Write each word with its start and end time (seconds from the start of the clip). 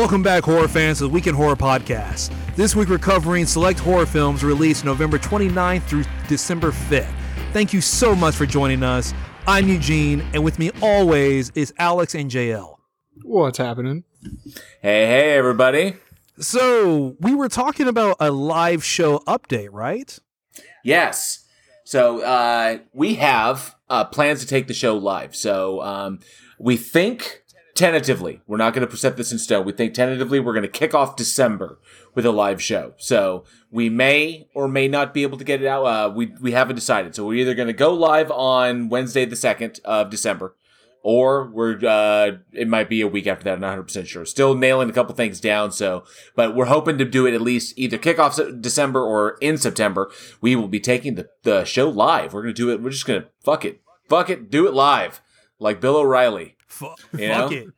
Welcome 0.00 0.22
back, 0.22 0.44
horror 0.44 0.66
fans, 0.66 0.96
to 0.98 1.04
the 1.04 1.10
Week 1.10 1.26
in 1.26 1.34
Horror 1.34 1.56
Podcast. 1.56 2.32
This 2.56 2.74
week 2.74 2.88
we're 2.88 2.96
covering 2.96 3.44
select 3.44 3.78
horror 3.78 4.06
films 4.06 4.42
released 4.42 4.82
November 4.82 5.18
29th 5.18 5.82
through 5.82 6.04
December 6.26 6.70
5th. 6.70 7.12
Thank 7.52 7.74
you 7.74 7.82
so 7.82 8.14
much 8.14 8.34
for 8.34 8.46
joining 8.46 8.82
us. 8.82 9.12
I'm 9.46 9.68
Eugene, 9.68 10.24
and 10.32 10.42
with 10.42 10.58
me 10.58 10.70
always 10.80 11.50
is 11.50 11.74
Alex 11.76 12.14
and 12.14 12.30
JL. 12.30 12.76
What's 13.24 13.58
happening? 13.58 14.04
Hey, 14.80 15.04
hey, 15.04 15.32
everybody. 15.36 15.96
So, 16.38 17.14
we 17.20 17.34
were 17.34 17.50
talking 17.50 17.86
about 17.86 18.16
a 18.20 18.30
live 18.30 18.82
show 18.82 19.18
update, 19.26 19.68
right? 19.70 20.18
Yes. 20.82 21.46
So, 21.84 22.22
uh, 22.22 22.78
we 22.94 23.16
have 23.16 23.76
uh, 23.90 24.06
plans 24.06 24.40
to 24.40 24.46
take 24.46 24.66
the 24.66 24.72
show 24.72 24.96
live. 24.96 25.36
So, 25.36 25.82
um, 25.82 26.20
we 26.58 26.78
think 26.78 27.39
tentatively, 27.80 28.42
we're 28.46 28.58
not 28.58 28.74
going 28.74 28.86
to 28.86 28.96
set 28.96 29.16
this 29.16 29.32
in 29.32 29.38
stone. 29.38 29.64
We 29.64 29.72
think 29.72 29.94
tentatively 29.94 30.38
we're 30.38 30.52
going 30.52 30.62
to 30.62 30.68
kick 30.68 30.94
off 30.94 31.16
December 31.16 31.78
with 32.14 32.26
a 32.26 32.30
live 32.30 32.62
show. 32.62 32.92
So, 32.98 33.44
we 33.70 33.88
may 33.88 34.48
or 34.54 34.68
may 34.68 34.86
not 34.86 35.14
be 35.14 35.22
able 35.22 35.38
to 35.38 35.44
get 35.44 35.62
it 35.62 35.66
out. 35.66 35.84
Uh, 35.84 36.12
we, 36.14 36.26
we 36.40 36.52
haven't 36.52 36.76
decided. 36.76 37.14
So, 37.14 37.26
we're 37.26 37.40
either 37.40 37.54
going 37.54 37.68
to 37.68 37.72
go 37.72 37.94
live 37.94 38.30
on 38.30 38.90
Wednesday, 38.90 39.24
the 39.24 39.34
2nd 39.34 39.80
of 39.80 40.10
December, 40.10 40.54
or 41.02 41.50
we're 41.50 41.78
uh 41.86 42.32
it 42.52 42.68
might 42.68 42.88
be 42.88 43.00
a 43.00 43.08
week 43.08 43.26
after 43.26 43.44
that 43.44 43.54
i'm 43.54 43.60
not 43.60 43.78
100% 43.78 44.06
sure 44.06 44.26
still 44.26 44.54
nailing 44.54 44.90
a 44.90 44.92
couple 44.92 45.14
things 45.14 45.40
down 45.40 45.72
so 45.72 46.04
but 46.34 46.54
we're 46.54 46.66
hoping 46.66 46.98
to 46.98 47.06
do 47.06 47.26
it 47.26 47.32
at 47.32 47.40
least 47.40 47.72
either 47.78 47.96
kick 47.96 48.18
off 48.18 48.38
december 48.60 49.02
or 49.02 49.38
in 49.40 49.56
september 49.56 50.10
we 50.42 50.54
will 50.54 50.68
be 50.68 50.78
taking 50.78 51.14
the, 51.14 51.26
the 51.42 51.64
show 51.64 51.88
live 51.88 52.34
we're 52.34 52.42
gonna 52.42 52.52
do 52.52 52.70
it 52.70 52.82
we're 52.82 52.90
just 52.90 53.06
gonna 53.06 53.24
fuck 53.42 53.64
it 53.64 53.80
fuck 54.10 54.28
it 54.28 54.50
do 54.50 54.66
it 54.66 54.74
live 54.74 55.22
like 55.58 55.80
bill 55.80 55.96
o'reilly 55.96 56.54
Fuck 56.70 57.00
know? 57.12 57.50
it. 57.52 57.74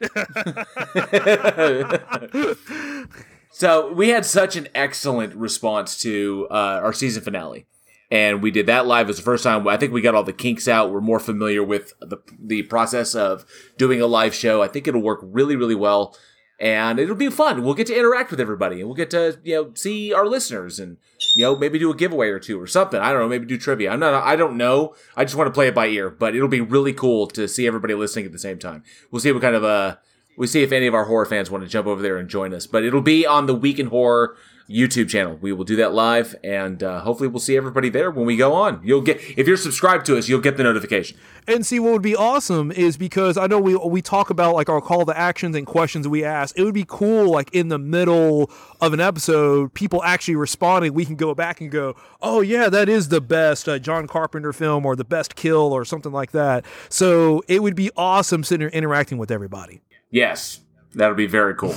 So 3.52 3.92
we 3.92 4.08
had 4.08 4.24
such 4.24 4.56
an 4.56 4.68
excellent 4.74 5.34
response 5.34 5.98
to 6.00 6.48
uh, 6.50 6.80
our 6.82 6.94
season 6.94 7.22
finale, 7.22 7.66
and 8.10 8.42
we 8.42 8.50
did 8.50 8.64
that 8.66 8.86
live 8.86 9.10
as 9.10 9.18
the 9.18 9.22
first 9.22 9.44
time. 9.44 9.68
I 9.68 9.76
think 9.76 9.92
we 9.92 10.00
got 10.00 10.14
all 10.14 10.24
the 10.24 10.32
kinks 10.32 10.66
out. 10.66 10.90
We're 10.90 11.02
more 11.02 11.20
familiar 11.20 11.62
with 11.62 11.92
the 12.00 12.16
the 12.42 12.62
process 12.62 13.14
of 13.14 13.44
doing 13.76 14.00
a 14.00 14.06
live 14.06 14.34
show. 14.34 14.62
I 14.62 14.68
think 14.68 14.88
it'll 14.88 15.02
work 15.02 15.20
really, 15.22 15.54
really 15.54 15.74
well, 15.74 16.16
and 16.58 16.98
it'll 16.98 17.14
be 17.14 17.28
fun. 17.28 17.62
We'll 17.62 17.74
get 17.74 17.88
to 17.88 17.96
interact 17.96 18.30
with 18.30 18.40
everybody, 18.40 18.80
and 18.80 18.86
we'll 18.88 18.96
get 18.96 19.10
to 19.10 19.38
you 19.44 19.54
know 19.54 19.74
see 19.74 20.14
our 20.14 20.26
listeners, 20.26 20.78
and 20.80 20.96
you 21.34 21.42
know 21.44 21.56
maybe 21.56 21.78
do 21.78 21.90
a 21.90 21.96
giveaway 21.96 22.28
or 22.28 22.38
two 22.38 22.60
or 22.60 22.66
something. 22.66 23.00
I 23.00 23.10
don't 23.12 23.20
know. 23.20 23.28
Maybe 23.28 23.46
do 23.46 23.58
trivia. 23.58 23.90
I'm 23.90 24.00
not. 24.00 24.14
I 24.22 24.36
don't 24.36 24.56
know. 24.56 24.94
I 25.16 25.24
just 25.24 25.36
want 25.36 25.48
to 25.48 25.52
play 25.52 25.68
it 25.68 25.74
by 25.74 25.86
ear, 25.86 26.10
but 26.10 26.34
it'll 26.34 26.48
be 26.48 26.60
really 26.60 26.92
cool 26.92 27.26
to 27.28 27.48
see 27.48 27.66
everybody 27.66 27.94
listening 27.94 28.26
at 28.26 28.32
the 28.32 28.38
same 28.38 28.58
time. 28.58 28.82
We'll 29.10 29.20
see 29.20 29.32
what 29.32 29.42
kind 29.42 29.56
of 29.56 29.64
uh 29.64 29.96
we 30.36 30.46
see 30.46 30.62
if 30.62 30.72
any 30.72 30.86
of 30.86 30.94
our 30.94 31.04
horror 31.04 31.26
fans 31.26 31.50
want 31.50 31.64
to 31.64 31.68
jump 31.68 31.86
over 31.86 32.00
there 32.00 32.16
and 32.16 32.28
join 32.28 32.54
us. 32.54 32.66
But 32.66 32.84
it'll 32.84 33.02
be 33.02 33.26
on 33.26 33.46
the 33.46 33.54
Week 33.54 33.78
in 33.78 33.88
Horror 33.88 34.36
YouTube 34.72 35.08
channel. 35.08 35.38
We 35.40 35.52
will 35.52 35.64
do 35.64 35.76
that 35.76 35.92
live, 35.92 36.34
and 36.42 36.82
uh, 36.82 37.00
hopefully 37.00 37.28
we'll 37.28 37.40
see 37.40 37.56
everybody 37.56 37.90
there 37.90 38.10
when 38.10 38.26
we 38.26 38.36
go 38.36 38.52
on. 38.54 38.80
You'll 38.82 39.02
get 39.02 39.20
if 39.36 39.46
you're 39.46 39.56
subscribed 39.56 40.06
to 40.06 40.16
us, 40.16 40.28
you'll 40.28 40.40
get 40.40 40.56
the 40.56 40.62
notification. 40.62 41.18
And 41.46 41.66
see, 41.66 41.80
what 41.80 41.92
would 41.92 42.02
be 42.02 42.16
awesome 42.16 42.70
is 42.70 42.96
because 42.96 43.36
I 43.36 43.46
know 43.46 43.58
we 43.58 43.76
we 43.76 44.00
talk 44.00 44.30
about 44.30 44.54
like 44.54 44.68
our 44.68 44.80
call 44.80 45.04
to 45.06 45.18
actions 45.18 45.56
and 45.56 45.66
questions 45.66 46.08
we 46.08 46.24
ask. 46.24 46.58
It 46.58 46.64
would 46.64 46.74
be 46.74 46.86
cool, 46.86 47.30
like 47.30 47.52
in 47.52 47.68
the 47.68 47.78
middle 47.78 48.50
of 48.80 48.92
an 48.92 49.00
episode, 49.00 49.74
people 49.74 50.02
actually 50.04 50.36
responding. 50.36 50.94
We 50.94 51.04
can 51.04 51.16
go 51.16 51.34
back 51.34 51.60
and 51.60 51.70
go, 51.70 51.94
"Oh 52.20 52.40
yeah, 52.40 52.68
that 52.68 52.88
is 52.88 53.08
the 53.08 53.20
best 53.20 53.68
uh, 53.68 53.78
John 53.78 54.06
Carpenter 54.06 54.52
film, 54.52 54.86
or 54.86 54.96
the 54.96 55.04
best 55.04 55.34
kill, 55.34 55.72
or 55.72 55.84
something 55.84 56.12
like 56.12 56.32
that." 56.32 56.64
So 56.88 57.42
it 57.48 57.62
would 57.62 57.76
be 57.76 57.90
awesome 57.96 58.44
sitting 58.44 58.60
there 58.60 58.70
interacting 58.70 59.18
with 59.18 59.30
everybody. 59.30 59.82
Yes, 60.10 60.60
that'll 60.94 61.16
be 61.16 61.26
very 61.26 61.54
cool. 61.54 61.74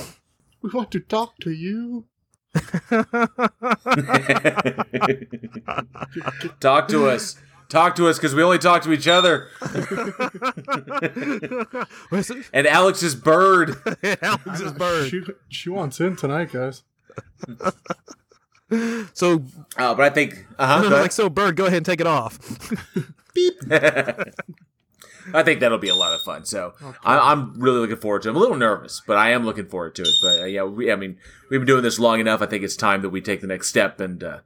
We 0.62 0.70
want 0.70 0.90
to 0.92 1.00
talk 1.00 1.38
to 1.40 1.50
you. 1.50 2.06
talk 6.60 6.88
to 6.88 7.08
us. 7.08 7.36
Talk 7.68 7.96
to 7.96 8.06
us 8.06 8.16
because 8.16 8.32
we 8.34 8.42
only 8.44 8.58
talk 8.58 8.82
to 8.82 8.92
each 8.92 9.08
other. 9.08 9.48
And 12.52 12.66
Alex's 12.66 13.14
bird. 13.16 13.76
Alex's 14.22 14.72
bird. 14.72 15.10
She, 15.10 15.22
she 15.48 15.70
wants 15.70 15.98
in 16.00 16.16
tonight, 16.16 16.52
guys. 16.52 16.82
So, 19.14 19.44
Uh, 19.76 19.94
but 19.94 20.00
I 20.00 20.10
think, 20.10 20.44
uh-huh, 20.58 20.88
go 20.88 21.00
like, 21.00 21.12
so 21.12 21.30
bird, 21.30 21.54
go 21.54 21.66
ahead 21.66 21.76
and 21.76 21.86
take 21.86 22.00
it 22.00 22.06
off. 22.08 22.36
ahead. 23.70 24.34
I 25.32 25.42
think 25.42 25.60
that'll 25.60 25.78
be 25.78 25.88
a 25.88 25.94
lot 25.94 26.14
of 26.14 26.22
fun. 26.22 26.44
So 26.44 26.74
I, 27.04 27.32
I'm 27.32 27.58
really 27.60 27.78
looking 27.78 27.96
forward 27.96 28.22
to. 28.22 28.28
it. 28.28 28.30
I'm 28.30 28.36
a 28.36 28.40
little 28.40 28.56
nervous, 28.56 29.02
but 29.06 29.16
I 29.16 29.30
am 29.30 29.44
looking 29.44 29.66
forward 29.66 29.94
to 29.96 30.02
it. 30.02 30.14
But 30.22 30.40
uh, 30.40 30.44
yeah, 30.44 30.62
we, 30.64 30.90
I 30.90 30.96
mean, 30.96 31.18
we've 31.50 31.60
been 31.60 31.66
doing 31.66 31.82
this 31.82 31.98
long 31.98 32.20
enough. 32.20 32.42
I 32.42 32.46
think 32.46 32.62
it's 32.64 32.76
time 32.76 33.02
that 33.02 33.10
we 33.10 33.20
take 33.20 33.40
the 33.40 33.46
next 33.46 33.68
step 33.68 34.00
and 34.00 34.22
uh, 34.22 34.38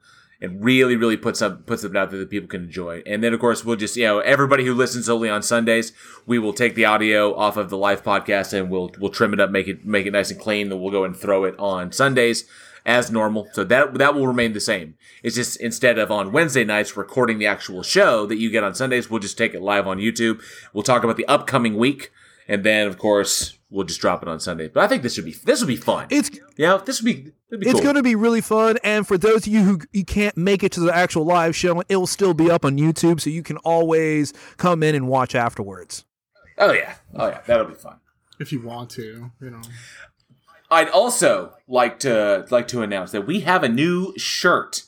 and 0.42 0.64
really, 0.64 0.96
really 0.96 1.16
put 1.16 1.36
some 1.36 1.58
put 1.64 1.80
something 1.80 2.00
out 2.00 2.10
there 2.10 2.20
that 2.20 2.30
people 2.30 2.48
can 2.48 2.64
enjoy. 2.64 3.02
And 3.06 3.22
then, 3.22 3.34
of 3.34 3.41
course, 3.41 3.64
we'll 3.64 3.76
just 3.76 3.96
you 3.96 4.04
know 4.04 4.20
everybody 4.20 4.64
who 4.64 4.74
listens 4.74 5.08
only 5.08 5.28
on 5.28 5.42
Sundays, 5.42 5.92
we 6.26 6.38
will 6.38 6.52
take 6.54 6.74
the 6.74 6.86
audio 6.86 7.34
off 7.34 7.56
of 7.56 7.70
the 7.70 7.76
live 7.76 8.02
podcast 8.02 8.52
and 8.58 8.70
we'll 8.70 8.91
we'll 8.98 9.10
trim 9.10 9.34
it 9.34 9.41
up, 9.41 9.50
make 9.50 9.68
it 9.68 9.84
make 9.84 10.06
it 10.06 10.12
nice 10.12 10.30
and 10.30 10.41
clean. 10.41 10.68
Then 10.68 10.80
we'll 10.80 10.92
go 10.92 11.04
and 11.04 11.16
throw 11.16 11.44
it 11.44 11.54
on 11.58 11.92
Sundays 11.92 12.44
as 12.86 13.10
normal. 13.10 13.48
So 13.52 13.64
that 13.64 13.94
that 13.94 14.14
will 14.14 14.26
remain 14.26 14.52
the 14.52 14.60
same. 14.60 14.94
It's 15.22 15.36
just 15.36 15.60
instead 15.60 15.98
of 15.98 16.10
on 16.10 16.32
Wednesday 16.32 16.64
nights 16.64 16.96
recording 16.96 17.38
the 17.38 17.46
actual 17.46 17.82
show 17.82 18.26
that 18.26 18.36
you 18.38 18.50
get 18.50 18.64
on 18.64 18.74
Sundays, 18.74 19.10
we'll 19.10 19.20
just 19.20 19.38
take 19.38 19.54
it 19.54 19.62
live 19.62 19.86
on 19.86 19.98
YouTube. 19.98 20.42
We'll 20.72 20.82
talk 20.82 21.04
about 21.04 21.16
the 21.16 21.26
upcoming 21.26 21.76
week, 21.76 22.10
and 22.48 22.64
then 22.64 22.86
of 22.86 22.98
course 22.98 23.58
we'll 23.70 23.86
just 23.86 24.00
drop 24.00 24.22
it 24.22 24.28
on 24.28 24.41
Sunday. 24.41 24.68
But 24.68 24.82
I 24.84 24.88
think 24.88 25.02
this 25.02 25.16
would 25.16 25.24
be 25.26 25.32
this 25.44 25.60
would 25.60 25.68
be 25.68 25.76
fun. 25.76 26.06
It's 26.10 26.30
yeah, 26.56 26.78
this 26.84 27.02
would 27.02 27.06
be 27.06 27.32
be 27.50 27.66
It's 27.66 27.72
cool. 27.74 27.82
going 27.82 27.96
to 27.96 28.02
be 28.02 28.14
really 28.14 28.41
fun, 28.41 28.78
and 28.84 29.06
for 29.06 29.18
those 29.18 29.47
of 29.47 29.52
you 29.52 29.62
who 29.62 29.80
you 29.92 30.04
can't 30.04 30.36
make 30.36 30.62
it 30.62 30.72
to 30.72 30.80
the 30.80 30.94
actual 30.94 31.24
live 31.24 31.54
show, 31.56 31.82
it 31.88 31.97
will 31.97 32.06
still 32.06 32.34
be 32.34 32.50
up 32.50 32.64
on 32.64 32.78
YouTube, 32.78 33.20
so 33.20 33.28
you 33.30 33.42
can 33.42 33.56
always 33.58 34.32
come 34.56 34.82
in 34.82 34.94
and 34.94 35.08
watch 35.08 35.34
afterwards. 35.34 36.04
oh 36.58 36.72
yeah, 36.72 36.94
oh 37.16 37.28
yeah, 37.28 37.41
that'll 37.47 37.66
be 37.66 37.74
fun. 37.74 37.97
If 38.38 38.52
you 38.52 38.62
want 38.62 38.88
to, 38.91 39.30
you 39.41 39.50
know. 39.50 39.60
I'd 40.70 40.88
also 40.88 41.54
like 41.66 41.98
to 42.00 42.47
like 42.50 42.69
to 42.69 42.82
announce 42.82 43.10
that 43.12 43.26
we 43.26 43.41
have 43.41 43.62
a 43.64 43.69
new 43.69 44.14
shirt 44.16 44.82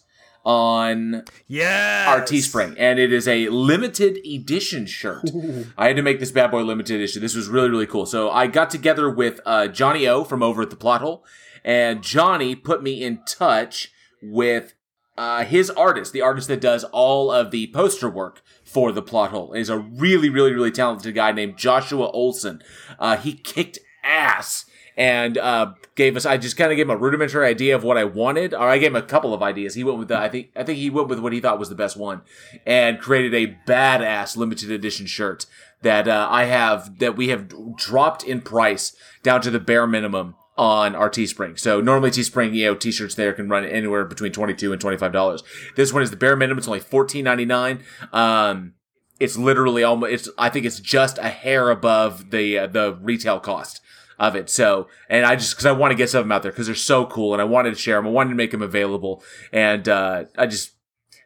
on 0.44 1.25
Yeah, 1.47 2.06
our 2.09 2.20
Teespring, 2.20 2.75
and 2.78 2.98
it 2.98 3.12
is 3.12 3.28
a 3.28 3.48
limited 3.48 4.19
edition 4.26 4.87
shirt. 4.87 5.31
I 5.78 5.88
had 5.88 5.97
to 5.97 6.03
make 6.03 6.21
this 6.21 6.32
bad 6.32 6.50
boy 6.50 6.62
limited 6.62 6.97
edition. 6.97 7.22
This 7.22 7.34
was 7.34 7.48
really 7.48 7.69
really 7.71 7.87
cool. 7.87 8.06
So 8.06 8.31
I 8.31 8.47
got 8.47 8.71
together 8.71 9.09
with 9.10 9.41
uh, 9.47 9.69
Johnny 9.69 10.06
O 10.09 10.25
from 10.25 10.42
over 10.42 10.62
at 10.62 10.71
the 10.71 10.76
Plot 10.76 11.00
Hole, 11.00 11.25
and 11.65 12.03
Johnny 12.03 12.54
put 12.54 12.82
me 12.82 13.03
in 13.03 13.22
touch 13.25 13.92
with 14.22 14.75
uh, 15.16 15.44
his 15.44 15.71
artist, 15.71 16.12
the 16.12 16.22
artist 16.22 16.48
that 16.48 16.60
does 16.60 16.84
all 16.84 17.31
of 17.31 17.50
the 17.50 17.71
poster 17.72 18.09
work 18.09 18.42
for 18.65 18.92
the 18.92 19.03
Plot 19.03 19.31
Hole. 19.31 19.53
Is 19.53 19.69
a 19.69 19.78
really 19.78 20.28
really 20.28 20.53
really 20.53 20.72
talented 20.72 21.15
guy 21.15 21.32
named 21.32 21.56
Joshua 21.56 22.09
Olson. 22.10 22.62
Uh, 22.98 23.16
he 23.16 23.32
kicked 23.32 23.78
ass 24.03 24.66
and 24.97 25.38
uh, 25.38 25.75
gave 25.94 26.16
us. 26.16 26.26
I 26.26 26.36
just 26.36 26.56
kind 26.56 26.70
of 26.70 26.76
gave 26.76 26.86
him 26.86 26.91
a 26.91 26.97
rudimentary 26.97 27.47
idea 27.47 27.75
of 27.75 27.84
what 27.84 27.97
I 27.97 28.04
wanted, 28.04 28.54
or 28.54 28.69
I 28.69 28.78
gave 28.78 28.92
him 28.92 28.97
a 28.97 29.03
couple 29.03 29.34
of 29.34 29.42
ideas. 29.42 29.75
He 29.75 29.84
went 29.84 29.98
with 29.98 30.08
the. 30.08 30.19
I 30.19 30.28
think. 30.28 30.50
I 30.56 30.64
think 30.64 30.78
he 30.78 30.91
went 30.91 31.08
with 31.08 31.20
what 31.20 31.32
he 31.32 31.41
thought 31.41 31.58
was 31.58 31.69
the 31.69 31.75
best 31.75 31.97
one, 31.97 32.22
and 32.66 33.00
created 33.00 33.34
a 33.34 33.56
badass 33.70 34.36
limited 34.36 34.70
edition 34.70 35.06
shirt 35.06 35.47
that 35.82 36.08
uh, 36.08 36.28
I 36.30 36.44
have. 36.44 36.98
That 36.98 37.16
we 37.16 37.28
have 37.28 37.53
dropped 37.76 38.25
in 38.25 38.41
price 38.41 38.94
down 39.22 39.41
to 39.42 39.50
the 39.50 39.60
bare 39.60 39.86
minimum 39.86 40.36
on 40.56 40.94
our 40.94 41.09
Teespring. 41.09 41.59
So 41.59 41.80
normally 41.80 42.10
Teespring, 42.10 42.54
you 42.54 42.66
know, 42.66 42.74
t-shirts 42.74 43.14
there 43.14 43.32
can 43.32 43.48
run 43.48 43.64
anywhere 43.64 44.04
between 44.04 44.32
twenty 44.32 44.54
two 44.54 44.72
and 44.72 44.80
twenty 44.80 44.97
five 44.97 45.12
dollars. 45.12 45.42
This 45.76 45.92
one 45.92 46.03
is 46.03 46.10
the 46.10 46.16
bare 46.16 46.36
minimum. 46.36 46.59
It's 46.59 46.69
only 46.69 46.80
fourteen 46.80 47.24
ninety 47.24 47.44
nine. 47.44 47.82
Um, 48.12 48.74
it's 49.18 49.36
literally 49.36 49.83
almost. 49.83 50.12
It's. 50.12 50.28
I 50.36 50.48
think 50.48 50.66
it's 50.66 50.80
just 50.80 51.18
a 51.18 51.28
hair 51.28 51.71
above 51.71 52.30
the 52.30 52.59
uh, 52.59 52.66
the 52.66 52.98
retail 53.00 53.41
cost 53.41 53.80
of 54.18 54.36
it. 54.36 54.50
So, 54.50 54.88
and 55.09 55.24
I 55.24 55.36
just 55.36 55.54
because 55.54 55.66
I 55.66 55.72
want 55.72 55.92
to 55.92 55.97
get 55.97 56.10
some 56.10 56.20
of 56.20 56.24
them 56.24 56.32
out 56.32 56.42
there 56.42 56.53
because 56.53 56.66
they're 56.66 56.74
so 56.74 57.06
cool, 57.06 57.32
and 57.32 57.41
I 57.41 57.44
wanted 57.44 57.70
to 57.70 57.80
share 57.80 57.97
them. 57.97 58.06
I 58.06 58.10
wanted 58.10 58.30
to 58.30 58.36
make 58.36 58.50
them 58.50 58.62
available, 58.62 59.22
and 59.53 59.88
uh, 59.88 60.24
I 60.36 60.47
just 60.47 60.72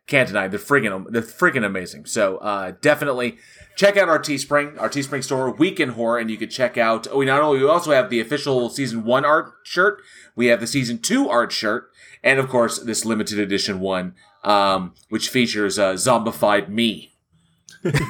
can't 0.06 0.28
deny 0.28 0.48
they're 0.48 0.58
freaking 0.58 1.10
they're 1.10 1.22
freaking 1.22 1.64
amazing. 1.64 2.06
So, 2.06 2.38
uh, 2.38 2.72
definitely 2.80 3.38
check 3.76 3.96
out 3.96 4.08
our 4.08 4.18
Teespring, 4.18 4.80
our 4.80 4.88
Teespring 4.88 5.22
store, 5.22 5.50
Week 5.50 5.78
in 5.78 5.90
Horror, 5.90 6.18
and 6.18 6.30
you 6.30 6.36
can 6.36 6.48
check 6.48 6.76
out. 6.76 7.06
Oh, 7.10 7.18
we 7.18 7.26
not 7.26 7.42
only 7.42 7.60
we 7.60 7.68
also 7.68 7.92
have 7.92 8.10
the 8.10 8.20
official 8.20 8.70
season 8.70 9.04
one 9.04 9.24
art 9.24 9.52
shirt, 9.62 10.02
we 10.34 10.46
have 10.46 10.60
the 10.60 10.66
season 10.66 10.98
two 10.98 11.28
art 11.28 11.52
shirt, 11.52 11.90
and 12.24 12.40
of 12.40 12.48
course 12.48 12.78
this 12.78 13.04
limited 13.04 13.38
edition 13.38 13.80
one, 13.80 14.14
um, 14.42 14.94
which 15.08 15.28
features 15.28 15.78
uh, 15.78 15.92
zombified 15.92 16.68
me. 16.68 17.12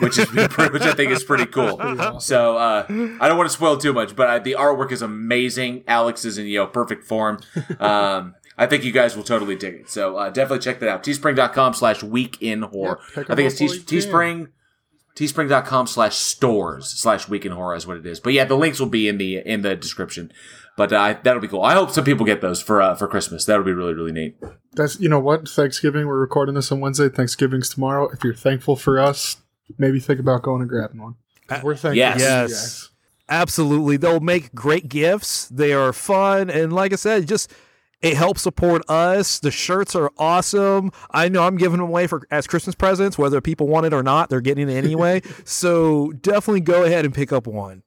Which 0.00 0.19
is 0.19 0.31
which 0.32 0.82
I 0.82 0.93
think 0.94 1.11
is 1.12 1.25
pretty 1.25 1.46
cool. 1.46 1.78
So 2.20 2.56
uh, 2.56 2.87
I 2.88 3.28
don't 3.28 3.37
want 3.37 3.49
to 3.49 3.55
spoil 3.55 3.76
too 3.76 3.93
much, 3.93 4.17
but 4.17 4.28
uh, 4.28 4.38
the 4.38 4.52
artwork 4.58 4.93
is 4.93 5.02
amazing. 5.02 5.84
Alex 5.87 6.25
is 6.25 6.38
in 6.38 6.46
you 6.46 6.58
know 6.58 6.67
perfect 6.67 7.05
form. 7.05 7.40
Um, 7.78 8.34
I 8.58 8.67
think 8.67 8.84
you 8.84 8.93
guys 8.93 9.14
will 9.17 9.23
totally 9.25 9.55
dig 9.56 9.75
it. 9.75 9.90
So 9.90 10.17
uh, 10.17 10.31
definitely 10.31 10.61
check 10.61 10.81
that 10.81 10.88
out. 10.88 11.02
Teespring.com 11.02 11.75
slash 11.75 12.02
week 12.02 12.38
in 12.40 12.62
horror. 12.62 12.99
Yeah, 13.17 13.25
I 13.28 13.34
think 13.34 13.40
it's 13.50 13.55
up 13.56 13.58
Tees- 13.58 13.70
while 13.70 13.78
you 13.78 13.84
Teespring. 14.43 14.49
Teespring.com 15.17 15.87
slash 15.87 16.17
stores 16.17 16.88
slash 16.88 17.26
week 17.26 17.46
in 17.46 17.52
horror 17.52 17.75
is 17.75 17.87
what 17.87 17.96
it 17.96 18.05
is. 18.05 18.20
But 18.20 18.34
yeah, 18.34 18.44
the 18.44 18.55
links 18.56 18.78
will 18.78 18.87
be 18.88 19.08
in 19.08 19.17
the 19.17 19.38
in 19.38 19.62
the 19.62 19.75
description 19.75 20.31
But 20.76 20.93
uh, 20.93 21.17
that'll 21.23 21.40
be 21.40 21.49
cool. 21.49 21.62
I 21.62 21.73
hope 21.73 21.90
some 21.90 22.05
people 22.05 22.26
get 22.26 22.43
those 22.43 22.61
for 22.61 22.82
uh, 22.82 22.94
for 22.94 23.08
Christmas. 23.08 23.46
That'll 23.46 23.64
be 23.64 23.73
really 23.73 23.94
really 23.94 24.12
neat. 24.12 24.37
That's 24.75 25.00
you 25.00 25.08
know 25.08 25.19
what 25.19 25.49
Thanksgiving. 25.49 26.06
We're 26.06 26.20
recording 26.20 26.55
this 26.55 26.70
on 26.70 26.81
Wednesday. 26.81 27.08
Thanksgiving's 27.08 27.70
tomorrow. 27.70 28.11
If 28.11 28.25
you're 28.25 28.34
thankful 28.34 28.76
for 28.76 28.99
us, 28.99 29.38
maybe 29.79 30.01
think 30.01 30.21
about 30.21 30.43
going 30.43 30.61
and 30.61 30.69
grabbing 30.71 31.01
one. 31.03 31.15
'Cause 31.47 31.63
We're 31.63 31.75
thankful. 31.77 31.95
Yes. 31.97 32.21
Yes. 32.21 32.91
Absolutely. 33.29 33.97
They'll 33.97 34.21
make 34.21 34.55
great 34.55 34.89
gifts. 34.89 35.49
They 35.49 35.73
are 35.73 35.93
fun. 35.93 36.49
And 36.51 36.73
like 36.73 36.93
I 36.93 36.97
said, 36.97 37.27
just 37.27 37.53
it 38.03 38.15
helps 38.17 38.43
support 38.43 38.83
us. 38.89 39.39
The 39.41 39.51
shirts 39.51 39.97
are 39.97 40.11
awesome. 40.19 40.93
I 41.11 41.29
know 41.29 41.43
I'm 41.45 41.57
giving 41.57 41.79
them 41.79 41.89
away 41.89 42.07
for 42.07 42.23
as 42.31 42.47
Christmas 42.47 42.75
presents, 42.75 43.17
whether 43.19 43.41
people 43.41 43.67
want 43.69 43.87
it 43.87 43.93
or 43.95 44.03
not, 44.03 44.29
they're 44.29 44.41
getting 44.41 44.69
it 44.69 44.75
anyway. 44.75 45.23
so 45.45 46.12
definitely 46.21 46.61
go 46.61 46.85
ahead 46.85 47.05
and 47.05 47.15
pick 47.15 47.33
up 47.33 47.47
one. 47.47 47.83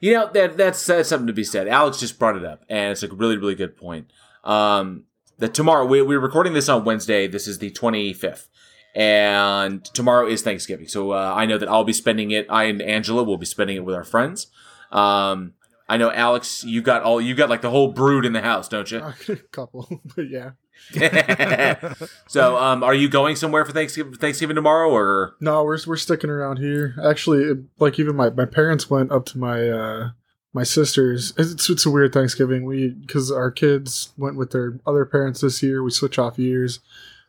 You 0.00 0.14
know 0.14 0.30
that 0.32 0.56
that's, 0.56 0.84
that's 0.86 1.08
something 1.08 1.26
to 1.26 1.32
be 1.32 1.44
said. 1.44 1.68
Alex 1.68 1.98
just 1.98 2.18
brought 2.18 2.36
it 2.36 2.44
up, 2.44 2.64
and 2.68 2.92
it's 2.92 3.02
a 3.02 3.08
really 3.08 3.36
really 3.36 3.54
good 3.54 3.76
point. 3.76 4.10
Um, 4.44 5.04
that 5.38 5.52
tomorrow 5.54 5.84
we, 5.86 6.00
we're 6.02 6.20
recording 6.20 6.52
this 6.52 6.68
on 6.68 6.84
Wednesday. 6.84 7.26
This 7.26 7.46
is 7.48 7.58
the 7.58 7.70
twenty 7.70 8.12
fifth, 8.12 8.48
and 8.94 9.84
tomorrow 9.84 10.26
is 10.26 10.42
Thanksgiving. 10.42 10.88
So 10.88 11.12
uh, 11.12 11.32
I 11.36 11.46
know 11.46 11.58
that 11.58 11.68
I'll 11.68 11.84
be 11.84 11.92
spending 11.92 12.30
it. 12.30 12.46
I 12.48 12.64
and 12.64 12.82
Angela 12.82 13.22
will 13.22 13.38
be 13.38 13.46
spending 13.46 13.76
it 13.76 13.84
with 13.84 13.94
our 13.94 14.04
friends. 14.04 14.48
Um, 14.90 15.54
I 15.88 15.96
know 15.96 16.12
Alex, 16.12 16.62
you 16.64 16.82
got 16.82 17.02
all 17.02 17.20
you 17.20 17.34
got 17.34 17.50
like 17.50 17.62
the 17.62 17.70
whole 17.70 17.88
brood 17.88 18.24
in 18.24 18.32
the 18.32 18.42
house, 18.42 18.68
don't 18.68 18.90
you? 18.90 18.98
A 19.28 19.36
couple, 19.52 20.00
but 20.14 20.28
yeah. 20.28 20.50
so, 22.28 22.56
um, 22.56 22.82
are 22.82 22.94
you 22.94 23.08
going 23.08 23.36
somewhere 23.36 23.64
for 23.64 23.72
Thanksgiving 23.72 24.14
Thanksgiving 24.14 24.56
tomorrow, 24.56 24.90
or 24.90 25.34
No, 25.40 25.62
we're 25.62 25.78
we're 25.86 25.96
sticking 25.96 26.30
around 26.30 26.58
here. 26.58 26.94
Actually, 27.04 27.64
like 27.78 27.98
even 27.98 28.16
my, 28.16 28.30
my 28.30 28.46
parents 28.46 28.88
went 28.88 29.12
up 29.12 29.26
to 29.26 29.38
my 29.38 29.68
uh 29.68 30.10
my 30.52 30.62
sisters. 30.62 31.32
It's 31.36 31.68
it's 31.68 31.86
a 31.86 31.90
weird 31.90 32.12
Thanksgiving. 32.12 32.64
We 32.64 32.90
because 32.90 33.30
our 33.30 33.50
kids 33.50 34.12
went 34.16 34.36
with 34.36 34.50
their 34.52 34.80
other 34.86 35.04
parents 35.04 35.40
this 35.40 35.62
year. 35.62 35.82
We 35.82 35.90
switch 35.90 36.18
off 36.18 36.38
years, 36.38 36.80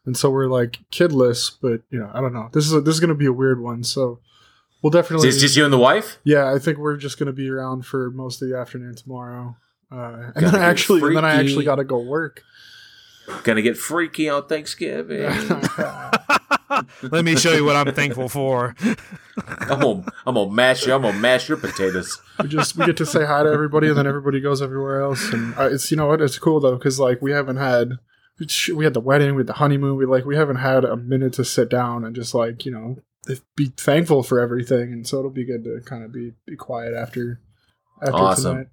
and 0.06 0.18
so 0.18 0.30
we're 0.30 0.48
like 0.48 0.80
kidless. 0.92 1.51
But 1.62 1.81
you 1.89 2.00
know, 2.00 2.09
I 2.13 2.21
don't 2.21 2.33
know. 2.33 2.50
This 2.51 2.65
is 2.65 2.74
a, 2.74 2.81
this 2.81 2.95
is 2.95 3.00
gonna 3.00 3.15
be 3.15 3.25
a 3.25 3.33
weird 3.33 3.62
one. 3.62 3.83
So 3.83 4.19
we'll 4.81 4.92
definitely. 4.92 5.30
is 5.30 5.38
it 5.38 5.42
just 5.42 5.56
you 5.57 5.63
and 5.63 5.74
the 5.74 5.77
wife? 5.77 6.18
yeah, 6.24 6.53
I 6.53 6.59
think 6.59 6.77
we're 6.77 6.98
just 6.98 7.18
gonna 7.19 7.33
be 7.33 7.50
around 7.50 7.86
for 7.86 8.12
most 8.12 8.42
of 8.42 8.50
the 8.50 8.57
afternoon 8.57 8.95
tomorrow. 8.95 9.56
Uh, 9.92 9.95
and 9.95 10.33
Gotta 10.36 10.45
then 10.45 10.56
I 10.56 10.59
get 10.59 10.69
actually, 10.69 11.01
and 11.01 11.18
then 11.18 11.25
I 11.25 11.36
actually 11.36 11.65
got 11.65 11.75
to 11.75 11.83
go 11.83 12.00
work. 12.00 12.44
Gonna 13.44 13.62
get 13.62 13.77
freaky 13.77 14.30
on 14.30 14.48
Thanksgiving. 14.48 15.30
Let 17.01 17.25
me 17.25 17.36
show 17.36 17.51
you 17.53 17.65
what 17.65 17.75
I'm 17.75 17.94
thankful 17.94 18.30
for. 18.30 18.75
I'm 19.48 19.80
gonna 19.80 20.06
I'm 20.25 20.36
gonna 20.36 20.51
mash 20.51 20.86
you. 20.86 20.94
I'm 20.94 21.01
gonna 21.01 21.18
mash 21.18 21.50
your 21.50 21.57
potatoes. 21.57 22.21
we 22.42 22.48
just 22.48 22.77
we 22.77 22.86
get 22.86 22.98
to 22.98 23.06
say 23.06 23.25
hi 23.25 23.44
to 23.44 23.50
everybody 23.50 23.89
and 23.89 23.98
then 23.98 24.07
everybody 24.07 24.39
goes 24.39 24.62
everywhere 24.62 25.01
else 25.01 25.31
and 25.33 25.53
uh, 25.57 25.69
it's 25.71 25.92
you 25.92 25.98
know 25.98 26.07
what 26.07 26.21
it's 26.21 26.39
cool 26.39 26.59
though 26.59 26.75
because 26.75 27.00
like 27.00 27.21
we 27.21 27.31
haven't 27.31 27.57
had 27.57 28.00
we 28.73 28.83
had 28.83 28.93
the 28.93 28.99
wedding 28.99 29.35
we 29.35 29.39
had 29.41 29.47
the 29.47 29.53
honeymoon 29.53 29.95
we 29.97 30.05
like 30.05 30.25
we 30.25 30.35
haven't 30.35 30.57
had 30.57 30.83
a 30.85 30.97
minute 30.97 31.33
to 31.33 31.45
sit 31.45 31.69
down 31.69 32.03
and 32.03 32.15
just 32.15 32.33
like 32.33 32.65
you 32.65 32.71
know 32.71 32.97
be 33.55 33.67
thankful 33.77 34.23
for 34.23 34.39
everything 34.39 34.91
and 34.91 35.07
so 35.07 35.19
it'll 35.19 35.29
be 35.29 35.45
good 35.45 35.63
to 35.63 35.79
kind 35.85 36.03
of 36.03 36.11
be 36.11 36.33
be 36.45 36.55
quiet 36.55 36.93
after 36.93 37.39
after 38.01 38.15
Awesome. 38.15 38.51
tonight 38.53 38.67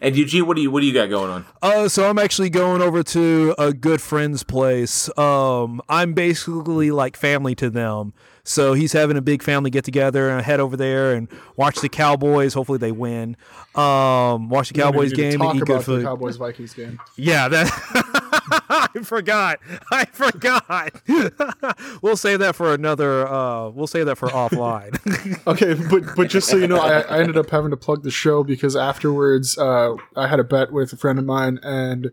And 0.00 0.14
Eugene, 0.14 0.46
what 0.46 0.56
do 0.56 0.62
you 0.62 0.70
what 0.70 0.80
do 0.80 0.86
you 0.86 0.92
got 0.92 1.08
going 1.08 1.30
on? 1.30 1.46
Uh, 1.62 1.88
so 1.88 2.08
I'm 2.08 2.18
actually 2.18 2.50
going 2.50 2.82
over 2.82 3.02
to 3.02 3.54
a 3.58 3.72
good 3.72 4.00
friend's 4.02 4.42
place. 4.42 5.08
Um, 5.18 5.80
I'm 5.88 6.12
basically 6.12 6.90
like 6.90 7.16
family 7.16 7.54
to 7.56 7.70
them. 7.70 8.12
So 8.44 8.74
he's 8.74 8.92
having 8.92 9.16
a 9.16 9.22
big 9.22 9.42
family 9.42 9.70
get 9.70 9.84
together, 9.84 10.28
and 10.28 10.38
I 10.38 10.42
head 10.42 10.60
over 10.60 10.76
there 10.76 11.14
and 11.14 11.28
watch 11.56 11.80
the 11.80 11.88
Cowboys. 11.88 12.54
Hopefully 12.54 12.78
they 12.78 12.92
win. 12.92 13.36
Um, 13.74 14.48
watch 14.50 14.68
the 14.68 14.74
Cowboys 14.74 15.12
even 15.12 15.24
need 15.24 15.30
game 15.32 15.40
and 15.40 15.42
talk 15.42 15.56
eat 15.56 15.58
good 15.60 15.70
about 15.70 15.78
the 15.78 15.84
food. 15.84 16.04
Cowboys 16.04 16.36
Vikings 16.36 16.74
game 16.74 17.00
Yeah, 17.16 17.48
that 17.48 17.66
I 18.68 18.88
forgot. 19.02 19.60
I 19.90 20.04
forgot. 20.06 20.92
we'll 22.02 22.16
save 22.16 22.38
that 22.40 22.54
for 22.56 22.72
another. 22.74 23.26
Uh, 23.26 23.68
we'll 23.70 23.86
save 23.86 24.06
that 24.06 24.16
for 24.16 24.28
offline. 24.28 24.94
okay 25.46 25.74
but 25.90 26.16
but 26.16 26.28
just 26.28 26.48
so 26.48 26.56
you 26.56 26.66
know 26.66 26.78
I, 26.80 27.00
I 27.00 27.18
ended 27.20 27.36
up 27.36 27.50
having 27.50 27.70
to 27.70 27.76
plug 27.76 28.02
the 28.02 28.10
show 28.10 28.42
because 28.44 28.76
afterwards 28.76 29.56
uh 29.58 29.94
i 30.16 30.26
had 30.28 30.38
a 30.40 30.44
bet 30.44 30.72
with 30.72 30.92
a 30.92 30.96
friend 30.96 31.18
of 31.18 31.24
mine 31.24 31.58
and 31.62 32.12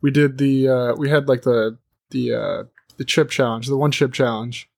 we 0.00 0.10
did 0.10 0.38
the 0.38 0.68
uh 0.68 0.94
we 0.94 1.08
had 1.10 1.28
like 1.28 1.42
the 1.42 1.78
the 2.10 2.32
uh 2.34 2.64
the 2.96 3.04
chip 3.04 3.30
challenge 3.30 3.66
the 3.66 3.76
one 3.76 3.90
chip 3.90 4.12
challenge 4.12 4.68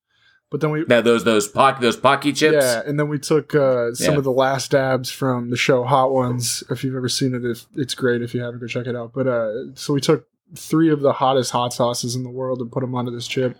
but 0.49 0.61
then 0.61 0.71
we 0.71 0.85
Now 0.87 1.01
those 1.01 1.23
those 1.23 1.47
pock 1.47 1.79
those 1.81 1.97
Paqui 1.97 2.35
chips. 2.35 2.53
yeah 2.65 2.81
and 2.85 2.99
then 2.99 3.07
we 3.09 3.19
took 3.19 3.53
uh 3.55 3.93
some 3.93 4.13
Yeah. 4.13 4.17
of 4.17 4.23
the 4.23 4.31
last 4.31 4.71
dabs 4.71 5.11
from 5.11 5.49
the 5.49 5.57
show 5.57 5.83
hot 5.83 6.11
ones 6.11 6.63
if 6.69 6.83
you've 6.83 6.95
ever 6.95 7.09
seen 7.09 7.33
it 7.35 7.43
it's, 7.45 7.67
it's 7.75 7.93
great 7.93 8.21
if 8.21 8.33
you 8.33 8.41
haven't 8.41 8.59
go 8.59 8.67
check 8.67 8.87
it 8.87 8.95
out 8.95 9.11
but 9.13 9.27
uh 9.27 9.73
so 9.75 9.93
we 9.93 10.01
took 10.01 10.27
three 10.55 10.89
of 10.89 11.01
the 11.01 11.13
hottest 11.13 11.51
hot 11.51 11.73
sauces 11.73 12.15
in 12.15 12.23
the 12.23 12.29
world 12.29 12.61
and 12.61 12.71
put 12.71 12.81
them 12.81 12.95
onto 12.95 13.11
this 13.11 13.27
chip 13.27 13.57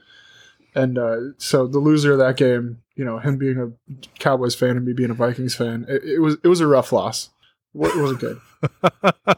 and 0.78 0.98
uh, 1.00 1.18
so 1.38 1.66
the 1.66 1.80
loser 1.80 2.12
of 2.12 2.20
that 2.20 2.38
game, 2.38 2.84
you 2.96 3.04
know, 3.04 3.18
him 3.18 3.38
being 3.38 3.58
a 3.58 3.98
Cowboys 4.20 4.54
fan 4.54 4.78
and 4.78 4.86
me 4.86 4.94
being 4.94 5.10
a 5.10 5.16
Vikings 5.16 5.56
fan, 5.56 5.86
it, 5.90 6.04
it 6.04 6.20
was 6.20 6.38
it 6.44 6.48
was 6.48 6.60
a 6.60 6.68
rough 6.68 6.92
loss. 6.92 7.32
It 7.74 7.98
wasn't 7.98 8.20
good. 8.20 8.40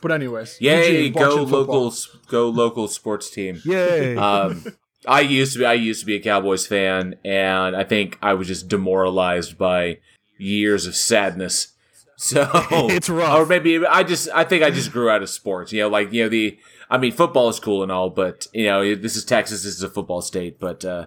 But 0.00 0.12
anyways, 0.12 0.60
Yay! 0.60 1.06
Eugene, 1.06 1.12
Go 1.12 1.42
local 1.42 1.92
go 2.28 2.48
local 2.48 2.86
sports 2.86 3.30
team. 3.30 3.60
Yay! 3.64 4.16
Um, 4.16 4.64
I 5.06 5.20
used 5.22 5.54
to 5.54 5.58
be 5.58 5.64
I 5.64 5.72
used 5.72 6.00
to 6.00 6.06
be 6.06 6.14
a 6.14 6.20
Cowboys 6.20 6.68
fan, 6.68 7.16
and 7.24 7.74
I 7.74 7.82
think 7.82 8.16
I 8.22 8.34
was 8.34 8.46
just 8.46 8.68
demoralized 8.68 9.58
by 9.58 9.98
years 10.36 10.86
of 10.86 10.94
sadness. 10.94 11.74
So 12.20 12.50
It's 12.72 13.08
rough. 13.08 13.38
or 13.38 13.46
maybe 13.46 13.86
I 13.86 14.02
just 14.02 14.28
I 14.34 14.42
think 14.42 14.64
I 14.64 14.70
just 14.70 14.90
grew 14.92 15.08
out 15.08 15.22
of 15.22 15.30
sports. 15.30 15.72
You 15.72 15.82
know, 15.82 15.88
like 15.88 16.12
you 16.12 16.24
know 16.24 16.28
the 16.28 16.58
I 16.90 16.98
mean 16.98 17.12
football 17.12 17.48
is 17.48 17.60
cool 17.60 17.82
and 17.84 17.92
all, 17.92 18.10
but 18.10 18.48
you 18.52 18.64
know 18.66 18.94
this 18.96 19.14
is 19.14 19.24
Texas, 19.24 19.62
this 19.62 19.74
is 19.76 19.82
a 19.84 19.88
football 19.88 20.20
state, 20.20 20.58
but 20.58 20.84
uh, 20.84 21.06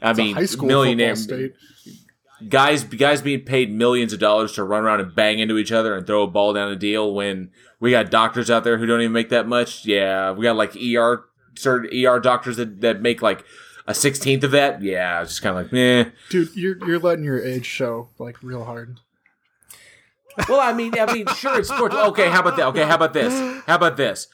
I 0.00 0.10
It's 0.10 0.18
mean 0.18 0.34
high 0.34 0.46
school 0.46 0.66
millionaire 0.66 1.14
state. 1.14 1.52
guys 2.48 2.84
guys 2.84 3.20
being 3.20 3.40
paid 3.42 3.70
millions 3.70 4.12
of 4.14 4.18
dollars 4.18 4.52
to 4.52 4.64
run 4.64 4.82
around 4.84 5.00
and 5.00 5.14
bang 5.14 5.38
into 5.40 5.58
each 5.58 5.72
other 5.72 5.94
and 5.94 6.06
throw 6.06 6.22
a 6.22 6.26
ball 6.26 6.52
down 6.54 6.70
a 6.72 6.76
deal 6.76 7.12
when 7.14 7.50
we 7.78 7.90
got 7.90 8.10
doctors 8.10 8.50
out 8.50 8.64
there 8.64 8.78
who 8.78 8.86
don't 8.86 9.00
even 9.02 9.12
make 9.12 9.28
that 9.28 9.46
much. 9.46 9.84
Yeah, 9.84 10.32
we 10.32 10.42
got 10.42 10.56
like 10.56 10.74
ER 10.74 11.24
certain 11.54 11.90
ER 12.06 12.18
doctors 12.18 12.56
that, 12.56 12.80
that 12.80 13.02
make 13.02 13.20
like 13.20 13.44
a 13.86 13.92
sixteenth 13.94 14.42
of 14.42 14.52
that. 14.52 14.80
Yeah, 14.82 15.20
it's 15.20 15.32
just 15.32 15.42
kind 15.42 15.58
of 15.58 15.64
like, 15.64 15.72
eh. 15.74 16.10
Dude, 16.30 16.56
you're 16.56 16.78
you're 16.86 16.98
letting 16.98 17.24
your 17.24 17.42
age 17.44 17.66
show 17.66 18.08
like 18.18 18.42
real 18.42 18.64
hard. 18.64 19.00
Well, 20.48 20.60
I 20.60 20.72
mean, 20.72 20.98
I 20.98 21.12
mean, 21.12 21.26
sure, 21.34 21.58
it's 21.58 21.68
sports. 21.68 21.94
Okay, 21.94 22.28
how 22.28 22.40
about 22.40 22.56
that? 22.56 22.66
Okay, 22.68 22.84
how 22.84 22.94
about 22.94 23.12
this? 23.12 23.32
How 23.66 23.76
about 23.76 23.96
this? 23.96 24.28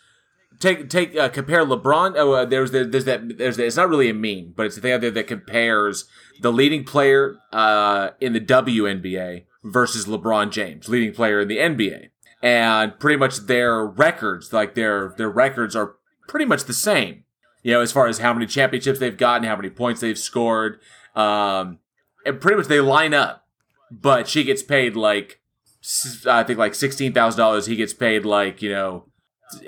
Take 0.58 0.88
take 0.90 1.16
uh, 1.16 1.28
compare 1.28 1.64
LeBron. 1.64 2.14
Oh, 2.16 2.32
uh, 2.32 2.44
there's 2.44 2.70
the, 2.70 2.84
there's 2.84 3.04
that 3.06 3.38
there's 3.38 3.56
that, 3.56 3.66
it's 3.66 3.76
not 3.76 3.88
really 3.88 4.08
a 4.08 4.14
meme, 4.14 4.52
but 4.56 4.66
it's 4.66 4.76
the 4.76 4.80
thing 4.80 4.92
out 4.92 5.00
there 5.00 5.10
that 5.10 5.26
compares 5.26 6.06
the 6.40 6.52
leading 6.52 6.84
player 6.84 7.36
uh, 7.52 8.10
in 8.20 8.32
the 8.32 8.40
WNBA 8.40 9.44
versus 9.64 10.06
LeBron 10.06 10.50
James, 10.50 10.88
leading 10.88 11.12
player 11.12 11.40
in 11.40 11.48
the 11.48 11.58
NBA, 11.58 12.10
and 12.42 12.98
pretty 12.98 13.16
much 13.16 13.46
their 13.46 13.84
records, 13.84 14.52
like 14.52 14.74
their 14.74 15.14
their 15.16 15.30
records, 15.30 15.74
are 15.74 15.96
pretty 16.28 16.46
much 16.46 16.64
the 16.64 16.74
same. 16.74 17.24
You 17.62 17.72
know, 17.72 17.80
as 17.80 17.92
far 17.92 18.08
as 18.08 18.18
how 18.18 18.32
many 18.32 18.46
championships 18.46 18.98
they've 18.98 19.16
gotten, 19.16 19.46
how 19.46 19.56
many 19.56 19.70
points 19.70 20.00
they've 20.00 20.18
scored, 20.18 20.80
um, 21.14 21.78
and 22.26 22.40
pretty 22.40 22.56
much 22.56 22.66
they 22.66 22.80
line 22.80 23.14
up. 23.14 23.46
But 23.90 24.26
she 24.26 24.42
gets 24.42 24.62
paid 24.62 24.96
like 24.96 25.41
I 26.26 26.42
think 26.44 26.58
like 26.58 26.74
sixteen 26.74 27.12
thousand 27.12 27.38
dollars. 27.38 27.66
He 27.66 27.76
gets 27.76 27.92
paid 27.92 28.24
like 28.24 28.62
you 28.62 28.70
know, 28.70 29.06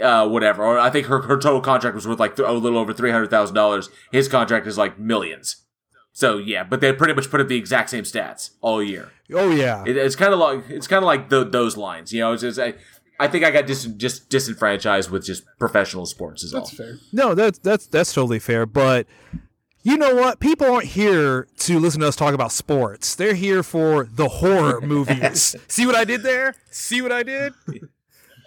uh, 0.00 0.28
whatever. 0.28 0.64
Or 0.64 0.78
I 0.78 0.90
think 0.90 1.06
her 1.06 1.22
her 1.22 1.38
total 1.38 1.60
contract 1.60 1.94
was 1.94 2.06
worth 2.06 2.20
like 2.20 2.36
th- 2.36 2.48
a 2.48 2.52
little 2.52 2.78
over 2.78 2.92
three 2.92 3.10
hundred 3.10 3.30
thousand 3.30 3.54
dollars. 3.54 3.88
His 4.12 4.28
contract 4.28 4.66
is 4.66 4.78
like 4.78 4.98
millions. 4.98 5.64
So 6.12 6.38
yeah, 6.38 6.62
but 6.62 6.80
they 6.80 6.92
pretty 6.92 7.14
much 7.14 7.28
put 7.30 7.40
up 7.40 7.48
the 7.48 7.56
exact 7.56 7.90
same 7.90 8.04
stats 8.04 8.50
all 8.60 8.80
year. 8.82 9.10
oh 9.32 9.50
yeah. 9.50 9.82
It, 9.84 9.96
it's 9.96 10.14
kind 10.14 10.32
of 10.32 10.38
like 10.38 10.62
it's 10.68 10.86
kind 10.86 11.02
of 11.02 11.06
like 11.06 11.28
tho- 11.28 11.42
those 11.44 11.76
lines. 11.76 12.12
You 12.12 12.20
know, 12.20 12.32
it's 12.32 12.42
just, 12.42 12.60
I, 12.60 12.74
I 13.18 13.26
think 13.26 13.44
I 13.44 13.50
got 13.50 13.66
dis- 13.66 13.86
just 13.86 14.28
disenfranchised 14.28 15.10
with 15.10 15.24
just 15.24 15.42
professional 15.58 16.06
sports. 16.06 16.44
Is 16.44 16.52
That's 16.52 16.70
all. 16.70 16.76
fair. 16.76 16.98
No, 17.12 17.34
that's 17.34 17.58
that's 17.58 17.88
that's 17.88 18.12
totally 18.12 18.38
fair. 18.38 18.64
But 18.64 19.08
you 19.84 19.98
know 19.98 20.14
what? 20.14 20.40
People 20.40 20.66
aren't 20.66 20.86
here 20.86 21.46
to 21.58 21.78
listen 21.78 22.00
to 22.00 22.08
us 22.08 22.16
talk 22.16 22.32
about 22.32 22.50
sports. 22.52 23.14
They're 23.14 23.34
here 23.34 23.62
for 23.62 24.08
the 24.10 24.28
horror 24.28 24.80
movies. 24.82 25.54
See 25.68 25.86
what 25.86 25.94
I 25.94 26.04
did 26.04 26.22
there? 26.22 26.56
See 26.70 27.02
what 27.02 27.12
I 27.12 27.22
did? 27.22 27.52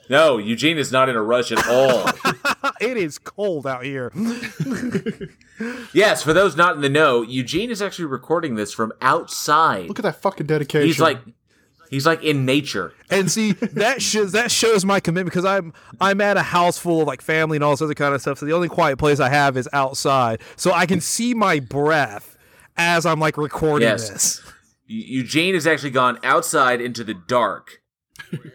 No, 0.10 0.40
Eugene 0.40 0.80
is 0.80 0.92
not 0.92 1.10
in 1.10 1.16
a 1.16 1.22
rush 1.22 1.52
at 1.52 1.68
all. 1.68 2.10
it 2.82 2.98
is 2.98 3.20
cold 3.20 3.68
out 3.68 3.84
here. 3.84 4.12
yes, 5.94 6.24
for 6.24 6.34
those 6.34 6.56
not 6.56 6.76
in 6.76 6.82
the 6.82 6.90
know, 6.90 7.22
Eugene 7.22 7.70
is 7.70 7.84
actually 7.84 8.06
recording 8.06 8.56
this 8.56 8.74
from 8.74 8.92
outside. 9.02 9.88
Look 9.88 10.00
at 10.00 10.04
that 10.04 10.16
fucking 10.22 10.48
dedication. 10.48 10.88
He's 10.88 11.00
like, 11.00 11.20
he's 11.90 12.06
like 12.06 12.24
in 12.24 12.46
nature. 12.46 12.94
And 13.10 13.32
see 13.32 13.52
that 13.74 14.02
shows 14.02 14.32
that 14.34 14.52
shows 14.52 14.86
my 14.86 15.00
commitment 15.00 15.32
because 15.34 15.46
I'm 15.46 15.74
I'm 16.02 16.22
at 16.22 16.38
a 16.38 16.42
house 16.44 16.78
full 16.78 17.02
of 17.02 17.08
like 17.08 17.22
family 17.22 17.58
and 17.58 17.64
all 17.64 17.72
this 17.72 17.82
other 17.82 17.94
kind 17.94 18.14
of 18.14 18.22
stuff. 18.22 18.38
So 18.40 18.46
the 18.46 18.54
only 18.54 18.70
quiet 18.70 18.98
place 18.98 19.20
I 19.20 19.30
have 19.30 19.58
is 19.58 19.68
outside, 19.74 20.42
so 20.56 20.72
I 20.74 20.86
can 20.86 21.02
see 21.02 21.34
my 21.34 21.60
breath 21.60 22.36
as 22.78 23.06
I'm 23.06 23.20
like 23.20 23.38
recording 23.38 23.88
Yes. 23.88 24.10
this. 24.10 24.42
Eugene 24.90 25.54
has 25.54 25.68
actually 25.68 25.90
gone 25.90 26.18
outside 26.24 26.80
into 26.80 27.04
the 27.04 27.14
dark, 27.14 27.82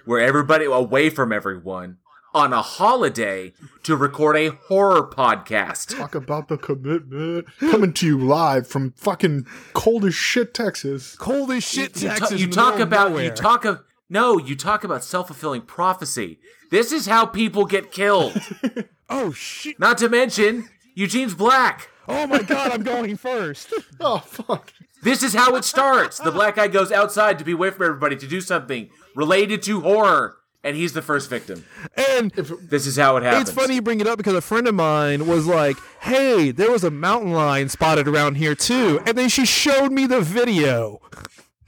where 0.06 0.20
everybody 0.20 0.64
away 0.64 1.10
from 1.10 1.32
everyone 1.32 1.98
on 2.34 2.52
a 2.52 2.62
holiday 2.62 3.52
to 3.82 3.96
record 3.96 4.36
a 4.36 4.48
horror 4.50 5.06
podcast. 5.06 5.96
Talk 5.96 6.14
about 6.14 6.48
the 6.48 6.56
commitment. 6.58 7.46
Coming 7.58 7.92
to 7.94 8.06
you 8.06 8.18
live 8.18 8.66
from 8.66 8.92
fucking 8.92 9.46
cold 9.74 10.04
as 10.04 10.14
shit 10.14 10.54
Texas. 10.54 11.14
Cold 11.16 11.50
as 11.50 11.62
shit, 11.64 12.00
You, 12.00 12.08
Texas. 12.08 12.32
you 12.40 12.44
in 12.44 12.50
the 12.50 12.56
talk 12.56 12.74
middle 12.78 12.82
of 12.82 12.88
about 13.12 13.22
you 13.24 13.30
talk 13.30 13.64
of 13.64 13.82
no, 14.08 14.38
you 14.38 14.54
talk 14.56 14.84
about 14.84 15.02
self 15.04 15.28
fulfilling 15.28 15.62
prophecy. 15.62 16.38
This 16.70 16.92
is 16.92 17.06
how 17.06 17.26
people 17.26 17.64
get 17.64 17.90
killed. 17.92 18.34
Oh 19.14 19.30
shit! 19.32 19.78
Not 19.78 19.98
to 19.98 20.08
mention 20.08 20.70
Eugene's 20.94 21.34
black. 21.34 21.90
Oh 22.08 22.26
my 22.26 22.40
god, 22.40 22.72
I'm 22.72 22.82
going 22.82 23.16
first. 23.18 23.70
Oh 24.00 24.18
fuck. 24.20 24.72
This 25.02 25.22
is 25.22 25.34
how 25.34 25.54
it 25.56 25.64
starts. 25.64 26.16
The 26.18 26.30
black 26.30 26.56
guy 26.56 26.68
goes 26.68 26.90
outside 26.90 27.38
to 27.38 27.44
be 27.44 27.52
away 27.52 27.68
from 27.70 27.84
everybody 27.84 28.16
to 28.16 28.26
do 28.26 28.40
something 28.40 28.88
related 29.14 29.62
to 29.64 29.82
horror, 29.82 30.36
and 30.64 30.76
he's 30.76 30.92
the 30.92 31.02
first 31.02 31.28
victim. 31.30 31.64
And 31.96 32.30
This 32.32 32.86
is 32.86 32.96
how 32.96 33.16
it 33.16 33.22
happens. 33.22 33.48
it's 33.48 33.58
funny 33.58 33.74
you 33.76 33.82
bring 33.82 34.00
it 34.00 34.06
up 34.06 34.16
because 34.18 34.34
a 34.34 34.40
friend 34.40 34.66
of 34.68 34.74
mine 34.74 35.26
was 35.26 35.46
like, 35.46 35.76
"Hey, 36.00 36.50
there 36.50 36.70
was 36.70 36.84
a 36.84 36.90
mountain 36.90 37.32
lion 37.32 37.68
spotted 37.68 38.06
around 38.08 38.36
here 38.36 38.54
too," 38.54 39.00
and 39.06 39.16
then 39.18 39.28
she 39.28 39.44
showed 39.46 39.92
me 39.92 40.06
the 40.06 40.20
video. 40.20 41.00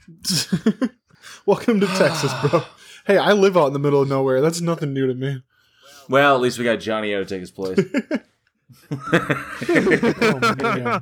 Welcome 1.45 1.79
to 1.79 1.87
Texas, 1.87 2.31
bro. 2.43 2.63
Hey, 3.05 3.17
I 3.17 3.33
live 3.33 3.55
out 3.55 3.67
in 3.67 3.73
the 3.73 3.79
middle 3.79 4.01
of 4.01 4.09
nowhere. 4.09 4.41
That's 4.41 4.61
nothing 4.61 4.93
new 4.93 5.05
to 5.07 5.13
me. 5.13 5.43
Well, 6.09 6.35
at 6.35 6.41
least 6.41 6.57
we 6.57 6.63
got 6.63 6.77
Johnny 6.77 7.13
O 7.13 7.23
to 7.23 7.25
take 7.25 7.41
his 7.41 7.51
place. 7.51 7.79
Oh. 9.67 10.99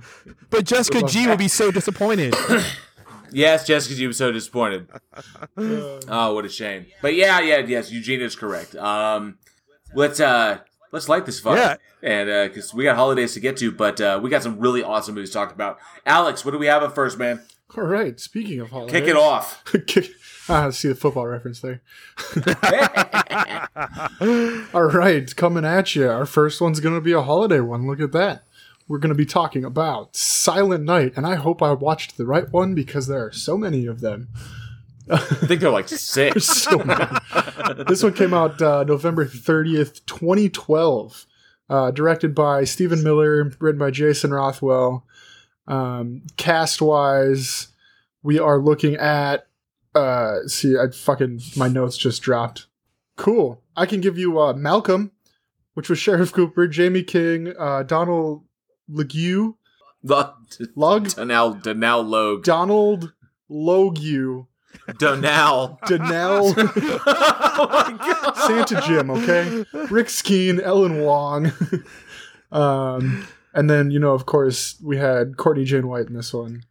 But 0.50 0.66
Jessica 0.66 1.04
G 1.04 1.28
would 1.28 1.40
be 1.40 1.48
so 1.48 1.72
disappointed. 1.72 2.36
yes, 3.34 3.68
Jessica, 3.68 3.96
you 3.96 4.08
were 4.08 4.14
so 4.14 4.32
disappointed. 4.32 4.88
oh, 5.58 6.34
what 6.34 6.46
a 6.46 6.50
shame. 6.50 6.86
But 7.02 7.16
yeah, 7.16 7.40
yeah, 7.42 7.60
yes, 7.60 7.92
Eugene 7.92 8.22
is 8.22 8.36
correct. 8.36 8.76
Um, 8.76 9.38
let's 9.94 10.20
uh, 10.20 10.60
let's 10.92 11.10
light 11.10 11.26
this 11.26 11.40
fire. 11.40 11.58
Yeah. 11.58 11.76
And 12.02 12.50
because 12.50 12.74
we 12.74 12.84
got 12.84 12.96
holidays 12.96 13.34
to 13.34 13.40
get 13.40 13.58
to, 13.58 13.72
but 13.72 14.02
uh, 14.02 14.20
we 14.22 14.30
got 14.30 14.44
some 14.44 14.60
really 14.60 14.84
awesome 14.84 15.16
movies 15.16 15.30
to 15.30 15.34
talk 15.34 15.54
about. 15.54 15.80
Alex, 16.06 16.44
what 16.44 16.52
do 16.52 16.58
we 16.58 16.68
have 16.68 16.84
at 16.84 16.94
first, 16.94 17.18
man? 17.18 17.42
All 17.76 17.84
right. 17.84 18.20
Speaking 18.20 18.60
of 18.60 18.70
holidays, 18.70 19.00
Kick 19.00 19.10
it 19.10 19.16
off. 19.16 19.64
Kick- 19.88 20.12
ah, 20.48 20.68
I 20.68 20.70
see 20.70 20.90
the 20.90 20.96
football 20.96 21.26
reference 21.28 21.62
there. 21.62 21.82
All 24.74 24.84
right, 24.84 25.36
coming 25.36 25.66
at 25.66 25.96
you. 25.96 26.10
Our 26.10 26.26
first 26.26 26.62
one's 26.62 26.80
going 26.80 26.96
to 26.96 27.02
be 27.02 27.14
a 27.14 27.22
holiday 27.22 27.62
one. 27.62 27.88
Look 27.88 28.00
at 28.00 28.12
that. 28.12 28.44
We're 28.88 29.00
going 29.00 29.10
to 29.10 29.16
be 29.16 29.26
talking 29.26 29.64
about 29.64 30.16
Silent 30.16 30.84
Night, 30.84 31.14
and 31.16 31.26
I 31.26 31.36
hope 31.36 31.62
I 31.62 31.72
watched 31.72 32.18
the 32.18 32.26
right 32.26 32.52
one 32.52 32.76
because 32.76 33.08
there 33.08 33.26
are 33.26 33.32
so 33.32 33.58
many 33.58 33.86
of 33.86 34.02
them. 34.02 34.30
I 35.10 35.18
think 35.18 35.62
they're 35.62 35.70
like 35.70 35.90
six. 35.90 36.46
So 36.46 36.78
this 37.88 38.04
one 38.04 38.14
came 38.14 38.34
out 38.34 38.62
uh, 38.62 38.84
November 38.84 39.26
30th, 39.26 40.06
2012. 40.06 41.26
Uh, 41.70 41.92
directed 41.92 42.36
by 42.36 42.66
Steven 42.66 43.02
Miller, 43.04 43.52
written 43.60 43.80
by 43.80 43.90
Jason 43.90 44.34
Rothwell. 44.34 45.06
Um, 45.66 46.24
cast 46.36 46.82
wise, 46.82 47.70
we 48.22 48.38
are 48.38 48.60
looking 48.60 48.96
at. 48.96 49.48
Uh, 49.96 50.40
see, 50.48 50.76
I 50.78 50.92
fucking 50.94 51.42
my 51.56 51.68
notes 51.68 51.98
just 51.98 52.22
dropped. 52.22 52.68
Cool. 53.16 53.62
I 53.76 53.86
can 53.86 54.02
give 54.02 54.18
you 54.18 54.40
uh, 54.40 54.54
Malcolm, 54.54 55.12
which 55.74 55.90
was 55.90 56.00
Sheriff 56.00 56.34
Cooper, 56.34 56.70
Jaime 56.72 57.04
King, 57.04 57.54
uh, 57.58 57.84
Donald 57.84 58.44
Legue, 58.88 59.54
Lug, 60.04 61.10
Donal, 61.16 61.54
Donal 61.54 62.04
Logue. 62.04 62.44
Donald 62.44 63.14
Logue, 63.50 63.98
Donal. 64.98 65.80
Danelle. 65.86 66.54
oh. 67.06 68.34
Santa 68.48 68.82
Jim, 68.86 69.10
okay? 69.12 69.66
Rick 69.90 70.08
Skeen, 70.08 70.62
Ellen 70.62 71.02
Wong. 71.02 71.52
um, 72.52 73.26
and 73.54 73.70
then, 73.70 73.92
you 73.92 74.00
know, 74.00 74.14
of 74.14 74.26
course, 74.26 74.76
we 74.84 74.98
had 74.98 75.38
Courtney 75.38 75.64
Jane 75.64 75.88
White 75.88 76.08
in 76.08 76.14
this 76.14 76.34
one, 76.34 76.64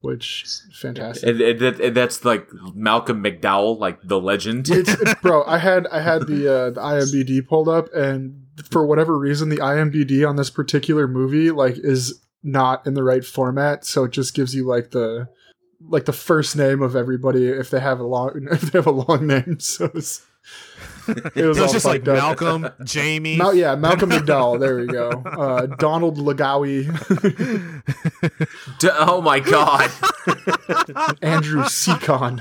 which 0.00 0.42
is 0.44 0.66
fantastic. 0.80 1.28
And, 1.28 1.40
and 1.40 1.60
that- 1.60 1.80
and 1.80 1.96
that's 1.96 2.24
like 2.24 2.48
Malcolm 2.74 3.22
McDowell, 3.22 3.78
like 3.78 3.98
the 4.02 4.20
legend. 4.20 4.68
It's, 4.70 4.88
it's- 4.88 5.14
bro, 5.22 5.44
I 5.44 5.58
had 5.58 5.86
I 5.88 6.00
had 6.00 6.26
the 6.26 6.48
uh, 6.52 6.70
the 6.70 6.80
IMBD 6.80 7.46
pulled 7.46 7.68
up, 7.68 7.92
and 7.94 8.46
for 8.70 8.86
whatever 8.86 9.18
reason, 9.18 9.48
the 9.48 9.56
IMBD 9.58 10.28
on 10.28 10.36
this 10.36 10.50
particular 10.50 11.06
movie 11.08 11.50
like 11.50 11.74
is 11.78 12.20
not 12.42 12.86
in 12.86 12.94
the 12.94 13.02
right 13.02 13.24
format, 13.24 13.84
so 13.84 14.04
it 14.04 14.10
just 14.12 14.34
gives 14.34 14.54
you 14.54 14.66
like 14.66 14.90
the 14.90 15.28
like 15.88 16.04
the 16.04 16.12
first 16.12 16.56
name 16.56 16.82
of 16.82 16.94
everybody 16.94 17.48
if 17.48 17.70
they 17.70 17.80
have 17.80 18.00
a 18.00 18.04
long 18.04 18.46
if 18.52 18.60
they 18.62 18.78
have 18.78 18.86
a 18.86 18.90
long 18.90 19.26
name. 19.26 19.58
So 19.60 19.90
it's, 19.94 20.24
it 21.08 21.44
was, 21.46 21.58
It 21.58 21.60
was 21.62 21.72
just 21.72 21.84
like 21.84 22.02
up. 22.08 22.14
Malcolm, 22.14 22.68
Jamie. 22.84 23.36
Mal- 23.36 23.54
yeah, 23.54 23.74
Malcolm 23.74 24.10
McDowell. 24.10 24.58
There 24.60 24.76
we 24.78 24.86
go. 24.86 25.10
Uh, 25.10 25.66
Donald 25.66 26.16
Legawi, 26.18 26.86
D- 28.78 28.88
oh 28.92 29.20
my 29.20 29.40
god. 29.40 29.90
Andrew 31.22 31.62
Cecon. 31.64 32.40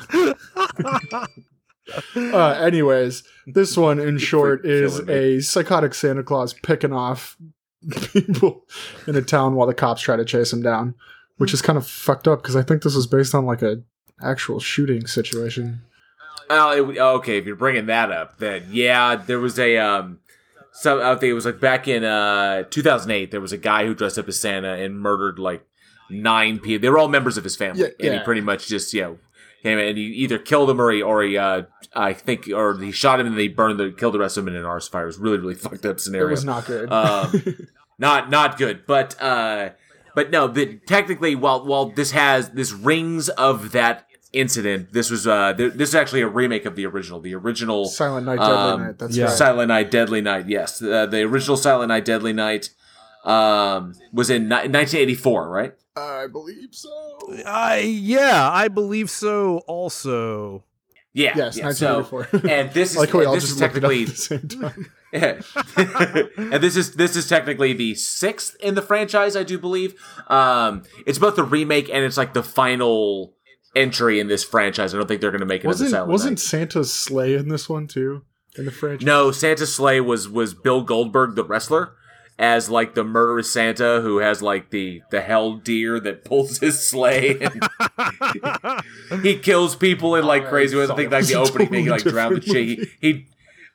Uh, 2.16 2.50
anyways, 2.62 3.24
this 3.48 3.76
one 3.78 4.00
in 4.00 4.18
short 4.18 4.66
is 4.66 5.00
a 5.10 5.40
psychotic 5.42 5.94
Santa 5.94 6.24
Claus 6.24 6.54
picking 6.54 6.94
off 6.94 7.38
people 8.14 8.66
in 9.08 9.16
a 9.16 9.22
town 9.22 9.56
while 9.56 9.68
the 9.68 9.74
cops 9.74 10.02
try 10.02 10.16
to 10.16 10.26
chase 10.26 10.52
him 10.52 10.62
down, 10.62 10.96
which 11.38 11.54
is 11.54 11.62
kind 11.62 11.78
of 11.78 11.88
fucked 11.88 12.28
up 12.28 12.42
because 12.42 12.56
I 12.56 12.62
think 12.62 12.84
this 12.84 12.96
is 12.96 13.08
based 13.08 13.34
on 13.34 13.46
like 13.46 13.62
a 13.62 13.82
actual 14.22 14.60
shooting 14.60 15.08
situation. 15.08 15.82
Oh, 16.50 16.72
it- 16.92 16.98
okay. 17.00 17.38
If 17.38 17.46
you're 17.46 17.56
bringing 17.56 17.86
that 17.88 18.12
up, 18.12 18.38
then 18.40 18.66
yeah, 18.72 19.16
there 19.16 19.40
was 19.40 19.58
a 19.60 19.78
um, 19.78 20.20
so 20.72 21.02
I 21.02 21.14
think 21.16 21.30
it 21.32 21.34
was 21.34 21.46
like 21.46 21.60
back 21.60 21.88
in 21.88 22.04
uh 22.04 22.64
2008. 22.64 23.32
There 23.32 23.42
was 23.42 23.52
a 23.54 23.58
guy 23.58 23.86
who 23.86 23.94
dressed 23.96 24.18
up 24.18 24.28
as 24.28 24.40
Santa 24.40 24.74
and 24.74 25.00
murdered 25.00 25.40
like 25.40 25.64
nine 26.10 26.60
people. 26.60 26.82
They 26.82 26.90
were 26.90 26.98
all 26.98 27.08
members 27.08 27.38
of 27.38 27.44
his 27.44 27.56
family, 27.56 27.82
Yeah, 28.00 28.06
and 28.12 28.20
he 28.20 28.26
pretty 28.26 28.42
much 28.42 28.68
just 28.68 28.94
you 28.94 29.02
know 29.02 29.18
came 29.64 29.78
in 29.78 29.88
and 29.88 29.98
he 29.98 30.06
either 30.06 30.38
killed 30.38 30.70
him 30.70 30.80
or 30.80 30.92
he 30.92 31.02
or 31.02 31.24
he 31.24 31.38
uh 31.38 31.64
I 31.94 32.14
think 32.14 32.50
or 32.54 32.78
he 32.80 32.92
shot 32.92 33.20
him 33.20 33.28
and 33.28 33.38
they 33.38 33.48
burned 33.48 33.80
the 33.80 33.92
killed 33.92 34.14
the 34.14 34.20
rest 34.20 34.38
of 34.38 34.46
them 34.46 34.54
in 34.54 34.60
an 34.60 34.66
arson 34.66 34.92
fire. 34.92 35.04
It 35.04 35.08
was 35.08 35.18
really 35.18 35.38
really 35.38 35.56
fucked 35.56 35.86
up 35.86 36.00
scenario. 36.00 36.34
It 36.34 36.38
scenario. 36.38 36.42
was 36.42 36.46
not 36.46 36.66
good. 36.66 36.92
Um, 36.92 37.68
not 37.98 38.30
not 38.30 38.58
good, 38.58 38.86
but 38.86 39.22
uh, 39.22 39.72
but 40.16 40.32
no, 40.32 40.48
but 40.48 40.86
technically, 40.88 41.36
while 41.36 41.66
while 41.66 41.90
this 41.90 42.12
has 42.12 42.50
this 42.50 42.72
rings 42.72 43.30
of 43.30 43.72
that 43.72 44.06
incident, 44.34 44.92
this 44.94 45.10
was 45.10 45.28
uh, 45.28 45.54
th- 45.54 45.74
this 45.74 45.90
is 45.90 45.96
actually 45.96 46.22
a 46.22 46.28
remake 46.28 46.66
of 46.66 46.76
the 46.76 46.86
original. 46.86 47.20
The 47.20 47.36
original 47.36 47.86
Silent 47.86 48.26
Night, 48.26 48.38
Deadly 48.38 48.54
um, 48.54 48.82
Night. 48.82 49.00
That's 49.00 49.16
yeah. 49.16 49.26
right. 49.26 49.34
Silent 49.34 49.68
Night, 49.70 49.92
Deadly 49.92 50.22
Night. 50.22 50.48
Yes, 50.48 50.82
uh, 50.82 51.06
the 51.06 51.22
original 51.22 51.58
Silent 51.58 51.90
Night, 51.90 52.06
Deadly 52.06 52.34
Night 52.34 52.70
um, 53.24 53.94
was 54.12 54.30
in 54.30 54.44
ni- 54.44 54.68
1984, 54.68 55.50
right? 55.50 55.74
I 56.00 56.28
believe 56.28 56.70
so. 56.72 57.20
I 57.46 57.80
yeah, 57.80 58.50
I 58.52 58.68
believe 58.68 59.10
so. 59.10 59.60
Also, 59.68 60.64
Yeah. 61.14 61.34
Yes, 61.36 61.58
yeah, 61.58 61.72
so- 61.72 62.26
and 62.44 62.72
this 62.74 62.92
is 62.94 62.98
like 62.98 63.14
we 63.14 63.26
all 63.26 63.34
this 63.34 63.44
just 63.44 63.56
is 63.56 63.62
looked 63.62 63.78
it 63.78 63.84
up 63.84 63.90
technically 63.92 64.04
at 64.04 64.10
the 64.10 64.16
same 64.16 64.48
time. 64.48 64.92
and 66.54 66.64
this 66.64 66.76
is 66.76 66.94
this 66.94 67.16
is 67.16 67.28
technically 67.28 67.74
the 67.74 67.96
sixth 67.96 68.56
in 68.60 68.76
the 68.76 68.82
franchise, 68.82 69.36
I 69.36 69.44
do 69.44 69.58
believe. 69.58 69.96
Um, 70.28 70.84
it's 71.08 71.18
both 71.18 71.36
the 71.36 71.44
remake 71.44 71.90
and 71.90 72.04
it's 72.06 72.18
like 72.18 72.34
the 72.34 72.44
final 72.44 73.34
entry 73.76 74.20
in 74.20 74.28
this 74.28 74.44
franchise. 74.44 74.94
I 74.94 74.98
don't 74.98 75.08
think 75.08 75.22
they're 75.22 75.32
going 75.32 75.40
to 75.42 75.48
make 75.48 75.62
it 75.64 75.68
as 75.68 75.74
Wasn't 75.76 75.92
Silent 75.92 76.12
wasn't 76.12 76.32
Night. 76.34 76.40
Santa's 76.40 76.94
Slay 76.94 77.36
in 77.36 77.50
this 77.50 77.68
one 77.68 77.88
too? 77.88 78.24
In 78.58 78.66
the 78.66 78.72
franchise? 78.72 79.06
No, 79.06 79.32
Santa's 79.32 79.74
Slay 79.74 80.00
was 80.00 80.30
was 80.30 80.54
Bill 80.54 80.84
Goldberg, 80.84 81.36
the 81.36 81.44
wrestler, 81.44 81.96
as 82.40 82.70
like 82.70 82.96
the 82.96 83.04
murderous 83.04 83.52
Santa 83.52 84.00
who 84.02 84.20
has 84.20 84.42
like 84.42 84.70
the 84.70 85.02
the 85.12 85.20
hell 85.20 85.56
deer 85.56 86.00
that 86.00 86.24
pulls 86.24 86.60
his 86.60 86.80
sleigh. 86.80 87.38
And 89.12 89.22
he 89.22 89.38
kills 89.38 89.76
people 89.76 90.16
in 90.16 90.26
like 90.26 90.48
crazy 90.48 90.78
ways. 90.78 90.90
I 90.90 90.96
think 90.96 91.12
like 91.12 91.26
the 91.26 91.34
a 91.34 91.42
opening 91.42 91.68
thing, 91.68 91.84
he 91.84 91.90
like 91.92 92.04
drowned 92.04 92.38
the 92.38 92.40
different 92.40 92.80
chick. 92.80 92.90
He, 93.02 93.08
he 93.14 93.26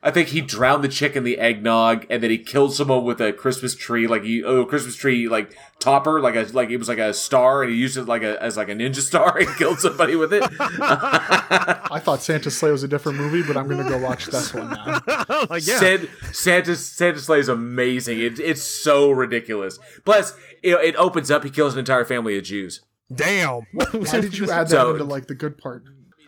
I 0.05 0.11
think 0.11 0.27
he 0.29 0.39
drowned 0.39 0.83
the 0.83 0.87
chick 0.87 1.15
in 1.15 1.23
the 1.23 1.39
eggnog, 1.39 2.05
and 2.11 2.21
then 2.21 2.29
he 2.29 2.37
killed 2.37 2.75
someone 2.75 3.03
with 3.03 3.19
a 3.19 3.33
Christmas 3.33 3.75
tree, 3.75 4.05
like 4.05 4.21
he 4.23 4.43
oh 4.43 4.63
Christmas 4.63 4.95
tree 4.95 5.27
like 5.27 5.57
topper, 5.79 6.21
like 6.21 6.35
a 6.35 6.43
like 6.53 6.69
it 6.69 6.77
was 6.77 6.87
like 6.87 6.99
a 6.99 7.11
star, 7.11 7.63
and 7.63 7.71
he 7.71 7.77
used 7.77 7.97
it 7.97 8.03
like 8.03 8.21
a 8.21 8.41
as 8.41 8.55
like 8.55 8.69
a 8.69 8.73
ninja 8.75 8.97
star 9.01 9.35
and 9.39 9.47
killed 9.57 9.79
somebody 9.79 10.15
with 10.15 10.31
it. 10.31 10.43
I 10.59 11.99
thought 12.03 12.21
Santa's 12.21 12.57
Slay 12.57 12.71
was 12.71 12.83
a 12.83 12.87
different 12.87 13.17
movie, 13.17 13.41
but 13.41 13.57
I'm 13.57 13.67
gonna 13.67 13.89
go 13.89 13.97
watch 13.97 14.27
this 14.27 14.53
one 14.53 14.69
now. 14.69 15.01
like 15.49 15.65
yeah, 15.65 15.79
Santa, 15.79 16.07
Santa's 16.33 16.85
Santa 16.85 17.19
Slay 17.19 17.39
is 17.39 17.49
amazing. 17.49 18.19
It, 18.19 18.39
it's 18.39 18.61
so 18.61 19.09
ridiculous. 19.11 19.79
Plus, 20.03 20.37
you 20.63 20.71
know, 20.71 20.79
it 20.79 20.95
opens 20.97 21.31
up. 21.31 21.43
He 21.43 21.49
kills 21.49 21.73
an 21.73 21.79
entire 21.79 22.05
family 22.05 22.37
of 22.37 22.43
Jews. 22.43 22.81
damn. 23.13 23.61
Why 23.73 24.19
did 24.21 24.37
you 24.37 24.45
add 24.51 24.67
that 24.67 24.69
So- 24.69 24.91
into 24.91 25.03
like 25.03 25.27
the 25.27 25.35
good 25.35 25.57
part? 25.57 25.83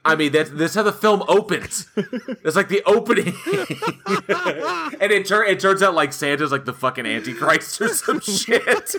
I 0.08 0.16
mean, 0.16 0.32
that's 0.32 0.50
that's 0.50 0.74
how 0.76 0.84
the 0.84 0.94
film 0.94 1.24
opens. 1.28 1.88
It's 1.96 2.56
like 2.56 2.70
the 2.70 2.82
opening, 2.86 3.28
and 5.02 5.12
it 5.12 5.26
turn 5.28 5.48
it 5.50 5.60
turns 5.60 5.84
out 5.84 5.94
like 5.94 6.14
Santa's 6.14 6.52
like 6.52 6.66
the 6.66 6.74
fucking 6.74 7.06
Antichrist 7.06 7.82
or 7.82 7.90
some 7.90 8.20
shit. 8.22 8.64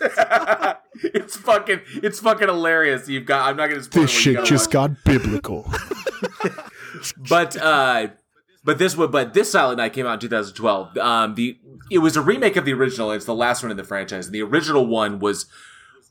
it's 1.03 1.37
fucking 1.37 1.81
it's 2.03 2.21
fucking 2.21 2.49
hilarious. 2.49 3.09
You've 3.09 3.27
got 3.27 3.49
I'm 3.49 3.57
not 3.57 3.69
gonna 3.71 3.83
spoil 3.83 4.03
This 4.03 4.11
shit 4.11 4.45
just 4.45 4.69
watch. 4.69 4.73
got 4.73 5.05
biblical. 5.05 5.73
but 7.29 7.57
uh 7.57 8.09
but 8.65 8.79
this 8.79 8.97
one 8.97 9.11
but 9.11 9.35
this 9.35 9.51
Silent 9.53 9.79
Night 9.79 9.93
came 9.93 10.07
out 10.07 10.15
in 10.15 10.21
2012. 10.21 10.97
Um 10.99 11.35
the 11.35 11.59
it 11.91 11.99
was 11.99 12.17
a 12.17 12.23
remake 12.23 12.57
of 12.57 12.65
the 12.65 12.75
original. 12.75 13.13
It's 13.13 13.25
the 13.25 13.35
last 13.35 13.63
one 13.63 13.71
in 13.71 13.77
the 13.77 13.85
franchise. 13.85 14.31
The 14.31 14.43
original 14.43 14.87
one 14.87 15.21
was 15.21 15.47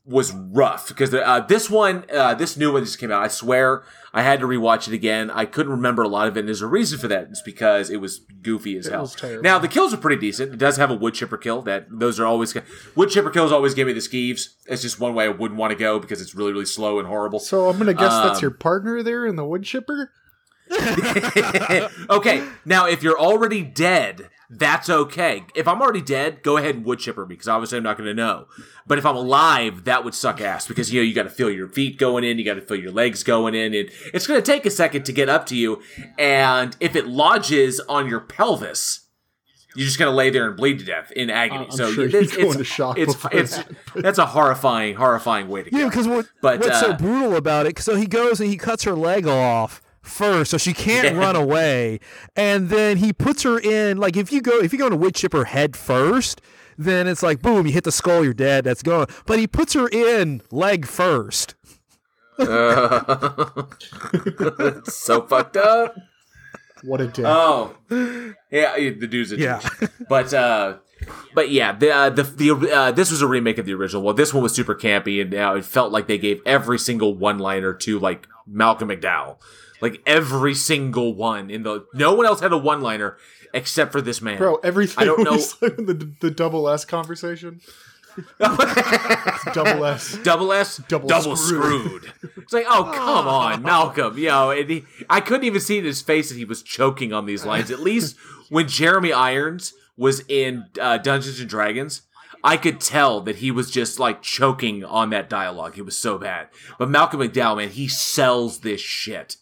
was 0.08 0.32
rough 0.34 0.88
because 0.88 1.14
uh, 1.14 1.42
this 1.50 1.70
one, 1.70 2.06
uh, 2.14 2.34
this 2.34 2.56
new 2.56 2.72
one 2.72 2.84
just 2.86 2.98
came 2.98 3.12
out. 3.12 3.22
I 3.22 3.28
swear 3.28 3.84
I 4.14 4.22
had 4.22 4.40
to 4.40 4.48
rewatch 4.48 4.88
it 4.88 4.94
again. 4.94 5.30
I 5.30 5.44
couldn't 5.46 5.72
remember 5.74 6.02
a 6.02 6.08
lot 6.08 6.28
of 6.30 6.38
it, 6.38 6.40
and 6.40 6.48
there's 6.48 6.62
a 6.62 6.68
reason 6.68 6.98
for 6.98 7.10
that. 7.10 7.28
It's 7.30 7.42
because 7.42 7.90
it 7.90 7.98
was 7.98 8.20
goofy 8.42 8.78
as 8.78 8.88
hell. 8.88 9.12
Now 9.42 9.60
the 9.60 9.68
kills 9.68 9.94
are 9.94 9.98
pretty 9.98 10.20
decent. 10.22 10.54
It 10.54 10.58
does 10.58 10.78
have 10.78 10.90
a 10.90 10.96
wood 10.96 11.14
chipper 11.14 11.38
kill. 11.38 11.62
That 11.64 11.88
those 11.92 12.20
are 12.22 12.26
always 12.26 12.56
wood 12.96 13.10
chipper 13.10 13.30
kills. 13.30 13.52
Always 13.52 13.74
give 13.74 13.86
me 13.86 13.92
the 13.94 14.00
skeeves. 14.00 14.54
It's 14.66 14.82
just 14.82 14.98
one 15.00 15.14
way 15.14 15.26
I 15.26 15.30
wouldn't 15.30 15.60
want 15.60 15.72
to 15.72 15.78
go 15.78 16.00
because 16.00 16.22
it's 16.22 16.34
really 16.34 16.54
really 16.54 16.66
slow 16.66 17.00
and 17.00 17.08
horrible. 17.08 17.40
so 17.40 17.68
I'm 17.70 17.78
gonna 17.78 17.94
guess 17.94 18.14
that's 18.14 18.38
Um, 18.38 18.42
your 18.44 18.52
partner 18.52 19.04
there 19.04 19.26
in 19.26 19.36
the 19.36 19.46
wood 19.46 19.64
chipper. 19.64 20.12
okay, 22.10 22.44
now 22.66 22.88
if 22.88 23.04
you're 23.04 23.20
already 23.20 23.62
dead, 23.62 24.30
that's 24.50 24.90
okay. 24.90 25.44
If 25.56 25.68
I'm 25.68 25.82
already 25.82 26.02
dead, 26.02 26.42
go 26.42 26.58
ahead 26.58 26.76
and 26.76 26.86
wood 26.86 27.00
chipper 27.00 27.26
me 27.26 27.36
because 27.36 27.48
obviously 27.50 27.78
I'm 27.78 27.84
not 27.84 27.98
going 27.98 28.08
to 28.08 28.14
know. 28.14 28.48
But 28.86 28.98
if 28.98 29.06
I'm 29.06 29.16
alive, 29.16 29.84
that 29.84 30.06
would 30.06 30.16
suck 30.16 30.40
ass 30.40 30.68
because 30.68 30.92
you 30.92 31.02
know 31.02 31.04
you 31.04 31.14
got 31.14 31.24
to 31.24 31.30
feel 31.30 31.52
your 31.52 31.68
feet 31.68 31.98
going 31.98 32.24
in, 32.24 32.38
you 32.38 32.46
got 32.46 32.54
to 32.54 32.62
feel 32.62 32.80
your 32.80 32.92
legs 32.92 33.24
going 33.24 33.56
in, 33.56 33.74
and 33.74 33.90
it's 34.14 34.26
going 34.26 34.42
to 34.42 34.46
take 34.46 34.66
a 34.66 34.72
second 34.72 35.04
to 35.06 35.12
get 35.12 35.28
up 35.28 35.46
to 35.48 35.56
you. 35.56 35.82
And 36.18 36.78
if 36.80 36.96
it 36.96 37.08
lodges 37.08 37.80
on 37.82 38.08
your 38.08 38.22
pelvis. 38.22 39.02
You're 39.76 39.86
just 39.86 40.00
gonna 40.00 40.10
lay 40.10 40.32
there 40.32 40.48
and 40.48 40.58
bleed 40.58 40.80
to 40.80 40.86
death 40.86 41.12
in 41.12 41.30
agony. 41.30 41.66
I'm 41.66 41.72
so 41.72 41.92
sure 41.92 42.06
it's, 42.06 42.16
it's, 42.16 42.36
go 42.36 42.52
into 42.52 42.64
shock 42.64 42.98
it's, 42.98 43.14
it's, 43.32 43.58
that, 43.58 43.76
that's 43.98 44.18
a 44.18 44.26
horrifying, 44.26 44.96
horrifying 44.96 45.50
way 45.50 45.62
to 45.62 45.70
go. 45.70 45.78
Yeah, 45.78 45.86
because 45.86 46.08
what, 46.08 46.26
But, 46.42 46.62
what's 46.62 46.80
so 46.80 46.94
uh, 46.94 46.98
brutal 46.98 47.36
about 47.36 47.68
it? 47.68 47.78
So 47.78 47.96
he 47.96 48.08
goes 48.08 48.42
and 48.42 48.50
he 48.50 48.58
cuts 48.58 48.86
her 48.86 48.96
leg 48.96 49.28
off 49.28 49.84
first, 50.08 50.52
so 50.52 50.58
she 50.58 50.74
can't 50.74 51.14
Yeah. 51.16 51.20
run 51.20 51.36
away, 51.36 52.00
and 52.36 52.70
then 52.70 52.98
he 52.98 53.14
puts 53.14 53.44
her 53.44 53.60
in. 53.60 53.98
Like 53.98 54.16
if 54.18 54.32
you 54.32 54.42
go 54.42 54.60
if 54.60 54.72
you 54.74 54.80
go 54.80 54.86
into 54.88 54.98
wood 54.98 55.16
chipper 55.16 55.46
head 55.46 55.76
first, 55.76 56.42
then 56.78 57.08
it's 57.08 57.22
like 57.24 57.42
boom, 57.42 57.66
you 57.68 57.74
hit 57.74 57.84
the 57.84 57.92
skull, 57.92 58.24
you're 58.24 58.34
dead. 58.34 58.64
That's 58.64 58.84
gone. 58.84 59.08
But 59.26 59.40
he 59.40 59.48
puts 59.48 59.74
her 59.74 59.88
in 59.90 60.42
leg 60.52 60.86
first. 60.88 61.56
It's 64.00 64.94
so 65.04 65.22
fucked 65.24 65.58
up. 65.58 65.96
What 66.84 67.02
a 67.02 67.08
day. 67.08 67.24
Oh, 67.26 67.76
yeah, 68.52 68.76
the 68.76 69.08
dude's 69.10 69.32
a 69.32 69.38
Yeah. 69.38 69.60
douche. 69.60 69.90
But 70.10 70.34
uh, 70.34 70.78
but 71.34 71.50
yeah, 71.50 71.74
the 71.74 71.92
uh, 71.92 72.10
the 72.12 72.24
the 72.24 72.52
uh, 72.72 72.92
this 72.92 73.10
was 73.12 73.22
a 73.22 73.28
remake 73.28 73.58
of 73.58 73.66
the 73.66 73.74
original. 73.74 74.04
Well, 74.04 74.14
this 74.14 74.34
one 74.34 74.44
was 74.44 74.54
super 74.54 74.76
campy, 74.76 75.20
and 75.22 75.32
now 75.32 75.56
it 75.56 75.66
felt 75.66 75.92
like 75.92 76.08
they 76.08 76.18
gave 76.20 76.40
every 76.46 76.78
single 76.80 77.16
one 77.16 77.40
liner 77.40 77.74
to 77.74 78.00
like 78.00 78.28
Malcolm 78.46 78.90
McDowell, 78.90 79.38
like 79.82 80.02
every 80.06 80.54
single 80.54 81.14
one 81.14 81.50
in 81.50 81.64
the. 81.64 81.86
No 81.94 82.14
one 82.14 82.26
else 82.26 82.40
had 82.42 82.52
a 82.54 82.58
one 82.58 82.82
liner 82.82 83.18
except 83.54 83.92
for 83.92 84.02
this 84.02 84.22
man, 84.22 84.38
Bro, 84.38 84.56
everything 84.58 85.02
I 85.02 85.06
don't 85.06 85.24
know- 85.24 85.38
the 85.38 86.14
the 86.20 86.32
double 86.32 86.68
S 86.70 86.86
conversation. 86.86 87.62
double 89.54 89.86
S. 89.86 90.18
Double 90.24 90.52
S, 90.54 90.78
Double 90.88 91.08
double, 91.08 91.36
screwed. 91.36 92.04
screwed. 92.04 92.34
It's 92.38 92.54
like, 92.54 92.66
oh 92.68 92.92
come 92.94 93.28
on, 93.28 93.62
Malcolm. 93.62 94.18
You 94.18 94.28
know, 94.30 94.52
and 94.52 94.70
he, 94.70 94.86
I 95.10 95.22
couldn't 95.22 95.44
even 95.46 95.62
see 95.62 95.78
in 95.78 95.86
his 95.86 96.02
face 96.02 96.30
that 96.30 96.36
he 96.38 96.46
was 96.46 96.64
choking 96.64 97.14
on 97.14 97.26
these 97.26 97.46
lines. 97.46 97.72
At 97.72 97.80
least 97.80 98.16
when 98.50 98.68
Jeremy 98.68 99.14
Irons 99.14 99.74
was 99.98 100.24
in 100.28 100.66
uh, 100.80 100.98
Dungeons 100.98 101.40
and 101.40 101.50
Dragons, 101.50 102.02
I 102.44 102.58
could 102.58 102.80
tell 102.80 103.22
that 103.22 103.38
he 103.38 103.52
was 103.52 103.70
just 103.72 104.00
like 104.00 104.22
choking 104.22 104.84
on 104.84 105.10
that 105.12 105.30
dialogue. 105.30 105.78
It 105.78 105.84
was 105.86 105.98
so 105.98 106.18
bad. 106.18 106.48
But 106.80 106.90
Malcolm 106.90 107.20
McDowell, 107.20 107.58
man, 107.58 107.70
he 107.70 107.88
sells 107.88 108.60
this 108.60 108.82
shit. 108.82 109.38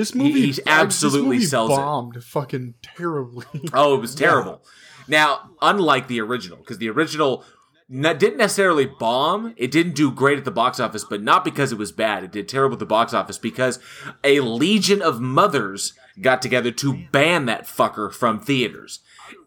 This 0.00 0.14
movie, 0.14 0.46
he's 0.46 0.58
absolutely 0.64 1.20
this 1.20 1.26
movie 1.26 1.44
sells 1.44 1.70
it. 1.72 1.76
bombed 1.76 2.24
fucking 2.24 2.72
terribly. 2.80 3.44
Oh, 3.74 3.96
it 3.96 4.00
was 4.00 4.14
terrible. 4.14 4.64
Now, 5.06 5.50
unlike 5.60 6.08
the 6.08 6.22
original, 6.22 6.56
because 6.56 6.78
the 6.78 6.88
original 6.88 7.44
didn't 7.90 8.38
necessarily 8.38 8.86
bomb, 8.86 9.52
it 9.58 9.70
didn't 9.70 9.94
do 9.94 10.10
great 10.10 10.38
at 10.38 10.46
the 10.46 10.50
box 10.50 10.80
office, 10.80 11.04
but 11.04 11.22
not 11.22 11.44
because 11.44 11.70
it 11.70 11.76
was 11.76 11.92
bad. 11.92 12.24
It 12.24 12.32
did 12.32 12.48
terrible 12.48 12.76
at 12.76 12.78
the 12.78 12.86
box 12.86 13.12
office 13.12 13.36
because 13.36 13.78
a 14.24 14.40
legion 14.40 15.02
of 15.02 15.20
mothers 15.20 15.92
got 16.18 16.40
together 16.40 16.70
to 16.70 17.04
ban 17.12 17.44
that 17.44 17.66
fucker 17.66 18.10
from 18.10 18.40
theaters. 18.40 19.00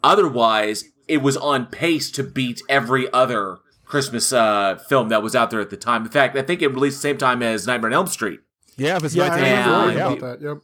Otherwise, 0.04 0.84
it 1.08 1.24
was 1.24 1.36
on 1.36 1.66
pace 1.66 2.12
to 2.12 2.24
beat 2.24 2.62
every 2.70 3.12
other 3.12 3.58
Christmas 3.86 4.32
uh, 4.32 4.76
film 4.88 5.10
that 5.10 5.24
was 5.24 5.36
out 5.36 5.50
there 5.50 5.62
at 5.62 5.72
the 5.72 5.78
time. 5.78 6.04
In 6.04 6.12
fact, 6.12 6.38
I 6.38 6.44
think 6.44 6.62
it 6.62 6.68
released 6.68 6.98
the 6.98 7.10
same 7.10 7.18
time 7.18 7.42
as 7.42 7.66
Nightmare 7.66 7.89
on 7.89 7.96
Elm 7.96 8.06
Street. 8.08 8.42
Yeah, 8.77 8.97
if 8.97 9.03
it's 9.03 9.15
yeah, 9.15 9.23
I 9.25 9.27
not 9.27 9.36
remember 9.36 9.47
Yeah. 9.47 9.88
reading 9.88 10.17
about 10.17 10.39
that. 10.39 10.45
Yep. 10.47 10.57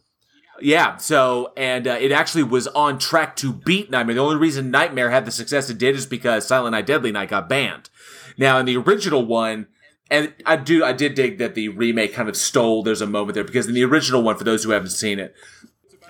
Yeah, 0.62 0.98
so 0.98 1.54
and 1.56 1.88
uh, 1.88 1.98
it 2.02 2.12
actually 2.12 2.44
was 2.44 2.68
on 2.68 3.00
track 3.00 3.36
to 3.38 3.54
beat 3.54 3.90
Nightmare. 3.90 4.16
The 4.16 4.22
only 4.22 4.36
reason 4.36 4.72
Nightmare 4.72 5.10
had 5.10 5.26
the 5.26 5.32
success 5.32 5.70
it 5.70 5.78
did 5.78 5.96
is 5.96 6.06
because 6.06 6.46
Silent 6.46 6.74
Night, 6.74 6.86
Deadly 6.86 7.12
Night 7.14 7.30
got 7.30 7.48
banned. 7.48 7.90
Now 8.38 8.58
in 8.58 8.66
the 8.66 8.76
original 8.76 9.26
one, 9.26 9.68
and 10.12 10.34
I 10.46 10.58
do 10.58 10.84
I 10.84 10.92
did 10.92 11.14
dig 11.16 11.38
that 11.38 11.56
the 11.56 11.70
remake 11.70 12.14
kind 12.14 12.28
of 12.28 12.36
stole. 12.36 12.84
There's 12.84 13.02
a 13.02 13.08
moment 13.08 13.36
there 13.36 13.44
because 13.46 13.68
in 13.68 13.74
the 13.74 13.86
original 13.86 14.22
one, 14.22 14.36
for 14.36 14.44
those 14.44 14.64
who 14.64 14.72
haven't 14.72 14.90
seen 14.90 15.18
it, 15.20 15.34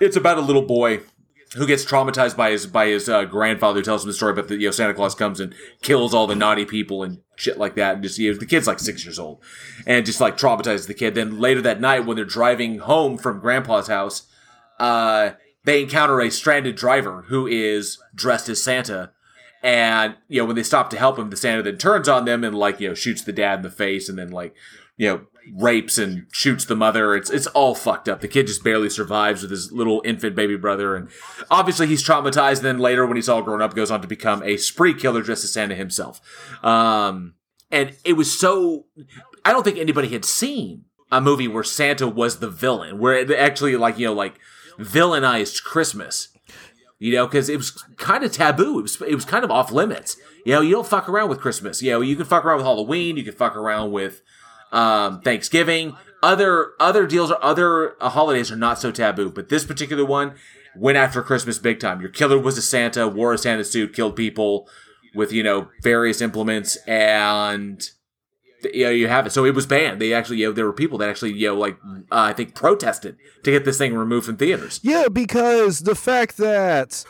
it's 0.00 0.16
about 0.16 0.38
a 0.38 0.40
little 0.42 0.62
boy 0.62 1.00
who 1.56 1.66
gets 1.66 1.84
traumatized 1.84 2.36
by 2.36 2.50
his 2.50 2.66
by 2.66 2.86
his 2.86 3.08
uh, 3.08 3.24
grandfather 3.24 3.80
who 3.80 3.84
tells 3.84 4.04
him 4.04 4.08
the 4.08 4.14
story 4.14 4.32
about 4.32 4.48
the 4.48 4.56
you 4.56 4.68
know 4.68 4.70
Santa 4.70 4.94
Claus 4.94 5.14
comes 5.14 5.40
and 5.40 5.54
kills 5.82 6.14
all 6.14 6.26
the 6.26 6.34
naughty 6.34 6.64
people 6.64 7.02
and 7.02 7.20
shit 7.36 7.58
like 7.58 7.74
that 7.74 7.94
and 7.94 8.02
just 8.02 8.18
you 8.18 8.32
know, 8.32 8.38
the 8.38 8.46
kid's 8.46 8.66
like 8.66 8.78
six 8.78 9.04
years 9.04 9.18
old 9.18 9.42
and 9.86 10.06
just 10.06 10.20
like 10.20 10.36
traumatizes 10.36 10.86
the 10.86 10.94
kid. 10.94 11.14
Then 11.14 11.40
later 11.40 11.62
that 11.62 11.80
night 11.80 12.06
when 12.06 12.16
they're 12.16 12.24
driving 12.24 12.78
home 12.78 13.18
from 13.18 13.40
Grandpa's 13.40 13.88
house, 13.88 14.28
uh, 14.78 15.30
they 15.64 15.82
encounter 15.82 16.20
a 16.20 16.30
stranded 16.30 16.76
driver 16.76 17.22
who 17.28 17.46
is 17.46 17.98
dressed 18.14 18.48
as 18.48 18.62
Santa. 18.62 19.12
And, 19.62 20.16
you 20.26 20.40
know, 20.40 20.46
when 20.46 20.56
they 20.56 20.62
stop 20.62 20.88
to 20.90 20.98
help 20.98 21.18
him, 21.18 21.28
the 21.28 21.36
Santa 21.36 21.62
then 21.62 21.76
turns 21.76 22.08
on 22.08 22.24
them 22.24 22.44
and, 22.44 22.54
like, 22.54 22.80
you 22.80 22.88
know, 22.88 22.94
shoots 22.94 23.22
the 23.22 23.32
dad 23.32 23.58
in 23.58 23.62
the 23.62 23.70
face 23.70 24.08
and 24.08 24.18
then, 24.18 24.30
like, 24.30 24.54
you 24.96 25.08
know, 25.08 25.26
rapes 25.54 25.98
and 25.98 26.26
shoots 26.32 26.64
the 26.64 26.76
mother. 26.76 27.14
It's, 27.14 27.30
it's 27.30 27.46
all 27.48 27.74
fucked 27.74 28.08
up. 28.08 28.20
The 28.20 28.28
kid 28.28 28.46
just 28.46 28.64
barely 28.64 28.90
survives 28.90 29.42
with 29.42 29.50
his 29.50 29.72
little 29.72 30.02
infant 30.04 30.36
baby 30.36 30.56
brother. 30.56 30.96
And 30.96 31.08
obviously 31.50 31.86
he's 31.86 32.04
traumatized. 32.04 32.58
And 32.58 32.66
then 32.66 32.78
later, 32.78 33.06
when 33.06 33.16
he's 33.16 33.28
all 33.28 33.42
grown 33.42 33.62
up, 33.62 33.74
goes 33.74 33.90
on 33.90 34.02
to 34.02 34.08
become 34.08 34.42
a 34.42 34.56
spree 34.56 34.94
killer 34.94 35.22
dressed 35.22 35.44
as 35.44 35.52
Santa 35.52 35.74
himself. 35.74 36.20
Um, 36.64 37.34
and 37.70 37.96
it 38.04 38.14
was 38.14 38.38
so, 38.38 38.86
I 39.44 39.52
don't 39.52 39.64
think 39.64 39.78
anybody 39.78 40.08
had 40.08 40.24
seen 40.24 40.84
a 41.10 41.20
movie 41.20 41.48
where 41.48 41.64
Santa 41.64 42.08
was 42.08 42.38
the 42.38 42.50
villain, 42.50 42.98
where 42.98 43.14
it 43.14 43.30
actually, 43.30 43.76
like, 43.76 43.98
you 43.98 44.06
know, 44.06 44.14
like, 44.14 44.38
villainized 44.78 45.64
Christmas. 45.64 46.28
You 47.02 47.14
know, 47.14 47.26
because 47.26 47.48
it 47.48 47.56
was 47.56 47.70
kind 47.96 48.24
of 48.24 48.30
taboo. 48.30 48.78
It 48.78 48.82
was 48.82 49.00
it 49.00 49.14
was 49.14 49.24
kind 49.24 49.42
of 49.42 49.50
off 49.50 49.72
limits. 49.72 50.18
You 50.44 50.52
know, 50.52 50.60
you 50.60 50.72
don't 50.72 50.86
fuck 50.86 51.08
around 51.08 51.30
with 51.30 51.40
Christmas. 51.40 51.80
You 51.80 51.92
know, 51.92 52.02
you 52.02 52.14
can 52.14 52.26
fuck 52.26 52.44
around 52.44 52.58
with 52.58 52.66
Halloween. 52.66 53.16
You 53.16 53.24
can 53.24 53.32
fuck 53.32 53.56
around 53.56 53.90
with 53.90 54.20
um, 54.72 55.20
Thanksgiving. 55.20 55.96
Other 56.22 56.72
other 56.78 57.06
deals 57.06 57.30
or 57.30 57.42
other 57.42 57.96
uh, 58.00 58.10
holidays 58.10 58.50
are 58.50 58.56
not 58.56 58.78
so 58.78 58.90
taboo. 58.90 59.30
But 59.30 59.48
this 59.48 59.64
particular 59.64 60.04
one 60.04 60.34
went 60.76 60.98
after 60.98 61.22
Christmas 61.22 61.58
big 61.58 61.80
time. 61.80 62.00
Your 62.00 62.10
killer 62.10 62.38
was 62.38 62.58
a 62.58 62.62
Santa, 62.62 63.08
wore 63.08 63.32
a 63.32 63.38
Santa 63.38 63.64
suit, 63.64 63.94
killed 63.94 64.16
people 64.16 64.68
with 65.14 65.32
you 65.32 65.42
know 65.42 65.68
various 65.82 66.20
implements, 66.20 66.76
and 66.86 67.82
you 68.62 68.84
know, 68.84 68.90
you 68.90 69.08
have 69.08 69.26
it. 69.26 69.30
So 69.30 69.44
it 69.44 69.54
was 69.54 69.66
banned. 69.66 70.00
They 70.00 70.12
actually, 70.12 70.38
you 70.38 70.46
know, 70.46 70.52
there 70.52 70.66
were 70.66 70.72
people 70.72 70.98
that 70.98 71.08
actually, 71.08 71.32
you 71.32 71.48
know, 71.48 71.56
like 71.56 71.78
uh, 71.84 71.96
I 72.10 72.32
think 72.32 72.54
protested 72.54 73.16
to 73.44 73.50
get 73.50 73.64
this 73.64 73.78
thing 73.78 73.94
removed 73.94 74.26
from 74.26 74.36
theaters. 74.36 74.80
Yeah, 74.82 75.08
because 75.08 75.80
the 75.80 75.94
fact 75.94 76.36
that 76.36 77.04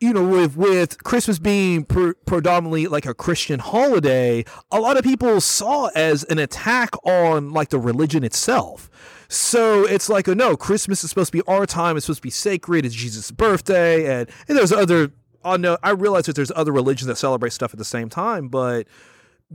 you 0.00 0.12
know, 0.12 0.26
with 0.26 0.56
with 0.56 1.02
Christmas 1.04 1.38
being 1.38 1.84
pre- 1.84 2.12
predominantly 2.26 2.86
like 2.86 3.06
a 3.06 3.14
Christian 3.14 3.58
holiday, 3.58 4.44
a 4.70 4.80
lot 4.80 4.96
of 4.96 5.04
people 5.04 5.40
saw 5.40 5.86
as 5.94 6.24
an 6.24 6.38
attack 6.38 6.90
on 7.04 7.50
like 7.52 7.70
the 7.70 7.78
religion 7.78 8.22
itself. 8.22 8.90
So 9.28 9.84
it's 9.84 10.08
like, 10.08 10.28
oh 10.28 10.34
no, 10.34 10.56
Christmas 10.56 11.02
is 11.02 11.10
supposed 11.10 11.32
to 11.32 11.38
be 11.38 11.42
our 11.48 11.66
time. 11.66 11.96
It's 11.96 12.06
supposed 12.06 12.18
to 12.18 12.22
be 12.22 12.30
sacred. 12.30 12.84
It's 12.84 12.94
Jesus' 12.94 13.30
birthday, 13.30 14.20
and 14.20 14.30
and 14.48 14.56
there's 14.56 14.72
other. 14.72 15.12
Oh 15.44 15.56
no, 15.56 15.78
I 15.82 15.90
realize 15.90 16.26
that 16.26 16.36
there's 16.36 16.52
other 16.54 16.72
religions 16.72 17.06
that 17.06 17.16
celebrate 17.16 17.52
stuff 17.52 17.72
at 17.72 17.78
the 17.78 17.84
same 17.84 18.08
time, 18.08 18.48
but 18.48 18.86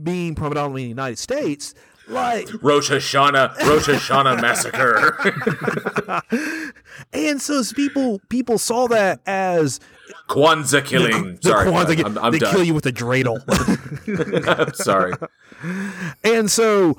being 0.02 0.34
predominantly 0.34 0.82
in 0.82 0.86
the 0.86 0.90
United 0.90 1.18
States, 1.18 1.74
like 2.08 2.48
Rosh 2.62 2.90
Hashanah, 2.90 3.58
Rosh 3.60 3.88
Hashanah 3.88 4.40
massacre. 4.40 5.16
and 7.12 7.40
so 7.40 7.62
people 7.74 8.20
people 8.28 8.58
saw 8.58 8.86
that 8.88 9.20
as 9.26 9.80
Kwanzaa 10.28 10.84
killing. 10.84 11.36
the 11.42 11.48
sorry, 11.48 11.70
Kwanzaa- 11.70 12.04
I'm, 12.04 12.18
I'm 12.18 12.32
they 12.32 12.38
done. 12.38 12.52
kill 12.54 12.64
you 12.64 12.74
with 12.74 12.86
a 12.86 12.92
dreidel. 12.92 13.38
I'm 14.58 14.74
sorry. 14.74 15.12
and 16.24 16.50
so 16.50 16.96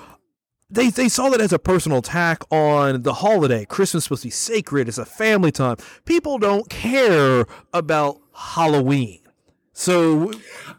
they 0.70 0.90
they 0.90 1.10
saw 1.10 1.30
that 1.30 1.42
as 1.42 1.54
a 1.54 1.60
personal 1.60 2.00
attack 2.00 2.44
on 2.52 3.04
the 3.04 3.14
holiday. 3.14 3.66
Christmas 3.66 4.02
is 4.02 4.04
supposed 4.06 4.22
to 4.24 4.28
be 4.28 4.32
sacred. 4.32 4.88
It's 4.88 4.98
a 4.98 5.06
family 5.06 5.52
time. 5.52 5.78
People 6.06 6.38
don't 6.40 6.70
care 6.70 7.46
about 7.74 8.18
Halloween. 8.34 9.20
So 9.74 10.32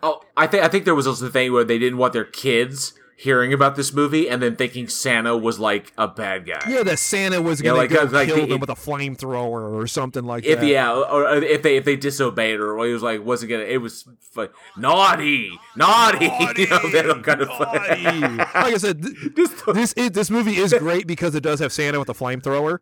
Oh, 0.02 0.20
I 0.36 0.46
think 0.46 0.64
I 0.64 0.68
think 0.68 0.84
there 0.84 0.94
was 0.94 1.06
also 1.06 1.24
the 1.24 1.30
thing 1.30 1.52
where 1.52 1.64
they 1.64 1.78
didn't 1.78 1.98
want 1.98 2.12
their 2.12 2.24
kids 2.24 2.92
hearing 3.16 3.52
about 3.52 3.76
this 3.76 3.92
movie 3.92 4.28
and 4.28 4.42
then 4.42 4.56
thinking 4.56 4.88
Santa 4.88 5.36
was 5.36 5.58
like 5.58 5.92
a 5.96 6.08
bad 6.08 6.46
guy. 6.46 6.60
Yeah, 6.68 6.82
that 6.82 6.98
Santa 6.98 7.40
was 7.40 7.60
Yeah, 7.60 7.70
gonna 7.70 7.78
like, 7.78 7.90
go 7.90 8.00
uh, 8.02 8.08
like 8.10 8.28
kill 8.28 8.36
the- 8.38 8.46
them 8.46 8.60
with 8.60 8.70
a 8.70 8.74
flamethrower 8.74 9.72
or 9.72 9.86
something 9.86 10.24
like 10.24 10.44
If 10.44 10.60
that. 10.60 10.66
yeah, 10.66 10.92
or, 10.92 11.36
if 11.36 11.62
they 11.62 11.76
if 11.76 11.84
they 11.84 11.96
disobeyed 11.96 12.58
or 12.60 12.84
he 12.86 12.92
was 12.92 13.02
like 13.02 13.24
wasn't 13.24 13.50
gonna 13.50 13.62
it 13.64 13.78
was 13.78 14.08
fu- 14.32 14.48
naughty, 14.76 15.58
naughty, 15.76 16.24
you 16.56 16.66
know 16.68 16.88
that 16.90 17.20
kind 17.24 17.40
of 17.42 17.48
Naughty. 17.48 18.36
like 18.36 18.54
I 18.54 18.76
said, 18.78 19.02
th- 19.02 19.34
this 19.74 19.92
is, 19.94 20.10
this 20.10 20.30
movie 20.30 20.56
is 20.56 20.74
great 20.78 21.06
because 21.06 21.34
it 21.34 21.42
does 21.42 21.60
have 21.60 21.72
Santa 21.72 21.98
with 22.00 22.08
a 22.08 22.14
flamethrower. 22.14 22.78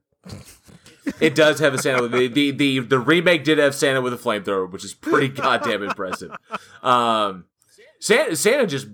It 1.20 1.34
does 1.34 1.58
have 1.58 1.74
a 1.74 1.78
Santa. 1.78 2.02
with- 2.02 2.12
The, 2.12 2.28
the 2.28 2.50
the 2.52 2.78
the 2.80 2.98
remake 2.98 3.44
did 3.44 3.58
have 3.58 3.74
Santa 3.74 4.00
with 4.00 4.12
a 4.12 4.16
flamethrower, 4.16 4.70
which 4.70 4.84
is 4.84 4.94
pretty 4.94 5.28
goddamn 5.28 5.82
impressive. 5.82 6.30
Um, 6.82 7.44
Santa 7.98 8.36
Santa 8.36 8.66
just 8.66 8.86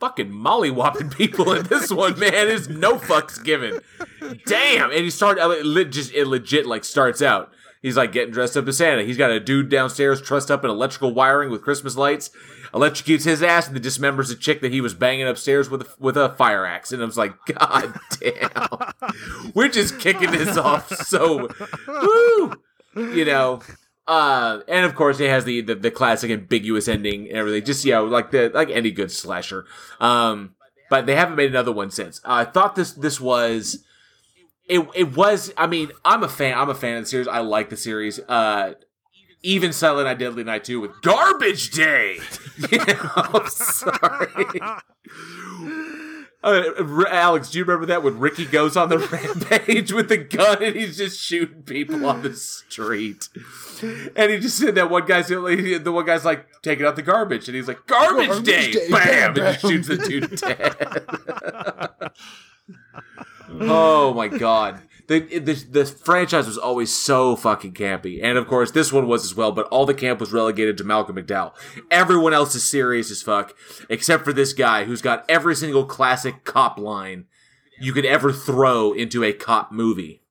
fucking 0.00 0.30
mollywopping 0.30 1.14
people 1.16 1.52
in 1.52 1.64
this 1.64 1.90
one, 1.90 2.18
man. 2.18 2.32
There's 2.32 2.68
no 2.68 2.96
fucks 2.96 3.42
given. 3.42 3.80
Damn, 4.46 4.90
and 4.90 5.00
he 5.00 5.10
started 5.10 5.42
uh, 5.42 5.84
just 5.84 6.12
it 6.14 6.26
legit 6.26 6.66
like 6.66 6.84
starts 6.84 7.22
out. 7.22 7.52
He's 7.80 7.96
like 7.96 8.12
getting 8.12 8.32
dressed 8.32 8.56
up 8.56 8.66
as 8.66 8.78
Santa. 8.78 9.04
He's 9.04 9.16
got 9.16 9.30
a 9.30 9.38
dude 9.38 9.68
downstairs 9.68 10.20
trussed 10.20 10.50
up 10.50 10.64
in 10.64 10.70
electrical 10.70 11.14
wiring 11.14 11.50
with 11.50 11.62
Christmas 11.62 11.96
lights, 11.96 12.30
electrocutes 12.72 13.24
his 13.24 13.42
ass, 13.42 13.68
and 13.68 13.76
then 13.76 13.82
dismembers 13.82 14.32
a 14.32 14.34
chick 14.34 14.60
that 14.62 14.72
he 14.72 14.80
was 14.80 14.94
banging 14.94 15.28
upstairs 15.28 15.70
with 15.70 15.82
a, 15.82 15.88
with 16.00 16.16
a 16.16 16.30
fire 16.30 16.66
axe. 16.66 16.90
And 16.90 17.00
I 17.02 17.06
was 17.06 17.16
like, 17.16 17.34
God 17.46 17.94
damn, 18.18 19.52
we're 19.54 19.68
just 19.68 20.00
kicking 20.00 20.32
this 20.32 20.56
off 20.56 20.92
so, 20.92 21.48
woo, 21.86 22.54
you 22.96 23.24
know. 23.24 23.60
Uh, 24.08 24.62
and 24.66 24.86
of 24.86 24.94
course, 24.94 25.20
it 25.20 25.28
has 25.28 25.44
the, 25.44 25.60
the 25.60 25.74
the 25.74 25.90
classic 25.90 26.30
ambiguous 26.30 26.88
ending 26.88 27.28
and 27.28 27.36
everything. 27.36 27.62
Just 27.62 27.84
know, 27.84 28.06
like 28.06 28.30
the 28.30 28.50
like 28.54 28.70
any 28.70 28.90
good 28.90 29.12
slasher. 29.12 29.66
Um, 30.00 30.54
but 30.88 31.04
they 31.04 31.14
haven't 31.14 31.36
made 31.36 31.50
another 31.50 31.72
one 31.72 31.90
since. 31.90 32.20
Uh, 32.24 32.32
I 32.32 32.44
thought 32.46 32.74
this 32.74 32.92
this 32.92 33.20
was 33.20 33.84
it 34.66 34.88
it 34.94 35.14
was 35.14 35.52
I 35.58 35.66
mean, 35.66 35.92
I'm 36.06 36.22
a 36.22 36.28
fan 36.28 36.56
I'm 36.56 36.70
a 36.70 36.74
fan 36.74 36.96
of 36.96 37.04
the 37.04 37.10
series. 37.10 37.28
I 37.28 37.40
like 37.40 37.68
the 37.68 37.76
series. 37.76 38.18
Uh 38.18 38.74
even 39.42 39.72
Silent 39.72 40.06
Night 40.06 40.18
Deadly 40.18 40.42
Night 40.42 40.64
2 40.64 40.80
with 40.80 41.00
Garbage 41.02 41.70
Day. 41.70 42.18
you 42.72 42.78
know, 42.78 43.44
sorry. 43.46 44.60
Uh, 46.42 46.62
Alex, 47.08 47.50
do 47.50 47.58
you 47.58 47.64
remember 47.64 47.86
that 47.86 48.04
when 48.04 48.20
Ricky 48.20 48.44
goes 48.44 48.76
on 48.76 48.88
the 48.90 48.98
rampage 49.50 49.92
with 49.92 50.08
the 50.08 50.18
gun 50.18 50.62
and 50.62 50.76
he's 50.76 50.96
just 50.96 51.20
shooting 51.20 51.62
people 51.62 52.06
on 52.06 52.22
the 52.22 52.32
street? 52.34 53.28
And 54.14 54.30
he 54.30 54.38
just 54.38 54.56
said 54.56 54.76
that 54.76 54.88
one 54.88 55.04
guy's 55.04 55.28
the 55.28 55.82
one 55.92 56.06
guy's 56.06 56.24
like 56.24 56.46
taking 56.62 56.86
out 56.86 56.94
the 56.94 57.02
garbage 57.02 57.48
and 57.48 57.56
he's 57.56 57.66
like 57.66 57.86
garbage, 57.86 58.28
Garbage 58.28 58.44
day, 58.44 58.70
day, 58.70 58.88
bam, 58.88 59.02
bam, 59.02 59.26
and 59.26 59.36
just 59.36 59.60
shoots 59.60 59.88
the 59.88 59.96
dude 59.96 60.36
dead. 60.36 62.10
oh 63.60 64.14
my 64.14 64.28
god. 64.28 64.80
The, 65.08 65.20
the 65.20 65.54
the 65.54 65.86
franchise 65.86 66.46
was 66.46 66.58
always 66.58 66.94
so 66.94 67.34
fucking 67.34 67.72
campy, 67.72 68.22
and 68.22 68.36
of 68.36 68.46
course 68.46 68.70
this 68.70 68.92
one 68.92 69.08
was 69.08 69.24
as 69.24 69.34
well. 69.34 69.52
But 69.52 69.66
all 69.68 69.86
the 69.86 69.94
camp 69.94 70.20
was 70.20 70.32
relegated 70.34 70.76
to 70.78 70.84
Malcolm 70.84 71.16
McDowell. 71.16 71.54
Everyone 71.90 72.34
else 72.34 72.54
is 72.54 72.68
serious 72.68 73.10
as 73.10 73.22
fuck, 73.22 73.56
except 73.88 74.22
for 74.22 74.34
this 74.34 74.52
guy 74.52 74.84
who's 74.84 75.00
got 75.00 75.24
every 75.26 75.56
single 75.56 75.86
classic 75.86 76.44
cop 76.44 76.78
line 76.78 77.24
you 77.80 77.94
could 77.94 78.04
ever 78.04 78.32
throw 78.32 78.92
into 78.92 79.24
a 79.24 79.32
cop 79.32 79.72
movie. 79.72 80.22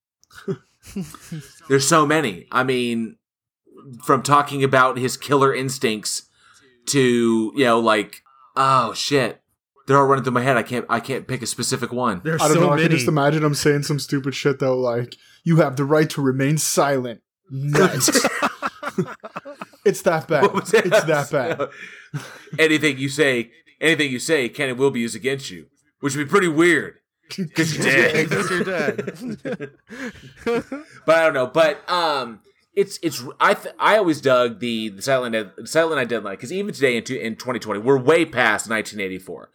There's 1.68 1.88
so 1.88 2.06
many. 2.06 2.48
I 2.52 2.64
mean, 2.64 3.18
from 4.04 4.22
talking 4.22 4.64
about 4.64 5.00
his 5.00 5.18
killer 5.18 5.56
instincts 5.56 6.30
to 6.90 7.52
you 7.56 7.66
know 7.66 7.80
like 7.80 8.22
oh 8.56 8.94
shit, 8.94 9.42
they're 9.88 9.98
all 9.98 10.06
running 10.06 10.24
through 10.24 10.34
my 10.34 10.44
head. 10.44 10.58
I 10.58 10.64
can't 10.64 10.86
I 10.90 11.00
can't 11.00 11.28
pick 11.28 11.42
a 11.42 11.48
specific 11.48 11.92
one. 11.92 12.22
There's 12.24 12.42
I 12.42 12.48
don't 12.50 12.58
so 12.58 12.68
know. 12.68 12.74
I 12.74 12.82
can 12.82 12.92
just 12.92 13.08
imagine 13.08 13.44
him 13.44 13.56
saying 13.56 13.84
some 13.84 14.00
stupid 14.00 14.36
shit 14.36 14.60
though, 14.60 14.78
like 14.78 15.16
"You 15.44 15.58
have 15.58 15.78
the 15.78 15.86
right 15.86 16.10
to 16.12 16.22
remain 16.22 16.58
silent." 16.58 17.22
Nice. 17.50 18.10
it's 19.86 20.02
that 20.02 20.28
bad. 20.28 20.44
That? 20.44 20.82
It's 20.86 21.04
that 21.06 21.32
bad. 22.14 22.22
anything 22.60 22.98
you 22.98 23.10
say, 23.10 23.52
anything 23.80 24.12
you 24.12 24.20
say 24.20 24.50
can 24.50 24.70
and 24.70 24.78
will 24.78 24.92
be 24.92 25.00
used 25.00 25.16
against 25.16 25.50
you, 25.50 25.68
which 26.02 26.16
would 26.16 26.26
be 26.26 26.30
pretty 26.30 26.50
weird 26.50 27.00
because 27.38 27.76
you're 27.78 27.86
dead. 27.86 28.30
Because 28.30 28.52
you're 28.52 28.64
dead. 28.64 29.72
but 31.06 31.16
I 31.16 31.24
don't 31.24 31.34
know. 31.34 31.48
But 31.48 31.90
um, 31.90 32.42
it's 32.74 33.00
it's 33.02 33.24
I 33.40 33.54
th- 33.54 33.76
I 33.80 33.98
always 33.98 34.20
dug 34.20 34.60
the, 34.60 34.90
the 34.90 35.02
Silent 35.02 35.34
Night, 35.34 35.68
Silent 35.68 35.96
Night 35.96 36.10
Deadly 36.10 36.30
Night 36.30 36.38
because 36.38 36.52
even 36.52 36.74
today 36.74 36.98
in 36.98 37.04
two, 37.04 37.16
in 37.16 37.36
2020 37.36 37.80
we're 37.80 37.98
way 37.98 38.26
past 38.26 38.70
1984. 38.70 39.50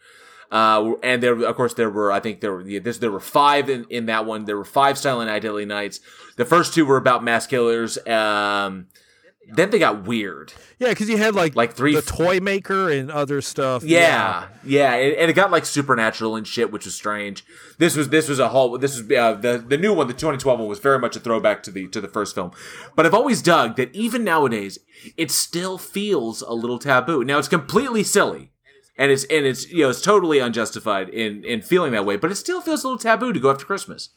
Uh, 0.53 0.93
and 1.01 1.23
there, 1.23 1.33
of 1.43 1.55
course, 1.55 1.73
there 1.73 1.89
were. 1.89 2.11
I 2.11 2.19
think 2.19 2.39
there 2.41 2.51
were. 2.53 2.61
yeah, 2.61 2.79
This, 2.79 2.99
there 2.99 3.09
were 3.11 3.19
five 3.19 3.69
in, 3.69 3.85
in 3.89 4.05
that 4.05 4.25
one. 4.25 4.45
There 4.45 4.55
were 4.55 4.63
five 4.63 4.97
Silent 4.99 5.29
Night 5.29 5.41
Deadly 5.41 5.65
Nights. 5.65 5.99
The 6.37 6.45
first 6.45 6.73
two 6.75 6.85
were 6.85 6.97
about 6.97 7.23
mass 7.23 7.47
killers. 7.47 7.97
Um, 8.07 8.87
then 9.51 9.71
they 9.71 9.79
got 9.79 10.05
weird. 10.07 10.53
yeah, 10.79 10.89
because 10.89 11.09
you 11.09 11.17
had 11.17 11.35
like 11.35 11.53
Like 11.55 11.73
three 11.73 11.91
the 11.93 11.97
f- 11.97 12.05
toy 12.05 12.39
maker 12.39 12.89
and 12.89 13.11
other 13.11 13.41
stuff. 13.41 13.83
Yeah, 13.83 14.47
yeah, 14.63 14.93
and, 14.93 15.13
and 15.17 15.29
it 15.29 15.33
got 15.33 15.51
like 15.51 15.65
supernatural 15.65 16.37
and 16.37 16.47
shit, 16.47 16.71
which 16.71 16.85
was 16.85 16.95
strange. 16.95 17.43
This 17.77 17.97
was 17.97 18.07
this 18.09 18.29
was 18.29 18.39
a 18.39 18.47
whole. 18.49 18.77
This 18.77 18.95
was 18.97 19.11
uh, 19.11 19.33
the 19.33 19.57
the 19.57 19.77
new 19.77 19.93
one, 19.93 20.07
the 20.07 20.13
2012 20.13 20.59
one, 20.59 20.69
was 20.69 20.79
very 20.79 20.97
much 20.97 21.17
a 21.17 21.19
throwback 21.19 21.61
to 21.63 21.71
the 21.71 21.87
to 21.89 21.99
the 21.99 22.07
first 22.07 22.35
film. 22.35 22.51
But 22.95 23.05
I've 23.05 23.13
always 23.13 23.41
dug 23.41 23.75
that 23.75 23.93
even 23.93 24.23
nowadays, 24.23 24.79
it 25.17 25.29
still 25.29 25.77
feels 25.77 26.41
a 26.41 26.53
little 26.53 26.79
taboo. 26.79 27.25
Now 27.25 27.37
it's 27.37 27.49
completely 27.49 28.03
silly, 28.03 28.52
and 28.97 29.11
it's 29.11 29.23
and 29.25 29.45
it's 29.45 29.69
you 29.71 29.83
know 29.83 29.89
it's 29.89 30.01
totally 30.01 30.39
unjustified 30.39 31.09
in 31.09 31.43
in 31.43 31.61
feeling 31.61 31.91
that 31.93 32.05
way, 32.05 32.15
but 32.17 32.31
it 32.31 32.35
still 32.35 32.61
feels 32.61 32.83
a 32.83 32.87
little 32.87 32.99
taboo 32.99 33.33
to 33.33 33.39
go 33.39 33.51
after 33.51 33.65
Christmas. 33.65 34.09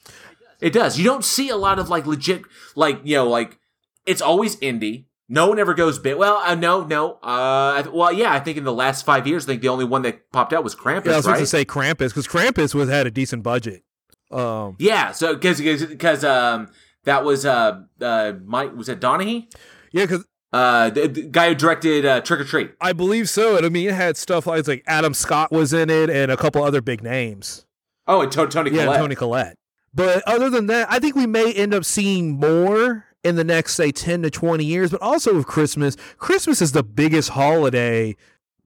It 0.60 0.72
does. 0.72 0.98
You 0.98 1.04
don't 1.04 1.24
see 1.24 1.48
a 1.50 1.56
lot 1.56 1.78
of 1.78 1.88
like 1.90 2.06
legit, 2.06 2.42
like 2.74 3.00
you 3.04 3.16
know, 3.16 3.28
like 3.28 3.58
it's 4.06 4.22
always 4.22 4.56
indie. 4.56 5.04
No 5.28 5.48
one 5.48 5.58
ever 5.58 5.74
goes 5.74 5.98
big. 5.98 6.16
Well, 6.16 6.36
uh, 6.36 6.54
no, 6.54 6.84
no. 6.84 7.14
Uh, 7.14 7.82
well, 7.92 8.12
yeah. 8.12 8.32
I 8.32 8.38
think 8.38 8.56
in 8.58 8.62
the 8.64 8.72
last 8.72 9.04
five 9.04 9.26
years, 9.26 9.44
I 9.44 9.46
think 9.48 9.60
the 9.62 9.68
only 9.68 9.84
one 9.84 10.02
that 10.02 10.30
popped 10.30 10.52
out 10.52 10.62
was 10.62 10.76
Krampus, 10.76 11.06
Yeah, 11.06 11.14
I 11.14 11.16
was 11.16 11.26
right? 11.26 11.38
to 11.40 11.46
say 11.46 11.64
Krampus 11.64 12.10
because 12.10 12.28
Krampus 12.28 12.74
was 12.76 12.88
had 12.88 13.08
a 13.08 13.10
decent 13.10 13.42
budget. 13.42 13.82
Um, 14.30 14.76
yeah. 14.78 15.10
So 15.12 15.34
because 15.34 15.60
because 15.84 16.22
um 16.24 16.68
that 17.04 17.24
was 17.24 17.44
uh 17.44 17.82
uh 18.00 18.32
Mike 18.44 18.74
was 18.76 18.88
it 18.88 19.00
Donahue 19.00 19.42
yeah, 19.92 20.04
because 20.04 20.24
uh 20.52 20.90
the, 20.90 21.08
the 21.08 21.22
guy 21.22 21.48
who 21.48 21.54
directed 21.54 22.04
uh, 22.06 22.20
Trick 22.20 22.40
'r 22.40 22.46
Treat. 22.46 22.70
I 22.80 22.92
believe 22.92 23.28
so. 23.28 23.56
And 23.56 23.66
I 23.66 23.68
mean, 23.68 23.88
it 23.88 23.94
had 23.94 24.16
stuff 24.16 24.46
like, 24.46 24.66
like 24.68 24.84
Adam 24.86 25.14
Scott 25.14 25.50
was 25.52 25.72
in 25.72 25.90
it 25.90 26.08
and 26.10 26.30
a 26.30 26.36
couple 26.36 26.62
other 26.62 26.80
big 26.80 27.02
names. 27.02 27.66
Oh, 28.06 28.22
and 28.22 28.30
to- 28.32 28.46
Toni 28.46 28.70
Yeah, 28.70 28.84
Collette. 28.84 29.00
Toni 29.00 29.14
Collette. 29.16 29.58
But 29.94 30.22
other 30.26 30.50
than 30.50 30.66
that, 30.66 30.86
I 30.90 30.98
think 30.98 31.16
we 31.16 31.26
may 31.26 31.52
end 31.52 31.72
up 31.74 31.84
seeing 31.84 32.38
more 32.38 33.06
in 33.24 33.34
the 33.36 33.44
next, 33.44 33.74
say, 33.74 33.90
10 33.90 34.22
to 34.22 34.30
20 34.30 34.64
years. 34.64 34.90
But 34.90 35.00
also 35.02 35.34
with 35.34 35.46
Christmas, 35.46 35.96
Christmas 36.18 36.60
is 36.62 36.72
the 36.72 36.82
biggest 36.84 37.30
holiday, 37.30 38.14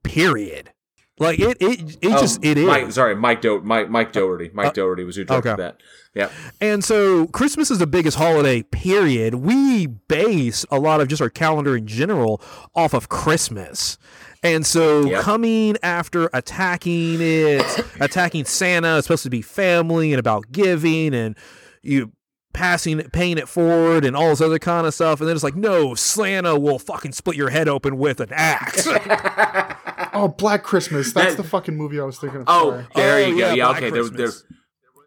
period. 0.03 0.73
Like, 1.21 1.39
it, 1.39 1.59
it, 1.61 1.99
it 2.03 2.11
just, 2.19 2.45
it 2.45 2.57
is. 2.59 2.67
Mike, 2.67 2.91
sorry, 2.93 3.15
Mike 3.15 3.41
Do- 3.43 3.61
Mike 3.61 3.91
Mike 3.91 4.13
Dougherty. 4.13 4.51
Mike 4.55 4.69
Uh, 4.69 4.73
Dougherty 4.73 5.05
was 5.05 5.17
who 5.17 5.25
directed 5.25 5.51
okay. 5.51 5.63
that. 5.63 5.81
Yeah. 6.15 6.31
And 6.61 6.83
so 6.83 7.27
Christmas 7.29 7.71
is 7.71 7.79
the 7.79 7.87
biggest 7.87 8.17
holiday, 8.17 8.63
period. 8.63 9.35
We 9.35 9.87
base 9.87 10.65
a 10.71 10.81
lot 10.81 11.01
of 11.01 11.07
just 11.09 11.23
our 11.23 11.31
calendar 11.31 11.77
in 11.77 11.87
general 11.87 12.43
off 12.75 12.95
of 12.95 13.09
Christmas. 13.09 13.97
And 14.43 14.67
so 14.67 15.05
Yep. 15.05 15.23
coming 15.23 15.77
after 15.83 16.31
attacking 16.33 17.19
it, 17.21 17.85
attacking 18.01 18.47
Santa, 18.47 18.97
it's 18.97 19.07
supposed 19.07 19.23
to 19.25 19.31
be 19.31 19.43
family 19.43 20.13
and 20.13 20.19
about 20.19 20.51
giving 20.51 21.15
and 21.15 21.37
you 21.83 22.13
passing 22.53 22.99
it, 22.99 23.13
paying 23.13 23.39
it 23.39 23.49
forward 23.49 24.05
and 24.05 24.17
all 24.17 24.31
this 24.31 24.41
other 24.41 24.59
kind 24.59 24.87
of 24.87 24.95
stuff. 24.95 25.21
And 25.21 25.29
then 25.29 25.37
it's 25.37 25.45
like, 25.45 25.55
no, 25.55 25.95
Santa 25.95 26.59
will 26.59 26.79
fucking 26.81 27.13
split 27.13 27.37
your 27.37 27.51
head 27.51 27.69
open 27.69 27.99
with 27.99 28.19
an 28.21 28.31
axe. 28.33 28.89
Oh, 30.13 30.29
Black 30.29 30.63
Christmas. 30.63 31.13
That's 31.13 31.35
That- 31.37 31.43
the 31.43 31.49
fucking 31.49 31.77
movie 31.77 32.01
I 32.01 32.05
was 32.05 32.19
thinking 32.19 32.41
of. 32.41 32.45
Oh, 32.49 32.71
sorry. 32.71 32.87
there 32.95 33.15
Oh, 33.15 33.19
you 33.27 33.33
go. 33.39 33.47
yeah, 33.49 33.53
Yeah, 33.55 33.71
okay. 33.71 33.91
There, 33.91 34.05
there, 34.09 34.31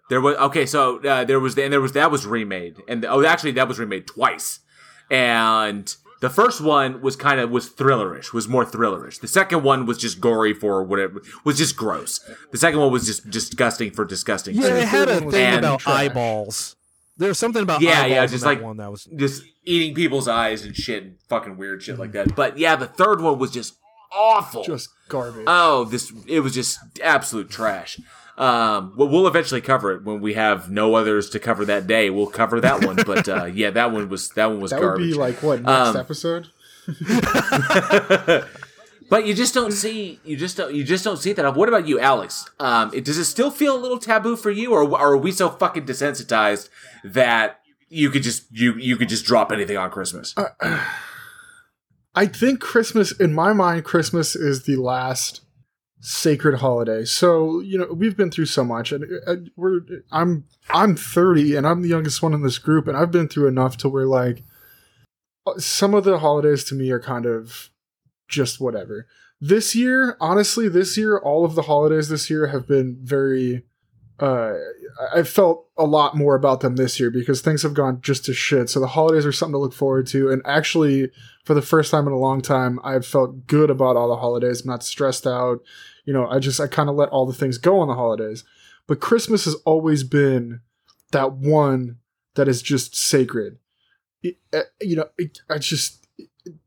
there 0.10 0.22
was 0.22 0.36
okay. 0.38 0.66
So 0.66 1.00
uh, 1.04 1.24
there 1.26 1.40
was, 1.40 1.58
and 1.58 1.72
there 1.74 1.82
was 1.82 1.94
that 1.94 2.12
was 2.12 2.26
remade, 2.26 2.82
and 2.88 3.04
oh, 3.06 3.26
actually 3.26 3.52
that 3.54 3.68
was 3.68 3.80
remade 3.80 4.08
twice. 4.08 4.60
And 5.10 5.94
the 6.22 6.30
first 6.30 6.62
one 6.62 7.02
was 7.02 7.16
kind 7.16 7.40
of 7.40 7.50
was 7.52 7.70
thrillerish, 7.70 8.34
was 8.34 8.48
more 8.48 8.66
thrillerish. 8.66 9.20
The 9.20 9.28
second 9.28 9.64
one 9.64 9.86
was 9.86 9.98
just 9.98 10.22
gory 10.22 10.54
for 10.54 10.84
whatever, 10.84 11.22
was 11.44 11.58
just 11.58 11.76
gross. 11.76 12.20
The 12.52 12.58
second 12.58 12.80
one 12.80 12.92
was 12.92 13.06
just 13.06 13.30
disgusting 13.30 13.92
for 13.92 14.06
disgusting. 14.06 14.56
yeah, 14.56 14.70
the 14.70 14.82
it 14.82 14.88
had 14.88 15.10
a 15.10 15.20
thing 15.20 15.34
And 15.36 15.60
about 15.60 15.80
trash. 15.82 15.96
eyeballs. 15.96 16.76
There's 17.18 17.38
something 17.38 17.62
about 17.62 17.82
Yeah, 17.82 17.92
eyeballs 18.02 18.10
yeah, 18.12 18.24
in 18.24 18.30
just 18.30 18.44
that 18.44 18.50
like- 18.50 18.62
one 18.62 18.78
that 18.78 18.90
was 18.90 19.04
just 19.16 19.44
eating 19.66 19.94
people's 19.94 20.28
eyes 20.28 20.66
and 20.66 20.76
shit, 20.76 21.04
and 21.04 21.16
fucking 21.30 21.58
weird 21.58 21.84
shit 21.84 22.00
like 22.00 22.12
that. 22.14 22.36
But 22.36 22.58
yeah, 22.58 22.76
the 22.76 22.88
third 22.88 23.22
one 23.22 23.38
was 23.38 23.52
just 23.52 23.76
awful. 24.16 24.64
Just 24.64 24.90
garbage. 25.10 25.46
Oh, 25.48 25.86
this 25.86 26.12
it 26.28 26.40
was 26.42 26.54
just 26.54 26.80
absolute 27.04 27.50
trash. 27.50 28.00
Um, 28.38 28.94
well, 28.98 29.08
we'll 29.10 29.28
eventually 29.28 29.62
cover 29.62 29.92
it 29.92 30.04
when 30.04 30.20
we 30.20 30.34
have 30.34 30.70
no 30.72 30.96
others 30.96 31.30
to 31.32 31.40
cover 31.40 31.66
that 31.66 31.86
day. 31.86 32.10
We'll 32.10 32.26
cover 32.28 32.60
that 32.62 32.84
one, 32.84 32.96
but 33.06 33.30
uh, 33.30 33.46
yeah, 33.54 33.70
that 33.70 33.92
one 33.92 34.10
was 34.10 34.30
that 34.30 34.48
one 34.48 34.60
was 34.60 34.72
that 34.72 34.80
would 34.80 34.88
garbage. 34.88 35.12
be 35.12 35.14
like 35.14 35.44
what 35.44 35.62
next 35.62 35.90
Um, 35.90 35.98
episode? 35.98 36.48
but 36.88 38.48
But 39.10 39.28
you 39.28 39.34
just 39.36 39.54
don't 39.54 39.72
see 39.72 40.20
you 40.24 40.36
just 40.38 40.58
don't 40.58 40.74
you 40.74 40.84
just 40.84 41.04
don't 41.04 41.18
see 41.18 41.34
that. 41.34 41.56
What 41.56 41.70
about 41.70 41.88
you, 41.88 42.00
Alex? 42.00 42.50
Um, 42.60 42.90
it, 42.94 43.06
does 43.06 43.18
it 43.20 43.26
still 43.26 43.52
feel 43.52 43.76
a 43.76 43.78
little 43.80 44.00
taboo 44.00 44.36
for 44.36 44.50
you, 44.50 44.72
or, 44.74 44.82
or 44.84 44.98
are 45.14 45.18
we 45.18 45.32
so 45.32 45.50
fucking 45.50 45.86
desensitized 45.86 46.70
that 47.04 47.60
you 47.90 48.10
could 48.10 48.24
just 48.24 48.46
you 48.52 48.74
you 48.76 48.98
could 48.98 49.10
just 49.10 49.26
drop 49.26 49.52
anything 49.52 49.78
on 49.78 49.92
Christmas? 49.92 50.34
Uh, 50.36 50.46
I 52.16 52.28
think 52.28 52.60
Christmas, 52.60 53.12
in 53.12 53.34
my 53.34 53.54
mind, 53.54 53.86
Christmas 53.86 54.36
is 54.36 54.64
the 54.64 54.76
last 54.76 55.42
sacred 56.04 56.60
holiday. 56.60 57.06
So 57.06 57.62
you 57.62 57.78
know 57.78 57.88
we've 57.92 58.18
been 58.18 58.30
through 58.30 58.46
so 58.46 58.64
much, 58.64 58.92
and 58.92 59.06
uh, 59.26 59.36
we're 59.56 59.82
I'm 60.12 60.46
I'm 60.70 60.96
30, 60.96 61.56
and 61.56 61.66
I'm 61.66 61.82
the 61.82 61.90
youngest 61.90 62.22
one 62.22 62.34
in 62.34 62.44
this 62.44 62.60
group, 62.60 62.88
and 62.88 62.96
I've 62.96 63.12
been 63.12 63.30
through 63.30 63.48
enough 63.48 63.78
to 63.78 63.90
where 63.90 64.06
like 64.06 64.44
some 65.58 65.94
of 65.94 66.04
the 66.04 66.20
holidays 66.20 66.64
to 66.66 66.76
me 66.76 66.92
are 66.92 67.00
kind 67.00 67.26
of 67.26 67.70
just 68.28 68.60
whatever. 68.60 69.08
This 69.40 69.76
year, 69.76 70.16
honestly, 70.20 70.70
this 70.70 70.98
year, 70.98 71.18
all 71.18 71.44
of 71.44 71.56
the 71.56 71.64
holidays 71.64 72.10
this 72.10 72.30
year 72.30 72.48
have 72.48 72.68
been 72.68 72.98
very. 73.02 73.64
Uh, 74.20 74.54
I 75.14 75.24
felt 75.24 75.68
a 75.78 75.86
lot 75.86 76.16
more 76.16 76.36
about 76.36 76.62
them 76.62 76.76
this 76.76 77.00
year 77.00 77.10
because 77.10 77.42
things 77.42 77.64
have 77.64 77.74
gone 77.74 78.00
just 78.02 78.26
to 78.26 78.34
shit. 78.34 78.70
So 78.70 78.80
the 78.80 78.88
holidays 78.88 79.26
are 79.26 79.32
something 79.32 79.54
to 79.54 79.60
look 79.60 79.74
forward 79.74 80.08
to, 80.08 80.30
and 80.30 80.42
actually, 80.46 81.12
for 81.44 81.54
the 81.54 81.62
first 81.62 81.92
time 81.92 82.08
in 82.08 82.14
a 82.14 82.20
long 82.20 82.42
time, 82.42 82.80
I've 82.84 83.06
felt 83.06 83.48
good 83.48 83.70
about 83.70 83.96
all 83.96 84.08
the 84.08 84.18
holidays. 84.18 84.62
I'm 84.62 84.70
not 84.70 84.84
stressed 84.84 85.26
out. 85.26 85.62
You 86.06 86.14
know, 86.14 86.28
I 86.28 86.40
just 86.40 86.60
I 86.60 86.68
kind 86.68 86.90
of 86.90 86.96
let 86.96 87.10
all 87.10 87.26
the 87.26 87.34
things 87.34 87.58
go 87.58 87.80
on 87.80 87.88
the 87.88 87.96
holidays. 87.96 88.44
But 88.88 89.00
Christmas 89.00 89.46
has 89.46 89.56
always 89.66 90.04
been 90.04 90.62
that 91.12 91.34
one 91.34 91.98
that 92.36 92.48
is 92.48 92.62
just 92.62 92.96
sacred. 92.96 93.58
It, 94.22 94.38
uh, 94.54 94.62
you 94.82 94.96
know, 94.96 95.08
it, 95.18 95.40
I 95.50 95.58
just 95.58 96.06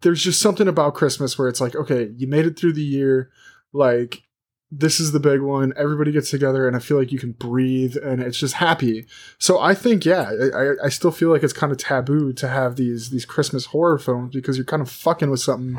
there's 0.01 0.23
just 0.23 0.41
something 0.41 0.69
about 0.69 0.95
Christmas 0.95 1.39
where 1.39 1.49
it's 1.49 1.61
like, 1.61 1.77
okay, 1.77 2.11
you 2.17 2.27
made 2.27 2.47
it 2.47 2.59
through 2.59 2.73
the 2.73 2.83
year, 2.83 3.31
like 3.73 4.23
this 4.71 4.99
is 4.99 5.13
the 5.13 5.21
big 5.21 5.41
one. 5.41 5.73
Everybody 5.77 6.13
gets 6.13 6.31
together, 6.31 6.67
and 6.67 6.77
I 6.77 6.81
feel 6.81 6.99
like 6.99 7.13
you 7.13 7.19
can 7.19 7.33
breathe, 7.33 7.97
and 7.97 8.21
it's 8.21 8.39
just 8.39 8.55
happy. 8.55 9.07
So 9.39 9.61
I 9.61 9.75
think, 9.75 10.05
yeah, 10.05 10.31
I, 10.55 10.87
I 10.87 10.89
still 10.89 11.13
feel 11.13 11.31
like 11.31 11.43
it's 11.43 11.53
kind 11.53 11.73
of 11.73 11.79
taboo 11.79 12.33
to 12.35 12.49
have 12.49 12.77
these 12.77 13.11
these 13.11 13.25
Christmas 13.25 13.67
horror 13.67 13.99
films 13.99 14.35
because 14.35 14.57
you're 14.57 14.65
kind 14.65 14.83
of 14.83 14.91
fucking 14.91 15.31
with 15.31 15.41
something 15.41 15.79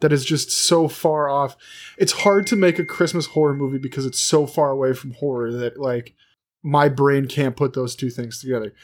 that 0.00 0.12
is 0.12 0.24
just 0.24 0.50
so 0.50 0.88
far 0.88 1.28
off. 1.28 1.56
It's 1.96 2.12
hard 2.12 2.46
to 2.48 2.56
make 2.56 2.78
a 2.78 2.84
Christmas 2.84 3.26
horror 3.26 3.54
movie 3.54 3.78
because 3.78 4.04
it's 4.04 4.18
so 4.18 4.46
far 4.46 4.70
away 4.70 4.92
from 4.92 5.12
horror 5.12 5.52
that 5.52 5.78
like 5.78 6.14
my 6.62 6.88
brain 6.88 7.26
can't 7.26 7.56
put 7.56 7.72
those 7.72 7.96
two 7.96 8.10
things 8.10 8.40
together. 8.40 8.74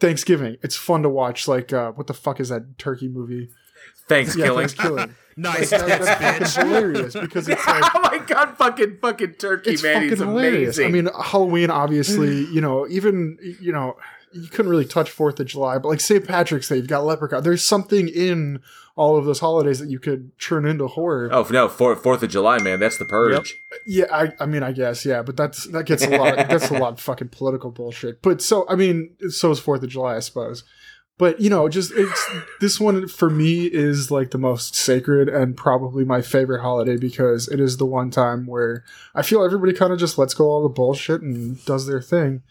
Thanksgiving, 0.00 0.56
it's 0.62 0.76
fun 0.76 1.02
to 1.02 1.08
watch. 1.08 1.48
Like, 1.48 1.72
uh, 1.72 1.92
what 1.92 2.08
the 2.08 2.14
fuck 2.14 2.40
is 2.40 2.50
that 2.50 2.76
turkey 2.78 3.08
movie? 3.08 3.48
Thanksgiving. 4.08 4.50
Yeah, 4.52 4.56
Thanksgiving. 4.58 5.14
Nice. 5.36 5.70
That- 5.70 5.88
that's 5.88 6.54
fucking 6.54 6.68
hilarious 6.68 7.14
because 7.14 7.48
it's 7.48 7.66
like 7.66 7.82
oh 7.92 8.00
my 8.02 8.18
god, 8.24 8.56
fucking 8.56 8.98
fucking 9.02 9.32
turkey, 9.32 9.72
it's 9.72 9.82
man, 9.82 9.94
fucking 9.94 10.08
he's 10.10 10.18
hilarious. 10.20 10.78
amazing. 10.78 10.84
I 10.86 10.88
mean, 10.90 11.08
Halloween, 11.24 11.70
obviously, 11.70 12.44
you 12.52 12.60
know, 12.60 12.86
even 12.88 13.36
you 13.60 13.72
know, 13.72 13.96
you 14.32 14.46
couldn't 14.46 14.70
really 14.70 14.84
touch 14.84 15.10
Fourth 15.10 15.40
of 15.40 15.46
July, 15.46 15.78
but 15.78 15.88
like 15.88 15.98
St. 16.00 16.24
Patrick's 16.24 16.68
Day, 16.68 16.76
you've 16.76 16.86
got 16.86 17.04
Leprechaun. 17.04 17.42
There's 17.42 17.64
something 17.64 18.06
in 18.08 18.60
all 18.94 19.16
of 19.16 19.24
those 19.24 19.40
holidays 19.40 19.80
that 19.80 19.90
you 19.90 19.98
could 19.98 20.30
turn 20.38 20.64
into 20.64 20.86
horror. 20.86 21.28
oh 21.32 21.44
no, 21.50 21.68
Fourth 21.68 22.00
Fourth 22.00 22.22
of 22.22 22.30
July, 22.30 22.60
man, 22.60 22.78
that's 22.78 22.98
the 22.98 23.04
purge. 23.04 23.60
Yeah, 23.86 24.04
I, 24.12 24.32
I 24.38 24.46
mean, 24.46 24.62
I 24.62 24.70
guess, 24.70 25.04
yeah, 25.04 25.22
but 25.22 25.36
that's 25.36 25.66
that 25.72 25.84
gets 25.86 26.04
a 26.04 26.10
lot. 26.16 26.36
that's 26.48 26.70
a 26.70 26.78
lot 26.78 26.92
of 26.92 27.00
fucking 27.00 27.30
political 27.30 27.72
bullshit. 27.72 28.22
But 28.22 28.40
so, 28.40 28.66
I 28.68 28.76
mean, 28.76 29.16
so 29.30 29.50
is 29.50 29.58
Fourth 29.58 29.82
of 29.82 29.88
July, 29.88 30.14
I 30.14 30.20
suppose. 30.20 30.62
But 31.16 31.40
you 31.40 31.48
know, 31.48 31.68
just 31.68 31.92
it's 31.94 32.28
this 32.60 32.80
one 32.80 33.06
for 33.06 33.30
me 33.30 33.66
is 33.66 34.10
like 34.10 34.32
the 34.32 34.38
most 34.38 34.74
sacred 34.74 35.28
and 35.28 35.56
probably 35.56 36.04
my 36.04 36.20
favorite 36.22 36.62
holiday 36.62 36.96
because 36.96 37.46
it 37.48 37.60
is 37.60 37.76
the 37.76 37.86
one 37.86 38.10
time 38.10 38.46
where 38.46 38.84
I 39.14 39.22
feel 39.22 39.44
everybody 39.44 39.72
kind 39.72 39.92
of 39.92 39.98
just 39.98 40.18
lets 40.18 40.34
go 40.34 40.46
all 40.46 40.62
the 40.62 40.68
bullshit 40.68 41.22
and 41.22 41.64
does 41.66 41.86
their 41.86 42.00
thing. 42.00 42.42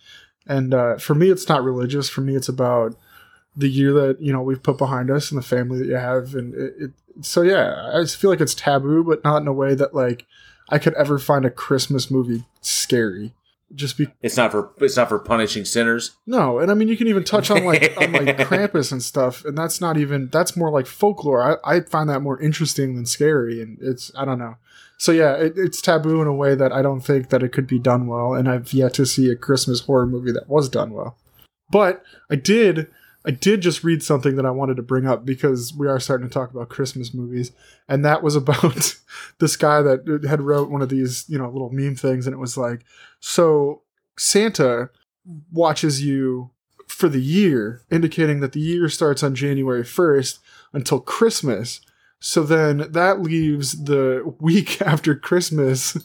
And 0.47 0.73
uh, 0.73 0.97
for 0.97 1.13
me, 1.13 1.29
it's 1.29 1.49
not 1.49 1.63
religious. 1.63 2.09
For 2.09 2.21
me, 2.21 2.35
it's 2.35 2.49
about 2.49 2.95
the 3.55 3.69
year 3.69 3.91
that 3.93 4.21
you 4.21 4.31
know 4.31 4.41
we've 4.41 4.63
put 4.63 4.77
behind 4.77 5.11
us 5.11 5.29
and 5.31 5.37
the 5.37 5.45
family 5.45 5.79
that 5.79 5.87
you 5.87 5.95
have, 5.95 6.33
and 6.33 6.53
it. 6.53 6.73
it 6.79 6.91
so 7.21 7.41
yeah, 7.41 7.91
I 7.93 8.01
just 8.01 8.17
feel 8.17 8.29
like 8.29 8.41
it's 8.41 8.55
taboo, 8.55 9.03
but 9.03 9.23
not 9.23 9.41
in 9.41 9.47
a 9.47 9.53
way 9.53 9.75
that 9.75 9.93
like 9.93 10.25
I 10.69 10.79
could 10.79 10.93
ever 10.95 11.19
find 11.19 11.45
a 11.45 11.51
Christmas 11.51 12.09
movie 12.09 12.45
scary. 12.61 13.33
Just 13.75 13.97
be 13.97 14.07
It's 14.21 14.37
not 14.37 14.51
for 14.51 14.71
it's 14.81 14.97
not 14.97 15.09
for 15.09 15.19
punishing 15.19 15.65
sinners. 15.65 16.15
no, 16.27 16.59
and 16.59 16.69
I 16.69 16.73
mean 16.75 16.87
you 16.87 16.97
can 16.97 17.07
even 17.07 17.23
touch 17.23 17.49
on 17.49 17.65
like 17.65 17.93
on 17.97 18.11
like 18.11 18.37
Krampus 18.47 18.91
and 18.91 19.01
stuff, 19.01 19.43
and 19.45 19.57
that's 19.57 19.81
not 19.81 19.97
even 19.97 20.29
that's 20.29 20.55
more 20.55 20.69
like 20.69 20.85
folklore. 20.85 21.59
I, 21.65 21.77
I 21.77 21.81
find 21.81 22.09
that 22.09 22.21
more 22.21 22.39
interesting 22.39 22.95
than 22.95 23.05
scary, 23.05 23.61
and 23.61 23.77
it's 23.81 24.11
I 24.15 24.25
don't 24.25 24.39
know. 24.39 24.57
So 24.99 25.11
yeah, 25.11 25.33
it, 25.35 25.53
it's 25.57 25.81
taboo 25.81 26.21
in 26.21 26.27
a 26.27 26.33
way 26.33 26.55
that 26.55 26.71
I 26.71 26.81
don't 26.81 27.01
think 27.01 27.29
that 27.29 27.41
it 27.41 27.49
could 27.49 27.67
be 27.67 27.79
done 27.79 28.07
well, 28.07 28.33
and 28.33 28.47
I've 28.47 28.73
yet 28.73 28.93
to 28.95 29.05
see 29.05 29.29
a 29.29 29.35
Christmas 29.35 29.81
horror 29.81 30.05
movie 30.05 30.31
that 30.31 30.47
was 30.47 30.69
done 30.69 30.91
well. 30.91 31.17
But 31.71 32.03
I 32.29 32.35
did 32.35 32.87
I 33.25 33.31
did 33.31 33.61
just 33.61 33.83
read 33.83 34.03
something 34.03 34.35
that 34.35 34.45
I 34.45 34.51
wanted 34.51 34.75
to 34.77 34.83
bring 34.83 35.07
up 35.07 35.25
because 35.25 35.73
we 35.73 35.87
are 35.87 35.99
starting 35.99 36.27
to 36.27 36.33
talk 36.33 36.51
about 36.51 36.69
Christmas 36.69 37.13
movies, 37.13 37.51
and 37.87 38.03
that 38.03 38.23
was 38.23 38.35
about 38.37 38.95
this 39.39 39.55
guy 39.55 39.81
that 39.81 40.25
had 40.27 40.41
wrote 40.41 40.69
one 40.69 40.81
of 40.81 40.89
these 40.89 41.25
you 41.27 41.37
know 41.37 41.49
little 41.49 41.71
meme 41.71 41.95
things, 41.95 42.27
and 42.27 42.33
it 42.33 42.39
was 42.39 42.57
like, 42.57 42.83
so 43.19 43.81
Santa 44.17 44.89
watches 45.51 46.03
you 46.03 46.51
for 46.87 47.09
the 47.09 47.21
year, 47.21 47.81
indicating 47.89 48.39
that 48.41 48.51
the 48.51 48.59
year 48.59 48.89
starts 48.89 49.23
on 49.23 49.35
January 49.35 49.83
1st 49.83 50.39
until 50.73 50.99
Christmas. 50.99 51.81
So 52.19 52.43
then 52.43 52.85
that 52.91 53.21
leaves 53.21 53.83
the 53.85 54.35
week 54.39 54.81
after 54.85 55.15
Christmas, 55.15 55.97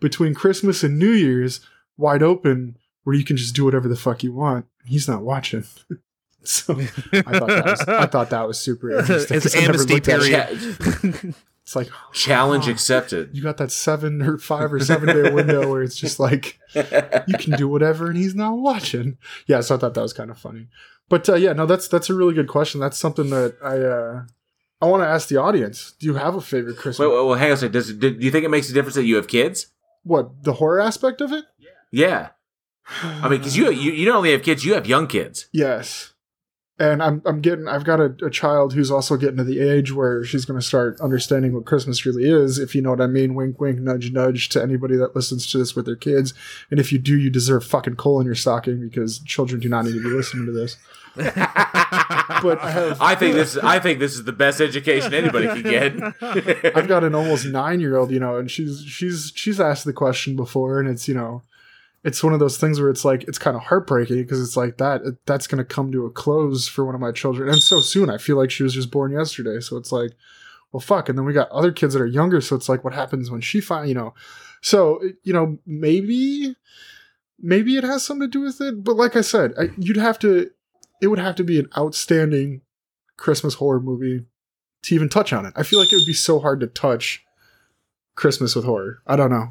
between 0.00 0.34
Christmas 0.34 0.82
and 0.82 0.98
New 0.98 1.12
Year's, 1.12 1.60
wide 1.96 2.22
open 2.22 2.76
where 3.04 3.16
you 3.16 3.24
can 3.24 3.36
just 3.36 3.54
do 3.54 3.64
whatever 3.64 3.88
the 3.88 3.96
fuck 3.96 4.22
you 4.22 4.32
want. 4.32 4.66
He's 4.84 5.08
not 5.08 5.22
watching. 5.22 5.64
so 6.44 6.74
I 7.12 7.22
thought 7.38 7.48
that 7.48 7.64
was, 7.64 7.80
I 7.88 8.06
thought 8.06 8.30
that 8.30 8.46
was 8.48 8.58
super 8.58 8.90
interesting. 8.98 9.36
It's 9.36 9.54
amnesty 9.54 9.94
looked 9.94 10.08
at 10.08 10.22
it. 10.22 10.78
period. 10.78 11.34
It's 11.64 11.76
like 11.76 11.88
challenge 12.12 12.66
Oh. 12.66 12.72
accepted. 12.72 13.30
you 13.36 13.40
got 13.40 13.56
that 13.58 13.70
seven 13.70 14.20
or 14.20 14.36
five 14.36 14.72
or 14.72 14.80
seven 14.80 15.06
day 15.14 15.30
window 15.30 15.70
where 15.70 15.80
it's 15.84 15.94
just 15.94 16.18
like 16.18 16.58
you 16.74 17.38
can 17.38 17.52
do 17.56 17.68
whatever 17.68 18.08
and 18.08 18.16
he's 18.16 18.34
not 18.34 18.54
watching. 18.58 19.16
Yeah, 19.46 19.60
so 19.60 19.76
I 19.76 19.78
thought 19.78 19.94
that 19.94 20.02
was 20.02 20.12
kind 20.12 20.28
of 20.32 20.36
funny. 20.38 20.66
But 21.08 21.28
uh, 21.28 21.36
yeah, 21.36 21.52
no, 21.52 21.64
that's 21.66 21.86
that's 21.86 22.10
a 22.10 22.14
really 22.14 22.34
good 22.34 22.48
question. 22.48 22.80
That's 22.80 22.98
something 22.98 23.30
that 23.30 23.54
I 23.62 23.78
uh, 23.78 24.24
I 24.80 24.86
want 24.90 25.04
to 25.04 25.06
ask 25.06 25.28
the 25.28 25.36
audience. 25.36 25.92
Do 26.00 26.06
you 26.06 26.14
have 26.14 26.34
a 26.34 26.40
favorite 26.40 26.78
Christmas? 26.78 27.06
Wait, 27.08 27.14
well, 27.14 27.34
hang 27.34 27.50
on 27.50 27.54
a 27.54 27.56
second. 27.56 27.72
Does 27.74 27.90
it, 27.90 28.00
do 28.00 28.08
you 28.18 28.32
think 28.32 28.44
it 28.44 28.50
makes 28.50 28.68
a 28.68 28.72
difference 28.72 28.96
that 28.96 29.04
you 29.04 29.14
have 29.14 29.28
kids? 29.28 29.68
What 30.02 30.42
the 30.42 30.54
horror 30.54 30.80
aspect 30.80 31.20
of 31.20 31.30
it? 31.32 31.44
Yeah, 31.92 32.30
I 33.02 33.28
mean, 33.28 33.38
because 33.38 33.56
you, 33.56 33.70
you 33.70 33.92
you 33.92 34.06
not 34.06 34.16
only 34.16 34.32
have 34.32 34.42
kids, 34.42 34.64
you 34.64 34.74
have 34.74 34.88
young 34.88 35.06
kids. 35.06 35.46
yes. 35.52 36.11
And 36.82 37.00
I'm 37.00 37.22
I'm 37.24 37.40
getting 37.40 37.68
I've 37.68 37.84
got 37.84 38.00
a, 38.00 38.16
a 38.24 38.28
child 38.28 38.74
who's 38.74 38.90
also 38.90 39.16
getting 39.16 39.36
to 39.36 39.44
the 39.44 39.60
age 39.60 39.92
where 39.92 40.24
she's 40.24 40.44
going 40.44 40.58
to 40.58 40.66
start 40.66 41.00
understanding 41.00 41.52
what 41.52 41.64
Christmas 41.64 42.04
really 42.04 42.28
is, 42.28 42.58
if 42.58 42.74
you 42.74 42.82
know 42.82 42.90
what 42.90 43.00
I 43.00 43.06
mean. 43.06 43.34
Wink, 43.34 43.60
wink, 43.60 43.78
nudge, 43.78 44.10
nudge 44.10 44.48
to 44.48 44.60
anybody 44.60 44.96
that 44.96 45.14
listens 45.14 45.48
to 45.52 45.58
this 45.58 45.76
with 45.76 45.86
their 45.86 45.94
kids. 45.94 46.34
And 46.72 46.80
if 46.80 46.90
you 46.90 46.98
do, 46.98 47.16
you 47.16 47.30
deserve 47.30 47.64
fucking 47.64 47.94
coal 47.94 48.18
in 48.18 48.26
your 48.26 48.34
stocking 48.34 48.80
because 48.80 49.20
children 49.20 49.60
do 49.60 49.68
not 49.68 49.84
need 49.84 49.94
to 49.94 50.02
be 50.02 50.08
listening 50.08 50.46
to 50.46 50.52
this. 50.52 50.76
But 52.42 52.60
I 52.60 52.70
have 52.70 53.00
I 53.00 53.14
think 53.14 53.34
this 53.34 53.56
I 53.56 53.78
think 53.78 54.00
this 54.00 54.14
is 54.14 54.24
the 54.24 54.32
best 54.32 54.60
education 54.60 55.14
anybody 55.14 55.46
can 55.46 55.62
get. 55.62 56.76
I've 56.76 56.88
got 56.88 57.04
an 57.04 57.14
almost 57.14 57.46
nine 57.46 57.78
year 57.78 57.96
old, 57.96 58.10
you 58.10 58.18
know, 58.18 58.38
and 58.38 58.50
she's 58.50 58.82
she's 58.82 59.32
she's 59.34 59.60
asked 59.60 59.84
the 59.84 59.92
question 59.92 60.34
before, 60.34 60.80
and 60.80 60.88
it's 60.88 61.06
you 61.06 61.14
know, 61.14 61.42
it's 62.04 62.22
one 62.22 62.32
of 62.32 62.40
those 62.40 62.58
things 62.58 62.80
where 62.80 62.90
it's 62.90 63.04
like 63.04 63.24
it's 63.24 63.38
kind 63.38 63.56
of 63.56 63.62
heartbreaking 63.62 64.16
because 64.16 64.40
it's 64.40 64.56
like 64.56 64.78
that 64.78 65.02
uh, 65.02 65.10
that's 65.26 65.46
going 65.46 65.58
to 65.58 65.64
come 65.64 65.92
to 65.92 66.06
a 66.06 66.10
close 66.10 66.66
for 66.66 66.84
one 66.84 66.94
of 66.94 67.00
my 67.00 67.12
children, 67.12 67.48
and 67.48 67.62
so 67.62 67.80
soon. 67.80 68.10
I 68.10 68.18
feel 68.18 68.36
like 68.36 68.50
she 68.50 68.62
was 68.62 68.74
just 68.74 68.90
born 68.90 69.12
yesterday, 69.12 69.60
so 69.60 69.76
it's 69.76 69.92
like, 69.92 70.12
well, 70.72 70.80
fuck. 70.80 71.08
And 71.08 71.16
then 71.16 71.24
we 71.24 71.32
got 71.32 71.50
other 71.50 71.72
kids 71.72 71.94
that 71.94 72.02
are 72.02 72.06
younger, 72.06 72.40
so 72.40 72.56
it's 72.56 72.68
like, 72.68 72.84
what 72.84 72.94
happens 72.94 73.30
when 73.30 73.40
she 73.40 73.60
find, 73.60 73.88
you 73.88 73.94
know, 73.94 74.14
so 74.60 74.96
uh, 74.96 75.08
you 75.22 75.32
know, 75.32 75.58
maybe 75.66 76.56
maybe 77.38 77.76
it 77.76 77.84
has 77.84 78.04
something 78.04 78.28
to 78.28 78.38
do 78.38 78.40
with 78.40 78.60
it, 78.60 78.82
but 78.84 78.96
like 78.96 79.16
I 79.16 79.20
said, 79.20 79.52
I, 79.58 79.70
you'd 79.76 79.96
have 79.96 80.18
to, 80.20 80.50
it 81.00 81.08
would 81.08 81.18
have 81.18 81.34
to 81.36 81.44
be 81.44 81.58
an 81.58 81.68
outstanding 81.76 82.62
Christmas 83.16 83.54
horror 83.54 83.80
movie 83.80 84.24
to 84.82 84.94
even 84.94 85.08
touch 85.08 85.32
on 85.32 85.44
it. 85.46 85.52
I 85.56 85.64
feel 85.64 85.78
like 85.78 85.92
it 85.92 85.96
would 85.96 86.06
be 86.06 86.12
so 86.12 86.38
hard 86.40 86.60
to 86.60 86.66
touch 86.66 87.24
Christmas 88.14 88.54
with 88.54 88.64
horror. 88.64 89.02
I 89.06 89.16
don't 89.16 89.30
know. 89.30 89.48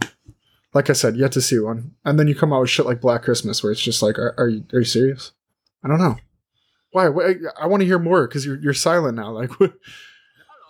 Like 0.74 0.90
I 0.90 0.94
said, 0.94 1.18
yet 1.18 1.32
to 1.34 1.42
see 1.42 1.60
one. 1.60 1.96
And 2.06 2.18
then 2.18 2.28
you 2.28 2.36
come 2.36 2.54
out 2.54 2.62
with 2.62 2.70
shit 2.70 2.86
like 2.86 3.02
Black 3.02 3.24
Christmas, 3.24 3.62
where 3.62 3.72
it's 3.72 3.82
just 3.82 4.02
like, 4.02 4.18
are, 4.18 4.34
are 4.38 4.48
you 4.48 4.64
are 4.74 4.80
you 4.80 4.86
serious? 4.86 5.32
I 5.84 5.88
don't 5.88 6.00
know. 6.00 6.18
Why? 6.92 7.10
Why 7.10 7.36
I 7.60 7.68
want 7.68 7.82
to 7.82 7.88
hear 7.88 8.00
more 8.00 8.28
because 8.28 8.46
you're 8.46 8.60
you're 8.60 8.74
silent 8.74 9.18
now. 9.18 9.32
Like, 9.32 9.52
what? 9.60 9.74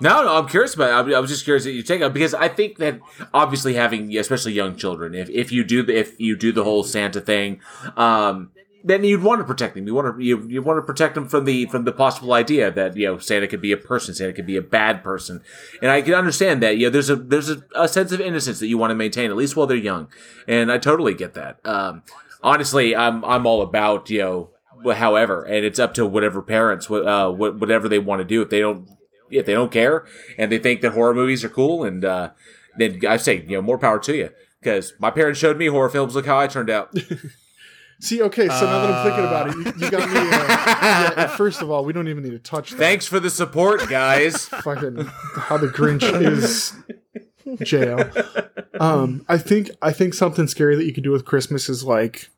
No, 0.02 0.24
no, 0.24 0.36
I'm 0.38 0.48
curious 0.48 0.74
about. 0.74 1.08
It. 1.08 1.14
I 1.14 1.20
was 1.20 1.30
just 1.30 1.44
curious 1.44 1.64
that 1.66 1.74
you 1.74 1.84
take 1.84 2.02
it 2.02 2.12
because 2.12 2.34
I 2.34 2.48
think 2.48 2.78
that 2.78 3.00
obviously 3.36 3.76
having, 3.76 4.18
especially 4.18 4.54
young 4.54 4.76
children, 4.76 5.14
if 5.14 5.30
if 5.30 5.52
you 5.52 5.64
do 5.64 5.84
the 5.84 5.96
if 5.96 6.20
you 6.20 6.36
do 6.36 6.52
the 6.52 6.64
whole 6.64 6.84
Santa 6.84 7.22
thing, 7.22 7.62
um, 7.96 8.52
then 8.84 9.04
you'd 9.04 9.24
want 9.24 9.40
to 9.40 9.46
protect 9.46 9.76
them. 9.76 9.88
You 9.88 9.94
want 9.94 10.18
to 10.18 10.24
you, 10.24 10.48
you 10.48 10.62
want 10.62 10.78
to 10.78 10.82
protect 10.82 11.16
them 11.16 11.28
from 11.28 11.46
the 11.46 11.66
from 11.66 11.86
the 11.86 11.92
possible 11.92 12.34
idea 12.34 12.72
that 12.72 12.96
you 12.96 13.08
know 13.08 13.18
Santa 13.18 13.48
could 13.48 13.62
be 13.62 13.72
a 13.72 13.78
person, 13.78 14.14
Santa 14.14 14.34
could 14.34 14.46
be 14.46 14.58
a 14.58 14.62
bad 14.62 15.04
person, 15.04 15.42
and 15.82 15.92
I 15.92 16.02
can 16.02 16.14
understand 16.14 16.62
that. 16.64 16.78
You 16.78 16.88
know, 16.88 16.90
there's 16.92 17.10
a 17.10 17.16
there's 17.16 17.50
a, 17.50 17.64
a 17.76 17.88
sense 17.88 18.12
of 18.12 18.22
innocence 18.22 18.60
that 18.60 18.68
you 18.68 18.78
want 18.78 18.92
to 18.92 18.96
maintain 18.96 19.30
at 19.30 19.38
least 19.38 19.56
while 19.56 19.68
they're 19.68 19.78
young, 19.78 20.08
and 20.48 20.72
I 20.72 20.78
totally 20.78 21.14
get 21.14 21.34
that. 21.36 21.60
Um, 21.66 22.04
honestly, 22.44 22.96
I'm 22.96 23.24
I'm 23.26 23.46
all 23.46 23.62
about 23.62 24.10
you 24.10 24.20
know. 24.20 24.50
However, 24.96 25.44
and 25.44 25.64
it's 25.64 25.78
up 25.78 25.94
to 25.94 26.08
whatever 26.08 26.42
parents, 26.42 26.90
uh, 26.90 27.30
whatever 27.30 27.88
they 27.88 28.00
want 28.00 28.20
to 28.20 28.26
do. 28.26 28.42
If 28.42 28.50
they 28.50 28.62
don't, 28.62 28.90
if 29.30 29.46
they 29.46 29.54
don't 29.54 29.72
care, 29.72 30.08
and 30.40 30.52
they 30.52 30.58
think 30.58 30.82
that 30.82 30.94
horror 30.94 31.14
movies 31.14 31.44
are 31.44 31.50
cool, 31.50 31.84
and 31.84 32.04
uh, 32.04 32.32
then 32.78 33.00
I 33.08 33.18
say, 33.18 33.44
you 33.44 33.58
know, 33.58 33.62
more 33.62 33.78
power 33.78 34.00
to 34.00 34.16
you. 34.16 34.32
Because 34.60 34.94
my 34.98 35.12
parents 35.12 35.40
showed 35.40 35.58
me 35.58 35.68
horror 35.68 35.90
films. 35.90 36.16
Look 36.16 36.26
how 36.26 36.40
I 36.40 36.48
turned 36.48 36.72
out. 36.72 36.96
See, 38.02 38.22
okay, 38.24 38.48
so 38.48 38.66
now 38.66 38.88
that 38.88 38.94
I'm 38.96 39.06
thinking 39.06 39.26
about 39.26 39.50
it, 39.50 39.56
you, 39.56 39.86
you 39.86 39.92
got 39.92 40.10
me. 40.10 40.18
Uh, 40.18 41.14
yeah, 41.18 41.28
first 41.28 41.62
of 41.62 41.70
all, 41.70 41.86
we 41.86 41.94
don't 41.94 42.08
even 42.08 42.24
need 42.24 42.32
to 42.32 42.40
touch 42.40 42.72
that. 42.72 42.78
Thanks 42.78 43.06
for 43.06 43.20
the 43.20 43.30
support, 43.30 43.88
guys. 43.90 44.46
Fucking 44.64 45.06
how 45.36 45.58
the 45.58 45.68
Grinch 45.68 46.02
is 46.20 46.74
jail. 47.64 48.10
Um, 48.80 49.24
I 49.30 49.38
think 49.38 49.70
I 49.84 49.92
think 49.94 50.16
something 50.16 50.48
scary 50.48 50.76
that 50.76 50.86
you 50.86 50.94
could 50.94 51.04
do 51.04 51.12
with 51.12 51.26
Christmas 51.26 51.70
is 51.70 51.84
like 51.84 52.32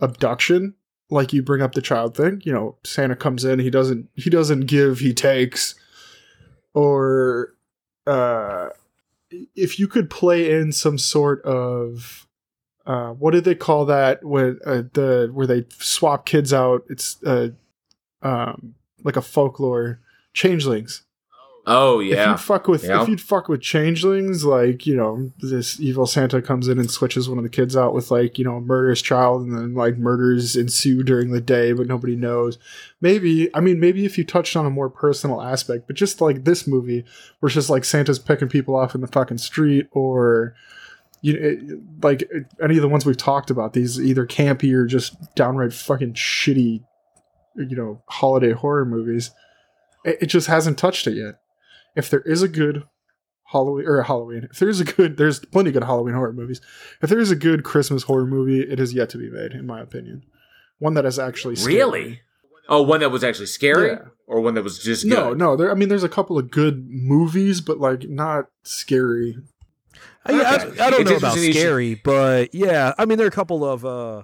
abduction. 0.00 0.74
Like 1.10 1.34
you 1.34 1.42
bring 1.42 1.60
up 1.60 1.74
the 1.74 1.82
child 1.82 2.16
thing. 2.16 2.40
You 2.42 2.54
know, 2.54 2.76
Santa 2.82 3.14
comes 3.14 3.44
in, 3.44 3.58
he 3.58 3.68
doesn't 3.68 4.08
he 4.14 4.30
doesn't 4.30 4.62
give, 4.66 5.00
he 5.00 5.12
takes. 5.12 5.74
Or 6.72 7.54
uh 8.06 8.70
if 9.54 9.78
you 9.78 9.86
could 9.86 10.08
play 10.08 10.50
in 10.52 10.72
some 10.72 10.96
sort 10.96 11.42
of 11.42 12.21
uh, 12.86 13.10
what 13.10 13.32
did 13.32 13.44
they 13.44 13.54
call 13.54 13.84
that 13.86 14.24
when 14.24 14.58
uh, 14.66 14.82
the 14.92 15.30
where 15.32 15.46
they 15.46 15.64
swap 15.78 16.26
kids 16.26 16.52
out? 16.52 16.84
It's 16.88 17.22
uh, 17.24 17.50
um, 18.22 18.74
like 19.04 19.16
a 19.16 19.22
folklore 19.22 20.00
changelings. 20.32 21.02
Oh 21.64 22.00
yeah. 22.00 22.22
If 22.22 22.28
you'd 22.28 22.40
fuck 22.40 22.66
with 22.66 22.84
if 22.84 23.08
you'd 23.08 23.20
fuck 23.20 23.48
with 23.48 23.60
changelings, 23.60 24.44
like 24.44 24.84
you 24.84 24.96
know, 24.96 25.30
this 25.38 25.78
evil 25.78 26.06
Santa 26.06 26.42
comes 26.42 26.66
in 26.66 26.80
and 26.80 26.90
switches 26.90 27.28
one 27.28 27.38
of 27.38 27.44
the 27.44 27.50
kids 27.50 27.76
out 27.76 27.94
with 27.94 28.10
like 28.10 28.36
you 28.36 28.44
know 28.44 28.56
a 28.56 28.60
murderous 28.60 29.00
child, 29.00 29.42
and 29.42 29.56
then 29.56 29.74
like 29.74 29.96
murders 29.96 30.56
ensue 30.56 31.04
during 31.04 31.30
the 31.30 31.40
day, 31.40 31.72
but 31.72 31.86
nobody 31.86 32.16
knows. 32.16 32.58
Maybe 33.00 33.48
I 33.54 33.60
mean 33.60 33.78
maybe 33.78 34.04
if 34.04 34.18
you 34.18 34.24
touched 34.24 34.56
on 34.56 34.66
a 34.66 34.70
more 34.70 34.90
personal 34.90 35.40
aspect, 35.40 35.86
but 35.86 35.94
just 35.94 36.20
like 36.20 36.42
this 36.42 36.66
movie, 36.66 37.04
where 37.38 37.46
it's 37.46 37.54
just 37.54 37.70
like 37.70 37.84
Santa's 37.84 38.18
picking 38.18 38.48
people 38.48 38.74
off 38.74 38.96
in 38.96 39.00
the 39.00 39.06
fucking 39.06 39.38
street, 39.38 39.86
or 39.92 40.56
you 41.22 41.34
it, 41.34 42.04
like 42.04 42.28
any 42.62 42.76
of 42.76 42.82
the 42.82 42.88
ones 42.88 43.06
we've 43.06 43.16
talked 43.16 43.50
about, 43.50 43.72
these 43.72 43.98
either 43.98 44.26
campy 44.26 44.74
or 44.74 44.84
just 44.86 45.16
downright 45.34 45.72
fucking 45.72 46.14
shitty, 46.14 46.84
you 47.56 47.76
know, 47.76 48.02
holiday 48.08 48.52
horror 48.52 48.84
movies. 48.84 49.30
It, 50.04 50.18
it 50.22 50.26
just 50.26 50.48
hasn't 50.48 50.78
touched 50.78 51.06
it 51.06 51.14
yet. 51.14 51.36
If 51.94 52.10
there 52.10 52.22
is 52.22 52.42
a 52.42 52.48
good 52.48 52.84
Halloween 53.44 53.86
or 53.86 54.02
Halloween, 54.02 54.48
if 54.50 54.58
there's 54.58 54.80
a 54.80 54.84
good, 54.84 55.16
there's 55.16 55.38
plenty 55.38 55.70
of 55.70 55.74
good 55.74 55.84
Halloween 55.84 56.14
horror 56.14 56.32
movies. 56.32 56.60
If 57.00 57.08
there 57.08 57.20
is 57.20 57.30
a 57.30 57.36
good 57.36 57.62
Christmas 57.62 58.02
horror 58.02 58.26
movie, 58.26 58.60
it 58.60 58.80
has 58.80 58.92
yet 58.92 59.08
to 59.10 59.18
be 59.18 59.30
made, 59.30 59.52
in 59.52 59.66
my 59.66 59.80
opinion. 59.80 60.24
One 60.80 60.94
that 60.94 61.06
is 61.06 61.20
actually 61.20 61.56
scary. 61.56 61.76
really. 61.76 62.20
Oh, 62.68 62.82
one 62.82 63.00
that 63.00 63.10
was 63.10 63.22
actually 63.22 63.46
scary, 63.46 63.90
yeah. 63.90 64.04
or 64.26 64.40
one 64.40 64.54
that 64.54 64.64
was 64.64 64.78
just 64.78 65.04
good? 65.04 65.14
no, 65.14 65.34
no. 65.34 65.56
There, 65.56 65.70
I 65.70 65.74
mean, 65.74 65.88
there's 65.88 66.04
a 66.04 66.08
couple 66.08 66.38
of 66.38 66.50
good 66.50 66.88
movies, 66.88 67.60
but 67.60 67.78
like 67.78 68.08
not 68.08 68.46
scary 68.64 69.36
Okay. 70.28 70.38
I, 70.38 70.50
I, 70.50 70.86
I, 70.86 70.90
don't 70.90 71.02
it's 71.02 71.10
know 71.10 71.16
about 71.16 71.36
scary, 71.36 71.94
but 71.96 72.54
yeah, 72.54 72.94
I 72.96 73.06
mean 73.06 73.18
there 73.18 73.26
are 73.26 73.28
a 73.28 73.32
couple 73.32 73.64
of 73.64 73.84
uh 73.84 74.22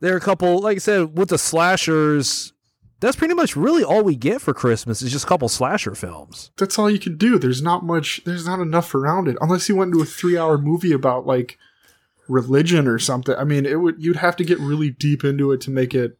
there 0.00 0.14
are 0.14 0.18
a 0.18 0.20
couple 0.20 0.60
like 0.60 0.76
I 0.76 0.80
said 0.80 1.16
with 1.16 1.30
the 1.30 1.38
slashers. 1.38 2.52
That's 3.00 3.16
pretty 3.16 3.34
much 3.34 3.56
really 3.56 3.84
all 3.84 4.02
we 4.02 4.16
get 4.16 4.40
for 4.40 4.54
Christmas 4.54 5.02
is 5.02 5.12
just 5.12 5.24
a 5.24 5.28
couple 5.28 5.48
slasher 5.48 5.94
films. 5.94 6.50
That's 6.56 6.78
all 6.78 6.90
you 6.90 6.98
can 6.98 7.16
do. 7.16 7.38
There's 7.38 7.60
not 7.60 7.84
much. 7.84 8.22
There's 8.24 8.46
not 8.46 8.60
enough 8.60 8.94
around 8.94 9.28
it 9.28 9.36
unless 9.40 9.68
you 9.68 9.76
went 9.76 9.92
into 9.92 10.02
a 10.02 10.06
three-hour 10.06 10.58
movie 10.58 10.92
about 10.92 11.26
like 11.26 11.58
religion 12.28 12.86
or 12.86 12.98
something. 12.98 13.34
I 13.34 13.44
mean, 13.44 13.66
it 13.66 13.80
would 13.80 14.02
you'd 14.02 14.16
have 14.16 14.36
to 14.36 14.44
get 14.44 14.58
really 14.58 14.90
deep 14.90 15.24
into 15.24 15.52
it 15.52 15.60
to 15.62 15.70
make 15.70 15.94
it 15.94 16.18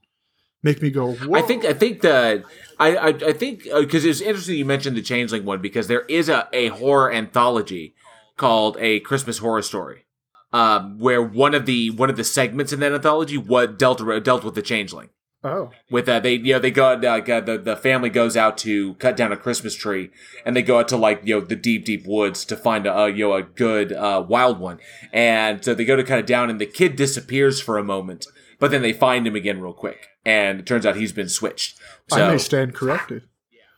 make 0.63 0.83
me 0.83 0.91
go. 0.91 1.13
Whoa. 1.13 1.39
I 1.39 1.43
think 1.43 1.65
I 1.65 1.73
think 1.73 2.01
that 2.01 2.45
I 2.79 2.97
I, 2.97 3.09
I 3.09 3.33
think 3.33 3.65
because 3.65 4.05
uh, 4.05 4.09
it's 4.09 4.21
interesting 4.21 4.57
you 4.57 4.65
mentioned 4.65 4.97
the 4.97 5.03
Changeling 5.03 5.45
one 5.45 5.61
because 5.61 5.89
there 5.89 6.05
is 6.07 6.29
a, 6.29 6.49
a 6.53 6.69
horror 6.69 7.13
anthology 7.13 7.95
called 8.37 8.77
A 8.81 9.01
Christmas 9.01 9.39
Horror 9.39 9.63
Story, 9.63 10.07
um, 10.53 10.99
where 10.99 11.23
one 11.23 11.55
of 11.55 11.67
the 11.67 11.91
one 11.91 12.11
of 12.11 12.17
the 12.17 12.25
segments 12.25 12.73
in 12.73 12.81
that 12.81 12.93
anthology 12.93 13.37
what 13.37 13.79
dealt 13.79 14.03
dealt 14.25 14.45
with 14.45 14.55
the 14.55 14.63
changeling. 14.63 15.11
Oh, 15.47 15.73
with 15.91 16.09
uh, 16.09 16.21
they 16.21 16.37
you 16.37 16.55
know 16.55 16.59
they 16.59 16.71
go 16.71 16.87
uh, 16.87 16.97
the 16.97 17.61
the 17.63 17.77
family 17.77 18.09
goes 18.09 18.35
out 18.35 18.57
to 18.59 18.95
cut 18.95 19.15
down 19.15 19.31
a 19.31 19.37
Christmas 19.37 19.75
tree, 19.75 20.11
and 20.47 20.57
they 20.57 20.63
go 20.63 20.79
out 20.79 20.89
to 20.89 20.97
like 20.97 21.21
you 21.25 21.35
know 21.35 21.45
the 21.45 21.55
deep 21.55 21.85
deep 21.85 22.07
woods 22.07 22.47
to 22.47 22.57
find 22.57 22.87
a, 22.87 23.11
you 23.11 23.29
know 23.29 23.35
a 23.35 23.43
good 23.43 23.93
uh, 23.93 24.25
wild 24.27 24.59
one, 24.59 24.79
and 25.13 25.63
so 25.63 25.75
they 25.75 25.85
go 25.85 25.97
to 25.97 26.05
cut 26.05 26.19
it 26.19 26.27
down, 26.27 26.49
and 26.49 26.59
the 26.59 26.67
kid 26.67 26.97
disappears 26.97 27.61
for 27.61 27.77
a 27.77 27.85
moment, 27.85 28.27
but 28.59 28.71
then 28.71 28.81
they 28.81 28.95
find 28.95 29.27
him 29.27 29.37
again 29.37 29.61
real 29.61 29.75
quick, 29.75 30.09
and 30.25 30.61
it 30.61 30.67
turns 30.67 30.87
out 30.87 30.97
he's 30.97 31.13
been 31.13 31.29
switched. 31.29 31.79
So, 32.09 32.25
I 32.25 32.31
may 32.31 32.39
stand 32.39 32.75
corrected. 32.75 33.25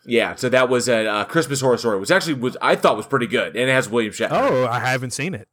Yeah, 0.06 0.36
so 0.36 0.48
that 0.48 0.68
was 0.68 0.88
a, 0.88 1.26
Christmas 1.28 1.60
Horror 1.60 1.78
Story, 1.78 1.98
which 1.98 2.10
actually 2.10 2.34
was 2.34 2.56
I 2.62 2.76
thought 2.76 2.96
was 2.96 3.06
pretty 3.06 3.26
good, 3.26 3.56
and 3.56 3.68
it 3.68 3.72
has 3.72 3.88
William 3.88 4.12
Shatner. 4.12 4.30
Oh, 4.32 4.66
I 4.66 4.78
haven't 4.78 5.10
seen 5.10 5.34
it. 5.34 5.48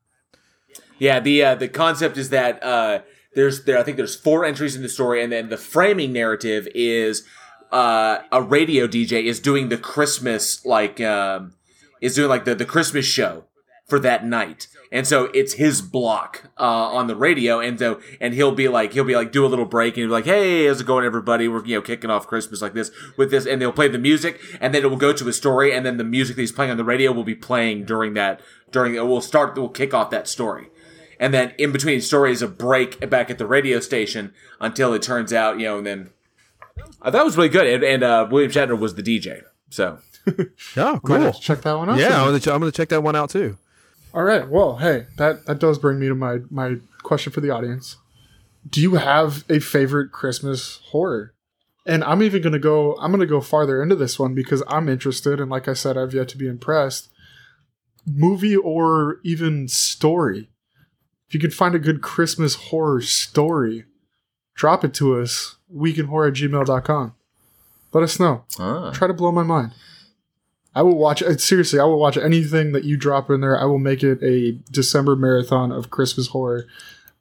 Yeah, 1.00 1.20
the 1.20 1.44
uh, 1.44 1.56
the 1.56 1.68
concept 1.68 2.18
is 2.18 2.30
that 2.30 2.64
uh, 2.64 3.00
there's 3.34 3.66
there 3.66 3.78
I 3.78 3.84
think 3.84 3.98
there's 3.98 4.16
four 4.16 4.46
entries 4.46 4.76
in 4.76 4.84
the 4.84 4.90
story, 4.90 5.24
and 5.24 5.32
then 5.32 5.50
the 5.50 5.58
framing 5.58 6.14
narrative 6.14 6.68
is 6.76 7.24
uh, 7.72 8.20
a 8.32 8.42
radio 8.42 8.88
DJ 8.88 9.24
is 9.24 9.40
doing 9.40 9.70
the 9.70 9.78
Christmas 9.78 10.64
like 10.66 11.02
um, 11.02 11.54
is 12.00 12.16
doing 12.16 12.30
like 12.30 12.46
the 12.46 12.54
the 12.54 12.66
Christmas 12.66 13.06
show 13.06 13.46
for 13.94 14.00
that 14.00 14.26
night, 14.26 14.68
and 14.92 15.06
so 15.06 15.26
it's 15.36 15.54
his 15.54 15.84
block 15.84 16.50
uh, 16.60 16.64
on 16.64 17.06
the 17.06 17.16
radio, 17.16 17.60
and 17.60 17.78
so 17.78 18.02
and 18.20 18.34
he'll 18.34 18.52
be 18.52 18.68
like 18.68 18.94
he'll 18.94 19.04
be 19.04 19.16
like 19.16 19.32
do 19.32 19.46
a 19.46 19.48
little 19.48 19.66
break 19.66 19.94
and 19.94 19.98
he'll 19.98 20.08
be 20.08 20.14
like, 20.14 20.26
"Hey, 20.26 20.66
how's 20.66 20.82
it 20.82 20.88
going, 20.88 21.06
everybody? 21.06 21.48
We're 21.48 21.64
you 21.64 21.76
know 21.76 21.82
kicking 21.84 22.10
off 22.10 22.26
Christmas 22.26 22.60
like 22.60 22.74
this 22.74 22.90
with 23.18 23.30
this," 23.30 23.46
and 23.46 23.62
they'll 23.62 23.72
play 23.72 23.88
the 23.88 24.00
music, 24.00 24.42
and 24.60 24.74
then 24.74 24.82
it 24.82 24.90
will 24.90 24.98
go 24.98 25.14
to 25.14 25.28
a 25.28 25.34
story, 25.34 25.72
and 25.72 25.86
then 25.86 25.98
the 25.98 26.04
music 26.04 26.38
that 26.38 26.42
he's 26.42 26.52
playing 26.52 26.72
on 26.72 26.78
the 26.78 26.84
radio 26.84 27.12
will 27.12 27.24
be 27.24 27.36
playing 27.36 27.86
during 27.86 28.16
that 28.16 28.42
during 28.72 28.96
it 28.96 29.06
will 29.06 29.22
start 29.22 29.56
will 29.56 29.70
kick 29.70 29.94
off 29.94 30.10
that 30.10 30.28
story. 30.28 30.70
And 31.20 31.32
then 31.36 31.54
in 31.60 31.72
between 31.72 32.02
stories, 32.02 32.42
a 32.42 32.48
break 32.48 33.08
back 33.12 33.30
at 33.30 33.38
the 33.38 33.46
radio 33.46 33.80
station 33.80 34.34
until 34.60 34.92
it 34.94 35.04
turns 35.04 35.32
out, 35.32 35.60
you 35.60 35.68
know, 35.68 35.78
and 35.78 35.86
then 35.86 36.10
uh, 37.00 37.12
that 37.12 37.24
was 37.24 37.38
really 37.38 37.50
good. 37.50 37.68
And, 37.68 37.84
and 37.84 38.04
uh, 38.04 38.28
William 38.32 38.52
Shatner 38.52 38.78
was 38.78 38.96
the 38.96 39.04
DJ. 39.04 39.44
So, 39.70 40.00
oh, 40.78 41.00
cool. 41.04 41.32
Check 41.34 41.62
that 41.62 41.78
one 41.78 41.92
out. 41.92 42.00
Yeah, 42.00 42.24
I'm 42.24 42.38
gonna, 42.38 42.56
I'm 42.56 42.60
gonna 42.60 42.72
check 42.72 42.90
that 42.90 43.04
one 43.04 43.16
out 43.16 43.30
too. 43.30 43.60
All 44.14 44.24
right. 44.24 44.48
Well, 44.48 44.78
hey, 44.78 45.08
that 45.18 45.46
that 45.46 45.60
does 45.60 45.80
bring 45.80 46.00
me 46.00 46.08
to 46.08 46.16
my 46.16 46.40
my 46.50 46.76
question 47.02 47.32
for 47.32 47.42
the 47.42 47.50
audience. 47.50 47.98
Do 48.70 48.82
you 48.82 48.96
have 48.96 49.44
a 49.50 49.60
favorite 49.60 50.12
Christmas 50.12 50.80
horror? 50.92 51.34
And 51.86 52.04
I'm 52.04 52.24
even 52.24 52.42
going 52.42 52.54
to 52.54 52.60
go 52.60 52.96
I'm 52.96 53.12
going 53.12 53.20
to 53.20 53.26
go 53.26 53.42
farther 53.42 53.82
into 53.82 53.96
this 53.96 54.18
one 54.18 54.34
because 54.34 54.64
I'm 54.68 54.88
interested 54.88 55.40
and 55.40 55.50
like 55.50 55.68
I 55.68 55.74
said 55.74 55.98
I've 55.98 56.14
yet 56.14 56.30
to 56.30 56.38
be 56.38 56.48
impressed. 56.48 57.10
Movie 58.06 58.56
or 58.56 59.20
even 59.24 59.68
story. 59.68 60.50
If 61.28 61.34
you 61.34 61.40
could 61.40 61.54
find 61.54 61.74
a 61.74 61.80
good 61.80 62.02
Christmas 62.02 62.56
horror 62.56 63.02
story, 63.02 63.86
drop 64.56 64.84
it 64.84 64.94
to 64.96 65.20
us. 65.20 65.56
Weekinhorror 65.74 66.28
at 66.28 66.34
gmail.com. 66.36 67.16
Let 67.92 68.04
us 68.04 68.20
know. 68.20 68.44
Ah. 68.60 68.92
Try 68.92 69.08
to 69.08 69.14
blow 69.14 69.32
my 69.32 69.44
mind. 69.44 69.72
I 70.76 70.82
will 70.82 70.98
watch. 70.98 71.22
Uh, 71.22 71.38
seriously, 71.38 71.80
I 71.80 71.84
will 71.84 72.00
watch 72.00 72.18
anything 72.18 72.72
that 72.72 72.84
you 72.84 72.98
drop 72.98 73.30
in 73.30 73.42
there. 73.42 73.60
I 73.60 73.66
will 73.66 73.80
make 73.80 74.04
it 74.04 74.22
a 74.24 74.54
December 74.72 75.16
marathon 75.16 75.72
of 75.72 75.90
Christmas 75.90 76.28
horror, 76.28 76.66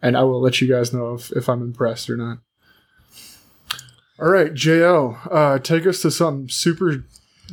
and 0.00 0.16
I 0.16 0.22
will 0.24 0.40
let 0.40 0.60
you 0.60 0.68
guys 0.68 0.92
know 0.92 1.14
if, 1.14 1.30
if 1.32 1.48
I'm 1.48 1.62
impressed 1.62 2.08
or 2.08 2.16
not. 2.16 2.38
All 4.18 4.28
right, 4.30 4.54
JL, 4.54 5.28
uh, 5.30 5.58
take 5.58 5.86
us 5.86 6.00
to 6.02 6.10
something 6.10 6.48
super, 6.48 7.04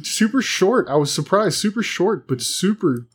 super 0.04 0.42
short. 0.42 0.88
I 0.88 0.96
was 0.96 1.12
surprised, 1.12 1.58
super 1.58 1.82
short, 1.82 2.28
but 2.28 2.42
super 2.42 3.08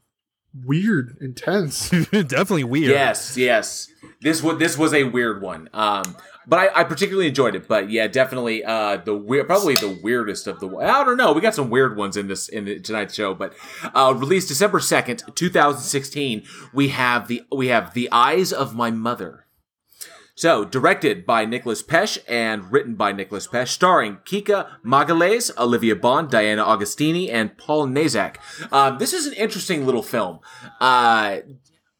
weird, 0.65 1.17
intense. 1.21 1.91
Definitely 2.11 2.65
weird. 2.65 2.91
Yes, 2.91 3.37
yes. 3.37 3.89
This 4.21 4.43
was 4.43 4.59
this 4.59 4.77
was 4.77 4.93
a 4.93 5.05
weird 5.05 5.43
one. 5.43 5.69
Um, 5.73 6.17
but 6.47 6.59
I, 6.59 6.81
I, 6.81 6.85
particularly 6.85 7.29
enjoyed 7.29 7.55
it. 7.55 7.69
But 7.69 7.91
yeah, 7.91 8.07
definitely 8.07 8.65
uh, 8.65 8.97
the 8.97 9.45
probably 9.47 9.75
the 9.75 9.99
weirdest 10.03 10.47
of 10.47 10.61
the. 10.61 10.69
I 10.77 11.05
don't 11.05 11.17
know. 11.17 11.33
We 11.33 11.41
got 11.41 11.55
some 11.55 11.71
weird 11.71 11.97
ones 11.97 12.17
in 12.17 12.29
this 12.29 12.49
in 12.49 12.65
the, 12.65 12.81
tonight's 12.81 13.15
show. 13.15 13.35
But 13.35 13.55
uh, 13.95 14.15
released 14.17 14.49
December 14.49 14.81
second, 14.81 15.23
two 15.35 15.51
thousand 15.51 15.83
sixteen. 15.83 16.45
We 16.73 16.89
have 16.89 17.29
the 17.29 17.43
we 17.53 17.69
have 17.69 17.95
the 17.95 18.09
eyes 18.13 18.53
of 18.53 18.75
my 18.75 18.91
mother. 18.91 19.45
So, 20.37 20.65
directed 20.65 21.25
by 21.25 21.45
Nicholas 21.45 21.81
Pesce 21.81 22.19
and 22.29 22.73
written 22.73 22.97
by 22.97 23.13
Nicholas 23.13 23.47
Pesce, 23.47 23.71
starring 23.71 24.17
Kika 24.25 24.69
Magalhaes, 24.85 25.57
Olivia 25.57 25.95
Bond, 25.95 26.29
Diana 26.29 26.65
Agostini, 26.65 27.33
and 27.33 27.57
Paul 27.57 27.87
Nazak. 27.87 28.39
Um, 28.73 28.99
this 28.99 29.13
is 29.13 29.27
an 29.27 29.35
interesting 29.35 29.87
little 29.87 30.03
film. 30.03 30.41
Uh, 30.81 31.39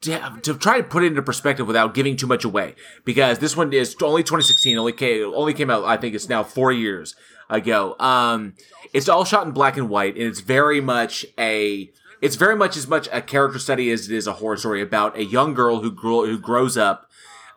to, 0.05 0.39
to 0.43 0.53
try 0.55 0.77
to 0.77 0.83
put 0.83 1.03
it 1.03 1.07
into 1.07 1.21
perspective 1.21 1.67
without 1.67 1.93
giving 1.93 2.15
too 2.15 2.27
much 2.27 2.43
away, 2.43 2.75
because 3.03 3.39
this 3.39 3.55
one 3.55 3.71
is 3.73 3.95
only 4.01 4.23
2016, 4.23 4.77
only 4.77 4.93
came 4.93 5.33
only 5.33 5.53
came 5.53 5.69
out. 5.69 5.83
I 5.83 5.97
think 5.97 6.15
it's 6.15 6.29
now 6.29 6.43
four 6.43 6.71
years 6.71 7.15
ago. 7.49 7.95
Um, 7.99 8.53
it's 8.93 9.09
all 9.09 9.25
shot 9.25 9.45
in 9.45 9.53
black 9.53 9.77
and 9.77 9.89
white, 9.89 10.15
and 10.15 10.23
it's 10.23 10.41
very 10.41 10.81
much 10.81 11.25
a 11.37 11.91
it's 12.21 12.35
very 12.35 12.55
much 12.55 12.77
as 12.77 12.87
much 12.87 13.07
a 13.11 13.21
character 13.21 13.59
study 13.59 13.91
as 13.91 14.09
it 14.09 14.15
is 14.15 14.27
a 14.27 14.33
horror 14.33 14.57
story 14.57 14.81
about 14.81 15.17
a 15.17 15.23
young 15.23 15.53
girl 15.53 15.81
who 15.81 15.91
grew, 15.91 16.25
who 16.25 16.39
grows 16.39 16.77
up 16.77 17.09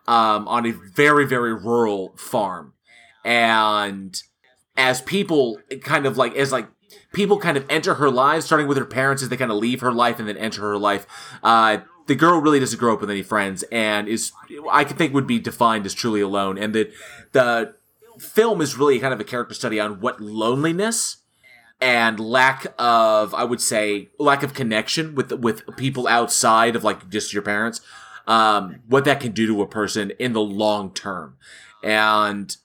um, 0.07 0.47
on 0.47 0.65
a 0.65 0.71
very 0.71 1.25
very 1.25 1.53
rural 1.53 2.15
farm, 2.17 2.73
and 3.23 4.21
as 4.75 5.01
people 5.01 5.59
kind 5.81 6.05
of 6.05 6.17
like 6.17 6.35
as 6.35 6.51
like 6.51 6.67
people 7.13 7.39
kind 7.39 7.57
of 7.57 7.65
enter 7.69 7.95
her 7.95 8.09
lives, 8.09 8.45
starting 8.45 8.67
with 8.67 8.77
her 8.77 8.85
parents 8.85 9.23
as 9.23 9.29
they 9.29 9.37
kind 9.37 9.51
of 9.51 9.57
leave 9.57 9.81
her 9.81 9.91
life 9.91 10.19
and 10.19 10.27
then 10.27 10.37
enter 10.37 10.61
her 10.61 10.77
life. 10.77 11.05
Uh, 11.43 11.79
the 12.09 12.15
girl 12.15 12.41
really 12.41 12.59
doesn't 12.59 12.79
grow 12.79 12.95
up 12.95 13.01
with 13.01 13.09
any 13.11 13.21
friends 13.21 13.63
and 13.71 14.07
is 14.07 14.31
I 14.69 14.83
could 14.83 14.97
think 14.97 15.13
would 15.13 15.27
be 15.27 15.39
defined 15.39 15.85
as 15.85 15.93
truly 15.93 16.21
alone. 16.21 16.57
And 16.57 16.73
that 16.73 16.91
the 17.33 17.75
film 18.17 18.61
is 18.61 18.77
really 18.77 18.99
kind 18.99 19.13
of 19.13 19.19
a 19.19 19.23
character 19.23 19.53
study 19.53 19.79
on 19.79 20.01
what 20.01 20.19
loneliness 20.19 21.17
and 21.79 22.19
lack 22.19 22.73
of 22.79 23.35
I 23.35 23.43
would 23.43 23.61
say 23.61 24.09
lack 24.17 24.41
of 24.41 24.55
connection 24.55 25.13
with 25.13 25.31
with 25.31 25.63
people 25.77 26.07
outside 26.07 26.75
of 26.75 26.83
like 26.83 27.09
just 27.09 27.31
your 27.31 27.43
parents. 27.43 27.79
Um, 28.27 28.81
what 28.87 29.05
that 29.05 29.19
can 29.19 29.31
do 29.31 29.47
to 29.47 29.61
a 29.61 29.67
person 29.67 30.11
in 30.19 30.33
the 30.33 30.41
long 30.41 30.93
term. 30.93 31.37
And 31.83 32.55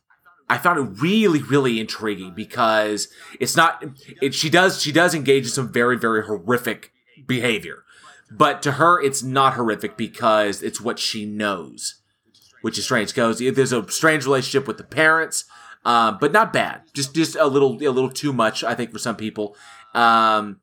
I 0.49 0.59
found 0.59 0.79
it 0.79 1.03
really, 1.03 1.43
really 1.43 1.81
intriguing 1.81 2.33
because 2.35 3.09
it's 3.41 3.57
not. 3.57 3.85
It, 4.21 4.35
she 4.35 4.49
does 4.49 4.81
she 4.81 4.93
does 4.93 5.15
engage 5.15 5.45
in 5.45 5.51
some 5.51 5.73
very, 5.73 5.99
very 5.99 6.25
horrific 6.25 6.93
behavior, 7.27 7.84
but 8.37 8.63
to 8.63 8.73
her, 8.73 9.01
it's 9.01 9.23
not 9.23 9.55
horrific 9.55 9.97
because 9.97 10.63
it's 10.63 10.81
what 10.81 10.99
she 10.99 11.25
knows, 11.25 12.03
which 12.63 12.79
is 12.79 12.85
strange. 12.85 13.11
Because 13.15 13.39
there's 13.39 13.73
a 13.73 13.89
strange 13.91 14.25
relationship 14.25 14.67
with 14.67 14.77
the 14.77 14.85
parents, 14.85 15.45
uh, 15.85 16.13
but 16.13 16.33
not 16.33 16.53
bad. 16.53 16.83
Just 16.93 17.15
just 17.15 17.37
a 17.37 17.47
little 17.47 17.75
a 17.75 17.91
little 17.91 18.11
too 18.11 18.33
much, 18.33 18.65
I 18.65 18.75
think, 18.75 18.91
for 18.91 18.99
some 18.99 19.17
people. 19.17 19.57
Um, 19.95 20.61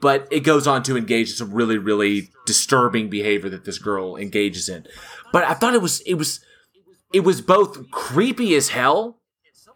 but 0.00 0.28
it 0.30 0.40
goes 0.40 0.66
on 0.66 0.82
to 0.84 0.96
engage 0.96 1.30
in 1.30 1.36
some 1.36 1.52
really, 1.52 1.78
really 1.78 2.30
disturbing 2.44 3.08
behavior 3.08 3.48
that 3.50 3.64
this 3.64 3.78
girl 3.78 4.16
engages 4.16 4.68
in. 4.68 4.86
But 5.32 5.44
I 5.44 5.54
thought 5.54 5.74
it 5.74 5.82
was 5.82 6.00
it 6.02 6.14
was 6.14 6.40
it 7.12 7.20
was 7.20 7.40
both 7.40 7.90
creepy 7.90 8.54
as 8.54 8.70
hell 8.70 9.20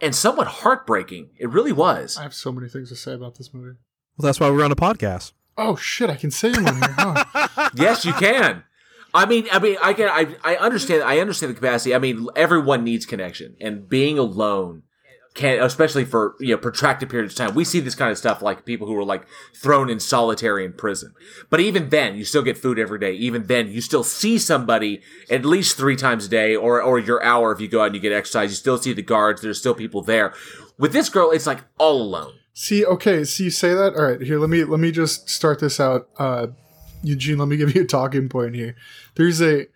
and 0.01 0.15
somewhat 0.15 0.47
heartbreaking. 0.47 1.31
It 1.39 1.51
really 1.51 1.73
was. 1.73 2.19
I 2.19 2.23
have 2.23 2.35
so 2.35 2.53
many 2.53 2.69
things 2.69 2.89
to 2.91 2.97
say 2.97 3.15
about 3.15 3.37
this 3.37 3.55
movie. 3.55 3.77
Well, 4.17 4.27
that's 4.27 4.41
why 4.41 4.51
we're 4.51 4.65
on 4.65 4.73
a 4.73 4.77
podcast. 4.77 5.33
Oh 5.63 5.77
shit! 5.77 6.09
I 6.09 6.17
can 6.17 6.31
say 6.31 6.51
them 6.51 6.67
on 6.67 6.75
here. 6.77 6.95
Huh? 6.97 7.71
yes, 7.75 8.07
you 8.07 8.15
can. 8.15 8.65
I 9.13 9.27
mean, 9.27 9.47
I 9.53 9.59
mean, 9.59 9.77
I 9.83 9.93
can. 9.93 10.09
I, 10.09 10.35
I 10.43 10.57
understand. 10.57 11.03
I 11.03 11.19
understand 11.19 11.51
the 11.51 11.55
capacity. 11.55 11.95
I 11.95 11.99
mean, 11.99 12.29
everyone 12.35 12.83
needs 12.83 13.05
connection, 13.05 13.57
and 13.61 13.87
being 13.87 14.19
alone 14.19 14.85
can, 15.35 15.63
especially 15.63 16.07
for 16.07 16.35
you 16.41 16.55
know 16.55 16.57
protracted 16.57 17.11
periods 17.11 17.35
of 17.35 17.47
time. 17.47 17.55
We 17.55 17.65
see 17.65 17.81
this 17.81 17.95
kind 17.95 18.11
of 18.11 18.17
stuff 18.17 18.41
like 18.41 18.65
people 18.65 18.87
who 18.87 18.97
are 18.97 19.05
like 19.05 19.27
thrown 19.55 19.91
in 19.91 20.01
solitary 20.01 20.65
in 20.65 20.73
prison. 20.73 21.13
But 21.51 21.61
even 21.61 21.91
then, 21.91 22.17
you 22.17 22.25
still 22.25 22.43
get 22.43 22.57
food 22.57 22.79
every 22.79 22.99
day. 22.99 23.13
Even 23.13 23.47
then, 23.47 23.69
you 23.71 23.83
still 23.83 24.03
see 24.03 24.39
somebody 24.39 25.03
at 25.29 25.45
least 25.45 25.77
three 25.77 25.97
times 25.97 26.25
a 26.25 26.31
day, 26.31 26.57
or 26.57 26.81
or 26.81 26.99
your 26.99 27.23
hour 27.23 27.53
if 27.53 27.61
you 27.61 27.69
go 27.69 27.83
out 27.83 27.87
and 27.87 27.95
you 27.97 28.01
get 28.01 28.13
exercise. 28.13 28.49
You 28.49 28.57
still 28.57 28.79
see 28.79 28.95
the 28.95 29.03
guards. 29.03 29.43
There's 29.43 29.59
still 29.59 29.75
people 29.75 30.01
there. 30.01 30.33
With 30.79 30.95
this 30.95 31.11
girl, 31.11 31.31
it's 31.33 31.47
like 31.47 31.65
all 31.77 32.01
alone. 32.01 32.40
See, 32.63 32.85
okay, 32.85 33.25
so 33.25 33.43
you 33.43 33.49
say 33.49 33.73
that. 33.73 33.95
All 33.95 34.03
right, 34.03 34.21
here. 34.21 34.39
Let 34.39 34.51
me 34.51 34.65
let 34.65 34.81
me 34.81 34.91
just 34.93 35.31
start 35.31 35.61
this 35.61 35.81
out. 35.81 36.11
Uh, 36.19 36.49
Eugene, 37.03 37.39
let 37.39 37.49
me 37.49 37.57
give 37.57 37.75
you 37.75 37.85
a 37.85 37.87
talking 37.87 38.29
point 38.29 38.55
here. 38.55 38.77
There's 39.15 39.41
a 39.41 39.67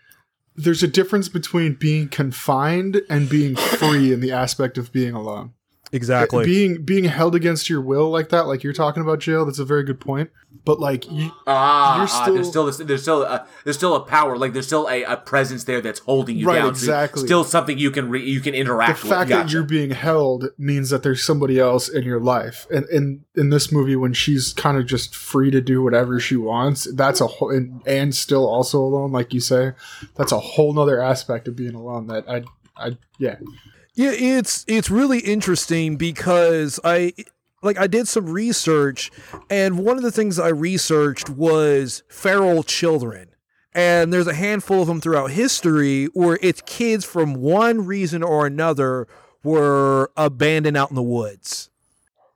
there's 0.55 0.83
a 0.83 0.87
difference 0.87 1.31
between 1.31 1.77
being 1.77 2.11
confined 2.11 3.01
and 3.09 3.27
being 3.27 3.57
free 3.57 4.13
in 4.13 4.21
the 4.21 4.33
aspect 4.33 4.77
of 4.77 4.93
being 4.93 5.15
alone. 5.15 5.55
Exactly. 5.93 6.45
Being 6.45 6.83
being 6.83 7.05
held 7.05 7.35
against 7.35 7.71
your 7.71 7.81
will 7.81 8.11
like 8.11 8.31
that, 8.31 8.47
like 8.47 8.65
you're 8.65 8.73
talking 8.73 9.03
about 9.03 9.21
jail, 9.21 9.45
that's 9.45 9.59
a 9.61 9.65
very 9.65 9.85
good 9.85 10.01
point. 10.01 10.31
But 10.65 10.81
like 10.81 11.11
you, 11.11 11.31
Ah, 11.47 11.99
You're 11.99 12.09
ah, 12.11 12.31
there's 12.33 12.49
still 12.49 12.67
this, 12.67 12.79
there's 12.79 13.03
still 13.03 13.23
a, 13.23 13.47
there's 13.65 13.77
still 13.77 13.95
a 13.95 14.01
power, 14.01 14.39
like 14.39 14.55
there's 14.55 14.67
still 14.67 14.89
a, 14.89 15.03
a 15.03 15.17
presence 15.17 15.65
there 15.65 15.81
that's 15.81 16.01
holding 16.01 16.37
you 16.37 16.47
Right, 16.47 16.61
down. 16.61 16.75
So 16.75 16.85
exactly. 16.85 17.27
still 17.27 17.45
something 17.45 17.77
you 17.79 17.91
can 17.91 18.09
re, 18.09 18.25
you 18.25 18.41
can 18.41 18.53
the 18.53 18.59
interact 18.61 19.03
with. 19.03 19.11
The 19.11 19.17
fact 19.17 19.31
that 19.31 19.53
you're 19.53 19.63
being 19.63 19.91
held 19.91 20.49
means 20.57 20.91
that 20.91 21.03
there's 21.03 21.23
somebody 21.23 21.59
else 21.61 21.89
in 21.89 22.05
your 22.05 22.21
life. 22.21 22.67
And 22.71 22.89
in 22.89 23.25
in 23.37 23.51
this 23.51 23.71
movie, 23.71 23.97
when 23.97 24.15
she's 24.15 24.53
kind 24.55 24.79
of 24.79 24.87
just 24.87 25.15
free 25.15 25.51
to 25.51 25.61
do 25.61 25.83
whatever 25.83 26.19
she 26.19 26.37
wants, 26.37 26.89
that's 26.95 27.21
a 27.21 27.27
whole 27.27 27.51
and, 27.51 27.83
and 27.87 28.15
still 28.15 28.49
also 28.49 28.81
alone, 28.81 29.13
like 29.13 29.35
you 29.35 29.41
say, 29.41 29.73
that's 30.17 30.33
a 30.33 30.41
whole 30.41 30.73
nother 30.73 31.01
aspect 31.01 31.47
of 31.47 31.57
being 31.57 31.75
alone. 31.75 32.07
That 32.07 32.29
I 32.29 32.43
I 32.77 32.97
yeah. 33.19 33.37
Yeah, 33.95 34.11
it's 34.11 34.65
it's 34.67 34.91
really 34.91 35.21
interesting 35.21 35.97
because 35.97 36.81
I 36.83 37.13
like 37.63 37.79
I 37.79 37.87
did 37.87 38.09
some 38.09 38.27
research 38.27 39.13
and 39.49 39.79
one 39.79 39.97
of 39.97 40.03
the 40.03 40.11
things 40.11 40.39
I 40.39 40.49
researched 40.49 41.31
was 41.31 42.03
feral 42.09 42.63
children. 42.65 43.29
And 43.73 44.13
there's 44.13 44.27
a 44.27 44.35
handful 44.35 44.83
of 44.83 44.89
them 44.89 45.01
throughout 45.01 45.33
history 45.33 46.07
where 46.07 46.39
it's 46.43 46.61
kids 46.65 47.05
from 47.05 47.35
one 47.35 47.87
reason 47.87 48.23
or 48.23 48.47
another 48.47 49.09
were 49.43 50.11
abandoned 50.17 50.77
out 50.77 50.91
in 50.91 50.97
the 50.97 51.03
woods 51.03 51.71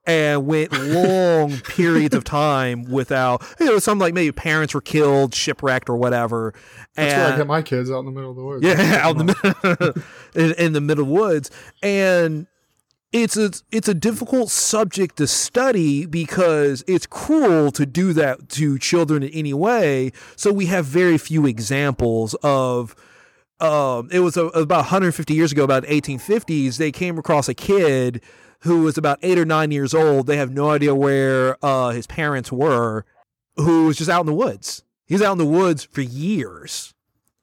and 0.08 0.46
went 0.46 0.72
long 0.72 1.56
periods 1.64 2.14
of 2.14 2.24
time 2.24 2.84
without 2.84 3.44
you 3.60 3.66
know 3.66 3.78
some 3.78 3.98
like 3.98 4.14
maybe 4.14 4.32
parents 4.32 4.74
were 4.74 4.80
killed 4.80 5.34
shipwrecked 5.34 5.88
or 5.88 5.96
whatever 5.96 6.54
That's 6.94 7.12
and 7.12 7.22
where 7.22 7.34
I 7.34 7.36
get 7.36 7.46
my 7.46 7.62
kids 7.62 7.90
out 7.90 8.00
in 8.00 8.06
the 8.06 8.10
middle 8.10 8.30
of 8.30 8.36
the 8.36 8.42
woods. 8.42 8.64
yeah, 8.64 9.00
out 9.02 9.20
in 9.20 9.26
the 9.26 10.04
in, 10.34 10.52
in 10.54 10.72
the 10.72 10.80
middle 10.80 11.04
woods, 11.04 11.50
and 11.82 12.46
it's 13.12 13.36
a 13.36 13.50
it's 13.70 13.88
a 13.88 13.94
difficult 13.94 14.50
subject 14.50 15.16
to 15.16 15.26
study 15.26 16.06
because 16.06 16.82
it's 16.86 17.06
cruel 17.06 17.70
to 17.72 17.84
do 17.86 18.12
that 18.14 18.48
to 18.50 18.78
children 18.78 19.22
in 19.22 19.30
any 19.30 19.54
way. 19.54 20.12
So 20.36 20.52
we 20.52 20.66
have 20.66 20.86
very 20.86 21.18
few 21.18 21.46
examples 21.46 22.34
of. 22.42 22.96
Um, 23.60 24.08
it 24.12 24.20
was 24.20 24.36
a, 24.36 24.44
about 24.46 24.82
150 24.82 25.34
years 25.34 25.50
ago, 25.50 25.64
about 25.64 25.82
1850s. 25.82 26.76
They 26.76 26.92
came 26.92 27.18
across 27.18 27.48
a 27.48 27.54
kid 27.54 28.22
who 28.60 28.82
was 28.82 28.98
about 28.98 29.18
eight 29.22 29.38
or 29.38 29.44
nine 29.44 29.70
years 29.70 29.94
old. 29.94 30.26
They 30.26 30.36
have 30.36 30.50
no 30.50 30.70
idea 30.70 30.94
where 30.94 31.56
uh, 31.64 31.90
his 31.90 32.06
parents 32.06 32.50
were, 32.50 33.04
who 33.56 33.86
was 33.86 33.96
just 33.96 34.10
out 34.10 34.20
in 34.20 34.26
the 34.26 34.34
woods. 34.34 34.82
He's 35.06 35.22
out 35.22 35.32
in 35.32 35.38
the 35.38 35.46
woods 35.46 35.84
for 35.84 36.02
years 36.02 36.94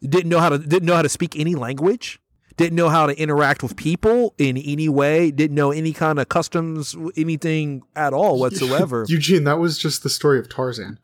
didn't 0.08 0.30
know 0.30 0.40
how 0.40 0.50
to 0.50 0.58
didn't 0.58 0.86
know 0.86 0.96
how 0.96 1.02
to 1.02 1.10
speak 1.10 1.38
any 1.38 1.56
language 1.56 2.20
didn't 2.58 2.76
know 2.76 2.88
how 2.90 3.06
to 3.06 3.20
interact 3.20 3.62
with 3.62 3.76
people 3.76 4.34
in 4.38 4.58
any 4.58 4.88
way 4.88 5.32
didn't 5.32 5.56
know 5.56 5.72
any 5.72 5.94
kind 5.94 6.20
of 6.20 6.30
customs 6.30 6.96
anything 7.16 7.84
at 7.96 8.14
all 8.14 8.40
whatsoever 8.40 9.06
Eugene, 9.10 9.44
that 9.46 9.60
was 9.60 9.78
just 9.78 10.04
the 10.04 10.10
story 10.10 10.40
of 10.40 10.50
Tarzan. 10.50 11.00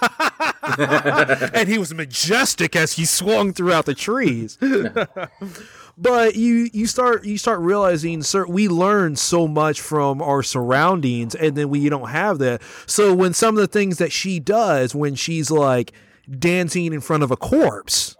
and 0.78 1.68
he 1.68 1.76
was 1.76 1.92
majestic 1.92 2.74
as 2.74 2.94
he 2.94 3.04
swung 3.04 3.52
throughout 3.52 3.84
the 3.86 3.94
trees 3.94 4.58
but 5.98 6.36
you 6.36 6.70
you 6.72 6.86
start 6.86 7.24
you 7.24 7.36
start 7.36 7.60
realizing 7.60 8.22
sir 8.22 8.46
we 8.46 8.68
learn 8.68 9.16
so 9.16 9.48
much 9.48 9.80
from 9.80 10.22
our 10.22 10.42
surroundings 10.42 11.34
and 11.34 11.56
then 11.56 11.68
we 11.68 11.88
don't 11.88 12.10
have 12.10 12.38
that. 12.38 12.62
So 12.86 13.12
when 13.12 13.34
some 13.34 13.56
of 13.56 13.60
the 13.60 13.66
things 13.66 13.98
that 13.98 14.12
she 14.12 14.38
does 14.38 14.94
when 14.94 15.16
she's 15.16 15.50
like 15.50 15.92
dancing 16.30 16.92
in 16.92 17.00
front 17.00 17.22
of 17.22 17.30
a 17.30 17.36
corpse 17.36 18.16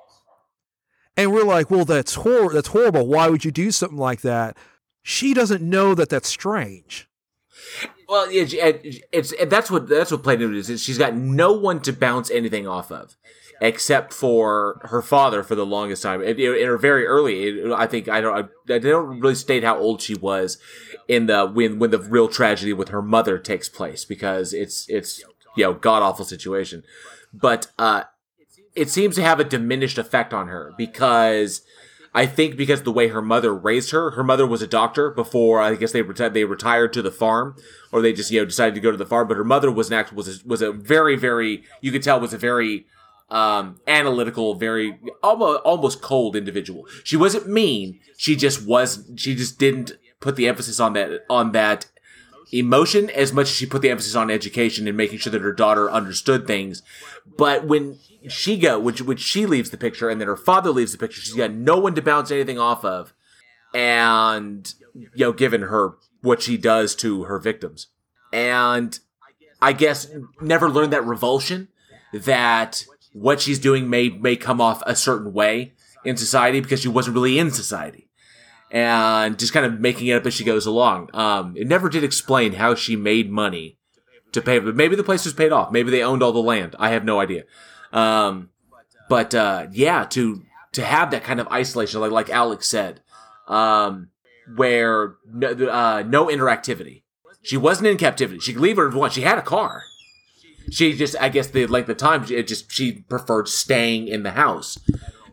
and 1.17 1.33
we're 1.33 1.45
like 1.45 1.71
well 1.71 1.85
that's 1.85 2.15
hor- 2.15 2.53
that's 2.53 2.69
horrible. 2.69 3.07
Why 3.07 3.29
would 3.29 3.45
you 3.45 3.53
do 3.53 3.71
something 3.71 3.99
like 3.99 4.23
that? 4.23 4.57
She 5.03 5.33
doesn't 5.33 5.63
know 5.63 5.95
that 5.95 6.09
that's 6.09 6.29
strange. 6.29 7.09
Well, 8.09 8.27
it's, 8.31 8.55
it's 9.13 9.35
that's 9.47 9.71
what 9.71 9.89
that's 9.89 10.11
what 10.11 10.23
played 10.23 10.41
into 10.41 10.57
it 10.57 10.69
is. 10.69 10.83
She's 10.83 10.99
got 10.99 11.15
no 11.15 11.53
one 11.53 11.81
to 11.83 11.93
bounce 11.93 12.31
anything 12.31 12.67
off 12.67 12.91
of, 12.91 13.17
except 13.61 14.13
for 14.13 14.81
her 14.85 15.03
father 15.03 15.43
for 15.43 15.55
the 15.55 15.67
longest 15.67 16.03
time. 16.03 16.23
You 16.23 16.55
in 16.55 16.67
her 16.67 16.79
very 16.79 17.07
early, 17.07 17.73
I 17.73 17.87
think 17.87 18.09
I 18.09 18.21
don't 18.21 18.45
I, 18.45 18.49
they 18.67 18.79
don't 18.79 19.21
really 19.21 19.35
state 19.35 19.65
how 19.65 19.79
old 19.79 20.01
she 20.01 20.15
was 20.15 20.59
in 21.09 21.27
the 21.27 21.47
when 21.47 21.79
when 21.79 21.91
the 21.91 21.99
real 21.99 22.29
tragedy 22.29 22.73
with 22.73 22.89
her 22.89 23.03
mother 23.03 23.39
takes 23.39 23.69
place 23.69 24.05
because 24.05 24.53
it's 24.53 24.89
it's 24.89 25.23
you 25.57 25.65
know 25.65 25.75
god 25.75 26.03
awful 26.03 26.25
situation, 26.25 26.85
but 27.33 27.71
uh, 27.79 28.05
it 28.75 28.91
seems 28.91 29.17
to 29.17 29.23
have 29.23 29.41
a 29.41 29.45
diminished 29.45 29.99
effect 29.99 30.33
on 30.33 30.49
her 30.49 30.73
because. 30.77 31.63
I 32.15 32.25
think 32.25 32.57
because 32.57 32.83
the 32.83 32.91
way 32.91 33.09
her 33.09 33.21
mother 33.21 33.55
raised 33.55 33.91
her, 33.91 34.13
her 34.13 34.25
mother 34.25 34.47
was 34.47 34.63
a 34.63 34.67
doctor 34.67 35.11
before 35.11 35.61
I 35.61 35.75
guess 35.75 35.93
they 35.93 36.03
reti- 36.03 36.33
they 36.33 36.45
retired 36.45 36.95
to 36.95 37.03
the 37.03 37.13
farm, 37.13 37.55
or 37.93 38.01
they 38.01 38.15
just 38.15 38.31
you 38.31 38.41
know 38.41 38.47
decided 38.47 38.75
to 38.75 38.81
go 38.81 38.91
to 38.91 38.97
the 38.97 39.07
farm. 39.07 39.29
But 39.29 39.37
her 39.37 39.45
mother 39.45 39.71
was 39.71 39.89
an 39.89 39.95
act 39.95 40.15
was 40.15 40.27
a, 40.27 40.47
was 40.49 40.63
a 40.63 40.73
very 40.73 41.17
very 41.17 41.65
you 41.83 41.93
could 41.93 42.03
tell 42.03 42.19
was 42.19 42.33
a 42.33 42.39
very 42.39 42.87
um, 43.31 43.81
analytical, 43.87 44.55
very 44.55 44.99
almost 45.23 45.61
almost 45.63 46.03
cold 46.03 46.37
individual. 46.37 46.87
She 47.05 47.17
wasn't 47.17 47.49
mean. 47.49 48.01
She 48.17 48.37
just 48.37 48.65
was. 48.65 49.11
She 49.17 49.35
just 49.35 49.59
didn't 49.59 49.93
put 50.21 50.37
the 50.37 50.49
emphasis 50.49 50.81
on 50.81 50.95
that 50.95 51.25
on 51.29 51.53
that 51.53 51.87
emotion 52.53 53.11
as 53.11 53.33
much 53.33 53.49
as 53.49 53.55
she 53.55 53.67
put 53.67 53.83
the 53.83 53.91
emphasis 53.91 54.15
on 54.15 54.31
education 54.31 54.89
and 54.89 54.97
making 54.97 55.19
sure 55.19 55.31
that 55.31 55.43
her 55.43 55.53
daughter 55.53 55.91
understood 55.91 56.47
things. 56.47 56.83
But 57.37 57.67
when 57.67 57.99
she 58.29 58.59
go, 58.59 58.79
which 58.79 59.03
which 59.03 59.21
she 59.21 59.47
leaves 59.47 59.71
the 59.71 59.77
picture, 59.77 60.09
and 60.09 60.21
then 60.21 60.29
her 60.29 60.37
father 60.37 60.71
leaves 60.71 60.93
the 60.93 60.99
picture, 60.99 61.21
she's 61.21 61.35
got 61.35 61.53
no 61.53 61.79
one 61.79 61.95
to 61.95 62.03
bounce 62.03 62.31
anything 62.31 62.59
off 62.59 62.85
of, 62.85 63.13
and 63.75 64.73
you 64.95 65.09
know, 65.17 65.33
given 65.33 65.63
her 65.63 65.97
what 66.23 66.43
she 66.43 66.57
does 66.57 66.95
to 66.97 67.25
her 67.25 67.39
victims, 67.39 67.89
and 68.33 68.99
I 69.61 69.73
guess 69.73 70.09
never 70.41 70.71
learned 70.71 70.93
that 70.93 71.05
revulsion 71.05 71.69
that 72.13 72.85
what 73.21 73.41
she's 73.41 73.59
doing 73.59 73.91
may 73.91 74.09
may 74.09 74.37
come 74.37 74.61
off 74.61 74.83
a 74.87 74.95
certain 74.97 75.33
way 75.33 75.75
in 76.05 76.17
society 76.17 76.61
because 76.61 76.81
she 76.81 76.89
wasn't 76.89 77.15
really 77.15 77.39
in 77.39 77.51
society 77.51 78.09
and 78.71 79.39
just 79.39 79.53
kind 79.53 79.67
of 79.67 79.81
making 79.81 80.09
it 80.09 80.15
up 80.15 80.27
as 80.27 80.35
she 80.35 80.45
goes 80.45 80.67
along. 80.67 81.09
Um, 81.15 81.57
it 81.57 81.67
never 81.67 81.89
did 81.89 82.05
explain 82.05 82.55
how 82.55 82.75
she 82.75 82.97
made 82.97 83.31
money 83.31 83.79
to 84.33 84.43
pay, 84.43 84.59
but 84.59 84.77
maybe 84.77 84.97
the 84.97 85.03
place 85.03 85.25
was 85.25 85.35
paid 85.35 85.53
off. 85.53 85.73
Maybe 85.73 85.91
they 85.91 86.03
owned 86.03 86.23
all 86.23 86.33
the 86.33 86.39
land. 86.41 86.77
I 86.79 86.91
have 86.91 87.05
no 87.05 87.21
idea. 87.21 87.45
Um, 87.93 88.51
but 89.09 89.35
uh, 89.35 89.69
yeah, 89.73 90.05
to 90.05 90.43
to 90.73 90.85
have 90.85 91.11
that 91.11 91.25
kind 91.25 91.41
of 91.41 91.49
isolation, 91.49 92.01
like 92.01 92.11
like 92.11 92.31
Alex 92.31 92.69
said, 92.69 93.01
um, 93.47 94.11
where 94.55 95.17
no, 95.33 95.49
uh, 95.49 96.03
no 96.07 96.27
interactivity. 96.27 97.03
She 97.43 97.57
wasn't 97.57 97.87
in 97.87 97.97
captivity. 97.97 98.41
She 98.41 98.53
could 98.53 98.61
leave 98.61 98.77
her 98.77 98.91
once. 98.91 99.15
She 99.15 99.23
had 99.23 99.39
a 99.39 99.43
car. 99.43 99.83
She 100.71 100.95
just, 100.95 101.17
I 101.21 101.29
guess, 101.29 101.49
the 101.49 101.67
length 101.67 101.89
of 101.89 101.97
time, 101.97 102.25
it 102.31 102.47
just 102.47 102.71
she 102.71 102.93
preferred 102.93 103.49
staying 103.49 104.09
in 104.09 104.23
the 104.23 104.33
house 104.33 104.79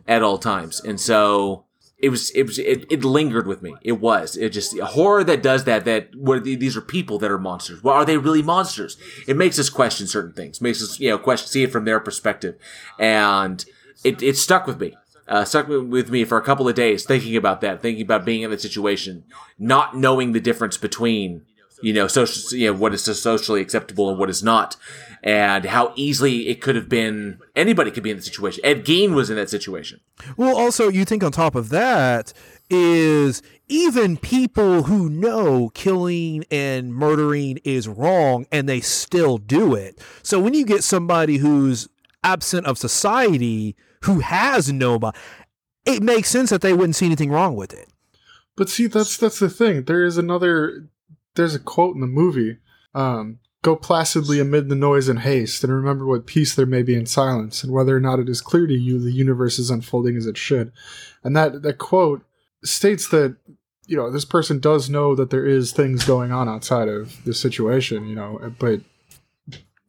at 0.06 0.22
all 0.22 0.38
times, 0.38 0.80
and 0.80 1.00
so 1.00 1.64
it 1.98 2.10
was 2.10 2.30
it 2.30 2.42
was 2.42 2.58
it, 2.58 2.84
it 2.90 3.04
lingered 3.04 3.46
with 3.46 3.62
me. 3.62 3.74
It 3.80 4.00
was 4.00 4.36
it 4.36 4.50
just 4.50 4.78
a 4.78 4.84
horror 4.84 5.24
that 5.24 5.42
does 5.42 5.64
that. 5.64 5.84
That 5.84 6.14
where 6.14 6.38
these 6.38 6.76
are 6.76 6.82
people 6.82 7.18
that 7.20 7.30
are 7.30 7.38
monsters. 7.38 7.82
Well, 7.82 7.94
are 7.94 8.04
they 8.04 8.18
really 8.18 8.42
monsters? 8.42 8.98
It 9.26 9.36
makes 9.36 9.58
us 9.58 9.70
question 9.70 10.06
certain 10.06 10.32
things. 10.32 10.60
Makes 10.60 10.82
us 10.82 11.00
you 11.00 11.08
know 11.08 11.18
question 11.18 11.48
see 11.48 11.62
it 11.62 11.72
from 11.72 11.86
their 11.86 11.98
perspective, 11.98 12.56
and 12.98 13.64
it 14.04 14.22
it 14.22 14.36
stuck 14.36 14.66
with 14.66 14.80
me. 14.80 14.94
Uh, 15.26 15.44
stuck 15.44 15.66
with 15.66 16.08
me 16.08 16.24
for 16.24 16.38
a 16.38 16.42
couple 16.42 16.68
of 16.68 16.76
days 16.76 17.04
thinking 17.04 17.34
about 17.34 17.60
that, 17.60 17.82
thinking 17.82 18.04
about 18.04 18.24
being 18.24 18.42
in 18.42 18.50
that 18.50 18.60
situation, 18.60 19.24
not 19.58 19.96
knowing 19.96 20.30
the 20.32 20.40
difference 20.40 20.76
between 20.76 21.42
you 21.82 21.92
know 21.92 22.06
social 22.06 22.56
you 22.56 22.70
know 22.70 22.78
what 22.78 22.94
is 22.94 23.04
socially 23.04 23.60
acceptable 23.60 24.10
and 24.10 24.18
what 24.18 24.30
is 24.30 24.42
not, 24.42 24.76
and 25.26 25.64
how 25.64 25.92
easily 25.96 26.46
it 26.46 26.60
could 26.60 26.76
have 26.76 26.88
been 26.88 27.40
anybody 27.56 27.90
could 27.90 28.04
be 28.04 28.12
in 28.12 28.16
the 28.16 28.22
situation. 28.22 28.64
Ed 28.64 28.84
Gein 28.84 29.12
was 29.12 29.28
in 29.28 29.34
that 29.34 29.50
situation. 29.50 30.00
Well, 30.36 30.56
also 30.56 30.88
you 30.88 31.04
think 31.04 31.24
on 31.24 31.32
top 31.32 31.56
of 31.56 31.68
that 31.70 32.32
is 32.70 33.42
even 33.66 34.18
people 34.18 34.84
who 34.84 35.10
know 35.10 35.70
killing 35.70 36.44
and 36.48 36.94
murdering 36.94 37.58
is 37.64 37.88
wrong 37.88 38.46
and 38.52 38.68
they 38.68 38.80
still 38.80 39.36
do 39.36 39.74
it. 39.74 40.00
So 40.22 40.38
when 40.38 40.54
you 40.54 40.64
get 40.64 40.84
somebody 40.84 41.38
who's 41.38 41.88
absent 42.22 42.64
of 42.66 42.78
society 42.78 43.74
who 44.02 44.20
has 44.20 44.72
nobody, 44.72 45.18
it 45.84 46.04
makes 46.04 46.30
sense 46.30 46.50
that 46.50 46.60
they 46.60 46.72
wouldn't 46.72 46.94
see 46.94 47.06
anything 47.06 47.32
wrong 47.32 47.56
with 47.56 47.74
it. 47.74 47.88
But 48.56 48.68
see, 48.68 48.86
that's 48.86 49.16
that's 49.16 49.40
the 49.40 49.50
thing. 49.50 49.84
There 49.84 50.04
is 50.04 50.18
another. 50.18 50.88
There's 51.34 51.54
a 51.54 51.58
quote 51.58 51.94
in 51.96 52.00
the 52.00 52.06
movie. 52.06 52.58
Um, 52.94 53.40
Go 53.66 53.74
placidly 53.74 54.38
amid 54.38 54.68
the 54.68 54.76
noise 54.76 55.08
and 55.08 55.18
haste, 55.18 55.64
and 55.64 55.72
remember 55.72 56.06
what 56.06 56.24
peace 56.24 56.54
there 56.54 56.66
may 56.66 56.84
be 56.84 56.94
in 56.94 57.04
silence, 57.04 57.64
and 57.64 57.72
whether 57.72 57.96
or 57.96 57.98
not 57.98 58.20
it 58.20 58.28
is 58.28 58.40
clear 58.40 58.64
to 58.68 58.72
you 58.72 59.00
the 59.00 59.10
universe 59.10 59.58
is 59.58 59.70
unfolding 59.70 60.16
as 60.16 60.24
it 60.24 60.38
should. 60.38 60.70
And 61.24 61.34
that, 61.34 61.62
that 61.62 61.78
quote 61.78 62.24
states 62.62 63.08
that, 63.08 63.36
you 63.88 63.96
know, 63.96 64.08
this 64.08 64.24
person 64.24 64.60
does 64.60 64.88
know 64.88 65.16
that 65.16 65.30
there 65.30 65.44
is 65.44 65.72
things 65.72 66.04
going 66.04 66.30
on 66.30 66.48
outside 66.48 66.86
of 66.86 67.24
the 67.24 67.34
situation, 67.34 68.06
you 68.06 68.14
know, 68.14 68.54
but 68.56 68.82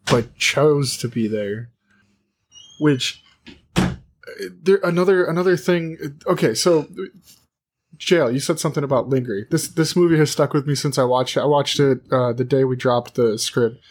but 0.10 0.36
chose 0.38 0.98
to 0.98 1.08
be 1.08 1.28
there. 1.28 1.70
Which 2.80 3.24
uh, 3.76 3.94
there 4.64 4.80
another 4.84 5.24
another 5.24 5.56
thing 5.56 6.18
okay, 6.26 6.56
so 6.56 6.88
Jail, 7.98 8.32
you 8.32 8.40
said 8.40 8.60
something 8.60 8.84
about 8.84 9.10
lingering. 9.10 9.46
This 9.50 9.68
this 9.68 9.96
movie 9.96 10.18
has 10.18 10.32
stuck 10.32 10.54
with 10.54 10.68
me 10.68 10.76
since 10.76 10.98
I 10.98 11.04
watched 11.04 11.38
it. 11.38 11.42
I 11.42 11.46
watched 11.46 11.80
it 11.80 12.02
uh, 12.12 12.34
the 12.34 12.44
day 12.44 12.64
we 12.64 12.76
dropped 12.76 13.16
the 13.16 13.38
script, 13.38 13.82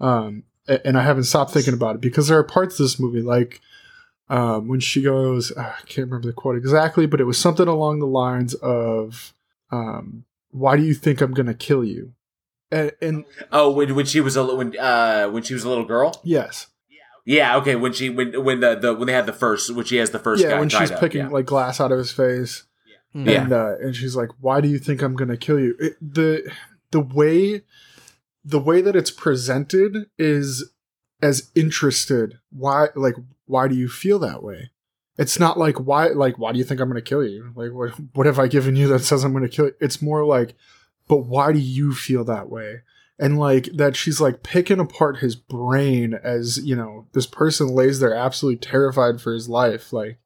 um, 0.00 0.44
and 0.66 0.98
I 0.98 1.02
haven't 1.02 1.24
stopped 1.24 1.52
thinking 1.52 1.74
about 1.74 1.96
it 1.96 2.00
because 2.00 2.28
there 2.28 2.38
are 2.38 2.44
parts 2.44 2.78
of 2.78 2.84
this 2.84 2.98
movie 2.98 3.22
like 3.22 3.60
um, 4.28 4.68
when 4.68 4.80
she 4.80 5.02
goes, 5.02 5.52
uh, 5.52 5.60
I 5.78 5.86
can't 5.86 6.08
remember 6.08 6.28
the 6.28 6.32
quote 6.32 6.56
exactly, 6.56 7.06
but 7.06 7.20
it 7.20 7.24
was 7.24 7.36
something 7.36 7.68
along 7.68 7.98
the 7.98 8.06
lines 8.06 8.54
of, 8.54 9.34
um, 9.70 10.24
"Why 10.50 10.76
do 10.76 10.82
you 10.82 10.94
think 10.94 11.20
I'm 11.20 11.34
gonna 11.34 11.54
kill 11.54 11.84
you?" 11.84 12.14
And, 12.70 12.92
and 13.02 13.24
oh, 13.52 13.70
when 13.70 13.94
when 13.94 14.06
she 14.06 14.20
was 14.20 14.36
a 14.36 14.44
when 14.44 14.78
uh 14.78 15.28
when 15.28 15.42
she 15.42 15.52
was 15.52 15.64
a 15.64 15.68
little 15.68 15.84
girl. 15.84 16.18
Yes. 16.24 16.68
Yeah. 17.26 17.56
Okay. 17.58 17.76
When 17.76 17.92
she 17.92 18.08
when 18.08 18.42
when 18.42 18.60
the, 18.60 18.74
the 18.74 18.94
when 18.94 19.06
they 19.06 19.12
had 19.12 19.26
the 19.26 19.32
first 19.32 19.74
when 19.74 19.84
she 19.84 19.96
has 19.96 20.10
the 20.10 20.18
first 20.18 20.42
yeah 20.42 20.58
when 20.58 20.70
she's 20.70 20.90
up, 20.90 20.98
picking 20.98 21.20
yeah. 21.20 21.28
like 21.28 21.44
glass 21.44 21.80
out 21.80 21.92
of 21.92 21.98
his 21.98 22.10
face. 22.10 22.64
Yeah. 23.14 23.42
And 23.42 23.52
uh, 23.52 23.76
and 23.80 23.94
she's 23.94 24.16
like, 24.16 24.30
"Why 24.40 24.60
do 24.60 24.68
you 24.68 24.78
think 24.78 25.02
I'm 25.02 25.14
gonna 25.14 25.36
kill 25.36 25.60
you?" 25.60 25.76
It, 25.78 25.96
the 26.00 26.50
the 26.90 27.00
way 27.00 27.62
the 28.44 28.58
way 28.58 28.80
that 28.80 28.96
it's 28.96 29.10
presented 29.10 30.06
is 30.18 30.70
as 31.20 31.50
interested. 31.54 32.38
Why 32.50 32.88
like 32.94 33.16
why 33.46 33.68
do 33.68 33.74
you 33.74 33.88
feel 33.88 34.18
that 34.20 34.42
way? 34.42 34.70
It's 35.18 35.38
not 35.38 35.58
like 35.58 35.76
why 35.76 36.08
like 36.08 36.38
why 36.38 36.52
do 36.52 36.58
you 36.58 36.64
think 36.64 36.80
I'm 36.80 36.88
gonna 36.88 37.02
kill 37.02 37.24
you? 37.24 37.52
Like 37.54 37.72
what 37.72 37.92
what 38.14 38.26
have 38.26 38.38
I 38.38 38.48
given 38.48 38.76
you 38.76 38.88
that 38.88 38.98
says 39.04 39.24
I'm 39.24 39.32
gonna 39.32 39.48
kill 39.48 39.66
you? 39.66 39.74
It's 39.80 40.02
more 40.02 40.24
like, 40.24 40.54
but 41.08 41.18
why 41.18 41.52
do 41.52 41.58
you 41.58 41.92
feel 41.92 42.24
that 42.24 42.48
way? 42.48 42.82
And 43.18 43.38
like 43.38 43.66
that 43.74 43.94
she's 43.94 44.20
like 44.20 44.42
picking 44.42 44.80
apart 44.80 45.18
his 45.18 45.36
brain 45.36 46.14
as, 46.14 46.58
you 46.64 46.74
know, 46.74 47.06
this 47.12 47.26
person 47.26 47.68
lays 47.68 48.00
there 48.00 48.14
absolutely 48.14 48.58
terrified 48.58 49.20
for 49.20 49.32
his 49.32 49.48
life. 49.48 49.92
Like 49.92 50.18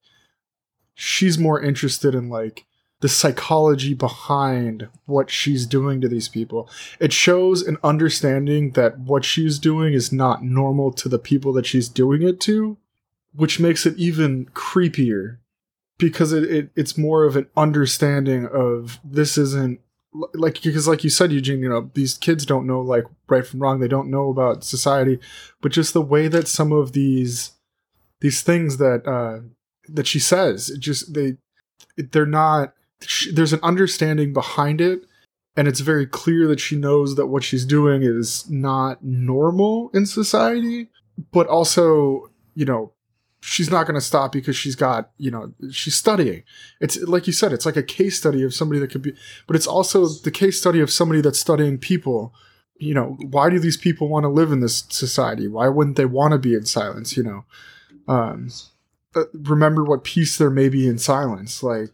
she's 0.95 1.37
more 1.37 1.61
interested 1.61 2.15
in 2.15 2.31
like 2.31 2.65
the 3.07 3.11
psychology 3.11 3.95
behind 3.95 4.89
what 5.05 5.31
she's 5.31 5.65
doing 5.65 6.01
to 6.01 6.09
these 6.09 6.29
people. 6.29 6.69
It 6.99 7.13
shows 7.13 7.63
an 7.63 7.77
understanding 7.85 8.73
that 8.73 8.99
what 8.99 9.25
she's 9.25 9.61
doing 9.61 9.95
is 9.95 10.11
not 10.11 10.43
normal 10.43 10.91
to 10.95 11.09
the 11.09 11.21
people 11.21 11.53
that 11.53 11.67
she's 11.67 11.89
doing 11.89 12.25
it 12.25 12.41
to, 12.41 12.79
which 13.33 13.61
makes 13.61 13.87
it 13.87 13.97
even 13.97 14.47
creepier 14.47 15.37
because 15.99 16.33
it, 16.33 16.51
it 16.51 16.71
it's 16.75 16.99
more 16.99 17.23
of 17.23 17.37
an 17.37 17.47
understanding 17.57 18.49
of 18.53 18.99
this 19.05 19.39
isn't 19.39 19.79
like 20.35 20.61
because 20.61 20.89
like 20.89 21.05
you 21.05 21.11
said 21.11 21.31
Eugene 21.31 21.61
you 21.61 21.69
know 21.69 21.93
these 21.95 22.15
kids 22.15 22.45
don't 22.45 22.67
know 22.67 22.81
like 22.81 23.05
right 23.29 23.47
from 23.47 23.61
wrong 23.61 23.79
they 23.79 23.87
don't 23.87 24.11
know 24.11 24.31
about 24.31 24.65
society 24.65 25.21
but 25.63 25.71
just 25.71 25.93
the 25.93 26.03
way 26.03 26.27
that 26.27 26.49
some 26.49 26.73
of 26.73 26.93
these 26.93 27.53
these 28.21 28.43
things 28.43 28.79
that 28.79 29.07
uh 29.07 29.47
that 29.89 30.09
she 30.09 30.19
says 30.19 30.71
it 30.71 30.81
just 30.81 31.15
they 31.15 31.37
they're 31.97 32.27
not 32.27 32.75
she, 33.01 33.33
there's 33.33 33.53
an 33.53 33.61
understanding 33.63 34.33
behind 34.33 34.81
it 34.81 35.03
and 35.57 35.67
it's 35.67 35.81
very 35.81 36.07
clear 36.07 36.47
that 36.47 36.61
she 36.61 36.77
knows 36.77 37.17
that 37.17 37.27
what 37.27 37.43
she's 37.43 37.65
doing 37.65 38.03
is 38.03 38.49
not 38.51 39.03
normal 39.03 39.91
in 39.95 40.07
society 40.07 40.89
but 41.33 41.47
also 41.47 42.31
you 42.55 42.65
know 42.65 42.93
she's 43.47 43.71
not 43.71 43.87
going 43.87 43.95
to 43.95 44.01
stop 44.01 44.33
because 44.33 44.57
she's 44.57 44.75
got 44.75 45.11
you 45.19 45.31
know 45.31 45.53
she's 45.71 45.95
studying. 45.95 46.43
It's 46.81 47.01
like 47.03 47.27
you 47.27 47.33
said 47.33 47.53
it's 47.53 47.65
like 47.65 47.77
a 47.77 47.83
case 47.83 48.19
study 48.19 48.43
of 48.43 48.53
somebody 48.53 48.81
that 48.81 48.91
could 48.91 49.03
be 49.03 49.15
but 49.47 49.57
it's 49.57 49.67
also 49.67 50.07
the 50.09 50.31
case 50.31 50.59
study 50.59 50.81
of 50.81 50.91
somebody 50.91 51.21
that's 51.21 51.39
studying 51.39 51.79
people. 51.79 52.35
You 52.79 52.95
know 52.95 53.17
why 53.21 53.51
do 53.51 53.59
these 53.59 53.77
people 53.77 54.09
want 54.09 54.25
to 54.25 54.29
live 54.29 54.53
in 54.53 54.61
this 54.61 54.85
society? 54.89 55.47
Why 55.49 55.69
wouldn't 55.69 55.97
they 55.97 56.07
want 56.07 56.33
to 56.33 56.39
be 56.39 56.55
in 56.55 56.67
silence 56.67 57.17
you 57.17 57.23
know? 57.23 57.45
Um 58.09 58.51
remember 59.33 59.85
what 59.85 60.05
peace 60.05 60.37
there 60.37 60.51
may 60.51 60.69
be 60.69 60.87
in 60.87 60.99
silence 60.99 61.63
like 61.63 61.91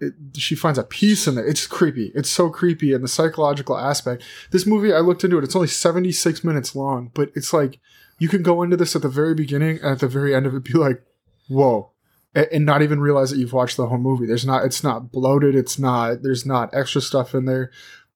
it, 0.00 0.14
she 0.36 0.54
finds 0.54 0.78
a 0.78 0.84
piece 0.84 1.26
in 1.26 1.38
it. 1.38 1.46
It's 1.46 1.66
creepy. 1.66 2.12
It's 2.14 2.30
so 2.30 2.50
creepy, 2.50 2.92
and 2.92 3.02
the 3.02 3.08
psychological 3.08 3.76
aspect. 3.76 4.22
This 4.50 4.66
movie, 4.66 4.92
I 4.92 5.00
looked 5.00 5.24
into 5.24 5.38
it. 5.38 5.44
It's 5.44 5.56
only 5.56 5.68
seventy 5.68 6.12
six 6.12 6.44
minutes 6.44 6.76
long, 6.76 7.10
but 7.14 7.30
it's 7.34 7.52
like 7.52 7.80
you 8.18 8.28
can 8.28 8.42
go 8.42 8.62
into 8.62 8.76
this 8.76 8.94
at 8.96 9.02
the 9.02 9.08
very 9.08 9.34
beginning 9.34 9.78
and 9.82 9.92
at 9.92 10.00
the 10.00 10.08
very 10.08 10.34
end 10.34 10.46
of 10.46 10.54
it, 10.54 10.64
be 10.64 10.74
like, 10.74 11.02
"Whoa," 11.48 11.92
and, 12.34 12.46
and 12.52 12.66
not 12.66 12.82
even 12.82 13.00
realize 13.00 13.30
that 13.30 13.38
you've 13.38 13.52
watched 13.52 13.76
the 13.76 13.86
whole 13.86 13.98
movie. 13.98 14.26
There's 14.26 14.46
not. 14.46 14.64
It's 14.64 14.84
not 14.84 15.10
bloated. 15.10 15.54
It's 15.54 15.78
not. 15.78 16.22
There's 16.22 16.46
not 16.46 16.70
extra 16.72 17.00
stuff 17.00 17.34
in 17.34 17.44
there. 17.46 17.70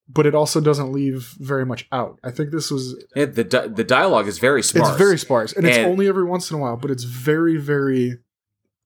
But 0.08 0.26
it 0.26 0.34
also 0.34 0.60
doesn't 0.60 0.92
leave 0.92 1.34
very 1.38 1.64
much 1.64 1.86
out. 1.90 2.18
I 2.22 2.32
think 2.32 2.50
this 2.50 2.70
was 2.70 3.02
Yeah, 3.16 3.26
the 3.26 3.44
di- 3.44 3.68
the 3.68 3.84
dialogue 3.84 4.28
is 4.28 4.38
very 4.38 4.62
sparse. 4.62 4.88
it's 4.90 4.98
very 4.98 5.16
sparse, 5.16 5.52
and, 5.52 5.66
it's 5.66 5.78
only 5.78 6.06
every 6.06 6.24
once 6.24 6.50
in 6.50 6.56
a 6.58 6.60
while, 6.60 6.76
but 6.76 6.90
it's 6.90 7.04
very, 7.04 7.56
very 7.56 8.18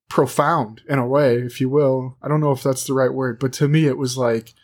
profound 0.09 0.83
in 0.89 0.99
a 0.99 1.07
way, 1.07 1.37
if 1.37 1.61
you 1.61 1.69
will. 1.69 2.17
I 2.23 2.29
don't 2.29 2.41
know 2.41 2.53
if 2.53 2.63
that's 2.63 2.85
the 2.85 2.95
right 2.95 3.13
word, 3.13 3.39
but 3.39 3.53
to 3.55 3.69
me, 3.69 3.87
it 3.87 3.99
was 3.99 4.17
like 4.17 4.55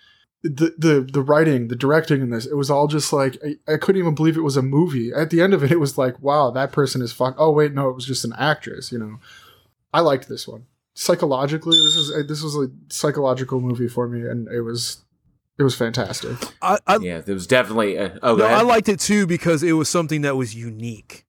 the 0.42 0.74
the 0.76 1.08
the 1.12 1.22
writing, 1.22 1.68
the 1.68 1.76
directing 1.76 2.20
in 2.20 2.30
this. 2.30 2.46
It 2.46 2.56
was 2.56 2.70
all 2.70 2.88
just 2.88 3.12
like 3.12 3.38
I, 3.44 3.74
I 3.74 3.76
couldn't 3.76 4.00
even 4.00 4.14
believe 4.14 4.36
it 4.36 4.42
was 4.42 4.56
a 4.56 4.62
movie. 4.62 5.12
At 5.12 5.30
the 5.30 5.40
end 5.40 5.54
of 5.54 5.62
it, 5.62 5.70
it 5.72 5.80
was 5.80 5.98
like, 5.98 6.20
wow, 6.20 6.50
that 6.50 6.72
person 6.72 7.02
is 7.02 7.12
fuck. 7.12 7.34
Oh 7.38 7.50
wait, 7.50 7.72
no, 7.72 7.88
it 7.88 7.94
was 7.94 8.06
just 8.06 8.24
an 8.24 8.34
actress. 8.38 8.90
You 8.92 8.98
know, 8.98 9.20
I 9.92 10.00
liked 10.00 10.28
this 10.28 10.46
one 10.48 10.66
psychologically. 10.94 11.76
This 11.76 11.96
is 11.96 12.26
this 12.26 12.42
was 12.42 12.56
a 12.56 12.70
psychological 12.88 13.60
movie 13.60 13.88
for 13.88 14.08
me, 14.08 14.22
and 14.28 14.48
it 14.48 14.62
was 14.62 15.04
It 15.58 15.62
was 15.62 15.74
fantastic. 15.74 16.36
I, 16.60 16.78
I, 16.86 16.96
Yeah, 16.96 17.22
it 17.24 17.32
was 17.32 17.46
definitely. 17.46 17.98
Uh, 17.98 18.18
oh, 18.22 18.36
no. 18.36 18.46
I 18.46 18.62
liked 18.62 18.88
it 18.88 19.00
too 19.00 19.26
because 19.26 19.62
it 19.62 19.72
was 19.72 19.88
something 19.88 20.22
that 20.22 20.36
was 20.36 20.54
unique. 20.54 21.24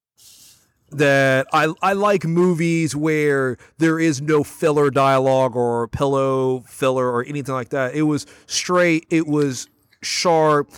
That 0.93 1.47
I 1.51 1.73
I 1.81 1.93
like 1.93 2.25
movies 2.25 2.95
where 2.95 3.57
there 3.77 3.99
is 3.99 4.21
no 4.21 4.43
filler 4.43 4.89
dialogue 4.89 5.55
or 5.55 5.87
pillow 5.87 6.63
filler 6.67 7.11
or 7.11 7.25
anything 7.25 7.55
like 7.55 7.69
that. 7.69 7.95
It 7.95 8.03
was 8.03 8.25
straight. 8.45 9.05
It 9.09 9.27
was 9.27 9.67
sharp. 10.01 10.71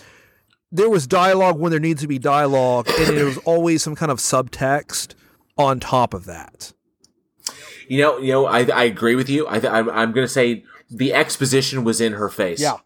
There 0.72 0.90
was 0.90 1.08
dialogue 1.08 1.60
when 1.60 1.72
there 1.72 1.80
needs 1.80 2.02
to 2.02 2.08
be 2.08 2.20
dialogue, 2.20 2.88
and 3.00 3.18
it 3.18 3.24
was 3.24 3.38
always 3.40 3.82
some 3.84 3.96
kind 3.96 4.12
of 4.12 4.20
subtext 4.20 5.16
on 5.58 5.80
top 5.80 6.14
of 6.14 6.26
that. 6.26 6.74
You 7.88 8.02
know, 8.02 8.18
you 8.18 8.32
know, 8.32 8.46
I, 8.46 8.64
I 8.64 8.84
agree 8.84 9.16
with 9.16 9.30
you. 9.30 9.48
I, 9.48 9.60
th- 9.60 9.72
I'm, 9.72 9.90
I'm 9.90 10.12
going 10.12 10.26
to 10.26 10.32
say 10.32 10.64
the 10.90 11.14
exposition 11.14 11.84
was 11.84 12.02
in 12.02 12.14
her 12.14 12.30
face. 12.30 12.60
Yeah. 12.60 12.78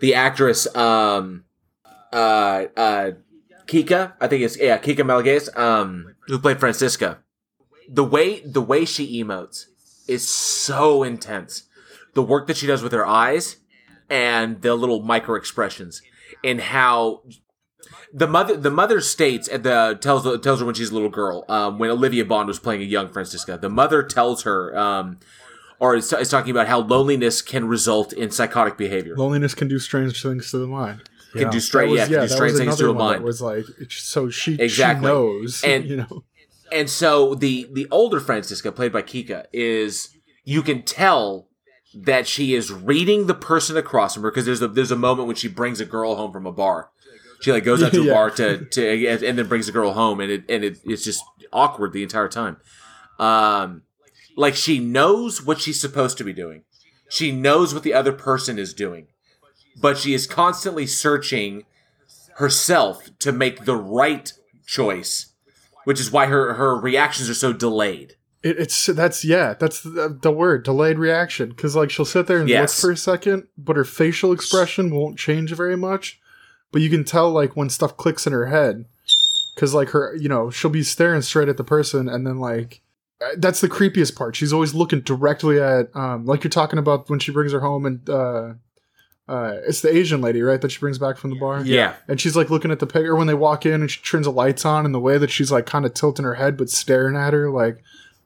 The 0.00 0.14
actress, 0.14 0.66
um, 0.74 1.44
uh, 2.12 2.64
uh, 2.76 3.10
Kika, 3.66 4.14
I 4.20 4.26
think 4.26 4.42
it's 4.42 4.58
yeah, 4.58 4.78
Kika 4.78 4.98
Magalhaes, 4.98 5.56
um, 5.56 6.11
who 6.26 6.38
played 6.38 6.60
Francisca. 6.60 7.18
The 7.88 8.04
way 8.04 8.40
the 8.40 8.62
way 8.62 8.84
she 8.84 9.22
emotes 9.22 9.66
is 10.08 10.28
so 10.28 11.02
intense. 11.02 11.64
The 12.14 12.22
work 12.22 12.46
that 12.46 12.56
she 12.56 12.66
does 12.66 12.82
with 12.82 12.92
her 12.92 13.06
eyes 13.06 13.56
and 14.10 14.60
the 14.62 14.74
little 14.74 15.02
micro 15.02 15.34
expressions 15.34 16.02
and 16.44 16.60
how 16.60 17.22
the 18.12 18.26
mother 18.26 18.56
the 18.56 18.70
mother 18.70 19.00
states 19.00 19.48
at 19.48 19.62
the 19.62 19.98
tells 20.00 20.24
tells 20.42 20.60
her 20.60 20.66
when 20.66 20.74
she's 20.74 20.90
a 20.90 20.94
little 20.94 21.08
girl 21.08 21.44
um, 21.48 21.78
when 21.78 21.90
Olivia 21.90 22.24
Bond 22.24 22.46
was 22.46 22.58
playing 22.58 22.82
a 22.82 22.84
young 22.84 23.08
Francisca 23.08 23.58
the 23.58 23.70
mother 23.70 24.02
tells 24.02 24.42
her 24.42 24.76
um, 24.76 25.18
or 25.80 25.96
is, 25.96 26.12
is 26.12 26.28
talking 26.28 26.50
about 26.50 26.68
how 26.68 26.80
loneliness 26.80 27.42
can 27.42 27.66
result 27.66 28.12
in 28.12 28.30
psychotic 28.30 28.76
behavior 28.76 29.16
Loneliness 29.16 29.54
can 29.54 29.68
do 29.68 29.78
strange 29.78 30.22
things 30.22 30.50
to 30.50 30.58
the 30.58 30.66
mind. 30.66 31.08
Can 31.32 31.50
do 31.50 31.60
straight 31.60 31.88
was- 31.90 31.98
yeah, 32.00 32.06
can 32.20 32.28
do 32.28 32.28
strange 32.28 32.56
things 32.58 32.76
to 32.76 32.90
a 32.90 32.94
mind 32.94 33.24
Was 33.24 33.40
like 33.42 33.64
so 33.88 34.28
she 34.30 34.54
Exactly. 34.54 35.06
she 35.06 35.12
knows 35.12 35.62
And- 35.66 35.84
you 35.86 35.96
know 35.96 36.24
and 36.70 36.88
so 36.88 37.34
the 37.34 37.68
the 37.72 37.86
older 37.90 38.18
Francisca 38.20 38.72
played 38.72 38.92
by 38.92 39.02
Kika 39.02 39.44
is 39.52 40.08
you 40.44 40.62
can 40.62 40.82
tell 40.82 41.48
that 41.94 42.26
she 42.26 42.54
is 42.54 42.72
reading 42.72 43.26
the 43.26 43.34
person 43.34 43.76
across 43.76 44.14
from 44.14 44.22
her 44.22 44.30
because 44.30 44.46
there's 44.46 44.62
a 44.62 44.68
there's 44.68 44.90
a 44.90 44.96
moment 44.96 45.26
when 45.26 45.36
she 45.36 45.48
brings 45.48 45.80
a 45.80 45.84
girl 45.84 46.16
home 46.16 46.32
from 46.32 46.46
a 46.46 46.52
bar. 46.52 46.88
She 47.42 47.52
like 47.52 47.64
goes 47.64 47.82
out 47.82 47.92
to 47.92 48.00
a 48.00 48.04
Yeah. 48.06 48.12
bar 48.14 48.30
to 48.30 48.64
to 48.64 49.06
and 49.08 49.38
then 49.38 49.46
brings 49.48 49.66
the 49.66 49.72
girl 49.72 49.92
home 49.92 50.20
and 50.20 50.30
it 50.32 50.44
and 50.48 50.64
it, 50.64 50.78
it's 50.84 51.04
just 51.04 51.22
awkward 51.52 51.92
the 51.92 52.02
entire 52.02 52.28
time. 52.28 52.56
Um, 53.18 53.82
like 54.36 54.54
she 54.54 54.78
knows 54.78 55.42
what 55.44 55.60
she's 55.60 55.78
supposed 55.80 56.16
to 56.18 56.24
be 56.24 56.32
doing. 56.32 56.62
She 57.10 57.30
knows 57.30 57.74
what 57.74 57.82
the 57.82 57.92
other 57.92 58.12
person 58.12 58.58
is 58.58 58.72
doing, 58.72 59.08
but 59.80 59.98
she 59.98 60.14
is 60.14 60.26
constantly 60.26 60.86
searching 60.86 61.64
herself 62.36 63.10
to 63.20 63.32
make 63.32 63.64
the 63.64 63.76
right 63.76 64.32
choice, 64.66 65.32
which 65.84 66.00
is 66.00 66.10
why 66.10 66.26
her 66.26 66.54
her 66.54 66.76
reactions 66.78 67.28
are 67.28 67.34
so 67.34 67.52
delayed. 67.52 68.16
it, 68.42 68.58
it's 68.58 68.86
that's 68.86 69.24
yeah 69.24 69.54
that's 69.54 69.82
the, 69.82 70.18
the 70.20 70.32
word 70.32 70.64
delayed 70.64 70.98
reaction 70.98 71.50
because 71.50 71.76
like 71.76 71.90
she'll 71.90 72.04
sit 72.04 72.26
there 72.26 72.38
and 72.38 72.48
Yes. 72.48 72.60
look 72.76 72.80
for 72.80 72.90
a 72.92 72.96
second 72.96 73.46
but 73.58 73.76
her 73.76 73.84
facial 73.84 74.32
expression 74.32 74.90
won't 74.94 75.18
change 75.18 75.52
very 75.52 75.76
much 75.76 76.20
but 76.72 76.82
you 76.82 76.90
can 76.90 77.04
tell 77.04 77.30
like 77.30 77.54
when 77.54 77.68
stuff 77.70 77.96
clicks 77.96 78.26
in 78.26 78.32
her 78.32 78.46
head 78.46 78.84
because 79.54 79.74
like 79.74 79.90
her 79.90 80.16
you 80.16 80.28
know 80.28 80.50
she'll 80.50 80.70
be 80.72 80.82
staring 80.82 81.22
straight 81.22 81.48
at 81.48 81.56
the 81.56 81.62
person 81.64 82.08
and 82.08 82.26
then 82.26 82.38
like 82.40 82.80
uh, 83.20 83.28
that's 83.36 83.60
the 83.60 83.68
creepiest 83.68 84.16
part 84.16 84.34
she's 84.34 84.52
always 84.52 84.74
looking 84.74 85.00
directly 85.02 85.60
at 85.60 85.94
um 85.94 86.24
like 86.26 86.42
you're 86.42 86.50
talking 86.50 86.78
about 86.80 87.08
when 87.10 87.20
she 87.20 87.30
brings 87.30 87.52
her 87.52 87.60
home 87.60 87.86
and 87.86 88.08
uh 88.10 88.54
uh 89.32 89.56
it's 89.66 89.80
the 89.80 89.94
asian 89.94 90.20
lady 90.20 90.42
right 90.42 90.60
that 90.60 90.70
she 90.70 90.78
brings 90.78 90.98
back 90.98 91.16
from 91.16 91.30
the 91.30 91.36
bar? 91.36 91.62
Yeah. 91.64 91.94
and 92.08 92.20
she's 92.20 92.36
like 92.36 92.50
looking 92.50 92.70
at 92.70 92.78
the 92.78 92.86
picture 92.86 93.16
when 93.16 93.26
they 93.26 93.34
walk 93.34 93.64
in 93.66 93.80
and 93.80 93.90
she 93.90 94.00
turns 94.02 94.26
the 94.26 94.32
lights 94.32 94.64
on 94.64 94.84
and 94.84 94.94
the 94.94 95.00
way 95.00 95.18
that 95.18 95.30
she's 95.30 95.50
like 95.50 95.66
kind 95.66 95.84
of 95.84 95.94
tilting 95.94 96.24
her 96.24 96.34
head 96.34 96.56
but 96.56 96.68
staring 96.70 97.16
at 97.16 97.32
her 97.32 97.50
like 97.50 97.82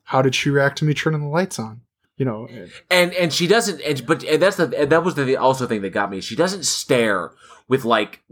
how 0.07 0.23
did 0.23 0.35
she 0.35 0.51
react 0.51 0.79
to 0.79 0.85
me 0.85 0.95
turning 0.95 1.21
the 1.21 1.27
lights 1.27 1.59
on? 1.59 1.83
You 2.17 2.25
know 2.25 2.49
and 2.91 3.13
and 3.13 3.33
she 3.33 3.47
doesn't 3.47 3.81
and, 3.83 4.07
but 4.07 4.25
and 4.25 4.41
that's 4.41 4.57
the 4.57 4.73
and 4.81 4.91
that 4.91 5.05
was 5.05 5.17
the 5.17 5.37
also 5.37 5.67
thing 5.67 5.83
that 5.83 5.91
got 5.91 6.11
me. 6.11 6.23
She 6.23 6.35
doesn't 6.35 6.65
stare 6.65 7.33
with 7.69 7.85
like 7.85 8.23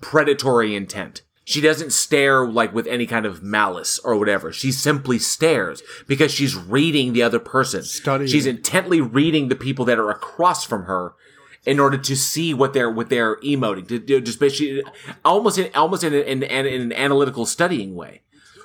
predatory 0.00 0.76
intent. 0.76 1.22
She 1.44 1.60
doesn't 1.60 1.92
stare 1.92 2.46
like 2.46 2.72
with 2.72 2.86
any 2.86 3.04
kind 3.04 3.26
of 3.26 3.42
malice 3.42 3.98
or 3.98 4.16
whatever. 4.16 4.52
She 4.52 4.70
simply 4.70 5.18
stares 5.18 5.82
because 6.06 6.30
she's 6.30 6.54
reading 6.54 7.14
the 7.14 7.24
other 7.24 7.40
person. 7.40 7.82
Studying. 7.82 8.30
she's 8.30 8.46
intently 8.46 9.00
reading 9.00 9.48
the 9.48 9.56
people 9.56 9.84
that 9.86 9.98
are 9.98 10.10
across 10.10 10.64
from 10.64 10.84
her 10.84 11.14
in 11.64 11.78
order 11.78 11.96
to 11.96 12.16
see 12.16 12.52
what 12.54 12.72
they're 12.72 12.90
what 12.90 13.08
they're 13.08 13.36
emoting 13.36 13.86
to, 13.88 13.98
to 13.98 14.20
just 14.20 14.40
basically 14.40 14.82
almost 15.24 15.58
in 15.58 15.70
almost 15.74 16.02
in, 16.04 16.12
in, 16.12 16.42
in, 16.42 16.66
in 16.66 16.80
an 16.82 16.92
analytical 16.92 17.46
studying 17.46 17.94
way 17.94 18.20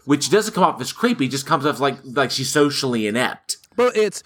which 0.06 0.30
doesn't 0.30 0.54
come 0.54 0.64
off 0.64 0.80
as 0.82 0.92
creepy 0.94 1.28
just 1.28 1.46
comes 1.46 1.66
off 1.66 1.80
like 1.80 1.98
like 2.04 2.32
she's 2.32 2.50
socially 2.50 3.06
inept 3.08 3.58
But 3.76 3.96
it's 3.96 4.24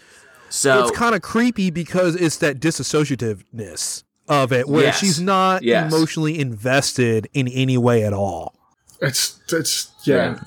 so 0.49 0.79
it's 0.81 0.91
kind 0.97 1.15
of 1.15 1.21
creepy 1.21 1.69
because 1.69 2.15
it's 2.15 2.37
that 2.37 2.59
disassociativeness 2.59 4.03
of 4.27 4.53
it, 4.53 4.67
where 4.69 4.83
Yes. 4.85 4.99
she's 4.99 5.19
not 5.19 5.63
Yes. 5.63 5.91
emotionally 5.91 6.39
invested 6.39 7.27
in 7.33 7.47
any 7.49 7.77
way 7.77 8.03
at 8.03 8.13
all. 8.13 8.55
it's 9.01 9.39
it's 9.51 9.91
yeah, 10.05 10.39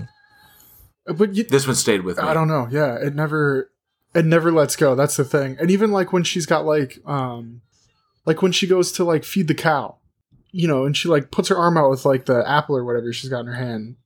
but 1.07 1.35
you, 1.35 1.45
This 1.45 1.67
one 1.67 1.77
stayed 1.77 2.03
with 2.03 2.17
me. 2.17 2.23
i 2.23 2.33
don't 2.33 2.49
know 2.49 2.67
yeah 2.71 2.95
it 2.97 3.15
never 3.15 3.71
it 4.15 4.25
never 4.25 4.51
lets 4.53 4.77
go 4.77 4.95
that's 4.95 5.17
the 5.17 5.25
thing 5.25 5.57
and 5.61 5.71
even 5.71 5.91
like 5.91 6.13
when 6.13 6.23
she's 6.23 6.47
got 6.47 6.65
like 6.65 6.99
um 7.05 7.61
like 8.27 8.43
when 8.43 8.53
she 8.53 8.67
goes 8.67 8.93
to 8.93 9.05
like 9.05 9.25
feed 9.25 9.49
the 9.49 9.55
cow 9.55 9.97
you 10.51 10.69
know 10.69 10.85
and 10.85 10.97
she 10.97 11.09
like 11.09 11.31
puts 11.31 11.49
her 11.49 11.57
arm 11.57 11.77
out 11.77 11.91
with 11.91 12.05
like 12.05 12.27
the 12.27 12.49
apple 12.49 12.77
or 12.77 12.85
whatever 12.85 13.13
she's 13.13 13.31
got 13.31 13.41
in 13.41 13.47
her 13.47 13.55
hand 13.55 13.97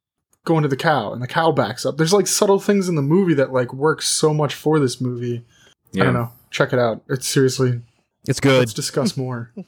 going 0.45 0.63
to 0.63 0.69
the 0.69 0.77
cow 0.77 1.13
and 1.13 1.21
the 1.23 1.27
cow 1.27 1.53
backs 1.53 1.85
up 1.85 1.97
there's 1.99 2.13
like 2.13 2.27
subtle 2.27 2.59
things 2.59 2.89
in 2.89 2.95
the 2.95 3.03
movie 3.03 3.35
that 3.35 3.53
like 3.53 3.73
work 3.75 4.01
so 4.01 4.33
much 4.33 4.55
for 4.55 4.79
this 4.79 5.01
movie 5.01 5.45
i 5.95 5.99
don't 5.99 6.15
know 6.15 6.31
check 6.51 6.73
it 6.73 6.79
out 6.79 7.03
it's 7.09 7.29
seriously 7.29 7.81
It's 8.27 8.41
good. 8.41 8.59
let's 8.59 8.73
discuss 8.73 9.17
more 9.17 9.53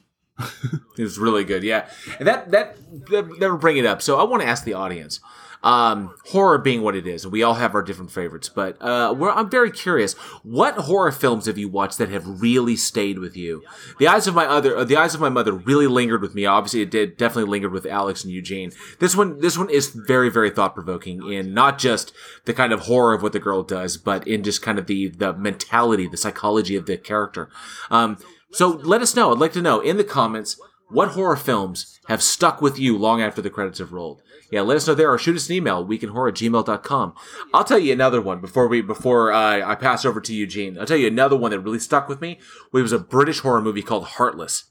it's 0.96 1.18
really 1.18 1.44
good, 1.44 1.62
yeah. 1.62 1.86
And 2.18 2.26
that 2.26 2.51
that 2.51 2.76
that, 3.11 3.28
that 3.40 3.51
would 3.51 3.61
bring 3.61 3.76
it 3.76 3.84
up. 3.84 4.01
So 4.01 4.18
I 4.18 4.22
want 4.24 4.42
to 4.42 4.48
ask 4.48 4.64
the 4.64 4.72
audience, 4.72 5.20
um, 5.63 6.15
horror 6.27 6.59
being 6.59 6.83
what 6.83 6.97
it 6.97 7.07
is, 7.07 7.27
we 7.27 7.43
all 7.43 7.55
have 7.55 7.75
our 7.75 7.83
different 7.83 8.11
favorites, 8.11 8.49
but 8.49 8.81
uh, 8.81 9.15
I'm 9.35 9.51
very 9.51 9.71
curious. 9.71 10.15
What 10.43 10.75
horror 10.77 11.13
films 11.13 11.47
have 11.47 11.59
you 11.59 11.69
watched 11.69 11.99
that 11.99 12.09
have 12.09 12.43
really 12.43 12.77
stayed 12.77 13.19
with 13.19 13.37
you? 13.37 13.63
The 13.99 14.09
eyes 14.09 14.27
of 14.27 14.35
my 14.35 14.47
other, 14.47 14.77
uh, 14.77 14.85
the 14.85 14.97
eyes 14.97 15.15
of 15.15 15.21
my 15.21 15.29
mother, 15.29 15.53
really 15.53 15.87
lingered 15.87 16.23
with 16.23 16.35
me. 16.35 16.47
Obviously, 16.47 16.81
it 16.81 16.91
did 16.91 17.17
definitely 17.17 17.51
lingered 17.51 17.73
with 17.73 17.87
Alex 17.87 18.25
and 18.25 18.33
Eugene. 18.33 18.73
This 18.99 19.15
one, 19.15 19.41
this 19.41 19.59
one 19.59 19.69
is 19.69 19.89
very, 19.89 20.31
very 20.31 20.51
thought 20.51 20.75
provoking 20.75 21.31
in 21.31 21.53
not 21.53 21.79
just 21.79 22.13
the 22.47 22.55
kind 22.55 22.73
of 22.73 22.81
horror 22.81 23.15
of 23.15 23.23
what 23.23 23.33
the 23.33 23.39
girl 23.39 23.63
does, 23.63 23.97
but 23.97 24.27
in 24.27 24.43
just 24.43 24.63
kind 24.63 24.79
of 24.79 24.87
the 24.87 25.09
the 25.09 25.33
mentality, 25.35 26.07
the 26.07 26.17
psychology 26.17 26.77
of 26.77 26.87
the 26.87 26.97
character. 26.97 27.51
Um, 27.91 28.19
so 28.53 28.69
let 28.69 29.03
us 29.03 29.15
know. 29.15 29.33
I'd 29.33 29.39
like 29.39 29.53
to 29.53 29.63
know 29.63 29.81
in 29.81 29.97
the 29.97 30.05
comments 30.05 30.59
what 30.89 31.11
horror 31.11 31.37
films 31.37 32.01
have 32.09 32.23
stuck 32.23 32.61
with 32.61 32.79
you 32.79 32.97
long 32.99 33.23
after 33.23 33.41
the 33.41 33.51
credits 33.51 33.79
have 33.79 33.93
rolled. 33.93 34.23
Yeah, 34.51 34.62
let 34.62 34.76
us 34.76 34.86
know 34.86 34.94
there 34.94 35.12
or 35.12 35.18
shoot 35.18 35.36
us 35.36 35.48
an 35.48 35.57
email, 35.57 35.86
weekinhorror 35.86 36.28
at 36.28 36.34
gmail.com. 36.34 37.14
I'll 37.55 37.64
tell 37.64 37.78
you 37.78 37.92
another 37.92 38.20
one 38.20 38.40
before 38.40 38.66
we 38.66 38.80
before 38.80 39.32
uh, 39.32 39.62
I 39.64 39.74
pass 39.76 40.05
over 40.05 40.20
to 40.20 40.34
Eugene. 40.34 40.78
I'll 40.78 40.86
tell 40.86 40.96
you 40.96 41.07
another 41.07 41.36
one 41.36 41.53
that 41.53 41.61
really 41.61 41.78
stuck 41.78 42.09
with 42.09 42.20
me. 42.20 42.38
It 42.74 42.82
was 42.82 42.92
a 42.92 42.98
British 42.98 43.40
horror 43.40 43.62
movie 43.62 43.82
called 43.82 44.05
Heartless. 44.05 44.64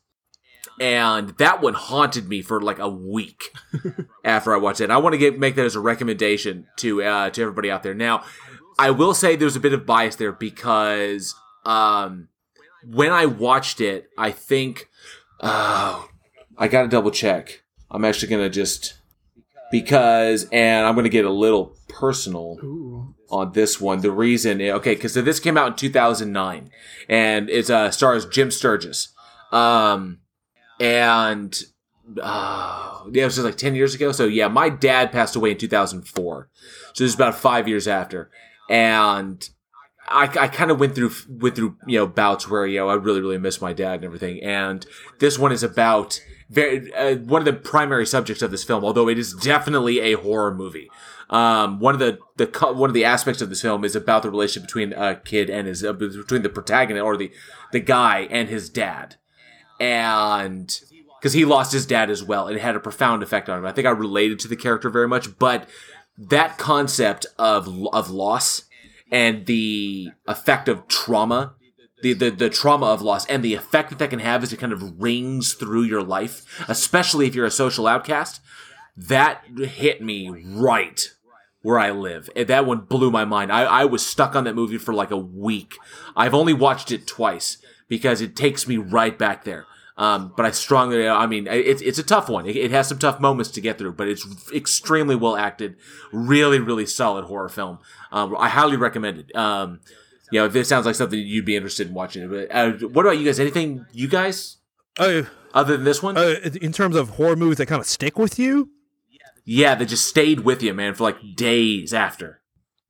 And 0.80 1.30
that 1.40 1.62
one 1.62 1.74
haunted 1.74 2.30
me 2.30 2.42
for 2.42 2.62
like 2.62 2.80
a 2.80 2.90
week 2.90 3.54
after 4.24 4.54
I 4.54 4.58
watched 4.58 4.80
it. 4.80 4.90
I 4.90 4.98
want 4.98 5.14
to 5.14 5.18
get, 5.18 5.38
make 5.38 5.56
that 5.56 5.66
as 5.66 5.76
a 5.76 5.82
recommendation 5.82 6.68
to 6.78 7.04
uh, 7.04 7.30
to 7.32 7.42
everybody 7.42 7.70
out 7.70 7.84
there. 7.84 7.94
Now, 7.94 8.24
I 8.78 8.92
will 8.92 9.14
say 9.14 9.36
there's 9.36 9.58
a 9.58 9.62
bit 9.62 9.74
of 9.74 9.86
bias 9.86 10.16
there 10.16 10.32
because 10.32 11.36
um, 11.66 12.30
when 12.86 13.12
I 13.12 13.26
watched 13.26 13.82
it, 13.82 14.10
I 14.18 14.32
think, 14.32 14.90
oh, 15.42 16.10
I 16.58 16.68
got 16.68 16.84
to 16.84 16.88
double 16.88 17.12
check. 17.12 17.64
I'm 17.92 18.06
actually 18.06 18.30
going 18.30 18.44
to 18.44 18.50
just, 18.50 18.99
because, 19.72 20.48
and 20.52 20.86
I'm 20.86 20.96
going 20.96 21.04
to 21.04 21.10
get 21.10 21.26
a 21.26 21.32
little 21.32 21.76
personal 21.88 22.58
Ooh. 22.64 23.16
on 23.30 23.52
this 23.54 23.80
one. 23.80 24.02
The 24.02 24.12
reason, 24.12 24.62
okay, 24.62 24.96
because 24.96 25.14
this 25.14 25.40
came 25.40 25.58
out 25.58 25.68
in 25.68 25.76
2009 25.76 26.70
and 27.08 27.50
it 27.50 27.70
uh, 27.70 27.92
stars 27.92 28.26
Jim 28.26 28.52
Sturgess. 28.52 29.14
Um, 29.52 30.20
and, 30.80 31.58
uh, 32.22 33.04
yeah, 33.12 33.24
it 33.24 33.26
was 33.26 33.36
just 33.36 33.46
like 33.46 33.58
10 33.58 33.76
years 33.76 33.94
ago. 33.94 34.12
So 34.12 34.26
yeah, 34.26 34.48
my 34.48 34.70
dad 34.70 35.12
passed 35.12 35.36
away 35.36 35.52
in 35.52 35.58
2004. 35.58 36.50
So 36.94 37.04
this 37.04 37.10
is 37.10 37.16
about 37.16 37.36
five 37.36 37.68
years 37.68 37.88
after. 37.88 38.32
And 38.70 39.48
I, 40.10 40.24
I 40.40 40.48
kind 40.48 40.72
of 40.72 40.80
went 40.80 40.96
through 40.96 41.12
went 41.30 41.56
through 41.56 41.78
you 41.86 42.00
know 42.00 42.08
bouts 42.08 42.50
where 42.50 42.66
you 42.66 42.80
know 42.80 42.90
I 42.90 42.96
really 42.96 43.22
really 43.22 43.38
miss 43.38 43.62
my 43.62 43.74
dad 43.74 43.96
and 43.96 44.06
everything, 44.06 44.42
and 44.44 44.86
this 45.20 45.38
one 45.38 45.52
is 45.52 45.64
about 45.64 46.20
very 46.50 46.94
uh, 46.94 47.18
one 47.18 47.42
of 47.42 47.46
the 47.46 47.54
primary 47.54 48.06
subjects 48.06 48.42
of 48.42 48.52
this 48.52 48.64
film, 48.64 48.84
although 48.84 49.08
it 49.08 49.20
is 49.20 49.34
definitely 49.34 50.00
a 50.00 50.14
horror 50.14 50.54
movie. 50.54 50.90
Um, 51.30 51.80
one 51.80 51.94
of 51.94 52.00
the 52.00 52.18
the 52.38 52.74
one 52.74 52.90
of 52.90 52.94
the 52.96 53.06
aspects 53.06 53.42
of 53.42 53.50
this 53.50 53.62
film 53.62 53.86
is 53.86 53.96
about 53.96 54.24
the 54.24 54.32
relationship 54.32 54.68
between 54.68 54.94
a 54.94 55.16
kid 55.16 55.50
and 55.50 55.68
his 55.68 55.84
uh, 55.84 55.94
between 55.94 56.42
the 56.42 56.50
protagonist 56.50 57.04
or 57.04 57.18
the 57.18 57.32
the 57.72 57.80
guy 57.80 58.28
and 58.32 58.50
his 58.50 58.70
dad, 58.70 59.18
and 59.80 60.80
because 61.20 61.34
he 61.34 61.46
lost 61.46 61.72
his 61.72 61.86
dad 61.86 62.10
as 62.10 62.24
well, 62.24 62.48
and 62.48 62.58
it 62.58 62.62
had 62.62 62.76
a 62.76 62.80
profound 62.80 63.22
effect 63.22 63.48
on 63.48 63.60
him. 63.60 63.66
I 63.66 63.72
think 63.72 63.86
I 63.86 63.92
related 63.92 64.40
to 64.40 64.48
the 64.48 64.56
character 64.56 64.90
very 64.90 65.08
much, 65.08 65.38
but 65.38 65.70
that 66.18 66.58
concept 66.58 67.28
of 67.38 67.88
of 67.94 68.10
loss 68.10 68.64
and 69.12 69.46
the 69.46 70.10
effect 70.28 70.68
of 70.68 70.88
trauma 70.88 71.54
the, 72.02 72.14
the, 72.14 72.30
the 72.30 72.50
trauma 72.50 72.88
of 72.88 73.02
loss 73.02 73.26
and 73.28 73.44
the 73.44 73.54
effect 73.54 73.90
that 73.90 74.00
that 74.00 74.10
can 74.10 74.20
have 74.20 74.44
as 74.44 74.54
it 74.54 74.58
kind 74.58 74.74
of 74.74 75.02
rings 75.02 75.54
through 75.54 75.84
your 75.84 76.04
life, 76.04 76.46
especially 76.68 77.28
if 77.28 77.36
you're 77.36 77.46
a 77.46 77.52
social 77.52 77.88
outcast, 77.88 78.42
that 78.96 79.44
hit 79.58 80.02
me 80.02 80.30
right 80.30 81.14
where 81.62 81.80
I 81.80 81.92
live. 81.92 82.30
And 82.36 82.48
that 82.48 82.66
one 82.66 82.82
blew 82.82 83.12
my 83.12 83.26
mind. 83.26 83.52
I, 83.52 83.64
I 83.64 83.86
was 83.86 84.06
stuck 84.06 84.36
on 84.36 84.46
that 84.46 84.56
movie 84.56 84.78
for 84.78 84.94
like 84.94 85.12
a 85.12 85.18
week. 85.18 85.76
I've 86.16 86.34
only 86.34 86.54
watched 86.54 86.92
it 86.92 87.08
twice 87.08 87.58
because 87.88 88.22
it 88.22 88.36
takes 88.36 88.68
me 88.68 88.78
right 88.78 89.18
back 89.18 89.44
there. 89.44 89.66
Um, 89.98 90.34
but 90.38 90.46
I 90.46 90.52
strongly, 90.52 91.10
I 91.10 91.28
mean, 91.28 91.46
it's 91.46 91.82
it's 91.82 92.00
a 92.00 92.04
tough 92.04 92.30
one. 92.30 92.46
It, 92.46 92.56
it, 92.56 92.72
has 92.72 92.88
some 92.88 93.00
tough 93.00 93.20
moments 93.20 93.52
to 93.52 93.60
get 93.60 93.78
through, 93.78 93.94
but 93.94 94.08
it's 94.08 94.26
extremely 94.54 95.14
well 95.14 95.36
acted. 95.36 95.76
Really, 96.14 96.58
really 96.58 96.86
solid 96.86 97.26
horror 97.26 97.50
film. 97.50 97.80
Um, 98.10 98.34
I 98.40 98.48
highly 98.48 98.78
recommend 98.78 99.18
it. 99.18 99.36
Um, 99.36 99.82
you 100.32 100.40
know, 100.40 100.46
if 100.46 100.54
this 100.54 100.68
sounds 100.68 100.86
like 100.86 100.96
something 100.96 101.20
you'd 101.20 101.46
be 101.46 101.56
interested 101.56 101.88
in 101.88 101.94
watching. 101.94 102.30
But 102.30 102.48
uh, 102.52 102.72
what 102.88 103.06
about 103.06 103.18
you 103.18 103.26
guys? 103.26 103.40
Anything 103.40 103.86
you 103.92 104.08
guys? 104.08 104.58
Uh, 104.98 105.24
other 105.54 105.78
than 105.78 105.86
this 105.86 106.04
one, 106.04 106.18
uh, 106.18 106.36
in 106.62 106.72
terms 106.72 106.96
of 106.96 107.12
horror 107.12 107.36
movies 107.36 107.58
that 107.58 107.68
kind 107.68 107.80
of 107.80 107.88
stick 107.88 108.18
with 108.18 108.38
you. 108.38 108.70
Yeah, 109.46 109.74
that 109.76 109.86
just 109.86 110.06
stayed 110.06 110.42
with 110.42 110.62
you, 110.62 110.74
man, 110.74 110.94
for 110.94 111.06
like 111.06 111.18
days 111.36 111.94
after. 111.94 112.42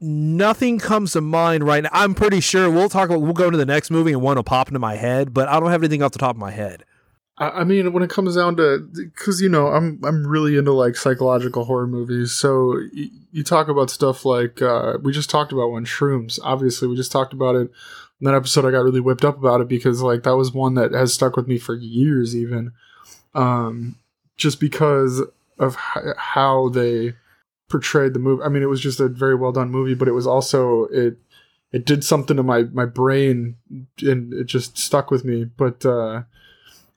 Nothing 0.02 0.80
comes 0.80 1.14
to 1.14 1.22
mind 1.22 1.64
right 1.66 1.84
now. 1.84 1.90
I'm 1.94 2.14
pretty 2.14 2.40
sure 2.40 2.70
we'll 2.70 2.90
talk 2.90 3.10
about. 3.10 3.22
We'll 3.22 3.34
go 3.34 3.50
to 3.50 3.58
the 3.58 3.66
next 3.66 3.92
movie 3.92 4.12
and 4.14 4.22
one 4.22 4.36
will 4.36 4.44
pop 4.44 4.68
into 4.68 4.80
my 4.80 4.96
head, 4.96 5.34
but 5.34 5.48
I 5.48 5.60
don't 5.60 5.72
have 5.72 5.82
anything 5.82 6.02
off 6.02 6.12
the 6.12 6.20
top 6.20 6.36
of 6.36 6.40
my 6.40 6.52
head. 6.52 6.84
I 7.40 7.64
mean, 7.64 7.94
when 7.94 8.04
it 8.04 8.10
comes 8.10 8.36
down 8.36 8.58
to, 8.58 8.80
because 8.94 9.42
you 9.42 9.48
know, 9.48 9.68
I'm 9.68 10.00
I'm 10.04 10.28
really 10.28 10.58
into 10.58 10.74
like 10.74 10.98
psychological 10.98 11.64
horror 11.64 11.88
movies. 11.88 12.34
So 12.34 12.76
y- 12.94 13.10
you 13.32 13.44
talk 13.44 13.70
about 13.70 13.90
stuff 13.90 14.26
like 14.26 14.62
uh, 14.62 14.98
we 15.02 15.14
just 15.14 15.30
talked 15.30 15.54
about 15.54 15.72
one, 15.72 15.86
Shrooms. 15.86 16.38
Obviously, 16.44 16.88
we 16.90 16.98
just 16.98 17.14
talked 17.14 17.32
about 17.32 17.56
it 17.56 17.72
in 18.20 18.26
that 18.26 18.34
episode. 18.36 18.66
I 18.66 18.72
got 18.72 18.84
really 18.84 19.00
whipped 19.00 19.24
up 19.24 19.38
about 19.38 19.62
it 19.62 19.70
because 19.70 20.02
like 20.02 20.24
that 20.24 20.36
was 20.36 20.52
one 20.54 20.74
that 20.74 20.92
has 20.92 21.14
stuck 21.14 21.38
with 21.38 21.48
me 21.48 21.58
for 21.58 21.76
years, 21.76 22.36
even, 22.36 22.74
um, 23.34 23.96
just 24.36 24.60
because 24.60 25.22
of 25.58 25.78
h- 25.96 26.14
how 26.18 26.68
they 26.70 27.14
portrayed 27.70 28.14
the 28.14 28.20
movie. 28.20 28.44
I 28.44 28.50
mean, 28.50 28.64
it 28.64 28.70
was 28.70 28.82
just 28.82 29.00
a 29.00 29.08
very 29.08 29.36
well 29.36 29.54
done 29.54 29.72
movie, 29.72 29.94
but 29.96 30.10
it 30.10 30.14
was 30.14 30.28
also 30.28 30.86
it 30.86 31.18
it 31.72 31.86
did 31.86 32.04
something 32.04 32.36
to 32.36 32.44
my 32.44 32.64
my 32.64 32.86
brain 32.86 33.56
and 34.02 34.34
it 34.34 34.46
just 34.46 34.78
stuck 34.78 35.10
with 35.10 35.24
me. 35.24 35.46
But 35.46 35.86
uh, 35.86 36.24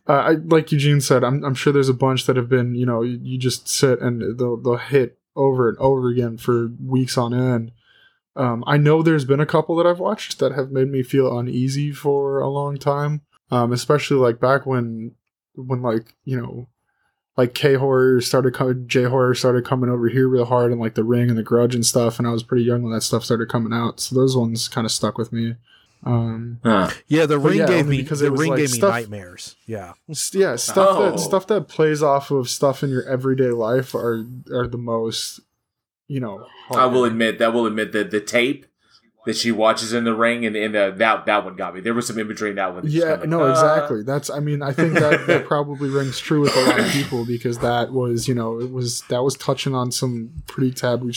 uh, 0.09 0.13
I, 0.13 0.31
like 0.33 0.73
Eugene 0.73 1.01
said, 1.01 1.23
I'm, 1.23 1.45
I'm 1.45 1.55
sure 1.55 1.73
there's 1.73 1.89
a 1.89 1.95
bunch 1.95 2.27
that 2.27 2.37
have 2.37 2.49
been, 2.49 2.75
you 2.75 2.85
know, 2.85 3.03
you, 3.03 3.19
you, 3.23 3.39
just 3.39 3.69
sit 3.69 4.01
and 4.01 4.39
they'll, 4.39 4.57
they'll 4.57 4.77
hit 4.77 5.19
over 5.37 5.69
and 5.69 5.79
over 5.79 6.09
again 6.09 6.37
for 6.39 6.71
weeks 6.85 7.17
on 7.17 7.33
end. 7.33 7.73
Um, 8.35 8.65
I 8.67 8.79
know 8.79 9.03
there's 9.03 9.25
been 9.25 9.41
a 9.41 9.47
couple 9.47 9.77
that 9.77 9.87
I've 9.87 10.01
watched 10.01 10.39
that 10.39 10.53
have 10.53 10.71
made 10.71 10.89
me 10.89 11.03
feel 11.03 11.39
uneasy 11.39 11.93
for 11.93 12.41
a 12.41 12.49
long 12.49 12.79
time. 12.79 13.23
Um, 13.51 13.73
especially 13.73 14.17
like 14.17 14.41
back 14.41 14.65
when, 14.67 15.13
when 15.55 15.83
like, 15.83 16.15
you 16.25 16.41
know, 16.41 16.69
like 17.37 17.55
K 17.55 17.75
horror 17.75 18.21
started 18.21 18.55
coming, 18.55 18.89
J 18.89 19.05
horror 19.05 19.35
started 19.35 19.65
coming 19.65 19.91
over 19.91 20.09
here 20.09 20.27
real 20.29 20.47
hard 20.47 20.73
and 20.73 20.81
like 20.81 20.95
the 20.95 21.05
ring 21.05 21.29
and 21.29 21.39
the 21.39 21.43
grudge 21.43 21.75
and 21.75 21.85
stuff. 21.85 22.19
And 22.19 22.27
I 22.27 22.33
was 22.33 22.43
pretty 22.43 22.65
young 22.65 22.83
when 22.83 22.93
that 22.93 23.03
stuff 23.03 23.25
started 23.25 23.49
coming 23.49 23.73
out. 23.73 24.01
So 24.01 24.15
those 24.15 24.37
ones 24.37 24.69
kind 24.69 24.85
of 24.85 24.91
stuck 24.91 25.17
with 25.17 25.33
me. 25.33 25.55
Um, 26.05 26.59
huh. 26.65 26.91
Yeah, 27.07 27.27
the 27.27 27.39
ring 27.39 27.59
yeah, 27.59 27.67
gave 27.67 27.87
me 27.87 28.03
because 28.03 28.21
the 28.21 28.33
ring 28.33 28.51
like 28.51 28.59
gave 28.59 28.71
stuff, 28.71 28.95
me 28.95 29.01
nightmares. 29.03 29.57
Yeah, 29.67 29.93
yeah, 30.33 30.57
stuff 30.57 30.97
oh. 30.99 31.11
that 31.11 31.21
stuff 31.21 31.47
that 31.47 31.69
plays 31.69 32.03
off 32.03 32.31
of 32.31 32.49
stuff 32.51 32.83
in 32.83 32.91
your 32.91 33.05
everyday 33.05 33.51
life 33.51 33.95
are 33.95 34.27
are 34.53 34.67
the 34.67 34.79
most, 34.79 35.41
you 36.09 36.19
know. 36.19 36.47
Hard. 36.67 36.81
I 36.81 36.87
will 36.87 37.05
admit 37.05 37.39
that. 37.39 37.53
Will 37.53 37.67
admit 37.67 37.93
that 37.93 38.11
the 38.11 38.21
tape 38.21 38.67
that 39.25 39.37
she 39.37 39.53
watches 39.53 39.93
in 39.93 40.03
the 40.03 40.15
ring 40.15 40.45
and, 40.45 40.57
in 40.57 40.75
uh, 40.75 40.91
that 40.91 41.27
that 41.27 41.45
one 41.45 41.55
got 41.55 41.75
me. 41.75 41.81
There 41.81 41.95
was 41.95 42.09
some 42.09 42.19
imagery 42.19 42.51
in 42.51 42.57
that 42.57 42.75
one. 42.75 42.85
Yeah, 42.87 43.15
like, 43.15 43.29
no, 43.29 43.45
uh. 43.45 43.51
exactly. 43.51 44.03
That's 44.03 44.29
I 44.29 44.41
mean 44.41 44.63
I 44.63 44.73
think 44.73 44.95
that 44.95 45.27
that 45.27 45.45
probably 45.47 45.89
rings 45.89 46.19
true 46.19 46.41
with 46.41 46.57
a 46.57 46.61
lot 46.63 46.81
of 46.81 46.87
people 46.91 47.25
because 47.25 47.59
that 47.59 47.93
was 47.93 48.27
you 48.27 48.35
know 48.35 48.61
it 48.61 48.73
was 48.73 49.03
that 49.03 49.23
was 49.23 49.37
touching 49.37 49.75
on 49.75 49.93
some 49.93 50.43
pretty 50.47 50.73
taboo. 50.73 51.13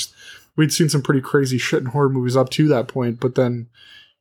We'd 0.56 0.72
seen 0.72 0.90
some 0.90 1.02
pretty 1.02 1.22
crazy 1.22 1.58
shit 1.58 1.82
in 1.82 1.88
horror 1.88 2.10
movies 2.10 2.38
up 2.38 2.50
to 2.52 2.68
that 2.70 2.88
point, 2.88 3.20
but 3.20 3.36
then 3.36 3.68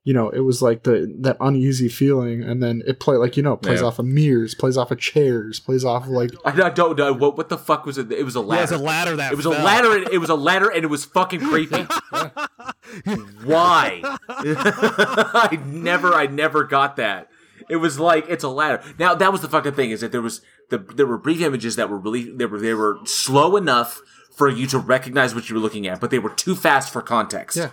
you 0.05 0.12
know, 0.12 0.28
it 0.28 0.40
was 0.40 0.61
like 0.61 0.82
the 0.82 1.12
that 1.20 1.38
uneasy 1.40 1.88
feeling, 1.88 2.42
and 2.42 2.62
then 2.62 2.82
it 2.86 3.00
play 3.00 3.16
like 3.16 3.38
you 3.38 3.42
know, 3.42 3.55
it 3.55 3.62
plays 3.62 3.80
yeah. 3.80 3.86
off 3.86 3.98
of 3.98 4.05
mirrors, 4.05 4.55
plays 4.55 4.76
off 4.76 4.90
of 4.90 4.98
chairs, 4.98 5.61
plays 5.61 5.82
off 5.82 6.05
of 6.05 6.11
like 6.11 6.30
I, 6.44 6.68
don't 6.68 6.98
know 6.98 7.14
what 7.14 7.38
what 7.38 7.48
the 7.48 7.57
fuck 7.57 7.86
was 7.86 7.96
it? 7.96 8.12
It 8.12 8.22
was 8.22 8.34
a 8.34 8.42
ladder. 8.42 8.61
Yeah, 8.61 8.64
it 8.64 8.70
was 8.72 8.80
a 8.80 8.84
ladder 8.84 9.16
that 9.16 9.32
it 9.32 9.36
was 9.36 9.46
fell. 9.46 9.55
a 9.55 9.64
ladder. 9.64 9.96
And, 9.96 10.09
it 10.11 10.18
was 10.18 10.28
a 10.28 10.34
ladder, 10.34 10.68
and 10.68 10.84
it 10.84 10.88
was 10.88 11.07
fucking 11.07 11.40
creepy. 11.40 11.82
Why? 13.44 14.02
I 14.28 15.59
never, 15.64 16.12
I 16.12 16.26
never 16.26 16.64
got 16.64 16.96
that. 16.96 17.30
It 17.70 17.76
was 17.76 17.98
like 17.98 18.26
it's 18.28 18.44
a 18.44 18.50
ladder. 18.50 18.82
Now 18.98 19.14
that 19.14 19.32
was 19.32 19.40
the 19.40 19.48
fucking 19.48 19.72
thing 19.72 19.90
is 19.90 20.02
that 20.02 20.12
there 20.12 20.20
was 20.20 20.42
the 20.68 20.76
there 20.78 21.07
were 21.07 21.16
brief 21.16 21.40
images 21.40 21.76
that 21.76 21.88
were 21.88 21.98
really 21.98 22.30
they 22.30 22.44
were 22.44 22.61
they 22.61 22.74
were 22.74 22.98
slow 23.07 23.57
enough 23.57 24.02
for 24.36 24.50
you 24.50 24.66
to 24.66 24.78
recognize 24.78 25.34
what 25.34 25.48
you 25.48 25.55
were 25.55 25.62
looking 25.62 25.86
at, 25.86 25.98
but 25.98 26.11
they 26.11 26.18
were 26.18 26.28
too 26.28 26.55
fast 26.55 26.92
for 26.92 27.00
context. 27.00 27.57
Yeah. 27.57 27.70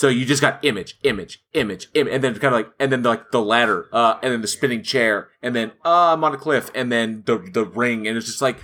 So 0.00 0.08
you 0.08 0.24
just 0.24 0.40
got 0.40 0.64
image, 0.64 0.96
image, 1.02 1.42
image, 1.52 1.90
image, 1.92 2.14
and 2.14 2.24
then 2.24 2.32
kind 2.38 2.54
of 2.54 2.60
like, 2.60 2.70
and 2.78 2.90
then 2.90 3.02
like 3.02 3.32
the 3.32 3.42
ladder, 3.42 3.86
uh, 3.92 4.18
and 4.22 4.32
then 4.32 4.40
the 4.40 4.46
spinning 4.46 4.82
chair, 4.82 5.28
and 5.42 5.54
then 5.54 5.72
uh, 5.84 6.14
I'm 6.14 6.24
on 6.24 6.32
a 6.32 6.38
cliff, 6.38 6.70
and 6.74 6.90
then 6.90 7.22
the 7.26 7.36
the 7.36 7.66
ring, 7.66 8.08
and 8.08 8.16
it's 8.16 8.24
just 8.24 8.40
like, 8.40 8.56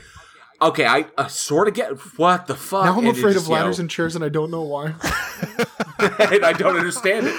okay, 0.62 0.87
I 0.87 1.05
uh, 1.18 1.26
sort 1.26 1.68
of 1.68 1.74
get 1.74 1.91
what 2.16 2.47
the 2.47 2.55
fuck. 2.55 2.87
Now 2.87 2.93
I'm 2.93 3.07
and 3.07 3.09
afraid 3.09 3.34
just, 3.34 3.45
of 3.45 3.51
ladders 3.51 3.76
you 3.76 3.82
know, 3.82 3.84
and 3.84 3.91
chairs, 3.91 4.16
and 4.16 4.24
I 4.24 4.30
don't 4.30 4.51
know 4.51 4.62
why. 4.62 4.87
and 5.99 6.43
I 6.43 6.55
don't 6.57 6.74
understand 6.74 7.26
it. 7.26 7.34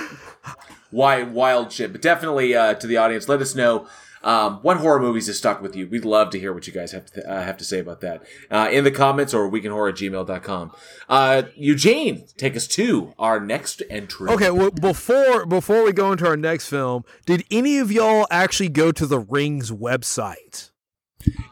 Why 0.91 1.23
wild 1.23 1.71
shit? 1.71 1.91
But 1.91 2.03
definitely 2.03 2.53
uh, 2.53 2.75
to 2.75 2.85
the 2.85 2.97
audience, 2.97 3.27
let 3.27 3.41
us 3.41 3.55
know 3.55 3.87
um, 4.27 4.59
what 4.61 4.75
horror 4.75 4.99
movies 4.99 5.27
have 5.27 5.37
stuck 5.37 5.61
with 5.61 5.73
you? 5.73 5.87
We'd 5.87 6.03
love 6.03 6.31
to 6.31 6.39
hear 6.39 6.51
what 6.51 6.67
you 6.67 6.73
guys 6.73 6.91
have 6.91 7.09
to, 7.13 7.31
uh, 7.31 7.41
have 7.41 7.55
to 7.57 7.63
say 7.63 7.79
about 7.79 8.01
that 8.01 8.23
uh, 8.51 8.67
in 8.69 8.83
the 8.83 8.91
comments 8.91 9.33
or 9.33 9.49
weekinhorror 9.49 9.89
at 9.89 9.95
gmail.com. 9.95 10.71
Uh, 11.07 11.43
Eugene, 11.55 12.27
take 12.35 12.57
us 12.57 12.67
to 12.67 13.13
our 13.17 13.39
next 13.39 13.81
entry. 13.89 14.29
Okay, 14.29 14.51
well, 14.51 14.69
before 14.69 15.45
before 15.45 15.81
we 15.85 15.93
go 15.93 16.11
into 16.11 16.27
our 16.27 16.35
next 16.35 16.67
film, 16.67 17.05
did 17.25 17.45
any 17.49 17.77
of 17.77 17.89
y'all 17.89 18.27
actually 18.29 18.67
go 18.67 18.91
to 18.91 19.05
the 19.05 19.19
Rings 19.19 19.71
website? 19.71 20.71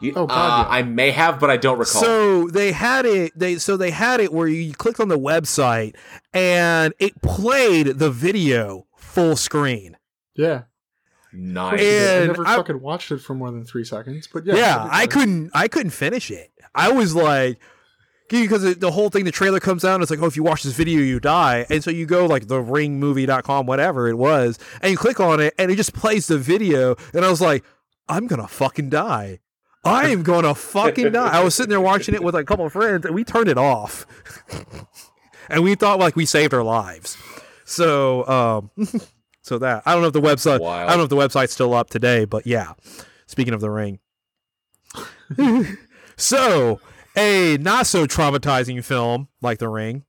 You, 0.02 0.12
oh, 0.14 0.26
God, 0.26 0.66
uh, 0.66 0.68
I 0.68 0.82
may 0.82 1.12
have, 1.12 1.40
but 1.40 1.50
I 1.50 1.56
don't 1.56 1.78
recall. 1.78 2.02
So 2.02 2.48
they 2.48 2.72
had 2.72 3.06
it. 3.06 3.32
They 3.38 3.56
so 3.56 3.78
they 3.78 3.90
had 3.90 4.20
it 4.20 4.34
where 4.34 4.48
you 4.48 4.74
clicked 4.74 5.00
on 5.00 5.08
the 5.08 5.18
website 5.18 5.96
and 6.34 6.92
it 6.98 7.22
played 7.22 7.86
the 7.98 8.10
video 8.10 8.86
full 8.96 9.34
screen. 9.34 9.96
Yeah. 10.34 10.64
Nice. 11.36 11.80
And 11.80 12.24
I 12.24 12.26
never 12.26 12.46
I, 12.46 12.56
fucking 12.56 12.80
watched 12.80 13.12
it 13.12 13.18
for 13.18 13.34
more 13.34 13.50
than 13.50 13.64
three 13.64 13.84
seconds, 13.84 14.28
but 14.32 14.46
yeah, 14.46 14.54
yeah, 14.54 14.88
I 14.90 15.06
couldn't, 15.06 15.50
I 15.54 15.68
couldn't 15.68 15.90
finish 15.90 16.30
it. 16.30 16.50
I 16.74 16.90
was 16.90 17.14
like, 17.14 17.58
because 18.28 18.76
the 18.76 18.90
whole 18.90 19.08
thing, 19.10 19.24
the 19.24 19.32
trailer 19.32 19.60
comes 19.60 19.84
out, 19.84 19.94
and 19.94 20.02
it's 20.02 20.10
like, 20.10 20.20
oh, 20.20 20.26
if 20.26 20.36
you 20.36 20.42
watch 20.42 20.62
this 20.62 20.74
video, 20.74 21.00
you 21.00 21.20
die, 21.20 21.66
and 21.70 21.82
so 21.84 21.90
you 21.90 22.06
go 22.06 22.26
like 22.26 22.48
the 22.48 22.60
ringmovie.com, 22.62 23.66
whatever 23.66 24.08
it 24.08 24.16
was, 24.16 24.58
and 24.80 24.90
you 24.90 24.96
click 24.96 25.20
on 25.20 25.40
it, 25.40 25.54
and 25.58 25.70
it 25.70 25.76
just 25.76 25.92
plays 25.92 26.26
the 26.26 26.38
video, 26.38 26.96
and 27.12 27.24
I 27.24 27.30
was 27.30 27.40
like, 27.40 27.64
I'm 28.08 28.26
gonna 28.26 28.48
fucking 28.48 28.90
die. 28.90 29.40
I 29.84 30.08
am 30.08 30.22
gonna 30.22 30.54
fucking 30.54 31.12
die. 31.12 31.28
I 31.28 31.44
was 31.44 31.54
sitting 31.54 31.70
there 31.70 31.80
watching 31.80 32.14
it 32.14 32.22
with 32.22 32.34
like, 32.34 32.42
a 32.42 32.46
couple 32.46 32.66
of 32.66 32.72
friends, 32.72 33.04
and 33.04 33.14
we 33.14 33.24
turned 33.24 33.48
it 33.48 33.58
off, 33.58 34.06
and 35.48 35.62
we 35.62 35.74
thought 35.74 35.98
like 35.98 36.16
we 36.16 36.26
saved 36.26 36.54
our 36.54 36.64
lives. 36.64 37.16
So, 37.64 38.26
um, 38.28 38.70
So 39.46 39.58
that 39.58 39.84
I 39.86 39.92
don't 39.92 40.02
know 40.02 40.08
if 40.08 40.12
the 40.12 40.20
website 40.20 40.58
Wild. 40.58 40.90
I 40.90 40.96
don't 40.96 40.98
know 40.98 41.04
if 41.04 41.30
the 41.30 41.38
website's 41.38 41.52
still 41.52 41.72
up 41.72 41.88
today, 41.88 42.24
but 42.24 42.48
yeah. 42.48 42.72
Speaking 43.28 43.54
of 43.54 43.60
the 43.60 43.70
ring. 43.70 44.00
so, 46.16 46.80
a 47.16 47.56
not 47.58 47.86
so 47.86 48.06
traumatizing 48.06 48.82
film 48.84 49.28
like 49.40 49.58
The 49.58 49.68
Ring, 49.68 50.04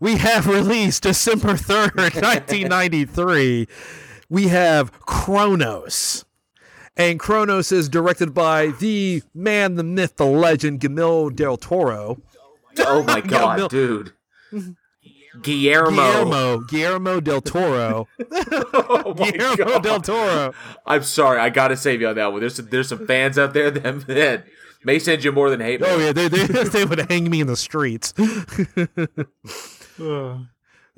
we 0.00 0.16
have 0.16 0.46
released 0.46 1.02
December 1.02 1.54
3rd, 1.54 1.94
1993. 1.96 3.68
We 4.32 4.46
have 4.46 4.92
Cronos. 5.00 6.24
And 6.96 7.18
Cronos 7.18 7.72
is 7.72 7.88
directed 7.88 8.32
by 8.32 8.68
the 8.68 9.24
man, 9.34 9.74
the 9.74 9.82
myth, 9.82 10.18
the 10.18 10.24
legend, 10.24 10.78
Guillermo 10.78 11.30
del 11.30 11.56
Toro. 11.56 12.22
Oh 12.78 13.02
my 13.02 13.20
god, 13.20 13.70
dude. 13.70 14.12
Guillermo. 15.42 15.90
Guillermo. 15.90 16.60
Guillermo 16.60 17.20
del 17.20 17.40
Toro. 17.40 18.08
oh 18.32 19.14
Guillermo 19.14 19.56
God. 19.56 19.82
del 19.82 20.00
Toro. 20.00 20.54
I'm 20.86 21.02
sorry, 21.02 21.38
I 21.38 21.50
gotta 21.50 21.76
save 21.76 22.00
you 22.00 22.08
on 22.08 22.16
that 22.16 22.32
one. 22.32 22.40
There's 22.40 22.56
some, 22.56 22.68
there's 22.68 22.88
some 22.88 23.06
fans 23.06 23.38
out 23.38 23.54
there 23.54 23.70
that, 23.70 24.06
that 24.06 24.44
may 24.84 24.98
send 24.98 25.22
you 25.24 25.32
more 25.32 25.50
than 25.50 25.60
hate. 25.60 25.82
Oh 25.84 25.98
yeah, 25.98 26.12
they, 26.12 26.28
they, 26.28 26.46
they 26.64 26.84
would 26.84 27.10
hang 27.10 27.30
me 27.30 27.40
in 27.40 27.46
the 27.46 27.56
streets. 27.56 28.12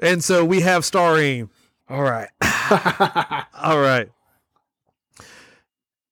and 0.01 0.25
so 0.25 0.45
we 0.45 0.61
have 0.61 0.85
starring. 0.85 1.51
All 1.89 2.03
right. 2.03 2.29
all 3.55 3.81
right. 3.81 4.09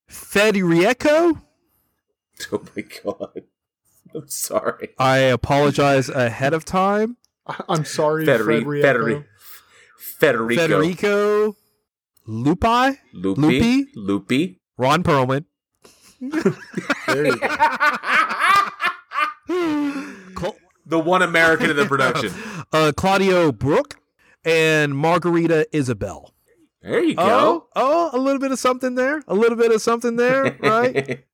Federico. 0.09 1.41
Oh 2.53 2.65
my 2.77 2.85
god. 3.05 3.45
I'm 4.15 4.29
sorry. 4.29 4.91
I 4.99 5.19
apologize 5.19 6.09
ahead 6.09 6.53
of 6.53 6.65
time. 6.65 7.17
I- 7.51 7.65
I'm 7.69 7.85
sorry, 7.85 8.25
Federi- 8.27 8.63
Fred 8.63 8.85
Federi- 8.97 9.25
Federico. 9.99 10.57
Federico 10.57 11.57
Luppi, 12.29 12.97
Loopy. 13.13 13.41
Loopy? 13.41 13.87
Loopy. 13.97 14.61
Ron 14.79 15.03
Perlman, 15.03 15.45
There 16.21 17.27
you 17.27 17.39
go. 17.39 17.49
Cl- 20.39 20.57
the 20.87 20.99
one 20.99 21.23
American 21.23 21.71
in 21.71 21.77
the 21.77 21.87
production. 21.87 22.33
uh, 22.73 22.93
Claudio 22.97 23.53
Brook, 23.53 23.97
and 24.45 24.97
Margarita 24.97 25.67
Isabel. 25.77 26.33
There 26.83 27.03
you 27.03 27.15
Oh, 27.19 27.27
go. 27.27 27.67
oh, 27.77 28.11
a 28.15 28.19
little 28.19 28.41
bit 28.41 28.53
of 28.53 28.59
something 28.59 28.95
there, 28.95 29.23
a 29.29 29.35
little 29.35 29.57
bit 29.59 29.71
of 29.73 29.83
something 29.83 30.17
there, 30.17 30.57
right? 30.63 31.25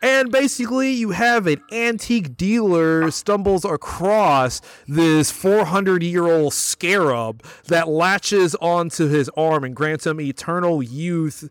And 0.00 0.30
basically, 0.30 0.92
you 0.92 1.10
have 1.10 1.46
an 1.46 1.60
antique 1.72 2.36
dealer 2.36 3.10
stumbles 3.10 3.64
across 3.64 4.60
this 4.86 5.30
400 5.30 6.02
year 6.02 6.24
old 6.24 6.54
scarab 6.54 7.44
that 7.66 7.88
latches 7.88 8.54
onto 8.56 9.08
his 9.08 9.28
arm 9.30 9.64
and 9.64 9.74
grants 9.74 10.06
him 10.06 10.20
eternal 10.20 10.82
youth 10.82 11.48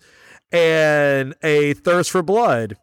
and 0.52 1.36
a 1.44 1.74
thirst 1.74 2.12
for 2.12 2.24
blood. 2.24 2.78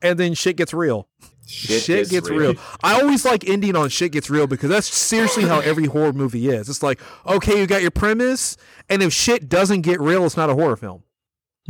And 0.00 0.18
then 0.18 0.34
shit 0.34 0.56
gets 0.56 0.72
real. 0.72 1.08
Shit, 1.46 2.08
gets, 2.10 2.30
real. 2.30 2.54
I 2.82 3.00
always 3.00 3.24
like 3.24 3.48
ending 3.48 3.74
on 3.74 3.88
shit 3.88 4.12
gets 4.12 4.30
real 4.30 4.46
because 4.46 4.70
that's 4.70 4.94
seriously 4.94 5.42
how 5.42 5.58
every 5.58 5.86
horror 5.86 6.12
movie 6.12 6.48
is. 6.48 6.68
It's 6.68 6.82
like, 6.82 7.00
okay, 7.26 7.58
you 7.58 7.66
got 7.66 7.82
your 7.82 7.90
premise, 7.90 8.56
and 8.88 9.02
if 9.02 9.12
shit 9.12 9.48
doesn't 9.48 9.80
get 9.80 10.00
real, 10.00 10.24
it's 10.24 10.36
not 10.36 10.48
a 10.48 10.54
horror 10.54 10.76
film. 10.76 11.02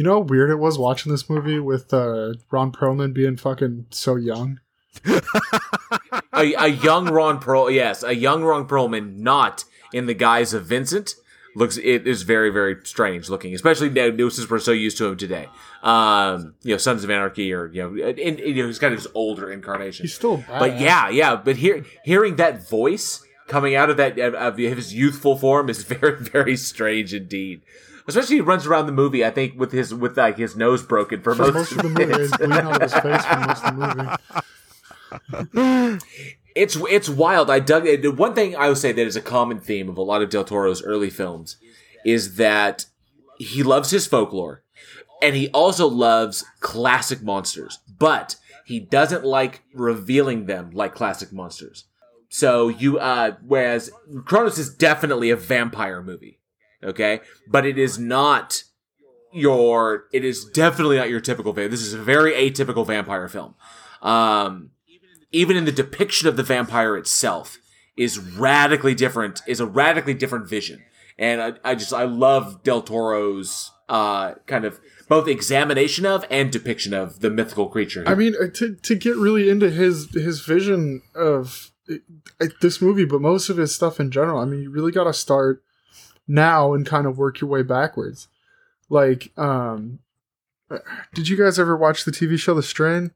You 0.01 0.05
know 0.05 0.14
how 0.14 0.20
weird 0.20 0.48
it 0.48 0.59
was 0.59 0.78
watching 0.78 1.12
this 1.12 1.28
movie 1.28 1.61
with 1.61 1.92
uh, 1.92 2.32
Ron 2.51 2.72
Perlman 2.72 3.12
being 3.12 3.36
fucking 3.36 3.84
so 3.90 4.16
young? 4.16 4.59
a, 5.05 6.55
a 6.55 6.68
young 6.68 7.11
Ron 7.11 7.38
Perl, 7.38 7.70
yes, 7.70 8.03
a 8.03 8.14
young 8.14 8.42
Ron 8.42 8.66
Perlman, 8.66 9.18
not 9.18 9.66
in 9.92 10.07
the 10.07 10.14
guise 10.14 10.55
of 10.55 10.64
Vincent, 10.64 11.16
looks 11.55 11.76
it 11.76 12.07
is 12.07 12.22
very 12.22 12.48
very 12.48 12.78
strange 12.84 13.28
looking, 13.28 13.55
especially 13.55 13.90
now 13.90 14.09
since 14.30 14.48
we're 14.48 14.59
so 14.59 14.72
used 14.72 14.96
to 14.96 15.05
him 15.05 15.18
today. 15.18 15.51
Um, 15.82 16.55
you 16.62 16.72
know, 16.72 16.78
Sons 16.78 17.05
of 17.05 17.11
Anarchy, 17.11 17.53
or 17.53 17.66
you 17.66 17.82
know, 17.82 18.03
and, 18.03 18.18
and, 18.18 18.38
you 18.38 18.62
know, 18.62 18.68
he's 18.68 18.78
kind 18.78 18.94
of 18.94 19.01
his 19.01 19.09
older 19.12 19.53
incarnation. 19.53 20.05
He's 20.05 20.14
still 20.14 20.38
bad. 20.38 20.61
but 20.61 20.80
yeah, 20.80 21.11
yeah, 21.11 21.36
but 21.36 21.57
hear, 21.57 21.84
hearing 22.05 22.36
that 22.36 22.66
voice 22.66 23.22
coming 23.48 23.74
out 23.74 23.90
of 23.90 23.98
that 23.98 24.18
of, 24.18 24.32
of 24.32 24.57
his 24.57 24.94
youthful 24.94 25.36
form 25.36 25.68
is 25.68 25.84
very 25.84 26.16
very 26.16 26.57
strange 26.57 27.12
indeed. 27.12 27.61
Especially 28.07 28.36
he 28.36 28.40
runs 28.40 28.66
around 28.66 28.86
the 28.86 28.92
movie, 28.92 29.24
I 29.24 29.30
think, 29.30 29.59
with 29.59 29.72
his 29.72 29.94
with 29.94 30.16
like 30.16 30.36
his 30.38 30.57
nose 30.57 30.82
broken 30.82 31.20
for, 31.22 31.34
for 31.34 31.42
most, 31.44 31.55
most 31.55 31.72
of 31.72 31.78
the 31.78 31.88
movie, 31.88 32.20
he's 32.20 32.36
bleeding 32.36 32.53
out 32.53 32.76
of 32.76 32.82
his 32.82 32.94
face 32.94 33.24
for 33.24 33.40
most 33.40 33.64
of 33.64 33.76
the 33.76 34.18
movie. 35.55 35.98
It's 36.55 36.76
it's 36.90 37.09
wild. 37.09 37.48
I 37.48 37.61
dug 37.61 37.86
it. 37.86 38.16
One 38.16 38.34
thing 38.34 38.57
I 38.57 38.68
would 38.68 38.78
say 38.78 38.90
that 38.90 39.07
is 39.07 39.14
a 39.14 39.20
common 39.20 39.61
theme 39.61 39.88
of 39.88 39.96
a 39.96 40.03
lot 40.03 40.20
of 40.20 40.30
Del 40.30 40.44
Toro's 40.44 40.82
early 40.82 41.09
films 41.09 41.57
is 42.05 42.36
that 42.36 42.86
he 43.38 43.62
loves 43.62 43.90
his 43.90 44.09
folklore, 44.09 44.64
and 45.22 45.36
he 45.36 45.48
also 45.51 45.86
loves 45.86 46.44
classic 46.59 47.22
monsters, 47.22 47.78
but 47.98 48.34
he 48.64 48.80
doesn't 48.80 49.24
like 49.24 49.62
revealing 49.72 50.46
them 50.46 50.70
like 50.72 50.94
classic 50.94 51.32
monsters. 51.32 51.84
So 52.28 52.68
you, 52.68 52.98
uh, 52.98 53.36
whereas 53.46 53.90
Cronos 54.24 54.59
is 54.59 54.74
definitely 54.74 55.30
a 55.30 55.36
vampire 55.36 56.03
movie, 56.03 56.39
okay, 56.83 57.20
but 57.49 57.64
it 57.66 57.78
is 57.78 57.99
not 57.99 58.62
your. 59.33 60.05
It 60.12 60.24
is 60.24 60.45
definitely 60.45 60.97
not 60.97 61.09
your 61.11 61.20
typical. 61.20 61.53
va- 61.53 61.68
This 61.68 61.83
is 61.83 61.95
a 61.95 61.99
very 62.03 62.33
atypical 62.33 62.87
vampire 62.87 63.28
film. 63.28 63.55
Um, 64.03 64.70
even 65.33 65.57
in 65.57 65.64
the 65.64 65.72
depiction 65.72 66.28
of 66.28 66.37
the 66.37 66.43
vampire 66.43 66.97
itself 66.97 67.59
is 67.97 68.18
radically 68.18 68.95
different 68.95 69.43
is 69.47 69.61
a 69.61 69.66
radically 69.66 70.14
different 70.14 70.49
vision 70.49 70.83
and 71.18 71.43
i, 71.43 71.53
I 71.64 71.74
just 71.74 71.93
i 71.93 72.05
love 72.05 72.62
del 72.62 72.81
toro's 72.83 73.70
uh 73.89 74.35
kind 74.47 74.64
of 74.64 74.81
both 75.09 75.28
examination 75.28 76.07
of 76.07 76.24
and 76.31 76.51
depiction 76.51 76.95
of 76.95 77.20
the 77.20 77.31
mythical 77.31 77.68
creature 77.68 78.05
I 78.07 78.14
mean, 78.14 78.35
uh, 78.41 78.47
to 78.55 78.74
to 78.76 78.95
get 78.95 79.16
really 79.16 79.51
into 79.51 79.70
his 79.70 80.09
his 80.14 80.41
vision 80.41 81.03
of 81.14 81.70
this 82.61 82.81
movie, 82.81 83.05
but 83.05 83.20
most 83.20 83.49
of 83.51 83.57
his 83.57 83.74
stuff 83.74 83.99
in 83.99 84.11
general. 84.12 84.39
I 84.41 84.45
mean, 84.45 84.62
you 84.62 84.70
really 84.70 84.93
got 84.93 85.05
to 85.05 85.12
start 85.12 85.62
now 86.31 86.72
and 86.72 86.87
kind 86.87 87.07
of 87.07 87.18
work 87.18 87.41
your 87.41 87.51
way 87.51 87.62
backwards. 87.62 88.28
Like, 88.89 89.33
um, 89.37 89.99
did 91.14 91.28
you 91.28 91.37
guys 91.37 91.59
ever 91.59 91.76
watch 91.76 92.05
the 92.05 92.11
TV 92.12 92.39
show 92.39 92.55
The 92.55 92.62
Strain? 92.62 93.11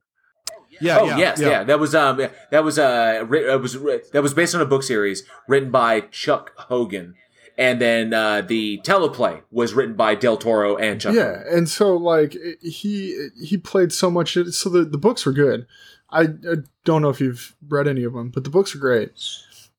Yeah. 0.81 0.99
oh 0.99 1.05
yeah, 1.07 1.19
yes 1.19 1.41
yeah. 1.41 1.63
that 1.63 1.79
was 1.79 1.95
um 1.95 2.21
that 2.51 2.65
was 2.65 2.81
uh 2.81 3.25
writ- 3.29 3.49
uh, 3.49 3.59
was 3.59 3.77
writ- 3.77 4.11
that 4.11 4.25
was 4.25 4.35
based 4.35 4.57
on 4.57 4.61
a 4.61 4.67
book 4.67 4.83
series 4.83 5.23
written 5.47 5.71
by 5.71 6.01
chuck 6.01 6.51
hogan 6.57 7.15
and 7.57 7.81
then 7.81 8.13
uh 8.13 8.41
the 8.41 8.81
teleplay 8.83 9.43
was 9.53 9.73
written 9.73 9.95
by 9.95 10.17
del 10.17 10.37
toro 10.37 10.75
and 10.77 11.01
chuck 11.01 11.15
yeah, 11.15 11.37
Hogan. 11.45 11.59
and 11.59 11.69
so 11.69 11.97
like 11.97 12.37
he 12.61 13.29
he 13.41 13.57
played 13.57 13.93
so 13.93 14.11
much. 14.11 14.37
So 14.51 14.69
the 14.69 14.85
the 14.85 14.99
books 14.99 15.25
were 15.25 15.33
good. 15.33 15.65
I, 16.11 16.23
I 16.23 16.57
don't 16.85 17.03
know 17.03 17.09
if 17.09 17.21
you've 17.21 17.55
read 17.69 17.87
any 17.87 18.03
of 18.03 18.13
them, 18.13 18.31
but 18.31 18.43
the 18.43 18.51
books 18.51 18.75
are 18.75 18.79
great. 18.79 19.13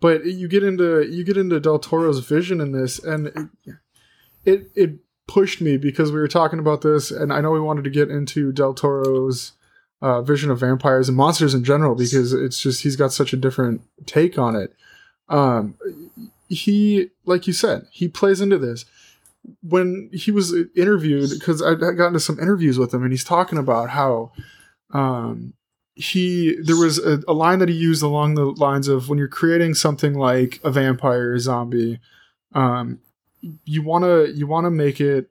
But 0.02 0.26
you 0.26 0.48
get 0.48 0.64
into 0.64 1.02
you 1.04 1.24
get 1.24 1.38
into 1.38 1.60
Del 1.60 1.80
Toro's 1.80 2.20
vision 2.20 2.62
in 2.62 2.72
this, 2.72 3.00
and 3.00 3.28
it 3.28 3.76
it, 4.46 4.72
it 4.76 5.00
pushed 5.28 5.62
me 5.62 5.78
because 5.78 6.12
we 6.12 6.20
were 6.20 6.28
talking 6.28 6.60
about 6.60 6.82
this, 6.82 7.12
and 7.12 7.34
I 7.34 7.42
know 7.42 7.52
we 7.52 7.60
wanted 7.60 7.84
to 7.86 7.90
get 7.90 8.10
into 8.10 8.52
Del 8.52 8.74
Toro's 8.74 9.54
uh, 10.02 10.22
vision 10.22 10.52
of 10.52 10.60
vampires 10.60 11.08
and 11.10 11.18
monsters 11.18 11.54
in 11.54 11.64
general 11.64 11.96
because 11.96 12.34
it's 12.34 12.60
just 12.60 12.84
he's 12.84 12.96
got 12.96 13.14
such 13.14 13.34
a 13.34 13.38
different 13.38 13.82
take 14.06 14.38
on 14.38 14.56
it. 14.56 14.76
Um, 15.30 15.76
he, 16.48 17.10
like 17.26 17.48
you 17.48 17.54
said, 17.54 17.88
he 17.92 18.08
plays 18.08 18.42
into 18.42 18.58
this 18.58 18.86
when 19.62 20.10
he 20.14 20.32
was 20.32 20.54
interviewed 20.76 21.30
because 21.32 21.62
I, 21.62 21.76
got 21.76 22.08
into 22.08 22.20
some 22.20 22.40
interviews 22.40 22.78
with 22.80 22.94
him 22.94 23.04
and 23.04 23.12
he's 23.12 23.24
talking 23.24 23.58
about 23.58 23.92
how 23.92 24.32
um 24.92 25.54
he 25.96 26.56
there 26.62 26.76
was 26.76 27.00
a, 27.00 27.22
a 27.28 27.34
line 27.34 27.60
that 27.60 27.70
he 27.70 27.76
used 27.76 28.04
along 28.04 28.36
the 28.36 28.46
lines 28.46 28.88
of 28.88 29.08
when 29.08 29.18
you're 29.18 29.28
creating 29.28 29.74
something 29.74 30.14
like 30.14 30.60
a 30.64 30.70
vampire 30.70 31.32
or 31.32 31.40
zombie 31.40 32.00
um 32.54 33.00
you 33.64 33.82
want 33.82 34.04
to 34.04 34.32
you 34.36 34.46
want 34.46 34.66
to 34.66 34.72
make 34.72 35.00
it 35.00 35.30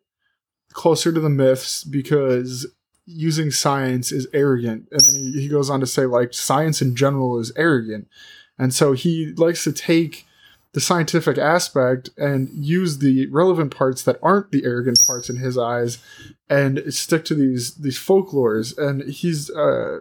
closer 0.72 1.12
to 1.12 1.20
the 1.20 1.28
myths 1.28 1.84
because 1.84 2.66
using 3.06 3.50
science 3.50 4.12
is 4.12 4.26
arrogant. 4.32 4.88
And 4.90 5.00
then 5.00 5.14
he, 5.14 5.42
he 5.42 5.48
goes 5.48 5.70
on 5.70 5.80
to 5.80 5.86
say 5.86 6.06
like 6.06 6.34
science 6.34 6.80
in 6.80 6.96
general 6.96 7.38
is 7.38 7.52
arrogant. 7.56 8.08
And 8.58 8.72
so 8.72 8.92
he 8.92 9.32
likes 9.36 9.64
to 9.64 9.72
take 9.72 10.26
the 10.72 10.80
scientific 10.80 11.38
aspect 11.38 12.10
and 12.16 12.48
use 12.52 12.98
the 12.98 13.26
relevant 13.26 13.74
parts 13.74 14.02
that 14.02 14.18
aren't 14.22 14.50
the 14.50 14.64
arrogant 14.64 14.98
parts 15.06 15.30
in 15.30 15.36
his 15.36 15.56
eyes 15.56 15.98
and 16.48 16.82
stick 16.92 17.24
to 17.26 17.34
these 17.34 17.74
these 17.74 17.98
folklores. 17.98 18.76
And 18.76 19.08
he's 19.08 19.50
uh 19.50 20.00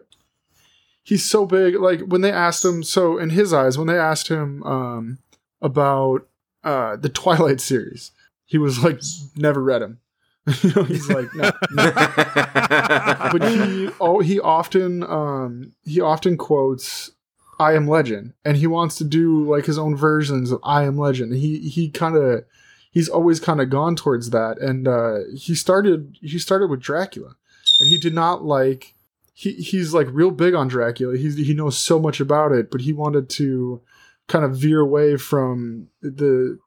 he's 1.04 1.30
so 1.30 1.46
big 1.46 1.76
like 1.76 2.02
when 2.02 2.22
they 2.22 2.32
asked 2.32 2.64
him 2.64 2.84
so 2.84 3.18
in 3.18 3.30
his 3.30 3.54
eyes 3.54 3.78
when 3.78 3.88
they 3.88 3.98
asked 3.98 4.30
him 4.30 4.64
um 4.64 5.18
about 5.62 6.28
uh 6.64 6.96
the 6.96 7.10
twilight 7.22 7.62
series 7.62 8.12
he 8.46 8.58
was 8.58 8.84
like 8.84 9.02
never 9.36 9.62
read 9.62 9.82
him. 9.82 10.00
you 10.62 10.74
know 10.76 10.84
he's 10.84 11.10
like 11.10 11.34
no, 11.34 11.52
no. 11.72 11.92
but 13.32 13.42
he 13.50 13.90
oh 14.02 14.20
he 14.20 14.40
often 14.40 15.04
um 15.04 15.72
he 15.86 16.02
often 16.02 16.38
quotes 16.38 17.12
I 17.60 17.74
am 17.74 17.88
Legend, 17.88 18.34
and 18.44 18.58
he 18.58 18.68
wants 18.68 18.96
to 18.98 19.04
do 19.04 19.50
like 19.50 19.66
his 19.66 19.78
own 19.78 19.96
versions 19.96 20.52
of 20.52 20.60
I 20.64 20.84
am 20.84 20.98
Legend. 20.98 21.34
He 21.34 21.70
he 21.70 21.90
kind 21.90 22.16
of 22.16 22.46
he's 22.92 23.08
always 23.08 23.40
kind 23.40 23.62
of 23.62 23.70
gone 23.70 23.96
towards 23.96 24.32
that, 24.32 24.60
and 24.60 24.88
uh, 24.88 25.20
he 25.36 25.56
started 25.56 26.18
he 26.22 26.40
started 26.40 26.70
with 26.70 26.82
Dracula, 26.82 27.36
and 27.80 27.90
he 27.90 27.98
did 27.98 28.14
not 28.14 28.44
like 28.44 28.96
he 29.34 29.54
he's 29.54 29.94
like 29.94 30.08
real 30.12 30.32
big 30.32 30.54
on 30.54 30.68
Dracula. 30.68 31.18
He 31.18 31.32
he 31.44 31.54
knows 31.54 31.78
so 31.78 32.00
much 32.00 32.20
about 32.20 32.52
it, 32.52 32.70
but 32.72 32.82
he 32.82 32.94
wanted 32.94 33.30
to 33.32 33.82
kind 34.28 34.46
of 34.46 34.56
veer 34.56 34.80
away 34.80 35.18
from 35.18 35.88
the 36.02 36.60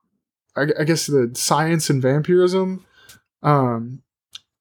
I, 0.57 0.67
I 0.81 0.85
guess 0.85 1.07
the 1.07 1.31
science 1.35 1.89
and 1.91 2.03
vampirism. 2.03 2.85
Um, 3.43 4.03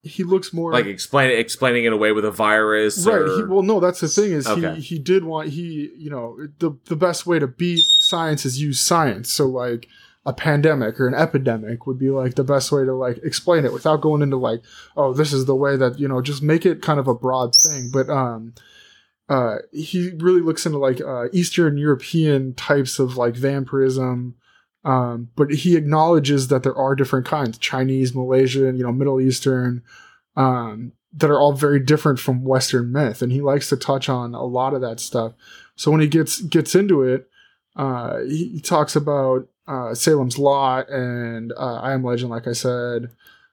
he 0.04 0.24
looks 0.24 0.54
more 0.54 0.72
like 0.72 0.86
explain 0.86 1.32
explaining 1.32 1.86
it 1.86 1.92
away 1.94 2.12
with 2.12 2.26
a 2.26 2.32
virus 2.32 3.08
right 3.08 3.22
or- 3.22 3.38
he, 3.38 3.44
well 3.44 3.64
no 3.64 3.80
that's 3.80 4.02
the 4.02 4.08
thing 4.08 4.32
is 4.34 4.46
Okay. 4.46 4.76
he 4.76 4.82
he 4.82 5.00
did 5.00 5.24
want 5.24 5.50
he 5.50 5.90
you 5.98 6.12
know 6.12 6.38
the 6.60 6.78
the 6.86 6.96
best 6.96 7.26
way 7.26 7.40
to 7.40 7.48
beat 7.48 7.80
science 8.02 8.46
is 8.46 8.62
use 8.62 8.80
science 8.80 9.32
so 9.32 9.48
like 9.48 9.88
a 10.26 10.34
pandemic 10.34 11.00
or 11.00 11.08
an 11.08 11.14
epidemic 11.14 11.86
would 11.86 12.00
be 12.00 12.10
like 12.10 12.36
the 12.36 12.44
best 12.44 12.72
way 12.72 12.84
to 12.84 12.94
like 12.94 13.18
explain 13.24 13.66
it 13.66 13.74
without 13.74 14.02
going 14.02 14.22
into 14.22 14.38
like 14.38 14.62
oh 14.98 15.14
this 15.14 15.32
is 15.32 15.46
the 15.46 15.56
way 15.56 15.78
that 15.78 16.00
you 16.00 16.08
know 16.08 16.22
just 16.22 16.42
make 16.42 16.66
it 16.66 16.82
kind 16.82 17.00
of 17.00 17.08
a 17.08 17.14
broad 17.14 17.56
thing 17.56 17.90
but 17.94 18.10
um 18.10 18.54
uh 19.30 19.58
he 19.72 20.12
really 20.18 20.42
looks 20.42 20.66
into 20.66 20.78
like 20.78 21.00
uh 21.02 21.26
eastern 21.32 21.78
european 21.78 22.54
types 22.56 22.98
of 22.98 23.18
like 23.18 23.36
vampirism 23.36 24.36
um 24.84 25.30
but 25.36 25.52
he 25.52 25.76
acknowledges 25.76 26.48
that 26.48 26.64
there 26.64 26.76
are 26.76 26.96
different 26.96 27.26
kinds 27.26 27.58
chinese 27.60 28.16
malaysian 28.16 28.76
you 28.76 28.84
know 28.84 28.92
middle 28.92 29.22
eastern 29.22 29.84
um, 30.36 30.92
that 31.14 31.30
are 31.30 31.40
all 31.40 31.54
very 31.54 31.80
different 31.80 32.20
from 32.20 32.44
Western 32.44 32.92
myth, 32.92 33.22
and 33.22 33.32
he 33.32 33.42
likes 33.42 33.70
to 33.70 33.78
touch 33.78 34.10
on 34.10 34.34
a 34.34 34.44
lot 34.44 34.74
of 34.74 34.82
that 34.82 35.00
stuff. 35.00 35.34
So 35.76 35.92
when 35.92 36.02
he 36.02 36.08
gets 36.08 36.42
gets 36.42 36.76
into 36.76 37.04
it, 37.04 37.30
uh, 37.76 38.20
he, 38.24 38.50
he 38.50 38.62
talks 38.62 38.96
about 38.96 39.48
uh, 39.68 39.94
Salem's 39.94 40.38
Lot 40.38 40.90
and 40.90 41.52
uh, 41.54 41.76
I 41.76 41.94
Am 41.94 42.04
Legend, 42.04 42.30
like 42.30 42.48
I 42.48 42.54
said. 42.54 43.10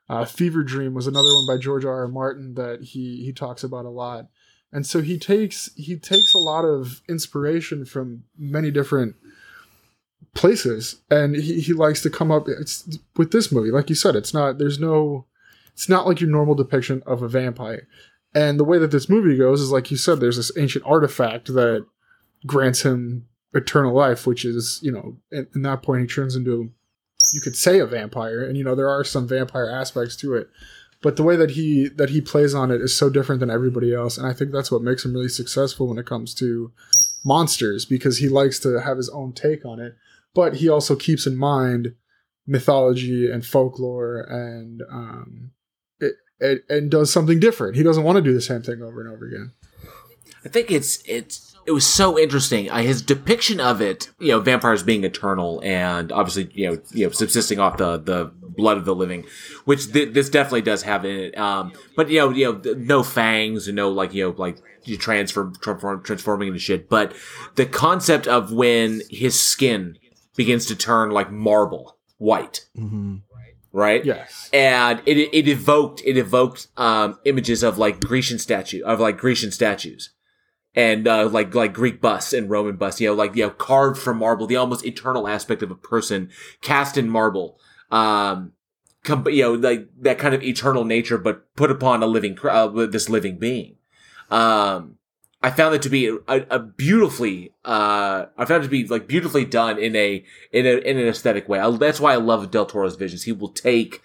Uh, 0.08 0.24
Fevre 0.24 0.64
Dream 0.64 0.94
was 0.94 1.06
another 1.06 1.28
one 1.28 1.46
by 1.46 1.60
George 1.60 1.84
R. 1.84 2.00
R. 2.00 2.08
Martin 2.08 2.54
that 2.54 2.82
he 2.82 3.24
he 3.24 3.32
talks 3.32 3.64
about 3.64 3.86
a 3.86 3.90
lot, 3.90 4.28
and 4.70 4.86
so 4.86 5.00
he 5.00 5.18
takes 5.18 5.70
he 5.74 5.96
takes 5.96 6.34
a 6.34 6.38
lot 6.38 6.64
of 6.64 7.00
inspiration 7.08 7.84
from 7.84 8.24
many 8.36 8.70
different 8.70 9.14
places, 10.34 11.00
and 11.10 11.36
he, 11.36 11.60
he 11.60 11.72
likes 11.72 12.02
to 12.02 12.10
come 12.10 12.30
up. 12.30 12.46
It's 12.46 12.98
with 13.16 13.32
this 13.32 13.50
movie, 13.50 13.70
like 13.70 13.88
you 13.88 13.96
said, 13.96 14.16
it's 14.16 14.34
not 14.34 14.58
there's 14.58 14.78
no 14.78 15.26
it's 15.72 15.88
not 15.88 16.06
like 16.06 16.20
your 16.20 16.30
normal 16.30 16.54
depiction 16.54 17.02
of 17.06 17.22
a 17.22 17.28
vampire. 17.28 17.88
And 18.34 18.58
the 18.58 18.64
way 18.64 18.78
that 18.78 18.90
this 18.90 19.08
movie 19.08 19.36
goes 19.36 19.60
is 19.60 19.70
like 19.70 19.90
you 19.90 19.96
said, 19.96 20.20
there's 20.20 20.36
this 20.36 20.56
ancient 20.58 20.84
artifact 20.86 21.54
that 21.54 21.86
grants 22.46 22.82
him 22.82 23.28
eternal 23.54 23.94
life, 23.94 24.26
which 24.26 24.44
is, 24.44 24.80
you 24.82 24.92
know, 24.92 25.16
in, 25.30 25.62
that 25.62 25.82
point 25.82 26.02
he 26.02 26.06
turns 26.06 26.36
into 26.36 26.70
you 27.32 27.40
could 27.40 27.56
say 27.56 27.78
a 27.78 27.86
vampire, 27.86 28.44
and 28.44 28.56
you 28.56 28.64
know, 28.64 28.74
there 28.74 28.88
are 28.88 29.04
some 29.04 29.28
vampire 29.28 29.70
aspects 29.70 30.16
to 30.16 30.34
it. 30.34 30.48
But 31.02 31.16
the 31.16 31.22
way 31.22 31.36
that 31.36 31.52
he 31.52 31.88
that 31.88 32.10
he 32.10 32.20
plays 32.20 32.54
on 32.54 32.70
it 32.70 32.80
is 32.80 32.96
so 32.96 33.10
different 33.10 33.40
than 33.40 33.50
everybody 33.50 33.94
else, 33.94 34.16
and 34.18 34.26
I 34.26 34.32
think 34.32 34.52
that's 34.52 34.70
what 34.70 34.82
makes 34.82 35.04
him 35.04 35.12
really 35.12 35.28
successful 35.28 35.88
when 35.88 35.98
it 35.98 36.06
comes 36.06 36.34
to 36.34 36.72
monsters 37.24 37.84
because 37.84 38.18
he 38.18 38.28
likes 38.28 38.58
to 38.60 38.80
have 38.80 38.96
his 38.96 39.08
own 39.08 39.32
take 39.32 39.64
on 39.64 39.80
it, 39.80 39.94
but 40.34 40.56
he 40.56 40.68
also 40.68 40.96
keeps 40.96 41.26
in 41.26 41.36
mind 41.36 41.94
mythology 42.46 43.30
and 43.30 43.46
folklore 43.46 44.20
and 44.22 44.82
um, 44.90 45.52
it, 46.00 46.14
it, 46.40 46.64
and 46.68 46.90
does 46.90 47.12
something 47.12 47.38
different. 47.38 47.76
He 47.76 47.84
doesn't 47.84 48.02
want 48.04 48.16
to 48.16 48.22
do 48.22 48.34
the 48.34 48.40
same 48.40 48.62
thing 48.62 48.82
over 48.82 49.00
and 49.00 49.12
over 49.12 49.26
again. 49.26 49.52
I 50.44 50.48
think 50.48 50.70
it's 50.70 51.02
it's 51.06 51.51
it 51.66 51.72
was 51.72 51.86
so 51.86 52.18
interesting. 52.18 52.70
Uh, 52.70 52.78
his 52.78 53.02
depiction 53.02 53.60
of 53.60 53.80
it, 53.80 54.10
you 54.18 54.28
know, 54.28 54.40
vampires 54.40 54.82
being 54.82 55.04
eternal 55.04 55.60
and 55.64 56.10
obviously, 56.10 56.50
you 56.52 56.70
know, 56.70 56.82
you 56.92 57.06
know, 57.06 57.12
subsisting 57.12 57.58
off 57.58 57.76
the 57.76 57.98
the 57.98 58.32
blood 58.56 58.76
of 58.76 58.84
the 58.84 58.94
living, 58.94 59.24
which 59.64 59.92
th- 59.92 60.12
this 60.12 60.28
definitely 60.28 60.62
does 60.62 60.82
have 60.82 61.04
in 61.04 61.16
it. 61.16 61.38
Um, 61.38 61.72
but 61.96 62.08
you 62.08 62.18
know, 62.18 62.30
you 62.30 62.52
know, 62.52 62.74
no 62.74 63.02
fangs 63.02 63.68
and 63.68 63.76
no 63.76 63.90
like 63.90 64.12
you 64.14 64.24
know 64.24 64.34
like 64.36 64.58
you 64.84 64.96
transform, 64.96 65.54
transform 65.60 66.02
transforming 66.02 66.48
into 66.48 66.60
shit. 66.60 66.88
But 66.88 67.14
the 67.54 67.66
concept 67.66 68.26
of 68.26 68.52
when 68.52 69.02
his 69.10 69.38
skin 69.40 69.98
begins 70.36 70.66
to 70.66 70.76
turn 70.76 71.10
like 71.10 71.30
marble 71.30 71.96
white. 72.18 72.66
Mm-hmm. 72.76 73.16
Right. 73.74 74.04
Yes. 74.04 74.50
And 74.52 75.00
it 75.06 75.16
it 75.32 75.48
evoked 75.48 76.02
it 76.04 76.18
evoked 76.18 76.68
um, 76.76 77.18
images 77.24 77.62
of 77.62 77.78
like 77.78 78.00
Grecian 78.00 78.38
statue 78.38 78.82
of 78.82 79.00
like 79.00 79.16
Grecian 79.16 79.50
statues 79.50 80.10
and 80.74 81.06
uh, 81.06 81.28
like 81.28 81.54
like 81.54 81.72
Greek 81.72 82.00
busts 82.00 82.32
and 82.32 82.48
Roman 82.48 82.76
busts, 82.76 83.00
you 83.00 83.08
know, 83.08 83.14
like 83.14 83.36
you 83.36 83.44
know, 83.44 83.50
carved 83.50 84.00
from 84.00 84.18
marble, 84.18 84.46
the 84.46 84.56
almost 84.56 84.86
eternal 84.86 85.28
aspect 85.28 85.62
of 85.62 85.70
a 85.70 85.76
person 85.76 86.30
cast 86.60 86.96
in 86.96 87.08
marble. 87.08 87.58
Um, 87.90 88.52
com- 89.04 89.28
you 89.28 89.42
know, 89.42 89.52
like 89.54 89.88
that 90.00 90.18
kind 90.18 90.34
of 90.34 90.42
eternal 90.42 90.84
nature, 90.84 91.18
but 91.18 91.54
put 91.56 91.70
upon 91.70 92.02
a 92.02 92.06
living, 92.06 92.38
uh, 92.42 92.68
this 92.86 93.08
living 93.08 93.38
being. 93.38 93.76
Um, 94.30 94.96
I 95.42 95.50
found 95.50 95.74
it 95.74 95.82
to 95.82 95.90
be 95.90 96.06
a, 96.06 96.16
a 96.50 96.58
beautifully, 96.60 97.52
uh, 97.64 98.26
I 98.38 98.44
found 98.44 98.62
it 98.62 98.66
to 98.66 98.70
be 98.70 98.86
like 98.86 99.08
beautifully 99.08 99.44
done 99.44 99.78
in 99.78 99.96
a, 99.96 100.24
in 100.52 100.66
a, 100.66 100.78
in 100.78 100.98
an 100.98 101.08
aesthetic 101.08 101.48
way. 101.48 101.58
I, 101.58 101.70
that's 101.70 102.00
why 102.00 102.12
I 102.12 102.16
love 102.16 102.50
Del 102.50 102.64
Toro's 102.64 102.96
visions. 102.96 103.24
He 103.24 103.32
will 103.32 103.48
take 103.48 104.00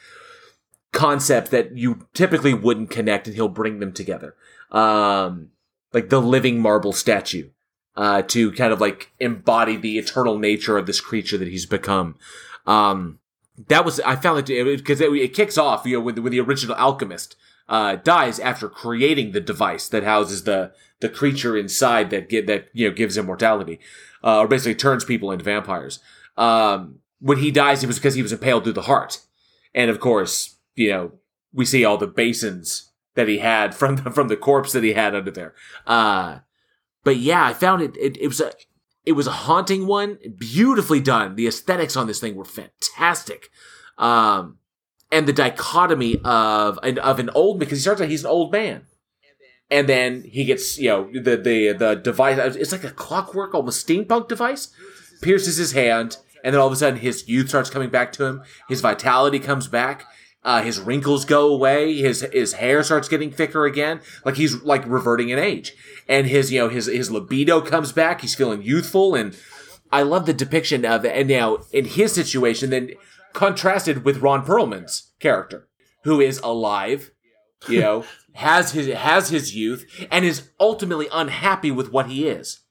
concepts 0.91 1.51
that 1.51 1.78
you 1.78 2.07
typically 2.13 2.55
wouldn't 2.55 2.89
connect 2.89 3.28
and 3.28 3.36
he'll 3.36 3.49
bring 3.49 3.80
them 3.80 3.93
together. 3.93 4.36
Um, 4.72 5.49
like 5.98 6.10
the 6.10 6.22
living 6.22 6.60
marble 6.60 6.93
statue, 6.93 7.50
uh, 7.95 8.22
to 8.22 8.52
kind 8.52 8.72
of 8.72 8.80
like 8.80 9.12
embody 9.20 9.76
the 9.76 9.98
eternal 9.98 10.38
nature 10.38 10.78
of 10.78 10.86
this 10.86 11.02
creature 11.02 11.39
that 11.39 11.48
he's 11.48 11.66
become. 11.66 12.16
Um, 12.68 13.18
that 13.68 13.84
was, 13.84 14.00
I 14.02 14.16
found 14.16 14.48
it, 14.48 14.78
because 14.78 15.02
it, 15.02 15.12
it, 15.12 15.34
kicks 15.34 15.58
off, 15.58 15.88
you 15.88 15.98
know, 15.98 16.04
when, 16.04 16.22
when 16.22 16.32
the 16.32 16.39
original 16.39 16.76
alchemist, 16.76 17.36
uh, 17.68 17.95
dies 17.95 18.39
after 18.39 18.70
creating 18.70 19.32
the 19.32 19.41
device 19.41 19.89
that 19.89 20.04
houses 20.04 20.43
the, 20.43 20.72
the 21.00 21.10
creature 21.10 21.58
inside 21.58 22.12
that 22.12 22.30
get, 22.30 22.45
that, 22.45 22.68
you 22.74 22.88
know, 22.88 22.93
gives 22.93 23.18
immortality, 23.18 23.80
uh, 24.24 24.38
or 24.38 24.48
basically 24.48 24.76
turns 24.76 25.04
people 25.04 25.32
into 25.32 25.43
vampires. 25.43 26.00
Um, 26.38 27.00
when 27.20 27.39
he 27.39 27.50
dies, 27.50 27.84
it 27.84 27.88
was 27.88 27.98
because 27.98 28.14
he 28.14 28.22
was 28.22 28.32
impaled 28.32 28.66
through 28.66 28.74
the 28.74 28.84
heart. 28.84 29.22
And 29.74 29.89
of 29.89 30.00
course, 30.00 30.58
you 30.76 30.89
know, 30.89 31.14
we 31.52 31.66
see 31.66 31.84
all 31.84 31.98
the 31.98 32.06
basins 32.06 32.86
that 33.18 33.28
he 33.28 33.39
had 33.39 33.74
from 33.74 33.95
the, 33.95 34.11
from 34.11 34.28
the 34.28 34.38
corpse 34.38 34.72
that 34.74 34.84
he 34.84 34.93
had 34.93 35.15
under 35.15 35.32
there. 35.32 35.55
Uh, 35.88 36.39
but 37.03 37.18
yeah, 37.18 37.43
I 37.43 37.53
found 37.53 37.82
it, 37.82 37.97
it, 37.97 38.15
it 38.18 38.28
was 38.28 38.39
a, 38.39 38.51
it 39.05 39.13
was 39.13 39.26
a 39.26 39.32
haunting 39.32 39.88
one, 39.88 40.20
beautifully 40.38 40.99
done. 40.99 41.36
The 41.36 41.47
aesthetics 41.47 41.97
on 41.97 42.05
this 42.05 42.20
thing 42.20 42.36
were 42.36 42.45
fantastic. 42.45 43.49
Um, 43.97 44.59
and 45.11 45.28
the 45.28 45.34
dichotomy 45.34 46.22
of 46.24 46.78
an, 46.84 46.99
of 46.99 47.18
an 47.18 47.32
old, 47.34 47.57
because 47.59 47.80
he 47.80 47.82
starts 47.82 48.01
out, 48.01 48.09
he's 48.09 48.24
an 48.24 48.30
old 48.30 48.51
man. 48.51 48.86
And 49.72 49.89
then 49.89 50.22
he 50.24 50.45
gets, 50.45 50.78
you 50.78 50.89
know, 50.89 51.09
the, 51.11 51.38
the, 51.38 51.74
the 51.74 51.95
device, 51.95 52.55
it's 52.55 52.72
like 52.72 52.84
a 52.84 52.91
clockwork, 52.91 53.55
almost 53.55 53.88
steampunk 53.88 54.28
device, 54.28 54.72
pierces 55.22 55.57
his 55.57 55.72
hand. 55.72 56.18
And 56.43 56.53
then 56.53 56.61
all 56.61 56.68
of 56.68 56.74
a 56.74 56.76
sudden 56.76 56.99
his 56.99 57.28
youth 57.28 57.49
starts 57.49 57.72
coming 57.72 57.89
back 57.89 58.11
to 58.13 58.26
him. 58.26 58.43
His 58.70 58.82
vitality 58.82 59.39
comes 59.39 59.68
back 59.68 60.05
uh, 60.48 60.62
his 60.62 60.80
wrinkles 60.80 61.26
go 61.26 61.54
away. 61.54 61.98
His 61.98 62.22
his 62.32 62.54
hair 62.54 62.82
starts 62.82 63.10
getting 63.10 63.32
thicker 63.32 63.66
again. 63.66 64.00
Like 64.24 64.38
he's 64.38 64.64
like 64.64 64.88
reverting 64.88 65.28
in 65.28 65.38
age, 65.38 65.74
and 66.08 66.26
his 66.26 66.54
you 66.54 66.62
know 66.62 66.70
his 66.70 66.86
his 66.86 67.12
libido 67.12 67.60
comes 67.60 67.91
back. 67.91 68.22
He's 68.22 68.34
feeling 68.34 68.62
youthful, 68.62 69.14
and 69.14 69.38
I 69.91 70.04
love 70.04 70.26
the 70.26 70.34
depiction 70.34 70.86
of 70.86 71.04
it. 71.04 71.14
And 71.14 71.28
now 71.28 71.58
in 71.74 71.84
his 71.84 72.14
situation, 72.14 72.70
then 72.70 72.91
contrasted 73.34 74.06
with 74.06 74.22
Ron 74.22 74.45
Perlman's 74.45 75.12
character, 75.20 75.68
who 76.06 76.22
is 76.22 76.39
alive, 76.39 77.12
you 77.68 77.82
know, 77.82 78.06
has 78.36 78.72
his 78.72 78.88
has 78.88 79.28
his 79.28 79.54
youth, 79.54 79.86
and 80.10 80.24
is 80.24 80.50
ultimately 80.62 81.10
unhappy 81.12 81.72
with 81.72 81.91
what 81.91 82.06
he 82.06 82.26
is, 82.26 82.62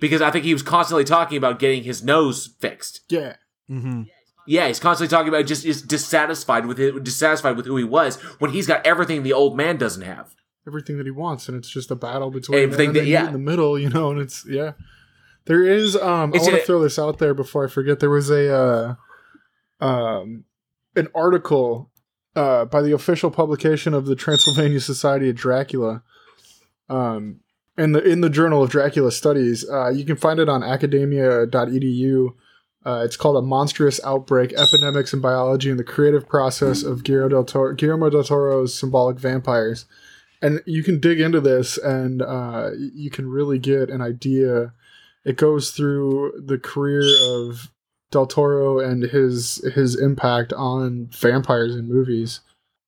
because 0.00 0.20
I 0.20 0.32
think 0.32 0.44
he 0.44 0.52
was 0.52 0.64
constantly 0.64 1.04
talking 1.04 1.38
about 1.38 1.60
getting 1.60 1.84
his 1.84 2.02
nose 2.02 2.56
fixed. 2.58 3.02
Yeah. 3.08 3.36
Mm-hmm. 3.70 4.02
Yeah, 4.50 4.66
he's 4.66 4.80
constantly 4.80 5.16
talking 5.16 5.28
about 5.28 5.46
just 5.46 5.64
is 5.64 5.80
dissatisfied 5.80 6.66
with 6.66 6.80
it, 6.80 7.04
dissatisfied 7.04 7.56
with 7.56 7.66
who 7.66 7.76
he 7.76 7.84
was 7.84 8.16
when 8.40 8.50
he's 8.50 8.66
got 8.66 8.84
everything 8.84 9.22
the 9.22 9.32
old 9.32 9.56
man 9.56 9.76
doesn't 9.76 10.02
have. 10.02 10.34
Everything 10.66 10.98
that 10.98 11.06
he 11.06 11.12
wants, 11.12 11.48
and 11.48 11.56
it's 11.56 11.70
just 11.70 11.92
a 11.92 11.94
battle 11.94 12.32
between 12.32 12.58
everything 12.58 12.92
that, 12.94 13.06
yeah. 13.06 13.28
in 13.28 13.32
the 13.32 13.38
middle, 13.38 13.78
you 13.78 13.88
know. 13.88 14.10
And 14.10 14.20
it's 14.20 14.44
yeah, 14.44 14.72
there 15.44 15.62
is. 15.62 15.94
Um, 15.94 16.34
it's 16.34 16.48
I 16.48 16.50
want 16.50 16.62
to 16.62 16.66
throw 16.66 16.82
this 16.82 16.98
out 16.98 17.18
there 17.18 17.32
before 17.32 17.64
I 17.64 17.68
forget. 17.68 18.00
There 18.00 18.10
was 18.10 18.28
a 18.28 18.96
uh, 19.80 19.84
um, 19.84 20.42
an 20.96 21.06
article 21.14 21.92
uh, 22.34 22.64
by 22.64 22.82
the 22.82 22.90
official 22.90 23.30
publication 23.30 23.94
of 23.94 24.06
the 24.06 24.16
Transylvania 24.16 24.80
Society 24.80 25.30
of 25.30 25.36
Dracula. 25.36 26.02
Um, 26.88 27.38
in 27.78 27.92
the 27.92 28.02
in 28.02 28.20
the 28.20 28.30
Journal 28.30 28.64
of 28.64 28.70
Dracula 28.70 29.12
Studies, 29.12 29.64
uh, 29.70 29.90
you 29.90 30.04
can 30.04 30.16
find 30.16 30.40
it 30.40 30.48
on 30.48 30.64
academia.edu. 30.64 32.34
Uh, 32.84 33.02
it's 33.04 33.16
called 33.16 33.36
A 33.36 33.42
Monstrous 33.42 34.00
Outbreak 34.04 34.52
Epidemics 34.54 35.12
in 35.12 35.20
Biology 35.20 35.70
and 35.70 35.78
the 35.78 35.84
Creative 35.84 36.26
Process 36.26 36.82
of 36.82 37.04
Guillermo 37.04 37.28
del, 37.28 37.44
Toro, 37.44 37.74
Guillermo 37.74 38.08
del 38.08 38.24
Toro's 38.24 38.74
Symbolic 38.74 39.18
Vampires. 39.18 39.84
And 40.40 40.62
you 40.64 40.82
can 40.82 40.98
dig 40.98 41.20
into 41.20 41.40
this 41.40 41.76
and 41.76 42.22
uh, 42.22 42.70
you 42.94 43.10
can 43.10 43.28
really 43.28 43.58
get 43.58 43.90
an 43.90 44.00
idea. 44.00 44.72
It 45.24 45.36
goes 45.36 45.72
through 45.72 46.42
the 46.46 46.56
career 46.56 47.02
of 47.34 47.70
Del 48.10 48.26
Toro 48.26 48.80
and 48.80 49.02
his 49.02 49.56
his 49.74 49.98
impact 49.98 50.52
on 50.54 51.08
vampires 51.12 51.76
in 51.76 51.88
movies. 51.88 52.40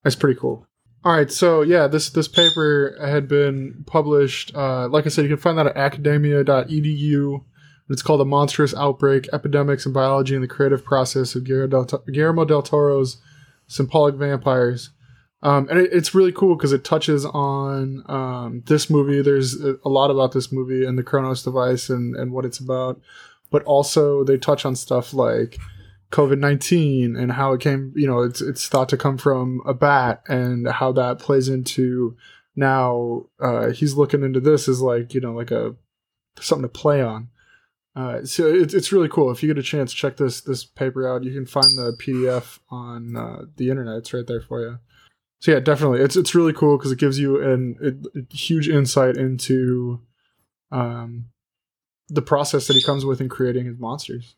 That's 0.03 0.15
pretty 0.15 0.39
cool. 0.39 0.65
All 1.05 1.13
right, 1.13 1.31
so 1.31 1.61
yeah, 1.61 1.87
this 1.87 2.09
this 2.09 2.27
paper 2.27 2.97
had 2.99 3.27
been 3.27 3.83
published. 3.85 4.55
Uh, 4.55 4.87
like 4.87 5.05
I 5.05 5.09
said, 5.09 5.23
you 5.23 5.29
can 5.29 5.37
find 5.37 5.57
that 5.57 5.67
at 5.67 5.77
academia.edu 5.77 7.43
it's 7.89 8.01
called 8.01 8.21
A 8.21 8.25
Monstrous 8.25 8.73
Outbreak 8.73 9.27
Epidemics 9.33 9.85
in 9.85 9.93
Biology 9.93 10.35
and 10.35 10.43
the 10.43 10.47
Creative 10.47 10.83
Process 10.83 11.35
of 11.35 11.43
Guillermo 11.43 12.45
del 12.45 12.61
Toro's 12.61 13.17
Symbolic 13.67 14.15
Vampires. 14.15 14.91
Um, 15.41 15.67
and 15.69 15.79
it, 15.79 15.89
it's 15.91 16.15
really 16.15 16.31
cool 16.31 16.55
because 16.55 16.71
it 16.71 16.85
touches 16.85 17.25
on 17.25 18.03
um, 18.07 18.63
this 18.65 18.89
movie. 18.89 19.21
There's 19.21 19.55
a 19.61 19.89
lot 19.89 20.09
about 20.09 20.31
this 20.31 20.51
movie 20.51 20.85
and 20.85 20.97
the 20.97 21.03
Cronos 21.03 21.43
device 21.43 21.89
and, 21.89 22.15
and 22.15 22.31
what 22.31 22.45
it's 22.45 22.59
about. 22.59 23.01
But 23.51 23.63
also, 23.63 24.23
they 24.23 24.37
touch 24.37 24.65
on 24.65 24.75
stuff 24.75 25.13
like 25.13 25.57
COVID 26.11 26.39
19 26.39 27.17
and 27.17 27.33
how 27.33 27.53
it 27.53 27.61
came, 27.61 27.91
you 27.95 28.07
know, 28.07 28.21
it's, 28.21 28.39
it's 28.39 28.67
thought 28.67 28.87
to 28.89 28.97
come 28.97 29.17
from 29.17 29.61
a 29.65 29.73
bat 29.73 30.23
and 30.27 30.67
how 30.67 30.93
that 30.93 31.19
plays 31.19 31.49
into 31.49 32.15
now. 32.55 33.25
Uh, 33.39 33.71
he's 33.71 33.95
looking 33.95 34.23
into 34.23 34.39
this 34.39 34.69
as 34.69 34.81
like, 34.81 35.13
you 35.13 35.19
know, 35.19 35.33
like 35.33 35.51
a 35.51 35.75
something 36.39 36.63
to 36.63 36.69
play 36.69 37.01
on. 37.01 37.27
Uh, 37.95 38.25
so 38.25 38.47
it's 38.47 38.73
it's 38.73 38.91
really 38.91 39.07
cool. 39.07 39.31
If 39.31 39.43
you 39.43 39.53
get 39.53 39.59
a 39.59 39.63
chance, 39.63 39.93
check 39.93 40.17
this 40.17 40.41
this 40.41 40.65
paper 40.65 41.07
out. 41.07 41.23
You 41.23 41.33
can 41.33 41.45
find 41.45 41.65
the 41.77 41.95
PDF 41.99 42.59
on 42.69 43.15
uh, 43.15 43.45
the 43.57 43.69
internet. 43.69 43.97
It's 43.97 44.13
right 44.13 44.25
there 44.25 44.41
for 44.41 44.61
you. 44.61 44.79
so 45.39 45.51
yeah, 45.51 45.59
definitely, 45.59 45.99
it's 45.99 46.15
it's 46.15 46.33
really 46.33 46.53
cool 46.53 46.77
because 46.77 46.91
it 46.91 46.97
gives 46.99 47.19
you 47.19 47.41
an 47.41 47.77
a, 47.83 48.19
a 48.19 48.35
huge 48.35 48.67
insight 48.67 49.15
into 49.15 50.01
um, 50.71 51.25
the 52.09 52.23
process 52.23 52.65
that 52.67 52.73
he 52.73 52.81
comes 52.81 53.05
with 53.05 53.21
in 53.21 53.29
creating 53.29 53.65
his 53.65 53.77
monsters. 53.77 54.35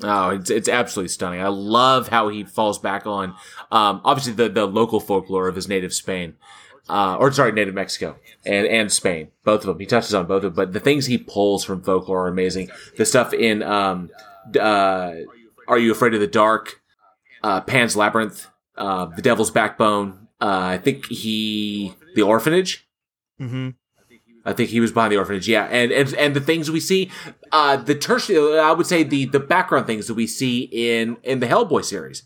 Oh, 0.00 0.30
it's 0.30 0.48
it's 0.48 0.68
absolutely 0.68 1.08
stunning. 1.08 1.40
I 1.40 1.48
love 1.48 2.08
how 2.08 2.28
he 2.28 2.44
falls 2.44 2.78
back 2.78 3.06
on, 3.06 3.30
um, 3.72 4.00
obviously 4.04 4.34
the 4.34 4.48
the 4.48 4.66
local 4.66 5.00
folklore 5.00 5.48
of 5.48 5.56
his 5.56 5.66
native 5.66 5.92
Spain, 5.92 6.36
uh, 6.88 7.16
or 7.18 7.30
sorry, 7.32 7.52
native 7.52 7.74
Mexico 7.74 8.16
and 8.44 8.66
and 8.66 8.90
Spain, 8.90 9.28
both 9.44 9.60
of 9.60 9.66
them. 9.66 9.78
He 9.78 9.86
touches 9.86 10.14
on 10.14 10.26
both 10.26 10.44
of 10.44 10.54
them, 10.54 10.64
but 10.64 10.72
the 10.72 10.80
things 10.80 11.06
he 11.06 11.18
pulls 11.18 11.64
from 11.64 11.82
folklore 11.82 12.24
are 12.24 12.28
amazing. 12.28 12.70
The 12.96 13.04
stuff 13.04 13.32
in 13.32 13.62
um, 13.62 14.10
uh, 14.58 15.12
Are 15.66 15.78
You 15.78 15.92
Afraid 15.92 16.14
of 16.14 16.20
the 16.20 16.26
Dark, 16.26 16.80
uh, 17.42 17.60
Pan's 17.60 17.96
Labyrinth, 17.96 18.46
uh, 18.76 19.06
The 19.06 19.22
Devil's 19.22 19.50
Backbone. 19.50 20.28
Uh, 20.40 20.60
I 20.74 20.78
think 20.78 21.06
he 21.06 21.94
the 22.14 22.22
Orphanage. 22.22 22.86
Mm-hmm. 23.40 23.70
I 24.44 24.54
think 24.54 24.70
he 24.70 24.80
was 24.80 24.92
behind 24.92 25.12
the 25.12 25.18
orphanage. 25.18 25.46
Yeah, 25.46 25.64
and 25.64 25.92
and 25.92 26.14
and 26.14 26.34
the 26.34 26.40
things 26.40 26.70
we 26.70 26.80
see, 26.80 27.10
uh, 27.52 27.76
the 27.76 27.94
tertiary, 27.94 28.58
I 28.58 28.72
would 28.72 28.86
say 28.86 29.02
the 29.02 29.26
the 29.26 29.40
background 29.40 29.86
things 29.86 30.06
that 30.06 30.14
we 30.14 30.26
see 30.26 30.60
in 30.72 31.18
in 31.22 31.40
the 31.40 31.46
Hellboy 31.46 31.84
series, 31.84 32.22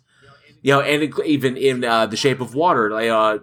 you 0.62 0.72
know, 0.72 0.80
and 0.80 1.12
even 1.26 1.56
in 1.56 1.82
uh, 1.82 2.06
the 2.06 2.16
Shape 2.16 2.40
of 2.40 2.54
Water, 2.54 2.90
like 2.90 3.08
uh, 3.08 3.38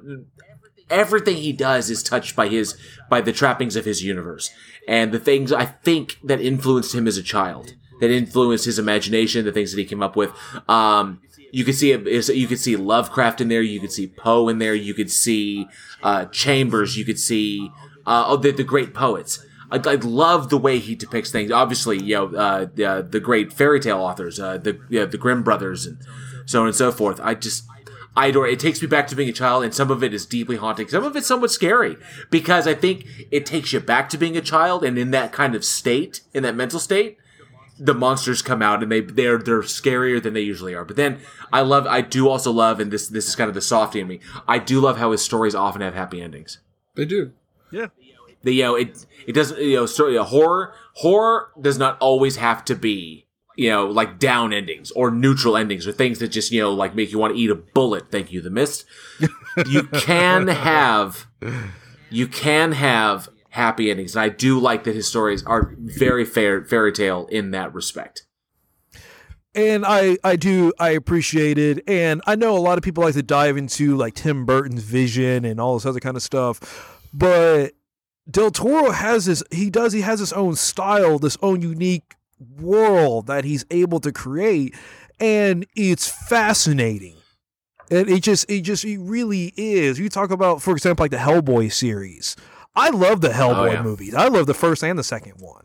everything 0.89 1.37
he 1.37 1.53
does 1.53 1.89
is 1.89 2.03
touched 2.03 2.35
by 2.35 2.47
his 2.47 2.77
by 3.09 3.21
the 3.21 3.31
trappings 3.31 3.75
of 3.75 3.85
his 3.85 4.03
universe 4.03 4.51
and 4.87 5.11
the 5.11 5.19
things 5.19 5.53
I 5.53 5.65
think 5.65 6.17
that 6.23 6.41
influenced 6.41 6.95
him 6.95 7.07
as 7.07 7.15
a 7.17 7.23
child, 7.23 7.75
that 7.99 8.09
influenced 8.09 8.65
his 8.65 8.79
imagination, 8.79 9.45
the 9.45 9.51
things 9.51 9.71
that 9.71 9.79
he 9.79 9.85
came 9.85 10.01
up 10.01 10.15
with. 10.15 10.31
Um, 10.67 11.21
you 11.51 11.63
could 11.63 11.75
see 11.75 11.91
is 11.91 12.29
you 12.29 12.47
could 12.47 12.59
see 12.59 12.75
Lovecraft 12.75 13.39
in 13.39 13.49
there, 13.49 13.61
you 13.61 13.79
could 13.79 13.91
see 13.91 14.07
Poe 14.07 14.49
in 14.49 14.57
there, 14.57 14.73
you 14.73 14.93
could 14.93 15.11
see 15.11 15.67
uh, 16.01 16.25
Chambers, 16.25 16.97
you 16.97 17.05
could 17.05 17.19
see 17.19 17.71
uh, 18.05 18.25
oh, 18.27 18.37
the, 18.37 18.51
the 18.51 18.63
great 18.63 18.93
poets. 18.93 19.45
I, 19.71 19.77
I 19.77 19.95
love 19.95 20.49
the 20.49 20.57
way 20.57 20.79
he 20.79 20.95
depicts 20.95 21.31
things. 21.31 21.51
Obviously, 21.51 22.01
you 22.01 22.15
know 22.15 22.35
uh, 22.35 22.67
the 22.73 23.07
the 23.07 23.19
great 23.19 23.53
fairy 23.53 23.79
tale 23.79 23.99
authors, 23.99 24.39
uh, 24.39 24.57
the 24.57 24.79
you 24.89 25.01
know, 25.01 25.05
the 25.05 25.17
Grimm 25.17 25.43
brothers, 25.43 25.85
and 25.85 25.99
so 26.45 26.61
on 26.61 26.67
and 26.67 26.75
so 26.75 26.91
forth. 26.91 27.19
I 27.21 27.35
just 27.35 27.65
I 28.15 28.27
adore 28.27 28.47
it. 28.47 28.53
It 28.53 28.59
takes 28.59 28.81
me 28.81 28.87
back 28.87 29.07
to 29.07 29.15
being 29.15 29.29
a 29.29 29.33
child, 29.33 29.63
and 29.63 29.73
some 29.73 29.91
of 29.91 30.03
it 30.03 30.13
is 30.13 30.25
deeply 30.25 30.57
haunting. 30.57 30.87
Some 30.87 31.03
of 31.03 31.15
it's 31.15 31.27
somewhat 31.27 31.51
scary 31.51 31.95
because 32.29 32.67
I 32.67 32.73
think 32.73 33.05
it 33.31 33.45
takes 33.45 33.71
you 33.71 33.79
back 33.79 34.09
to 34.09 34.17
being 34.17 34.35
a 34.35 34.41
child, 34.41 34.83
and 34.83 34.97
in 34.97 35.11
that 35.11 35.31
kind 35.31 35.55
of 35.55 35.63
state, 35.63 36.21
in 36.33 36.43
that 36.43 36.55
mental 36.55 36.79
state, 36.79 37.17
the 37.79 37.93
monsters 37.93 38.41
come 38.41 38.61
out 38.61 38.83
and 38.83 38.91
they 38.91 38.99
they're 38.99 39.37
they're 39.37 39.61
scarier 39.61 40.21
than 40.21 40.33
they 40.33 40.41
usually 40.41 40.75
are. 40.75 40.83
But 40.83 40.97
then 40.97 41.19
I 41.53 41.61
love 41.61 41.87
I 41.87 42.01
do 42.01 42.27
also 42.27 42.51
love, 42.51 42.79
and 42.79 42.91
this 42.91 43.07
this 43.07 43.27
is 43.27 43.35
kind 43.35 43.47
of 43.47 43.53
the 43.53 43.61
softy 43.61 44.01
in 44.01 44.07
me. 44.07 44.19
I 44.47 44.59
do 44.59 44.81
love 44.81 44.97
how 44.97 45.11
his 45.11 45.21
stories 45.21 45.55
often 45.55 45.81
have 45.81 45.93
happy 45.93 46.21
endings 46.21 46.59
They 46.95 47.05
do. 47.05 47.31
Yeah. 47.71 47.87
the 48.43 48.53
you 48.53 48.63
know 48.63 48.75
it 48.75 49.05
it 49.27 49.33
doesn't 49.33 49.61
you 49.61 49.75
know 49.77 49.85
story 49.85 50.17
horror 50.17 50.73
horror 50.95 51.51
does 51.61 51.77
not 51.77 51.97
always 51.99 52.35
have 52.35 52.65
to 52.65 52.75
be 52.75 53.25
you 53.59 53.69
know 53.69 53.85
like 53.87 54.19
down 54.19 54.53
endings 54.53 54.89
or 54.91 55.11
neutral 55.11 55.57
endings 55.57 55.85
or 55.85 55.91
things 55.91 56.19
that 56.19 56.29
just 56.29 56.49
you 56.49 56.61
know 56.61 56.71
like 56.71 56.95
make 56.95 57.11
you 57.11 57.19
want 57.19 57.35
to 57.35 57.39
eat 57.39 57.49
a 57.49 57.55
bullet. 57.55 58.09
Thank 58.09 58.31
you 58.31 58.41
the 58.41 58.49
mist. 58.49 58.85
You 59.67 59.83
can 59.93 60.47
have 60.47 61.27
you 62.09 62.25
can 62.27 62.71
have 62.71 63.27
happy 63.51 63.89
endings 63.89 64.15
and 64.15 64.21
i 64.21 64.29
do 64.29 64.59
like 64.59 64.83
that 64.83 64.93
his 64.93 65.07
stories 65.07 65.43
are 65.43 65.73
very 65.79 66.23
fair 66.23 66.63
fairy 66.63 66.93
tale 66.93 67.27
in 67.31 67.51
that 67.51 67.73
respect. 67.73 68.25
And 69.53 69.83
I 69.85 70.17
I 70.23 70.37
do 70.37 70.71
I 70.79 70.91
appreciate 70.91 71.57
it, 71.57 71.83
and 71.85 72.21
I 72.25 72.35
know 72.35 72.55
a 72.55 72.59
lot 72.59 72.77
of 72.77 72.83
people 72.83 73.03
like 73.03 73.15
to 73.15 73.23
dive 73.23 73.57
into 73.57 73.97
like 73.97 74.13
Tim 74.13 74.45
Burton's 74.45 74.83
vision 74.83 75.43
and 75.43 75.59
all 75.59 75.73
this 75.73 75.85
other 75.85 75.99
kind 75.99 76.15
of 76.15 76.23
stuff, 76.23 77.01
but 77.11 77.73
Del 78.29 78.51
Toro 78.51 78.91
has 78.91 79.25
his 79.25 79.43
he 79.51 79.69
does 79.69 79.91
he 79.91 80.01
has 80.01 80.19
his 80.19 80.31
own 80.31 80.55
style, 80.55 81.17
this 81.17 81.35
own 81.41 81.61
unique 81.61 82.13
world 82.39 83.27
that 83.27 83.43
he's 83.43 83.65
able 83.71 83.99
to 84.01 84.11
create, 84.11 84.75
and 85.19 85.65
it's 85.75 86.07
fascinating. 86.07 87.15
And 87.91 88.09
it 88.09 88.21
just 88.21 88.49
it 88.49 88.61
just 88.61 88.85
it 88.85 88.99
really 88.99 89.53
is. 89.57 89.99
You 89.99 90.09
talk 90.09 90.31
about, 90.31 90.61
for 90.61 90.71
example, 90.71 91.03
like 91.03 91.11
the 91.11 91.17
Hellboy 91.17 91.71
series. 91.71 92.35
I 92.75 92.89
love 92.89 93.21
the 93.21 93.29
Hellboy 93.29 93.73
yeah. 93.73 93.81
movies. 93.81 94.13
I 94.13 94.27
love 94.27 94.45
the 94.45 94.53
first 94.53 94.83
and 94.83 94.97
the 94.97 95.03
second 95.03 95.33
one. 95.39 95.63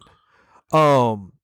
Um, 0.72 1.34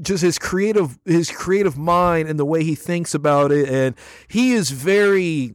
just 0.00 0.22
his 0.22 0.38
creative 0.38 0.98
his 1.04 1.30
creative 1.30 1.76
mind 1.76 2.28
and 2.28 2.38
the 2.38 2.44
way 2.44 2.64
he 2.64 2.74
thinks 2.74 3.14
about 3.14 3.52
it 3.52 3.68
and 3.68 3.94
he 4.28 4.52
is 4.52 4.70
very 4.70 5.54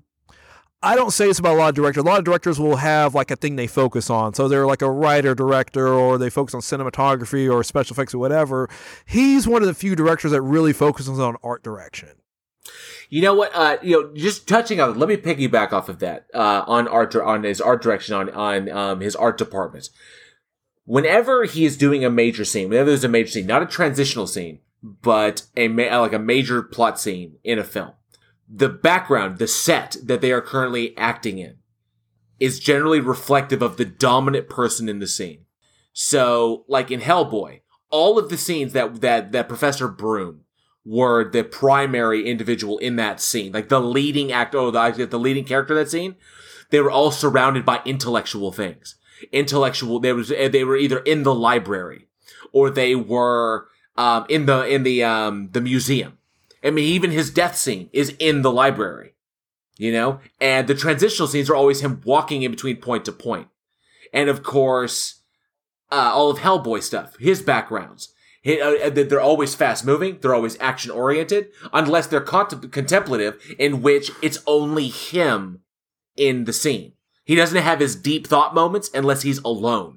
I 0.84 0.96
don't 0.96 1.12
say 1.12 1.26
this 1.26 1.40
about 1.40 1.56
a 1.56 1.58
lot 1.58 1.70
of 1.70 1.76
directors. 1.76 2.04
A 2.04 2.06
lot 2.06 2.20
of 2.20 2.26
directors 2.26 2.60
will 2.60 2.76
have 2.76 3.16
like 3.16 3.32
a 3.32 3.36
thing 3.36 3.56
they 3.56 3.68
focus 3.68 4.10
on. 4.10 4.36
So 4.36 4.48
they're 4.48 4.68
like 4.68 4.84
a 4.84 4.92
writer 4.92 5.34
director 5.34 5.88
or 5.88 6.18
they 6.20 6.30
focus 6.30 6.54
on 6.54 6.62
cinematography 6.62 7.52
or 7.52 7.64
special 7.64 7.96
effects 7.96 8.14
or 8.14 8.20
whatever. 8.20 8.70
He's 9.06 9.48
one 9.48 9.64
of 9.64 9.68
the 9.68 9.74
few 9.74 9.96
directors 9.96 10.32
that 10.32 10.42
really 10.42 10.74
focuses 10.74 11.20
on 11.20 11.36
art 11.44 11.64
direction. 11.64 12.10
You 13.10 13.22
know 13.22 13.34
what? 13.34 13.52
Uh, 13.56 13.78
you 13.82 13.92
know, 13.92 14.14
just 14.14 14.48
touching 14.48 14.80
on. 14.80 15.00
Let 15.00 15.10
me 15.10 15.18
piggyback 15.18 15.72
off 15.72 15.90
of 15.90 16.00
that. 16.00 16.28
Uh, 16.34 16.64
on 16.68 16.88
art, 16.88 17.16
on 17.16 17.44
his 17.44 17.62
art 17.62 17.82
direction, 17.82 18.14
on 18.16 18.30
on 18.32 18.70
um, 18.70 19.00
his 19.00 19.16
art 19.16 19.38
department. 19.38 19.90
Whenever 20.84 21.46
he 21.46 21.66
is 21.66 21.78
doing 21.78 22.04
a 22.04 22.10
major 22.10 22.46
scene, 22.46 22.70
whenever 22.70 22.90
there's 22.90 23.04
a 23.04 23.10
major 23.10 23.32
scene, 23.32 23.48
not 23.48 23.64
a 23.64 23.66
transitional 23.66 24.28
scene, 24.28 24.60
but 24.84 25.44
a 25.56 25.68
ma- 25.70 26.00
like 26.02 26.14
a 26.14 26.20
major 26.20 26.62
plot 26.62 27.00
scene 27.00 27.38
in 27.44 27.60
a 27.60 27.64
film, 27.64 27.94
the 28.48 28.70
background, 28.70 29.38
the 29.38 29.48
set 29.48 29.98
that 30.04 30.22
they 30.22 30.32
are 30.32 30.42
currently 30.42 30.98
acting 30.98 31.38
in, 31.38 31.58
is 32.40 32.60
generally 32.60 33.00
reflective 33.00 33.62
of 33.62 33.78
the 33.78 33.86
dominant 33.86 34.48
person 34.48 34.88
in 34.88 35.00
the 35.00 35.08
scene. 35.08 35.46
So, 35.94 36.64
like 36.68 36.92
in 36.92 37.02
Hellboy, 37.02 37.62
all 37.90 38.20
of 38.20 38.30
the 38.30 38.38
scenes 38.38 38.74
that 38.74 39.02
that 39.02 39.32
that 39.32 39.48
Professor 39.48 39.88
Broom 39.88 40.42
were 40.88 41.30
the 41.30 41.44
primary 41.44 42.26
individual 42.26 42.78
in 42.78 42.96
that 42.96 43.20
scene, 43.20 43.52
like 43.52 43.68
the 43.68 43.82
leading 43.82 44.32
actor, 44.32 44.58
oh, 44.58 44.72
the, 44.72 45.06
the 45.06 45.20
leading 45.20 45.44
character 45.44 45.76
that 45.76 45.90
scene, 45.90 46.16
they 46.70 46.80
were 46.80 46.90
all 46.90 47.12
surrounded 47.12 47.66
by 47.66 47.82
intellectual 47.84 48.54
things. 48.54 48.96
Intellectual, 49.34 50.00
there 50.00 50.16
was, 50.16 50.30
they 50.30 50.64
were 50.64 50.78
either 50.78 51.00
in 51.00 51.24
the 51.24 51.36
library 51.36 52.08
or 52.54 52.70
they 52.70 52.96
were, 52.96 53.68
um, 53.98 54.26
in 54.30 54.46
the, 54.46 54.66
in 54.66 54.84
the, 54.84 55.04
um, 55.04 55.50
the 55.52 55.60
museum. 55.60 56.17
I 56.68 56.70
mean, 56.70 56.86
even 56.86 57.12
his 57.12 57.32
death 57.32 57.56
scene 57.58 57.90
is 57.94 58.14
in 58.20 58.42
the 58.42 58.52
library, 58.52 59.14
you 59.78 59.92
know? 59.94 60.20
And 60.42 60.68
the 60.68 60.76
transitional 60.76 61.30
scenes 61.30 61.50
are 61.50 61.56
always 61.56 61.80
him 61.82 62.02
walking 62.04 62.44
in 62.44 62.52
between 62.52 62.78
point 62.82 63.06
to 63.06 63.14
point. 63.14 63.48
And 64.12 64.30
of 64.30 64.44
course, 64.44 65.22
uh, 65.92 66.12
all 66.14 66.30
of 66.30 66.40
Hellboy 66.40 66.84
stuff, 66.84 67.16
his 67.20 67.42
backgrounds. 67.42 68.14
He- 68.42 68.60
uh, 68.62 68.90
They're 68.90 69.22
always 69.22 69.56
fast 69.56 69.86
moving. 69.86 70.20
They're 70.20 70.36
always 70.36 70.58
action 70.60 70.92
oriented, 70.92 71.48
unless 71.72 72.08
they're 72.08 72.22
contem- 72.22 72.72
contemplative, 72.72 73.42
in 73.58 73.82
which 73.82 74.12
it's 74.22 74.40
only 74.46 74.90
him 74.90 75.62
in 76.18 76.44
the 76.44 76.54
scene. 76.54 76.94
He 77.24 77.36
doesn't 77.36 77.62
have 77.62 77.80
his 77.80 77.96
deep 77.96 78.28
thought 78.28 78.54
moments 78.54 78.90
unless 78.94 79.22
he's 79.22 79.40
alone. 79.40 79.97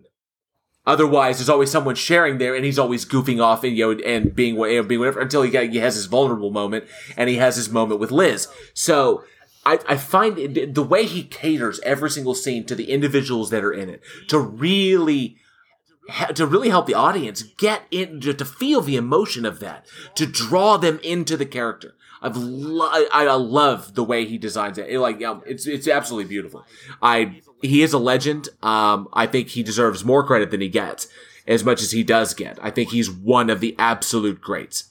Otherwise, 0.87 1.39
there's 1.39 1.49
always 1.49 1.71
someone 1.71 1.95
sharing 1.95 2.39
there, 2.39 2.55
and 2.55 2.65
he's 2.65 2.79
always 2.79 3.05
goofing 3.05 3.43
off 3.43 3.63
and 3.65 3.77
you 3.77 3.95
know 3.95 4.03
and 4.05 4.35
being 4.35 4.57
you 4.57 4.77
know, 4.77 4.83
being 4.83 5.01
whatever 5.01 5.21
until 5.21 5.43
he, 5.43 5.51
he 5.69 5.79
has 5.79 5.95
his 5.95 6.07
vulnerable 6.07 6.51
moment, 6.51 6.85
and 7.17 7.29
he 7.29 7.37
has 7.37 7.57
his 7.57 7.71
moment 7.71 8.01
with 8.01 8.11
Liz. 8.11 8.49
So. 8.75 9.25
I, 9.67 9.79
I 9.87 9.99
find 9.99 10.39
it, 10.39 10.75
the 10.75 10.83
way 10.83 11.05
he 11.05 11.23
caters 11.23 11.81
every 11.81 12.09
single 12.09 12.35
scene 12.35 12.65
to 12.65 12.75
the 12.75 12.91
individuals 12.91 13.51
that 13.51 13.63
are 13.63 13.75
in 13.75 13.91
it 13.91 14.01
to 14.29 14.39
really 14.39 15.37
to 16.35 16.47
really 16.47 16.71
help 16.71 16.87
the 16.87 16.95
audience 16.95 17.43
get 17.43 17.83
in 17.91 18.23
to, 18.23 18.33
to 18.33 18.45
feel 18.47 18.81
the 18.81 18.97
emotion 18.97 19.45
of 19.45 19.61
that 19.61 19.87
to 20.15 20.27
draw 20.27 20.79
them 20.79 20.99
into 21.03 21.37
the 21.37 21.45
character 21.45 21.95
i've 22.23 22.37
lo- 22.37 22.89
I, 22.91 23.07
I 23.13 23.35
love 23.35 23.95
the 23.95 24.05
way 24.05 24.25
he 24.27 24.39
designs 24.39 24.79
it, 24.79 24.89
It, 24.89 25.01
like 25.01 25.23
um, 25.23 25.43
it's 25.47 25.67
it's 25.67 25.89
absolutely 25.89 26.29
beautiful 26.29 26.65
i 27.03 27.41
he 27.63 27.83
is 27.83 27.93
a 27.93 27.99
legend 27.99 28.49
um 28.63 29.09
i 29.13 29.27
think 29.27 29.49
he 29.49 29.63
deserves 29.63 30.05
more 30.05 30.25
credit 30.25 30.51
than 30.51 30.61
he 30.61 30.69
gets 30.69 31.09
as 31.47 31.65
much 31.65 31.83
as 31.83 31.91
he 31.93 32.03
does 32.03 32.35
get 32.35 32.59
i 32.63 32.71
think 32.71 32.91
he's 32.91 33.11
one 33.11 33.51
of 33.51 33.61
the 33.61 33.75
absolute 33.79 34.41
greats 34.41 34.91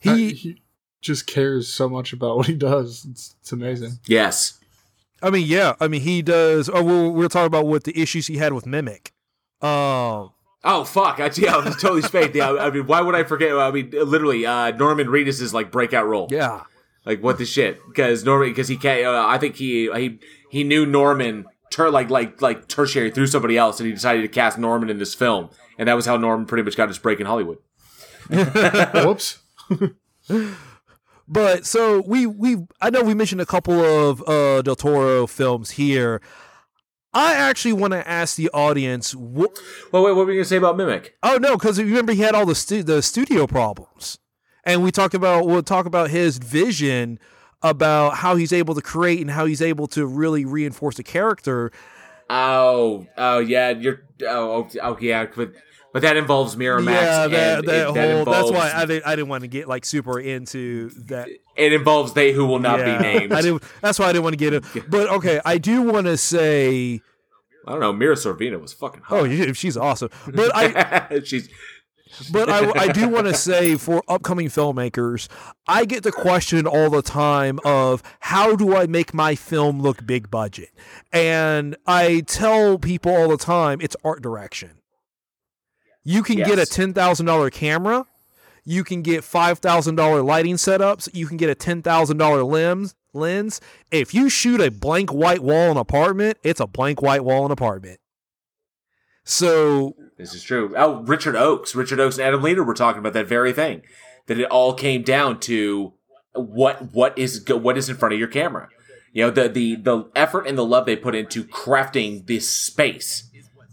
He 0.00 0.10
Uh, 0.10 0.14
he 0.16 0.62
just 1.00 1.26
cares 1.26 1.66
so 1.68 1.88
much 1.88 2.12
about 2.12 2.36
what 2.36 2.46
he 2.46 2.54
does. 2.54 3.04
It's, 3.10 3.34
it's 3.40 3.52
amazing. 3.52 3.98
yes 4.06 4.58
I 5.24 5.30
mean, 5.30 5.46
yeah. 5.46 5.74
I 5.80 5.86
mean, 5.86 6.00
he 6.00 6.20
does. 6.20 6.68
Oh, 6.68 6.82
we 6.82 6.92
we 7.10 7.22
were 7.22 7.28
talking 7.28 7.46
about 7.46 7.66
what 7.66 7.84
the 7.84 7.96
issues 7.96 8.26
he 8.26 8.38
had 8.38 8.52
with 8.54 8.66
Mimic. 8.66 9.12
Um, 9.60 10.32
Oh 10.64 10.84
fuck! 10.84 11.18
I, 11.18 11.30
yeah, 11.34 11.56
I 11.56 11.64
was 11.64 11.76
totally 11.76 12.02
spaced. 12.02 12.34
Yeah, 12.34 12.52
I 12.52 12.70
mean, 12.70 12.86
why 12.86 13.00
would 13.00 13.14
I 13.14 13.24
forget? 13.24 13.52
I 13.52 13.70
mean, 13.72 13.90
literally, 13.90 14.46
uh, 14.46 14.70
Norman 14.72 15.12
is 15.14 15.52
like 15.54 15.70
breakout 15.70 16.06
role. 16.06 16.28
yeah. 16.30 16.62
Like 17.04 17.20
what 17.20 17.38
the 17.38 17.44
shit? 17.44 17.80
Because 17.88 18.24
Norman, 18.24 18.50
because 18.50 18.68
he 18.68 18.76
can't. 18.76 19.04
Uh, 19.04 19.26
I 19.26 19.36
think 19.38 19.56
he 19.56 19.90
he 19.92 20.20
he 20.50 20.62
knew 20.62 20.86
Norman 20.86 21.46
ter- 21.72 21.90
like 21.90 22.10
like 22.10 22.40
like 22.40 22.68
tertiary 22.68 23.10
through 23.10 23.26
somebody 23.26 23.58
else, 23.58 23.80
and 23.80 23.88
he 23.88 23.92
decided 23.92 24.22
to 24.22 24.28
cast 24.28 24.56
Norman 24.56 24.88
in 24.88 24.98
this 24.98 25.12
film, 25.12 25.50
and 25.78 25.88
that 25.88 25.94
was 25.94 26.06
how 26.06 26.16
Norman 26.16 26.46
pretty 26.46 26.62
much 26.62 26.76
got 26.76 26.86
his 26.88 26.98
break 26.98 27.18
in 27.18 27.26
Hollywood. 27.26 27.58
Whoops. 28.30 29.40
But 31.28 31.64
so 31.66 32.02
we 32.06 32.26
we 32.26 32.58
I 32.80 32.90
know 32.90 33.02
we 33.02 33.14
mentioned 33.14 33.40
a 33.40 33.46
couple 33.46 33.80
of 33.80 34.22
uh, 34.28 34.62
Del 34.62 34.76
Toro 34.76 35.26
films 35.26 35.70
here. 35.72 36.20
I 37.14 37.34
actually 37.34 37.74
want 37.74 37.92
to 37.92 38.08
ask 38.08 38.36
the 38.36 38.48
audience. 38.50 39.12
Wh- 39.12 39.52
well, 39.92 40.02
wait, 40.04 40.12
what 40.12 40.26
were 40.26 40.32
you 40.32 40.38
gonna 40.38 40.44
say 40.44 40.56
about 40.56 40.76
Mimic? 40.76 41.14
Oh 41.22 41.36
no, 41.36 41.56
because 41.56 41.78
remember 41.78 42.12
he 42.12 42.22
had 42.22 42.34
all 42.34 42.46
the 42.46 42.54
stu- 42.54 42.82
the 42.82 43.02
studio 43.02 43.46
problems, 43.46 44.18
and 44.64 44.82
we 44.82 44.90
talked 44.90 45.14
about 45.14 45.46
we'll 45.46 45.62
talk 45.62 45.86
about 45.86 46.10
his 46.10 46.38
vision 46.38 47.18
about 47.62 48.16
how 48.16 48.36
he's 48.36 48.52
able 48.52 48.74
to 48.74 48.82
create 48.82 49.20
and 49.20 49.30
how 49.30 49.44
he's 49.44 49.62
able 49.62 49.86
to 49.88 50.06
really 50.06 50.44
reinforce 50.44 50.96
the 50.96 51.02
character. 51.02 51.70
Oh, 52.30 53.06
oh 53.18 53.38
yeah, 53.40 53.70
you're. 53.70 54.02
Oh, 54.26 54.64
oh, 54.64 54.68
oh 54.82 54.98
yeah, 55.00 55.26
but 55.34 55.52
but 55.92 56.02
that 56.02 56.16
involves 56.16 56.56
Miramax. 56.56 56.86
yeah, 56.86 57.26
that, 57.28 57.58
and 57.58 57.68
that 57.68 57.86
whole. 57.86 58.24
that 58.24 58.30
that's 58.30 58.50
why 58.50 58.72
I 58.74 58.86
didn't. 58.86 59.06
I 59.06 59.16
didn't 59.16 59.28
want 59.28 59.42
to 59.42 59.48
get 59.48 59.68
like 59.68 59.84
super 59.84 60.18
into 60.18 60.88
that. 61.08 61.28
It 61.56 61.72
involves 61.72 62.12
they 62.14 62.32
who 62.32 62.46
will 62.46 62.58
not 62.58 62.78
Yeah, 62.78 62.98
be 62.98 63.02
named. 63.02 63.32
I 63.32 63.42
didn't. 63.42 63.62
That's 63.80 63.98
why 63.98 64.06
I 64.06 64.12
didn't 64.12 64.24
want 64.24 64.34
to 64.34 64.38
get 64.38 64.52
it. 64.54 64.90
But 64.90 65.08
okay, 65.10 65.40
I 65.44 65.58
do 65.58 65.82
want 65.82 66.06
to 66.06 66.16
say. 66.16 67.00
I 67.66 67.70
don't 67.72 67.80
know. 67.80 67.92
Mira 67.92 68.16
Sorvino 68.16 68.60
was 68.60 68.72
fucking 68.72 69.02
hot. 69.02 69.18
Oh, 69.20 69.52
she's 69.52 69.76
awesome. 69.76 70.10
But 70.26 70.50
I, 70.54 71.20
she's 71.24 71.48
but 72.30 72.48
I, 72.48 72.70
I 72.72 72.88
do 72.88 73.08
want 73.08 73.26
to 73.26 73.34
say 73.50 73.76
for 73.76 74.02
upcoming 74.08 74.48
filmmakers, 74.48 75.28
I 75.66 75.84
get 75.84 76.02
the 76.02 76.12
question 76.12 76.66
all 76.66 76.90
the 76.90 77.02
time 77.02 77.58
of 77.64 78.02
how 78.20 78.56
do 78.56 78.76
I 78.76 78.86
make 78.86 79.14
my 79.14 79.34
film 79.34 79.80
look 79.80 80.04
big 80.06 80.30
budget? 80.30 80.70
And 81.12 81.76
I 81.86 82.20
tell 82.26 82.78
people 82.78 83.14
all 83.14 83.28
the 83.28 83.36
time 83.36 83.80
it's 83.80 83.96
art 84.04 84.22
direction. 84.22 84.70
You 86.04 86.22
can 86.22 86.38
get 86.38 86.58
a 86.58 86.62
$10,000 86.62 87.52
camera, 87.52 88.06
you 88.64 88.84
can 88.84 89.02
get 89.02 89.22
$5,000 89.22 90.24
lighting 90.24 90.56
setups, 90.56 91.08
you 91.12 91.26
can 91.26 91.36
get 91.36 91.50
a 91.50 91.54
$10,000 91.54 92.50
lens. 92.50 92.94
Lens. 93.14 93.60
If 93.90 94.14
you 94.14 94.30
shoot 94.30 94.60
a 94.60 94.70
blank 94.70 95.12
white 95.12 95.42
wall 95.42 95.66
in 95.66 95.72
an 95.72 95.76
apartment, 95.76 96.38
it's 96.42 96.60
a 96.60 96.66
blank 96.66 97.02
white 97.02 97.22
wall 97.22 97.40
in 97.40 97.46
an 97.46 97.52
apartment. 97.52 98.00
So 99.24 99.96
This 100.16 100.34
is 100.34 100.42
true. 100.42 100.74
Oh, 100.76 101.02
Richard 101.02 101.36
Oakes, 101.36 101.74
Richard 101.74 102.00
Oakes 102.00 102.16
and 102.16 102.26
Adam 102.26 102.42
Leader 102.42 102.64
were 102.64 102.74
talking 102.74 103.00
about 103.00 103.12
that 103.12 103.28
very 103.28 103.52
thing. 103.52 103.82
That 104.28 104.38
it 104.38 104.50
all 104.50 104.72
came 104.74 105.02
down 105.02 105.40
to 105.40 105.92
what 106.34 106.94
what 106.94 107.16
is 107.18 107.44
what 107.48 107.76
is 107.76 107.88
in 107.88 107.96
front 107.96 108.14
of 108.14 108.18
your 108.18 108.28
camera. 108.28 108.68
You 109.12 109.24
know, 109.24 109.30
the 109.30 109.48
the 109.48 109.76
the 109.76 110.10
effort 110.16 110.46
and 110.46 110.56
the 110.56 110.64
love 110.64 110.86
they 110.86 110.96
put 110.96 111.14
into 111.14 111.44
crafting 111.44 112.26
this 112.26 112.48
space 112.50 113.30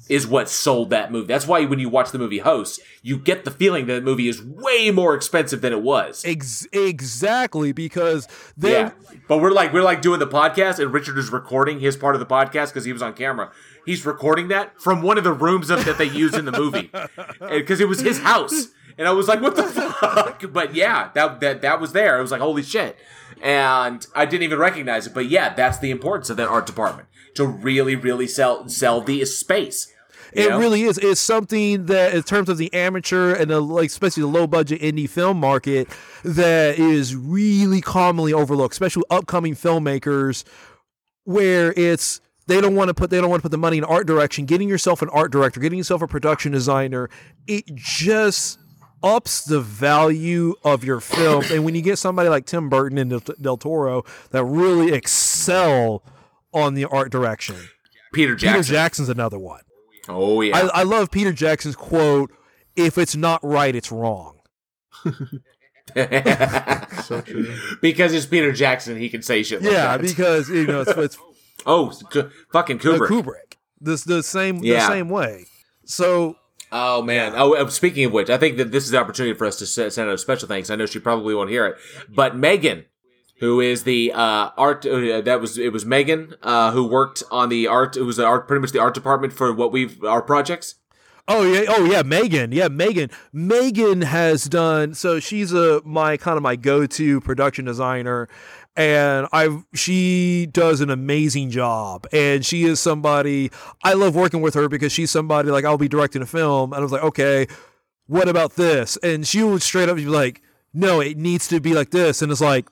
is 0.10 0.26
what 0.26 0.50
sold 0.50 0.90
that 0.90 1.12
movie. 1.12 1.28
That's 1.28 1.48
why 1.48 1.64
when 1.66 1.80
you 1.80 1.88
watch 1.88 2.12
the 2.12 2.18
movie 2.18 2.40
Host, 2.40 2.82
you 3.04 3.18
get 3.18 3.46
the 3.46 3.52
feeling 3.52 3.86
that 3.86 3.94
the 3.94 4.02
movie 4.02 4.28
is 4.28 4.42
way 4.42 4.90
more 4.92 5.14
expensive 5.16 5.62
than 5.62 5.72
it 5.72 5.82
was. 5.82 6.26
ex- 6.26 6.68
exactly 6.74 7.72
because 7.72 8.28
they 8.58 8.72
Yeah, 8.72 8.92
but 9.28 9.38
we're 9.38 9.52
like 9.52 9.72
we're 9.72 9.84
like 9.84 10.02
doing 10.02 10.20
the 10.20 10.28
podcast, 10.28 10.80
and 10.80 10.92
Richard 10.92 11.18
is 11.18 11.32
recording 11.32 11.80
his 11.80 11.96
part 11.96 12.16
of 12.16 12.20
the 12.20 12.26
podcast 12.26 12.70
because 12.70 12.86
he 12.86 12.92
was 12.92 13.02
on 13.04 13.14
camera. 13.14 13.52
He's 13.86 14.06
recording 14.06 14.50
that 14.50 14.82
from 14.82 15.02
one 15.02 15.18
of 15.18 15.24
the 15.24 15.32
rooms 15.32 15.70
of, 15.70 15.86
that 15.86 15.98
they 15.98 16.06
used 16.06 16.36
in 16.36 16.46
the 16.46 16.52
movie, 16.52 16.92
because 17.40 17.80
it 17.80 17.88
was 17.88 18.02
his 18.02 18.20
house. 18.20 18.68
And 18.98 19.08
I 19.08 19.12
was 19.12 19.28
like, 19.28 19.42
"What 19.42 19.56
the 19.56 19.64
fuck?" 19.64 20.44
But 20.52 20.76
yeah, 20.76 21.12
that 21.14 21.40
that 21.40 21.62
that 21.62 21.80
was 21.80 21.94
there. 21.94 22.18
I 22.18 22.22
was 22.22 22.32
like, 22.32 22.42
"Holy 22.42 22.64
shit!" 22.64 22.98
And 23.42 24.06
I 24.14 24.26
didn't 24.26 24.44
even 24.44 24.60
recognize 24.60 25.08
it. 25.08 25.14
But 25.14 25.30
yeah, 25.30 25.54
that's 25.54 25.78
the 25.78 25.92
importance 25.92 26.30
of 26.30 26.38
that 26.38 26.50
art 26.50 26.66
department 26.66 27.08
to 27.36 27.46
really, 27.46 27.96
really 27.96 28.28
sell 28.28 28.68
sell 28.68 29.00
the 29.02 29.24
space. 29.26 29.94
You 30.34 30.44
It 30.44 30.50
know? 30.50 30.60
really 30.60 30.84
is. 30.84 30.98
It's 30.98 31.20
something 31.22 31.86
that, 31.88 32.14
in 32.14 32.24
terms 32.24 32.50
of 32.50 32.58
the 32.58 32.74
amateur 32.74 33.34
and 33.34 33.50
the, 33.50 33.60
like, 33.60 33.88
especially 33.88 34.22
the 34.22 34.28
low 34.28 34.48
budget 34.48 34.82
indie 34.82 35.10
film 35.10 35.40
market, 35.40 35.88
that 36.24 36.78
is 36.80 37.16
really 37.16 37.82
commonly 37.82 38.34
overlooked, 38.34 38.74
especially 38.74 39.04
upcoming 39.10 39.56
filmmakers, 39.56 40.44
where 41.24 41.74
it's 41.78 42.22
they 42.48 42.60
don't 42.62 42.76
want 42.76 42.88
to 42.88 42.94
put 42.94 43.10
they 43.12 43.22
don't 43.22 43.30
want 43.30 43.40
to 43.42 43.44
put 43.44 43.52
the 43.52 43.58
money 43.58 43.78
in 43.78 43.84
art 43.84 44.08
direction. 44.08 44.46
Getting 44.46 44.68
yourself 44.68 45.02
an 45.02 45.10
art 45.10 45.32
director, 45.32 45.60
getting 45.60 45.78
yourself 45.78 46.02
a 46.02 46.08
production 46.08 46.52
designer, 46.52 47.10
it 47.48 47.64
just 47.76 48.60
ups 49.04 49.46
the 49.46 49.62
value 49.62 50.56
of 50.64 50.84
your 50.84 51.00
film. 51.00 51.44
and 51.52 51.64
when 51.64 51.74
you 51.76 51.82
get 51.82 51.98
somebody 51.98 52.28
like 52.28 52.46
Tim 52.46 52.68
Burton 52.68 52.98
and 52.98 53.24
Del, 53.42 53.56
Toro 53.58 54.04
that 54.32 54.44
really 54.44 54.92
excel 54.92 56.04
on 56.54 56.74
the 56.74 56.86
art 56.86 57.12
direction, 57.12 57.56
Peter 58.14 58.36
Peter 58.36 58.36
Jackson. 58.36 58.74
Jackson's 58.74 59.10
another 59.10 59.38
one. 59.40 59.62
Oh 60.10 60.42
yeah, 60.42 60.58
I, 60.58 60.80
I 60.80 60.84
love 60.84 61.12
Peter 61.12 61.32
Jackson's 61.32 61.76
quote: 61.76 62.32
"If 62.76 62.98
it's 62.98 63.16
not 63.16 63.40
right, 63.44 63.76
it's 63.76 63.92
wrong." 63.92 64.40
So 65.96 67.22
true. 67.22 67.56
because 67.82 68.14
it's 68.14 68.26
Peter 68.28 68.52
Jackson, 68.52 68.98
he 68.98 69.10
can 69.10 69.22
say 69.24 69.42
shit. 69.42 69.64
Like 69.64 69.72
Yeah, 69.72 69.98
that. 69.98 70.02
because 70.02 70.50
you 70.50 70.68
know 70.68 70.82
it's, 70.82 70.92
it's 70.92 71.18
oh, 71.66 71.92
Ku- 72.12 72.30
fucking 72.52 72.78
Kubrick. 72.80 73.08
Kubrick. 73.08 73.56
This 73.82 74.04
the 74.04 74.22
same 74.22 74.58
yeah. 74.64 74.82
the 74.82 74.94
same 74.94 75.10
way. 75.10 75.46
So 75.86 76.36
Oh 76.72 77.02
man! 77.02 77.34
Oh, 77.36 77.56
uh, 77.56 77.68
speaking 77.70 78.06
of 78.06 78.12
which, 78.12 78.30
I 78.30 78.38
think 78.38 78.58
that 78.58 78.72
this 78.72 78.84
is 78.84 78.92
the 78.92 79.00
opportunity 79.00 79.36
for 79.36 79.48
us 79.48 79.58
to 79.58 79.66
send 79.66 80.08
out 80.08 80.14
a 80.14 80.18
special 80.20 80.48
thanks. 80.48 80.70
I 80.70 80.76
know 80.76 80.86
she 80.86 81.00
probably 81.00 81.34
won't 81.34 81.50
hear 81.50 81.66
it, 81.66 81.78
but 82.10 82.36
Megan, 82.36 82.86
who 83.40 83.62
is 83.62 83.84
the 83.84 84.12
uh, 84.14 84.50
art 84.58 84.86
uh, 84.86 85.22
that 85.22 85.40
was 85.42 85.58
it 85.58 85.72
was 85.74 85.86
Megan 85.86 86.36
uh, 86.44 86.72
who 86.72 86.88
worked 86.88 87.24
on 87.32 87.50
the 87.50 87.68
art. 87.68 87.98
It 87.98 88.04
was 88.04 88.18
the 88.18 88.26
art, 88.26 88.48
pretty 88.48 88.62
much 88.62 88.72
the 88.72 88.80
art 88.80 88.94
department 88.94 89.34
for 89.34 89.54
what 89.54 89.72
we've 89.72 90.04
our 90.04 90.22
projects. 90.22 90.76
Oh 91.28 91.44
yeah, 91.44 91.66
oh 91.70 91.86
yeah, 91.86 92.02
Megan. 92.02 92.52
Yeah, 92.52 92.70
Megan. 92.70 93.12
Megan 93.32 94.02
has 94.02 94.46
done 94.46 94.94
so 94.94 95.20
she's 95.20 95.54
a 95.54 95.82
my 95.86 96.18
kind 96.18 96.38
of 96.38 96.44
my 96.44 96.56
go-to 96.56 97.22
production 97.22 97.66
designer 97.66 98.28
and 98.76 99.28
I 99.32 99.62
she 99.74 100.48
does 100.52 100.82
an 100.82 100.90
amazing 100.90 101.52
job 101.52 102.08
and 102.12 102.44
she 102.46 102.64
is 102.64 102.80
somebody 102.80 103.52
I 103.84 103.94
love 103.94 104.16
working 104.16 104.42
with 104.42 104.56
her 104.56 104.68
because 104.68 104.92
she's 104.92 105.12
somebody 105.12 105.52
like 105.52 105.66
I'll 105.66 105.78
be 105.78 105.88
directing 105.88 106.22
a 106.24 106.26
film 106.26 106.74
and 106.74 106.80
I 106.80 106.84
was 106.84 106.92
like, 106.92 107.04
"Okay, 107.04 107.48
what 108.08 108.28
about 108.28 108.56
this?" 108.56 108.98
And 109.04 109.28
she 109.28 109.44
would 109.44 109.62
straight 109.62 109.88
up 109.88 109.98
be 109.98 110.06
like, 110.06 110.42
"No, 110.74 111.00
it 111.00 111.18
needs 111.18 111.48
to 111.50 111.60
be 111.60 111.74
like 111.74 111.92
this." 111.92 112.22
And 112.24 112.32
it's 112.32 112.42
like, 112.42 112.68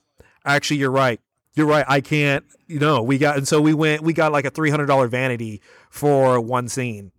"Actually, 0.47 0.77
you're 0.77 0.91
right. 0.91 1.19
You're 1.53 1.67
right. 1.67 1.85
I 1.87 2.01
can't, 2.01 2.45
you 2.67 2.79
know, 2.79 3.01
we 3.01 3.17
got 3.17 3.37
and 3.37 3.47
so 3.47 3.61
we 3.61 3.73
went 3.73 4.01
we 4.01 4.13
got 4.13 4.31
like 4.31 4.45
a 4.45 4.51
$300 4.51 5.09
vanity 5.09 5.61
for 5.89 6.39
one 6.39 6.67
scene 6.67 7.11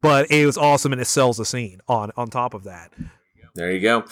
but 0.00 0.30
it 0.30 0.44
was 0.44 0.58
awesome 0.58 0.92
and 0.92 1.00
it 1.00 1.06
sells 1.06 1.38
the 1.38 1.44
scene 1.44 1.80
on 1.88 2.10
on 2.16 2.28
top 2.28 2.54
of 2.54 2.64
that 2.64 2.92
There 3.54 3.70
you 3.70 3.80
go. 3.80 4.04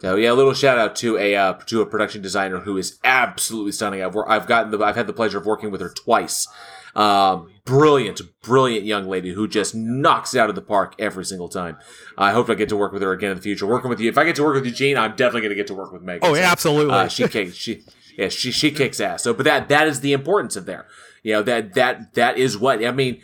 So 0.00 0.16
yeah, 0.16 0.32
a 0.32 0.34
little 0.34 0.54
shout 0.54 0.78
out 0.78 0.96
to 0.96 1.16
a 1.16 1.34
uh, 1.34 1.54
to 1.66 1.80
a 1.80 1.86
production 1.86 2.20
designer 2.20 2.60
who 2.60 2.76
is 2.76 2.98
absolutely 3.04 3.72
stunning. 3.72 4.02
I've 4.02 4.16
I've 4.28 4.46
gotten 4.46 4.70
the 4.70 4.84
I've 4.84 4.96
had 4.96 5.06
the 5.06 5.12
pleasure 5.12 5.38
of 5.38 5.46
working 5.46 5.70
with 5.70 5.80
her 5.80 5.88
twice. 5.88 6.46
Um, 6.94 7.50
brilliant, 7.64 8.20
brilliant 8.42 8.84
young 8.84 9.06
lady 9.06 9.32
who 9.32 9.48
just 9.48 9.74
knocks 9.74 10.34
it 10.34 10.38
out 10.38 10.48
of 10.48 10.54
the 10.54 10.62
park 10.62 10.94
every 10.98 11.24
single 11.24 11.48
time. 11.48 11.76
I 12.16 12.32
hope 12.32 12.48
I 12.48 12.54
get 12.54 12.68
to 12.68 12.76
work 12.76 12.92
with 12.92 13.02
her 13.02 13.12
again 13.12 13.30
in 13.30 13.36
the 13.36 13.42
future. 13.42 13.66
Working 13.66 13.90
with 13.90 14.00
you, 14.00 14.08
if 14.08 14.18
I 14.18 14.24
get 14.24 14.36
to 14.36 14.44
work 14.44 14.54
with 14.54 14.66
Eugene, 14.66 14.96
I'm 14.96 15.16
definitely 15.16 15.42
going 15.42 15.50
to 15.50 15.56
get 15.56 15.66
to 15.68 15.74
work 15.74 15.92
with 15.92 16.02
Megan. 16.02 16.20
oh 16.22 16.34
So, 16.34 16.40
yeah, 16.40 16.52
absolutely 16.52 16.94
uh, 16.94 17.08
she 17.08 17.28
kicks 17.28 17.54
she 17.54 17.82
yeah 18.16 18.28
she 18.28 18.50
she 18.50 18.70
kicks 18.70 19.00
ass. 19.00 19.22
So, 19.22 19.34
but 19.34 19.44
that 19.44 19.68
that 19.68 19.88
is 19.88 20.00
the 20.00 20.12
importance 20.12 20.56
of 20.56 20.66
there. 20.66 20.86
You 21.22 21.34
know 21.34 21.42
that 21.42 21.74
that 21.74 22.14
that 22.14 22.38
is 22.38 22.56
what 22.58 22.84
I 22.84 22.90
mean. 22.90 23.22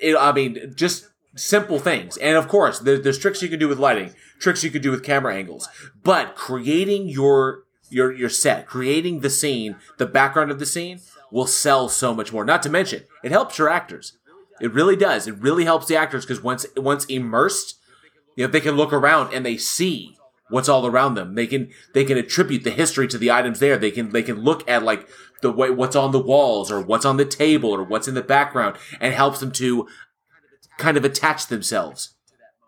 It, 0.00 0.14
I 0.16 0.32
mean 0.32 0.74
just 0.74 1.08
simple 1.36 1.78
things, 1.78 2.16
and 2.18 2.36
of 2.36 2.48
course 2.48 2.80
there, 2.80 2.98
there's 2.98 3.18
tricks 3.18 3.40
you 3.40 3.48
can 3.48 3.58
do 3.58 3.68
with 3.68 3.78
lighting, 3.78 4.14
tricks 4.38 4.62
you 4.62 4.70
can 4.70 4.82
do 4.82 4.90
with 4.90 5.02
camera 5.02 5.34
angles, 5.34 5.68
but 6.02 6.34
creating 6.34 7.08
your 7.08 7.62
your 7.88 8.12
your 8.12 8.28
set, 8.28 8.66
creating 8.66 9.20
the 9.20 9.30
scene, 9.30 9.76
the 9.96 10.06
background 10.06 10.50
of 10.50 10.58
the 10.58 10.66
scene 10.66 11.00
will 11.34 11.46
sell 11.48 11.88
so 11.88 12.14
much 12.14 12.32
more. 12.32 12.44
Not 12.44 12.62
to 12.62 12.70
mention 12.70 13.02
it 13.24 13.32
helps 13.32 13.58
your 13.58 13.68
actors. 13.68 14.16
It 14.60 14.72
really 14.72 14.94
does. 14.96 15.26
It 15.26 15.36
really 15.38 15.64
helps 15.64 15.86
the 15.86 15.96
actors 15.96 16.24
because 16.24 16.42
once 16.42 16.64
once 16.76 17.04
immersed, 17.06 17.76
you 18.36 18.46
know 18.46 18.50
they 18.52 18.60
can 18.60 18.76
look 18.76 18.92
around 18.92 19.34
and 19.34 19.44
they 19.44 19.56
see 19.56 20.16
what's 20.48 20.68
all 20.68 20.86
around 20.86 21.14
them. 21.14 21.34
They 21.34 21.48
can 21.48 21.70
they 21.92 22.04
can 22.04 22.16
attribute 22.16 22.62
the 22.62 22.70
history 22.70 23.08
to 23.08 23.18
the 23.18 23.32
items 23.32 23.58
there. 23.58 23.76
They 23.76 23.90
can 23.90 24.10
they 24.10 24.22
can 24.22 24.40
look 24.42 24.68
at 24.70 24.84
like 24.84 25.08
the 25.42 25.50
way 25.50 25.70
what's 25.70 25.96
on 25.96 26.12
the 26.12 26.20
walls 26.32 26.70
or 26.70 26.80
what's 26.80 27.04
on 27.04 27.16
the 27.16 27.24
table 27.24 27.70
or 27.70 27.82
what's 27.82 28.06
in 28.08 28.14
the 28.14 28.22
background 28.22 28.76
and 29.00 29.12
helps 29.12 29.40
them 29.40 29.50
to 29.52 29.88
kind 30.78 30.96
of 30.96 31.04
attach 31.04 31.48
themselves 31.48 32.14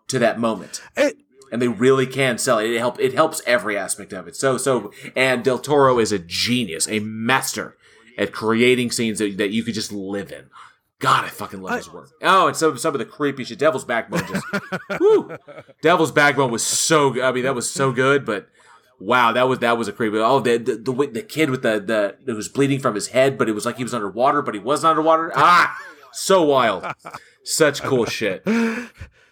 to 0.09 0.19
that 0.19 0.39
moment. 0.39 0.81
It- 0.95 1.17
And 1.51 1.61
they 1.61 1.69
really 1.69 2.05
can 2.05 2.37
sell 2.37 2.59
it. 2.59 2.69
It 2.69 2.79
help 2.79 2.99
it 2.99 3.13
helps 3.13 3.41
every 3.47 3.77
aspect 3.77 4.11
of 4.11 4.27
it. 4.27 4.35
So 4.35 4.57
so 4.57 4.91
and 5.15 5.41
Del 5.45 5.59
Toro 5.59 5.99
is 5.99 6.11
a 6.11 6.19
genius, 6.19 6.85
a 6.89 6.99
master 6.99 7.77
at 8.17 8.31
creating 8.31 8.91
scenes 8.91 9.19
that, 9.19 9.37
that 9.37 9.51
you 9.51 9.63
could 9.63 9.73
just 9.73 9.91
live 9.91 10.31
in. 10.31 10.49
God, 10.99 11.25
I 11.25 11.29
fucking 11.29 11.61
love 11.61 11.77
his 11.77 11.93
work. 11.93 12.09
Oh, 12.23 12.47
and 12.47 12.57
some 12.57 12.75
some 12.77 12.95
of 12.95 12.99
the 12.99 13.05
creepy 13.05 13.43
shit. 13.43 13.59
Devil's 13.59 13.85
Backbone 13.85 14.25
just 14.27 14.45
whew. 14.97 15.37
Devil's 15.83 16.11
Backbone 16.11 16.49
was 16.51 16.63
so 16.63 17.11
good. 17.11 17.23
I 17.23 17.31
mean, 17.31 17.43
that 17.43 17.53
was 17.53 17.69
so 17.69 17.91
good, 17.91 18.25
but 18.25 18.47
wow, 18.99 19.31
that 19.31 19.47
was 19.47 19.59
that 19.59 19.77
was 19.77 19.87
a 19.87 19.93
creepy. 19.93 20.17
Oh, 20.17 20.39
the 20.39 20.57
the 20.57 20.75
the, 20.75 21.09
the 21.13 21.21
kid 21.21 21.51
with 21.51 21.61
the 21.61 21.79
the 21.79 22.15
who 22.25 22.35
was 22.35 22.49
bleeding 22.49 22.79
from 22.79 22.95
his 22.95 23.09
head, 23.09 23.37
but 23.37 23.47
it 23.47 23.51
was 23.51 23.63
like 23.63 23.77
he 23.77 23.83
was 23.83 23.93
underwater, 23.93 24.41
but 24.41 24.55
he 24.55 24.59
wasn't 24.59 24.89
underwater. 24.89 25.31
Ah, 25.35 25.77
so 26.11 26.41
wild. 26.41 26.83
Such 27.43 27.83
cool 27.83 28.05
shit. 28.05 28.43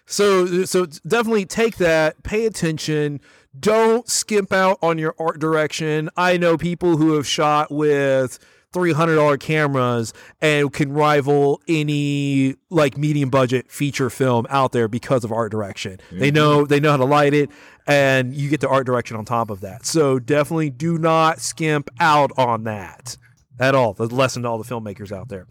so 0.06 0.64
so 0.64 0.86
definitely 0.86 1.46
take 1.46 1.78
that 1.78 2.22
pay 2.22 2.46
attention 2.46 3.20
don't 3.58 4.08
skimp 4.08 4.52
out 4.52 4.78
on 4.82 4.98
your 4.98 5.14
art 5.18 5.38
direction. 5.38 6.10
I 6.16 6.36
know 6.36 6.56
people 6.56 6.96
who 6.96 7.14
have 7.14 7.26
shot 7.26 7.70
with 7.70 8.38
$300 8.76 9.40
cameras 9.40 10.12
and 10.42 10.70
can 10.72 10.92
rival 10.92 11.62
any 11.66 12.56
like 12.68 12.98
medium 12.98 13.30
budget 13.30 13.70
feature 13.70 14.10
film 14.10 14.46
out 14.50 14.72
there 14.72 14.86
because 14.86 15.24
of 15.24 15.32
art 15.32 15.50
direction. 15.50 15.98
They 16.12 16.30
know 16.30 16.66
they 16.66 16.78
know 16.78 16.90
how 16.90 16.96
to 16.98 17.04
light 17.06 17.32
it 17.32 17.50
and 17.86 18.34
you 18.34 18.50
get 18.50 18.60
the 18.60 18.68
art 18.68 18.84
direction 18.84 19.16
on 19.16 19.24
top 19.24 19.48
of 19.48 19.62
that. 19.62 19.86
So 19.86 20.18
definitely 20.18 20.70
do 20.70 20.98
not 20.98 21.40
skimp 21.40 21.88
out 21.98 22.30
on 22.36 22.64
that 22.64 23.16
at 23.58 23.74
all. 23.74 23.94
The 23.94 24.06
lesson 24.06 24.42
to 24.42 24.48
all 24.48 24.58
the 24.58 24.68
filmmakers 24.68 25.10
out 25.10 25.28
there. 25.28 25.46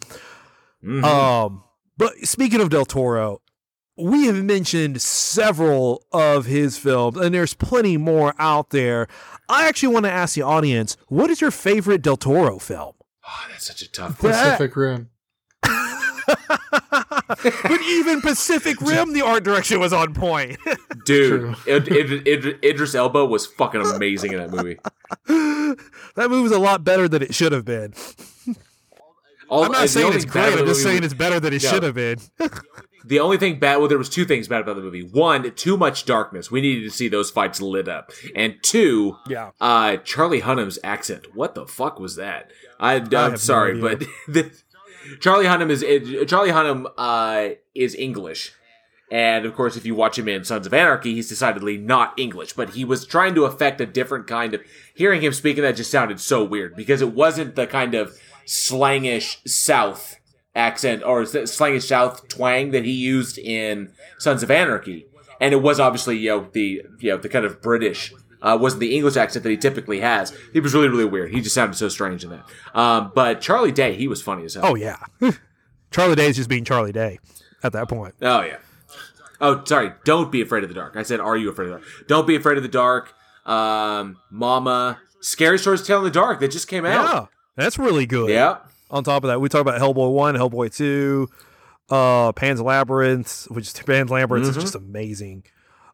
Um 1.03 1.63
but 1.97 2.13
speaking 2.27 2.61
of 2.61 2.69
Del 2.69 2.85
Toro, 2.85 3.41
we 3.97 4.25
have 4.25 4.43
mentioned 4.43 5.01
several 5.01 6.05
of 6.11 6.45
his 6.45 6.77
films, 6.77 7.17
and 7.17 7.33
there's 7.33 7.53
plenty 7.53 7.95
more 7.95 8.35
out 8.37 8.71
there. 8.71 9.07
I 9.47 9.67
actually 9.67 9.93
want 9.93 10.05
to 10.05 10.11
ask 10.11 10.35
the 10.35 10.41
audience, 10.41 10.97
what 11.07 11.29
is 11.29 11.39
your 11.39 11.51
favorite 11.51 12.01
Del 12.01 12.17
Toro 12.17 12.59
film? 12.59 12.93
Oh, 13.27 13.45
that's 13.49 13.65
such 13.67 13.81
a 13.81 13.91
tough. 13.91 14.19
That- 14.19 14.57
Pacific 14.57 14.75
Rim. 14.75 15.09
but 17.37 17.81
even 17.87 18.21
Pacific 18.21 18.79
Rim, 18.81 19.13
the 19.13 19.21
art 19.21 19.43
direction 19.43 19.79
was 19.79 19.93
on 19.93 20.13
point. 20.13 20.57
Dude, 21.05 21.55
Id- 21.67 21.87
Id- 21.91 22.27
Id- 22.27 22.59
Idris 22.63 22.95
Elba 22.95 23.25
was 23.25 23.45
fucking 23.45 23.81
amazing 23.81 24.33
in 24.33 24.39
that 24.39 24.51
movie. 24.51 24.77
that 26.15 26.29
movie 26.29 26.43
was 26.43 26.51
a 26.51 26.59
lot 26.59 26.83
better 26.83 27.07
than 27.07 27.21
it 27.21 27.33
should 27.33 27.51
have 27.51 27.65
been. 27.65 27.93
All, 29.49 29.63
I'm 29.63 29.71
not 29.71 29.89
saying 29.89 30.13
it's 30.13 30.25
great. 30.25 30.53
I'm 30.57 30.65
just 30.65 30.81
saying 30.83 31.01
was- 31.01 31.11
it's 31.11 31.13
better 31.17 31.39
than 31.39 31.53
it 31.53 31.63
Yeah. 31.63 31.69
should 31.71 31.83
have 31.83 31.95
been. 31.95 32.17
The 33.07 33.19
only 33.19 33.37
thing 33.37 33.59
bad, 33.59 33.77
well, 33.77 33.87
there 33.87 33.97
was 33.97 34.09
two 34.09 34.25
things 34.25 34.47
bad 34.47 34.61
about 34.61 34.75
the 34.75 34.81
movie. 34.81 35.03
One, 35.03 35.51
too 35.55 35.77
much 35.77 36.05
darkness. 36.05 36.49
We 36.49 36.61
needed 36.61 36.83
to 36.85 36.89
see 36.91 37.07
those 37.07 37.29
fights 37.29 37.61
lit 37.61 37.87
up. 37.87 38.11
And 38.35 38.55
two, 38.63 39.17
Yeah. 39.27 39.51
uh, 39.61 39.97
Charlie 39.97 40.41
Hunnam's 40.41 40.79
accent. 40.83 41.35
What 41.35 41.53
the 41.55 41.65
fuck 41.67 41.99
was 41.99 42.15
that? 42.15 42.51
I, 42.79 42.99
no 42.99 43.35
sorry, 43.35 43.71
idea. 43.71 43.81
but 43.81 43.99
the, 44.33 44.51
Charlie 45.19 45.45
Hunnam 45.45 45.69
is 45.69 45.83
it, 45.83 46.27
Charlie 46.27 46.49
Hunnam 46.51 46.87
uh, 46.97 47.55
is 47.75 47.93
English, 47.95 48.53
and 49.11 49.45
of 49.45 49.53
course, 49.53 49.77
if 49.77 49.85
you 49.85 49.93
watch 49.93 50.17
him 50.17 50.27
in 50.27 50.43
Sons 50.43 50.65
of 50.65 50.73
Anarchy, 50.73 51.13
he's 51.13 51.29
decidedly 51.29 51.77
not 51.77 52.17
English. 52.17 52.53
But 52.53 52.71
he 52.71 52.83
was 52.83 53.05
trying 53.05 53.35
to 53.35 53.45
affect 53.45 53.79
a 53.79 53.85
different 53.85 54.25
kind 54.25 54.55
of. 54.55 54.61
Hearing 54.95 55.21
him 55.21 55.31
speaking, 55.31 55.61
that 55.61 55.75
just 55.75 55.91
sounded 55.91 56.19
so 56.19 56.43
weird 56.43 56.75
because 56.75 57.01
it 57.03 57.13
wasn't 57.13 57.53
the 57.55 57.67
kind 57.67 57.93
of 57.93 58.17
slangish 58.47 59.37
South 59.47 60.15
accent 60.55 61.03
or 61.03 61.21
s- 61.23 61.31
slangish 61.33 61.87
South 61.87 62.27
twang 62.29 62.71
that 62.71 62.85
he 62.85 62.91
used 62.91 63.37
in 63.37 63.91
Sons 64.19 64.41
of 64.43 64.49
Anarchy, 64.49 65.05
and 65.41 65.53
it 65.53 65.61
was 65.61 65.79
obviously 65.79 66.17
you 66.17 66.29
know 66.29 66.47
the 66.51 66.81
you 66.99 67.11
know 67.11 67.17
the 67.17 67.29
kind 67.29 67.45
of 67.45 67.61
British. 67.61 68.13
Uh, 68.41 68.55
wasn't 68.55 68.79
the 68.79 68.95
English 68.95 69.15
accent 69.15 69.41
that 69.41 69.49
he 69.49 69.57
typically 69.57 70.01
has. 70.01 70.31
He 70.53 70.59
was 70.59 70.75
really, 70.75 70.87
really 70.89 71.05
weird. 71.05 71.31
He 71.33 71.41
just 71.41 71.55
sounded 71.55 71.75
so 71.77 71.89
strange 71.89 72.23
in 72.23 72.29
that. 72.29 72.43
Um, 72.79 73.11
but 73.15 73.41
Charlie 73.41 73.71
Day, 73.71 73.95
he 73.95 74.07
was 74.07 74.21
funny 74.21 74.45
as 74.45 74.53
hell. 74.53 74.65
Oh 74.67 74.75
yeah, 74.75 74.97
Charlie 75.91 76.15
Day 76.15 76.27
is 76.27 76.35
just 76.35 76.49
being 76.49 76.63
Charlie 76.63 76.91
Day 76.91 77.17
at 77.63 77.71
that 77.73 77.87
point. 77.89 78.13
Oh 78.21 78.41
yeah. 78.41 78.57
Oh, 79.41 79.63
sorry. 79.65 79.93
Don't 80.03 80.31
be 80.31 80.41
afraid 80.41 80.63
of 80.63 80.69
the 80.69 80.75
dark. 80.75 80.95
I 80.95 81.03
said, 81.03 81.19
are 81.19 81.35
you 81.35 81.49
afraid 81.49 81.65
of 81.65 81.71
the 81.71 81.77
dark? 81.79 82.07
Don't 82.07 82.27
be 82.27 82.35
afraid 82.35 82.57
of 82.57 82.63
the 82.63 82.69
dark. 82.69 83.13
Um, 83.45 84.17
Mama, 84.31 84.99
Scary 85.21 85.57
Stories 85.59 85.81
to 85.81 85.87
Tell 85.87 85.97
in 85.99 86.03
the 86.05 86.09
Dark 86.11 86.39
that 86.39 86.51
just 86.51 86.67
came 86.67 86.85
Yeah, 86.85 87.01
out. 87.01 87.29
that's 87.55 87.77
really 87.77 88.05
good. 88.05 88.29
Yeah. 88.29 88.57
On 88.91 89.03
top 89.03 89.23
of 89.23 89.29
that, 89.29 89.41
we 89.41 89.49
talk 89.49 89.61
about 89.61 89.79
Hellboy 89.81 90.11
one, 90.13 90.35
Hellboy 90.35 90.75
two, 90.75 91.27
uh, 91.89 92.31
Pan's 92.33 92.61
Labyrinth, 92.61 93.45
which 93.49 93.67
is 93.67 93.73
Pan's 93.73 94.11
Labyrinth 94.11 94.47
Mm-hmm. 94.47 94.57
is 94.57 94.63
just 94.63 94.75
amazing. 94.75 95.43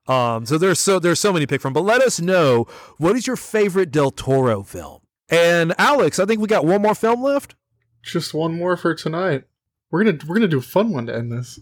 Um, 0.07 0.45
so 0.45 0.57
there's 0.57 0.79
so 0.79 0.99
there's 0.99 1.19
so 1.19 1.31
many 1.31 1.45
to 1.45 1.49
pick 1.49 1.61
from. 1.61 1.73
But 1.73 1.83
let 1.83 2.01
us 2.01 2.19
know 2.19 2.65
what 2.97 3.15
is 3.15 3.27
your 3.27 3.35
favorite 3.37 3.91
Del 3.91 4.11
Toro 4.11 4.63
film. 4.63 4.99
And 5.29 5.73
Alex, 5.77 6.19
I 6.19 6.25
think 6.25 6.41
we 6.41 6.47
got 6.47 6.65
one 6.65 6.81
more 6.81 6.95
film 6.95 7.21
left. 7.21 7.55
Just 8.03 8.33
one 8.33 8.57
more 8.57 8.75
for 8.75 8.93
tonight. 8.95 9.43
We're 9.91 10.03
gonna 10.03 10.17
we're 10.27 10.35
gonna 10.35 10.47
do 10.47 10.57
a 10.57 10.61
fun 10.61 10.91
one 10.91 11.05
to 11.05 11.15
end 11.15 11.31
this. 11.31 11.59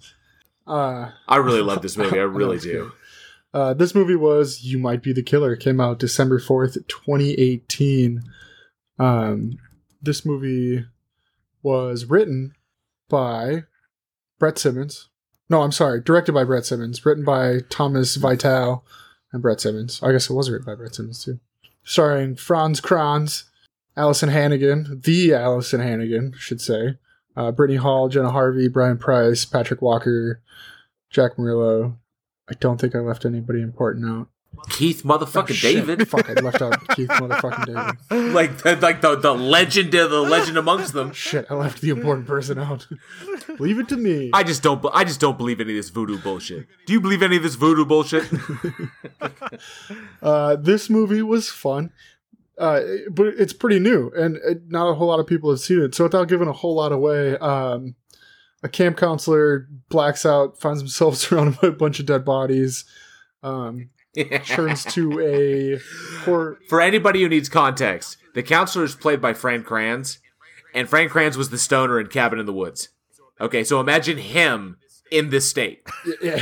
Uh, 0.66 1.10
I 1.28 1.38
really 1.38 1.62
love 1.62 1.82
this 1.82 1.98
movie. 1.98 2.18
I 2.20 2.24
really 2.24 2.56
That's 2.58 2.64
do. 2.66 2.92
Uh, 3.54 3.74
this 3.74 3.94
movie 3.94 4.16
was 4.16 4.62
"You 4.64 4.78
Might 4.80 5.04
Be 5.04 5.12
the 5.14 5.22
Killer." 5.24 5.54
It 5.54 5.60
came 5.60 5.82
out 5.82 6.00
December 6.00 6.40
fourth, 6.40 6.78
twenty 6.88 7.34
eighteen. 7.34 8.22
Um, 8.98 9.58
this 10.02 10.26
movie 10.26 10.86
was 11.62 12.06
written 12.06 12.54
by 13.10 13.64
Brett 14.40 14.58
Simmons. 14.58 15.10
No, 15.50 15.62
I'm 15.62 15.72
sorry, 15.72 16.02
directed 16.02 16.34
by 16.34 16.44
Brett 16.44 16.66
Simmons. 16.66 17.06
Written 17.06 17.26
by 17.26 17.60
Thomas 17.70 18.16
Vital 18.16 18.86
and 19.32 19.42
Brett 19.42 19.62
Simmons. 19.62 20.02
I 20.02 20.12
guess 20.12 20.30
it 20.30 20.34
was 20.34 20.50
written 20.50 20.66
by 20.66 20.76
Brett 20.76 20.96
Simmons 20.96 21.24
too. 21.24 21.40
Starring 21.84 22.36
Franz 22.36 22.80
Kranz, 22.82 23.46
Alyson 23.98 24.30
Hannigan, 24.30 25.02
the 25.04 25.30
Alyson 25.34 25.82
Hannigan, 25.82 26.34
I 26.36 26.40
should 26.40 26.62
say. 26.62 26.98
Uh, 27.36 27.52
Brittany 27.52 27.78
Hall, 27.78 28.10
Jenna 28.10 28.32
Harvey, 28.32 28.68
Brian 28.68 28.98
Price, 28.98 29.46
Patrick 29.46 29.82
Walker, 29.82 30.42
Jack 31.10 31.38
Murillo. 31.38 31.98
I 32.50 32.54
don't 32.60 32.80
think 32.80 32.96
I 32.96 33.00
left 33.00 33.26
anybody 33.26 33.62
important 33.62 34.06
out. 34.06 34.28
Keith 34.70 35.04
motherfucking 35.04 35.50
Oh, 35.50 35.54
shit. 35.54 35.76
David. 35.76 36.08
Fuck, 36.08 36.30
I 36.30 36.34
left 36.34 36.62
out 36.62 36.88
Keith 36.90 37.08
motherfucking 37.10 37.66
David. 38.10 38.34
like 38.34 38.58
the, 38.58 38.76
like 38.76 39.02
the, 39.02 39.16
the 39.16 39.34
legend 39.34 39.94
of 39.96 40.12
the 40.12 40.22
legend 40.22 40.58
amongst 40.58 40.94
them. 40.94 41.12
Shit, 41.14 41.46
I 41.50 41.54
left 41.56 41.82
the 41.82 41.90
important 41.90 42.28
person 42.28 42.60
out. 42.60 42.86
Leave 43.60 43.80
it 43.80 43.88
to 43.90 43.98
me. 43.98 44.32
I 44.34 44.44
just 44.44 44.62
don't. 44.62 44.86
I 44.94 45.04
just 45.06 45.20
don't 45.20 45.38
believe 45.38 45.60
any 45.62 45.72
of 45.72 45.78
this 45.78 45.90
voodoo 45.90 46.18
bullshit. 46.20 46.68
Do 46.86 46.94
you 46.94 47.02
believe 47.02 47.24
any 47.24 47.38
of 47.38 47.44
this 47.44 47.56
voodoo 47.56 47.86
bullshit? 47.86 48.30
Uh, 50.22 50.56
this 50.56 50.90
movie 50.90 51.22
was 51.22 51.50
fun, 51.50 51.92
uh, 52.58 52.82
but 53.12 53.28
it's 53.28 53.54
pretty 53.54 53.80
new, 53.80 54.12
and 54.16 54.38
it, 54.38 54.62
not 54.70 54.90
a 54.90 54.94
whole 54.94 55.08
lot 55.08 55.20
of 55.20 55.28
people 55.28 55.50
have 55.50 55.60
seen 55.60 55.82
it. 55.82 55.96
So, 55.96 56.04
without 56.04 56.28
giving 56.28 56.48
a 56.48 56.54
whole 56.54 56.76
lot 56.76 56.92
away, 56.92 57.38
um, 57.38 57.96
a 58.62 58.70
camp 58.70 58.98
counselor 58.98 59.68
blacks 59.90 60.26
out, 60.26 60.60
finds 60.60 60.82
himself 60.82 61.16
surrounded 61.18 61.60
by 61.62 61.70
a 61.70 61.72
bunch 61.72 62.00
of 62.00 62.06
dead 62.06 62.26
bodies, 62.26 62.86
um, 63.44 63.90
turns 64.46 64.84
to 64.86 65.20
a 65.22 65.80
horror. 66.24 66.60
For 66.68 66.82
anybody 66.82 67.22
who 67.22 67.30
needs 67.30 67.50
context, 67.50 68.18
the 68.34 68.44
counselor 68.44 68.86
is 68.86 68.96
played 68.96 69.22
by 69.22 69.34
Frank 69.34 69.66
Kranz, 69.66 70.20
and 70.74 70.88
Frank 70.88 71.12
Kranz 71.12 71.38
was 71.38 71.50
the 71.50 71.58
stoner 71.58 72.00
in 72.00 72.08
Cabin 72.08 72.40
in 72.40 72.46
the 72.46 72.54
Woods. 72.54 72.90
Okay, 73.42 73.64
so 73.64 73.80
imagine 73.80 74.18
him 74.18 74.78
in 75.12 75.30
this 75.30 75.50
state. 75.50 75.88
Yeah, 76.22 76.42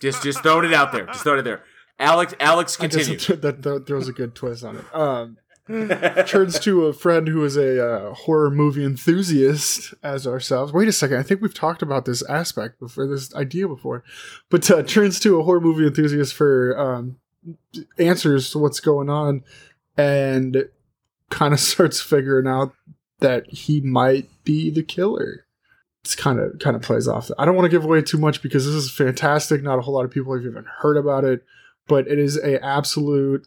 Just 0.00 0.22
just 0.22 0.42
throwing 0.42 0.64
it 0.64 0.74
out 0.74 0.92
there. 0.92 1.06
Just 1.06 1.22
throwing 1.22 1.40
it 1.40 1.42
there. 1.42 1.62
Alex, 1.98 2.34
Alex, 2.40 2.80
I 2.80 2.86
guess 2.86 3.06
continue. 3.06 3.36
that, 3.42 3.62
that 3.62 3.86
throws 3.86 4.08
a 4.08 4.12
good 4.12 4.34
twist 4.34 4.64
on 4.64 4.76
it. 4.76 4.94
Um, 4.94 5.36
turns 6.26 6.58
to 6.58 6.86
a 6.86 6.92
friend 6.92 7.28
who 7.28 7.44
is 7.44 7.56
a 7.56 7.84
uh, 7.84 8.14
horror 8.14 8.50
movie 8.50 8.84
enthusiast 8.84 9.94
as 10.02 10.26
ourselves. 10.26 10.72
Wait 10.72 10.88
a 10.88 10.92
second, 10.92 11.18
I 11.18 11.22
think 11.22 11.40
we've 11.40 11.54
talked 11.54 11.82
about 11.82 12.06
this 12.06 12.28
aspect 12.28 12.80
before, 12.80 13.06
this 13.06 13.32
idea 13.34 13.68
before, 13.68 14.02
but 14.48 14.68
uh, 14.70 14.82
turns 14.82 15.20
to 15.20 15.38
a 15.38 15.44
horror 15.44 15.60
movie 15.60 15.86
enthusiast 15.86 16.34
for 16.34 16.76
um, 16.78 17.16
answers 17.98 18.50
to 18.50 18.58
what's 18.58 18.80
going 18.80 19.08
on, 19.08 19.44
and 19.96 20.68
kind 21.30 21.54
of 21.54 21.60
starts 21.60 22.00
figuring 22.00 22.48
out 22.48 22.72
that 23.20 23.46
he 23.48 23.80
might 23.80 24.28
be 24.44 24.70
the 24.70 24.82
killer. 24.82 25.46
It's 26.02 26.16
kind 26.16 26.40
of 26.40 26.58
kind 26.58 26.74
of 26.74 26.82
plays 26.82 27.06
off. 27.06 27.30
I 27.38 27.44
don't 27.44 27.54
want 27.54 27.66
to 27.66 27.70
give 27.70 27.84
away 27.84 28.02
too 28.02 28.18
much 28.18 28.42
because 28.42 28.64
this 28.64 28.74
is 28.74 28.90
fantastic. 28.90 29.62
Not 29.62 29.78
a 29.78 29.82
whole 29.82 29.94
lot 29.94 30.06
of 30.06 30.10
people 30.10 30.34
have 30.34 30.44
even 30.44 30.64
heard 30.78 30.96
about 30.96 31.24
it, 31.24 31.44
but 31.86 32.08
it 32.08 32.18
is 32.18 32.38
a 32.38 32.64
absolute 32.64 33.46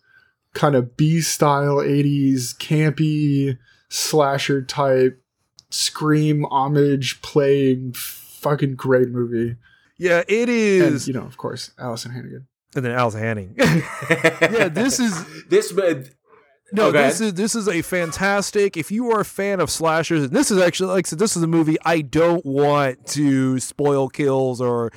kind 0.53 0.75
of 0.75 0.95
B 0.97 1.21
style 1.21 1.77
80s 1.77 2.55
campy 2.57 3.57
slasher 3.89 4.61
type 4.61 5.21
scream 5.69 6.45
homage 6.45 7.21
playing 7.21 7.93
fucking 7.93 8.75
great 8.75 9.09
movie. 9.09 9.55
Yeah, 9.97 10.23
it 10.27 10.49
is. 10.49 11.07
And 11.07 11.07
you 11.15 11.19
know, 11.19 11.25
of 11.25 11.37
course, 11.37 11.71
Alyson 11.79 12.11
Hannigan. 12.11 12.47
And, 12.75 12.83
then 12.83 12.91
Alice 12.91 13.13
Hanning. 13.13 13.55
yeah, 13.59 14.67
this 14.69 14.99
is 14.99 15.13
this. 15.49 15.71
No, 16.71 16.85
oh, 16.85 16.87
Okay. 16.87 17.03
this 17.03 17.21
is 17.21 17.33
this 17.35 17.53
is 17.55 17.67
a 17.67 17.81
fantastic. 17.83 18.75
If 18.77 18.91
you 18.91 19.11
are 19.11 19.21
a 19.21 19.25
fan 19.25 19.59
of 19.59 19.69
slashers, 19.69 20.23
and 20.23 20.31
this 20.31 20.49
is 20.49 20.57
actually 20.57 20.89
like 20.93 21.05
I 21.05 21.09
said, 21.09 21.19
this 21.19 21.37
is 21.37 21.43
a 21.43 21.47
movie 21.47 21.77
I 21.85 22.01
don't 22.01 22.43
want 22.45 23.05
to 23.09 23.59
spoil 23.59 24.09
kills 24.09 24.59
or 24.59 24.91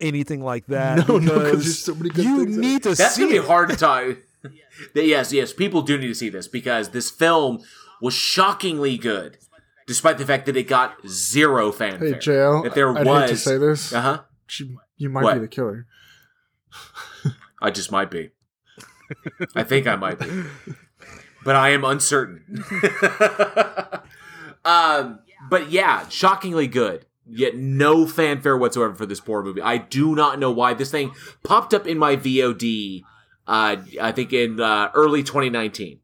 anything 0.00 0.42
like 0.42 0.66
that. 0.66 1.08
No, 1.08 1.18
no, 1.18 1.30
'cause 1.32 1.42
because 1.44 1.64
there's 1.64 1.78
so 1.78 1.94
many 1.94 2.10
good 2.10 2.24
you 2.26 2.44
things 2.44 2.56
in 2.58 2.62
it. 2.64 2.66
need 2.66 2.82
to 2.82 2.94
That's 2.94 3.14
see 3.14 3.22
gonna 3.22 3.32
be 3.32 3.38
it. 3.38 3.44
hard 3.46 3.70
to 3.70 3.76
tie. 3.76 4.16
yes, 4.94 5.32
yes, 5.32 5.52
people 5.52 5.82
do 5.82 5.98
need 5.98 6.08
to 6.08 6.14
see 6.14 6.28
this 6.28 6.48
because 6.48 6.90
this 6.90 7.10
film 7.10 7.60
was 8.00 8.14
shockingly 8.14 8.96
good, 8.98 9.38
despite 9.86 10.18
the 10.18 10.26
fact 10.26 10.46
that 10.46 10.56
it 10.56 10.64
got 10.68 10.96
zero 11.06 11.70
fanfare. 11.72 12.14
Hey, 12.14 12.18
JL, 12.18 12.64
that 12.64 12.74
there 12.74 12.96
I'd 12.96 13.06
was. 13.06 13.30
to 13.30 13.36
say 13.36 13.58
this. 13.58 13.92
Uh 13.92 14.00
huh. 14.00 14.22
She- 14.46 14.76
You 14.96 15.08
might 15.08 15.24
What? 15.24 15.34
be 15.34 15.40
the 15.40 15.48
killer. 15.48 15.86
I 17.60 17.70
just 17.70 17.92
might 17.92 18.10
be. 18.10 18.30
I 19.54 19.62
think 19.62 19.86
I 19.86 19.94
might 19.96 20.18
be, 20.18 20.44
but 21.44 21.54
I 21.54 21.68
am 21.70 21.84
uncertain. 21.84 22.64
um, 24.64 25.20
but 25.48 25.70
yeah, 25.70 26.08
shockingly 26.08 26.66
good. 26.66 27.06
Yet 27.26 27.56
no 27.56 28.06
fanfare 28.06 28.56
whatsoever 28.58 28.94
for 28.94 29.06
this 29.06 29.20
poor 29.20 29.42
movie. 29.42 29.62
I 29.62 29.76
do 29.78 30.14
not 30.14 30.38
know 30.38 30.50
why 30.50 30.74
this 30.74 30.90
thing 30.90 31.12
popped 31.44 31.72
up 31.72 31.86
in 31.86 31.96
my 31.98 32.16
VOD 32.16 33.02
Uh, 33.46 33.76
I 34.00 34.12
think 34.12 34.32
in 34.32 34.60
uh, 34.60 34.90
early 34.94 35.22
2019. 35.22 35.98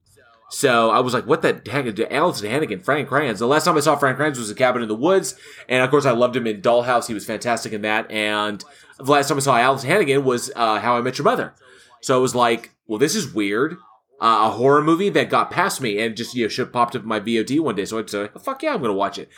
So 0.50 0.90
I 0.90 1.00
was 1.00 1.12
like, 1.12 1.26
what 1.26 1.42
the 1.42 1.60
heck? 1.70 1.84
Alyson 1.84 2.48
Hannigan, 2.48 2.80
Frank 2.80 3.08
Kranz. 3.08 3.38
The 3.38 3.46
last 3.46 3.64
time 3.64 3.76
I 3.76 3.80
saw 3.80 3.96
Frank 3.96 4.16
Kranz 4.16 4.38
was 4.38 4.48
a 4.48 4.54
Cabin 4.54 4.82
in 4.82 4.88
the 4.88 4.94
Woods. 4.94 5.34
And 5.68 5.84
of 5.84 5.90
course, 5.90 6.06
I 6.06 6.12
loved 6.12 6.36
him 6.36 6.46
in 6.46 6.62
Dollhouse. 6.62 7.06
He 7.06 7.14
was 7.14 7.26
fantastic 7.26 7.72
in 7.72 7.82
that. 7.82 8.10
And 8.10 8.64
the 8.96 9.12
last 9.12 9.28
time 9.28 9.36
I 9.36 9.40
saw 9.40 9.56
Alyson 9.56 9.88
Hannigan 9.88 10.24
was 10.24 10.50
uh, 10.56 10.80
How 10.80 10.96
I 10.96 11.02
Met 11.02 11.18
Your 11.18 11.26
Mother. 11.26 11.54
So 12.00 12.16
I 12.16 12.20
was 12.20 12.34
like, 12.34 12.70
well, 12.86 12.98
this 12.98 13.14
is 13.14 13.32
weird. 13.32 13.74
Uh, 14.20 14.48
a 14.48 14.50
horror 14.50 14.82
movie 14.82 15.10
that 15.10 15.30
got 15.30 15.50
past 15.50 15.80
me 15.80 16.00
and 16.00 16.16
just, 16.16 16.34
you 16.34 16.48
know, 16.48 16.66
popped 16.66 16.96
up 16.96 17.02
in 17.02 17.08
my 17.08 17.20
VOD 17.20 17.60
one 17.60 17.76
day. 17.76 17.84
So 17.84 17.98
I 17.98 18.06
said, 18.06 18.30
fuck 18.40 18.62
yeah, 18.62 18.72
I'm 18.72 18.80
going 18.80 18.90
to 18.90 18.94
watch 18.94 19.18
it. 19.18 19.28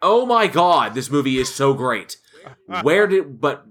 Oh 0.00 0.24
my 0.26 0.46
God, 0.46 0.94
this 0.94 1.10
movie 1.10 1.38
is 1.38 1.52
so 1.52 1.74
great. 1.74 2.16
Where 2.82 3.06
did, 3.06 3.40
but 3.40 3.66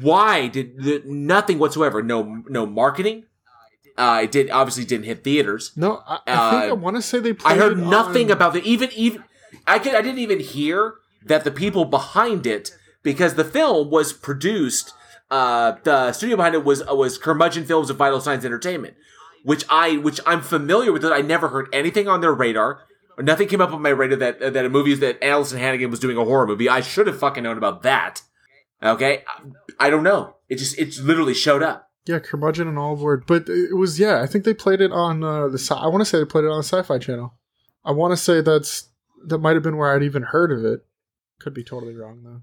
why 0.00 0.48
did 0.48 0.82
the, 0.82 1.02
nothing 1.04 1.58
whatsoever? 1.58 2.02
No, 2.02 2.42
no 2.48 2.66
marketing. 2.66 3.24
Uh, 3.96 4.20
it 4.24 4.30
did 4.32 4.50
obviously 4.50 4.84
didn't 4.84 5.06
hit 5.06 5.24
theaters. 5.24 5.72
No, 5.76 6.02
I, 6.06 6.18
I 6.26 6.50
think 6.50 6.62
I 6.64 6.70
Uh, 6.70 6.74
want 6.74 6.96
to 6.96 7.02
say 7.02 7.18
they. 7.18 7.34
I 7.44 7.56
heard 7.56 7.78
nothing 7.78 8.26
on- 8.26 8.36
about 8.36 8.52
the 8.52 8.62
even 8.62 8.90
even. 8.94 9.24
I 9.66 9.78
could 9.78 9.94
I 9.94 10.02
didn't 10.02 10.18
even 10.18 10.40
hear 10.40 10.94
that 11.24 11.44
the 11.44 11.50
people 11.50 11.84
behind 11.86 12.46
it 12.46 12.70
because 13.02 13.34
the 13.34 13.44
film 13.44 13.90
was 13.90 14.12
produced. 14.12 14.92
Uh, 15.30 15.76
the 15.82 16.12
studio 16.12 16.36
behind 16.36 16.54
it 16.54 16.64
was 16.64 16.84
was 16.86 17.16
Curmudgeon 17.16 17.64
Films 17.64 17.88
of 17.88 17.96
Vital 17.96 18.20
Signs 18.20 18.44
Entertainment, 18.44 18.94
which 19.44 19.64
I 19.70 19.96
which 19.96 20.20
I'm 20.26 20.42
familiar 20.42 20.92
with. 20.92 21.04
It. 21.04 21.12
I 21.12 21.22
never 21.22 21.48
heard 21.48 21.68
anything 21.72 22.06
on 22.06 22.20
their 22.20 22.34
radar. 22.34 22.80
Or 23.18 23.22
nothing 23.22 23.48
came 23.48 23.62
up 23.62 23.72
on 23.72 23.80
my 23.80 23.88
radar 23.88 24.18
that 24.18 24.40
that 24.52 24.64
a 24.66 24.68
movie 24.68 24.94
that 24.94 25.18
Alyson 25.22 25.58
Hannigan 25.58 25.90
was 25.90 26.00
doing 26.00 26.18
a 26.18 26.24
horror 26.24 26.46
movie. 26.46 26.68
I 26.68 26.82
should 26.82 27.06
have 27.06 27.18
fucking 27.18 27.44
known 27.44 27.56
about 27.56 27.82
that. 27.82 28.20
Okay, 28.82 29.24
I, 29.78 29.86
I 29.86 29.90
don't 29.90 30.02
know. 30.02 30.36
It 30.48 30.56
just 30.56 30.78
it 30.78 30.98
literally 30.98 31.34
showed 31.34 31.62
up. 31.62 31.90
Yeah, 32.06 32.18
curmudgeon 32.20 32.68
and 32.68 32.78
all 32.78 32.92
aboard. 32.94 33.24
But 33.26 33.48
it 33.48 33.76
was 33.76 33.98
yeah. 33.98 34.20
I 34.22 34.26
think 34.26 34.44
they 34.44 34.54
played 34.54 34.80
it 34.80 34.92
on 34.92 35.24
uh, 35.24 35.48
the. 35.48 35.58
Sci- 35.58 35.74
I 35.74 35.86
want 35.88 36.00
to 36.02 36.04
say 36.04 36.18
they 36.18 36.24
played 36.24 36.44
it 36.44 36.50
on 36.50 36.58
the 36.58 36.62
Sci-Fi 36.64 36.98
Channel. 36.98 37.34
I 37.84 37.92
want 37.92 38.12
to 38.12 38.16
say 38.16 38.40
that's 38.40 38.88
that 39.26 39.38
might 39.38 39.54
have 39.54 39.62
been 39.62 39.76
where 39.76 39.94
I'd 39.94 40.02
even 40.02 40.22
heard 40.22 40.52
of 40.52 40.64
it. 40.64 40.84
Could 41.40 41.54
be 41.54 41.64
totally 41.64 41.94
wrong 41.94 42.22
though. 42.22 42.42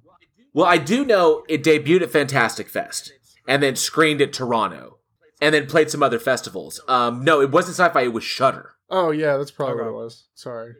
Well, 0.54 0.66
I 0.68 0.78
do 0.78 1.04
know 1.06 1.44
it 1.50 1.64
debuted 1.64 2.02
at 2.04 2.12
Fantastic 2.12 2.68
Fest 2.70 3.12
and 3.48 3.64
then 3.64 3.76
screened 3.76 4.22
at 4.22 4.34
Toronto 4.34 4.98
and 5.42 5.54
then 5.56 5.66
played 5.66 5.90
some 5.90 6.04
other 6.04 6.20
festivals. 6.20 6.80
Um, 6.88 7.24
no, 7.24 7.42
it 7.42 7.50
wasn't 7.52 7.76
sci-fi. 7.78 8.04
It 8.04 8.14
was 8.14 8.24
Shudder. 8.24 8.72
Oh 8.90 9.12
yeah, 9.12 9.38
that's 9.38 9.50
probably 9.52 9.76
Okay. 9.76 9.84
what 9.84 9.90
it 9.90 10.04
was. 10.04 10.26
Sorry. 10.36 10.74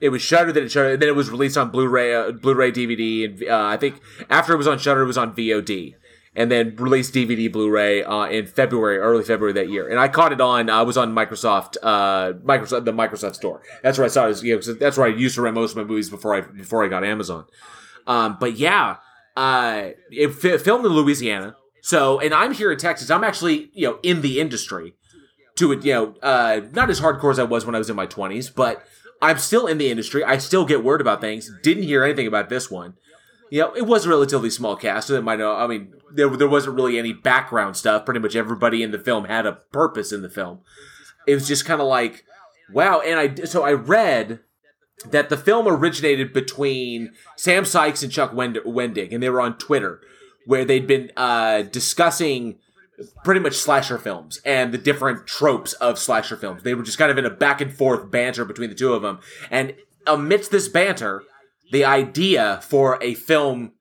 It 0.00 0.10
was 0.10 0.22
Shudder 0.22 0.52
that 0.52 0.62
it 0.62 0.76
and 0.76 1.02
then 1.02 1.08
it 1.08 1.16
was 1.16 1.30
released 1.30 1.56
on 1.56 1.70
Blu-ray, 1.70 2.14
uh, 2.14 2.32
Blu-ray, 2.32 2.72
DVD, 2.72 3.24
and 3.24 3.48
uh, 3.48 3.66
I 3.66 3.76
think 3.76 4.00
after 4.30 4.52
it 4.52 4.56
was 4.56 4.66
on 4.66 4.78
Shudder, 4.78 5.02
it 5.02 5.06
was 5.06 5.18
on 5.18 5.34
VOD, 5.34 5.94
and 6.36 6.50
then 6.50 6.76
released 6.76 7.14
DVD, 7.14 7.50
Blu-ray 7.50 8.04
uh, 8.04 8.26
in 8.26 8.46
February, 8.46 8.98
early 8.98 9.24
February 9.24 9.52
that 9.54 9.68
year. 9.68 9.88
And 9.88 9.98
I 9.98 10.08
caught 10.08 10.32
it 10.32 10.40
on. 10.40 10.70
I 10.70 10.82
was 10.82 10.96
on 10.96 11.14
Microsoft, 11.14 11.76
uh, 11.82 12.34
Microsoft, 12.44 12.84
the 12.84 12.92
Microsoft 12.92 13.34
Store. 13.34 13.62
That's 13.82 13.98
where 13.98 14.04
I 14.04 14.08
saw 14.08 14.28
it. 14.28 14.42
You 14.42 14.56
know, 14.56 14.74
that's 14.74 14.96
where 14.96 15.06
I 15.06 15.10
used 15.10 15.34
to 15.34 15.42
rent 15.42 15.54
most 15.54 15.72
of 15.72 15.78
my 15.78 15.84
movies 15.84 16.10
before 16.10 16.34
I 16.34 16.40
before 16.42 16.84
I 16.84 16.88
got 16.88 17.04
Amazon. 17.04 17.46
Um, 18.06 18.36
but 18.40 18.56
yeah, 18.56 18.96
uh, 19.36 19.90
it 20.10 20.28
fi- 20.28 20.58
filmed 20.58 20.84
in 20.86 20.92
Louisiana. 20.92 21.56
So, 21.82 22.20
and 22.20 22.34
I'm 22.34 22.52
here 22.52 22.72
in 22.72 22.78
Texas. 22.78 23.10
I'm 23.10 23.24
actually, 23.24 23.70
you 23.72 23.88
know, 23.88 23.98
in 24.02 24.20
the 24.20 24.40
industry 24.40 24.94
to 25.56 25.72
it, 25.72 25.84
you 25.84 25.92
know, 25.92 26.14
uh, 26.22 26.60
not 26.72 26.90
as 26.90 27.00
hardcore 27.00 27.30
as 27.30 27.38
I 27.38 27.44
was 27.44 27.64
when 27.64 27.74
I 27.74 27.78
was 27.78 27.90
in 27.90 27.96
my 27.96 28.06
20s, 28.06 28.52
but 28.54 28.84
I'm 29.20 29.38
still 29.38 29.66
in 29.66 29.78
the 29.78 29.90
industry. 29.90 30.22
I 30.24 30.38
still 30.38 30.64
get 30.64 30.84
word 30.84 31.00
about 31.00 31.20
things. 31.20 31.50
Didn't 31.62 31.84
hear 31.84 32.04
anything 32.04 32.26
about 32.26 32.48
this 32.48 32.70
one. 32.70 32.94
You 33.50 33.60
know, 33.62 33.74
it 33.74 33.86
was 33.86 34.04
a 34.04 34.10
relatively 34.10 34.50
small 34.50 34.76
cast, 34.76 35.08
so 35.08 35.14
it 35.14 35.24
might. 35.24 35.40
I 35.40 35.66
mean, 35.66 35.94
there 36.12 36.28
there 36.28 36.48
wasn't 36.48 36.76
really 36.76 36.98
any 36.98 37.12
background 37.12 37.76
stuff. 37.76 38.04
Pretty 38.04 38.20
much 38.20 38.36
everybody 38.36 38.82
in 38.82 38.90
the 38.90 38.98
film 38.98 39.24
had 39.24 39.46
a 39.46 39.52
purpose 39.52 40.12
in 40.12 40.22
the 40.22 40.28
film. 40.28 40.60
It 41.26 41.34
was 41.34 41.48
just 41.48 41.64
kind 41.64 41.80
of 41.80 41.86
like, 41.86 42.24
wow. 42.72 43.00
And 43.00 43.18
I 43.18 43.44
so 43.44 43.64
I 43.64 43.72
read 43.72 44.40
that 45.10 45.28
the 45.28 45.36
film 45.36 45.66
originated 45.66 46.32
between 46.32 47.12
Sam 47.36 47.64
Sykes 47.64 48.02
and 48.02 48.12
Chuck 48.12 48.32
Wend- 48.32 48.56
Wendig, 48.66 49.12
and 49.12 49.22
they 49.22 49.30
were 49.30 49.40
on 49.40 49.56
Twitter, 49.56 50.00
where 50.46 50.64
they'd 50.64 50.86
been 50.86 51.10
uh, 51.16 51.62
discussing 51.62 52.58
pretty 53.24 53.40
much 53.40 53.54
slasher 53.54 53.98
films 53.98 54.40
and 54.44 54.72
the 54.72 54.78
different 54.78 55.26
tropes 55.26 55.72
of 55.74 55.98
slasher 55.98 56.36
films. 56.36 56.62
They 56.62 56.74
were 56.74 56.82
just 56.82 56.98
kind 56.98 57.10
of 57.10 57.18
in 57.18 57.24
a 57.24 57.30
back 57.30 57.60
and 57.60 57.72
forth 57.72 58.10
banter 58.10 58.44
between 58.44 58.70
the 58.70 58.76
two 58.76 58.92
of 58.92 59.02
them, 59.02 59.20
and 59.50 59.74
amidst 60.06 60.50
this 60.50 60.68
banter, 60.68 61.22
the 61.70 61.84
idea 61.84 62.60
for 62.62 62.98
a 63.02 63.14
film 63.14 63.72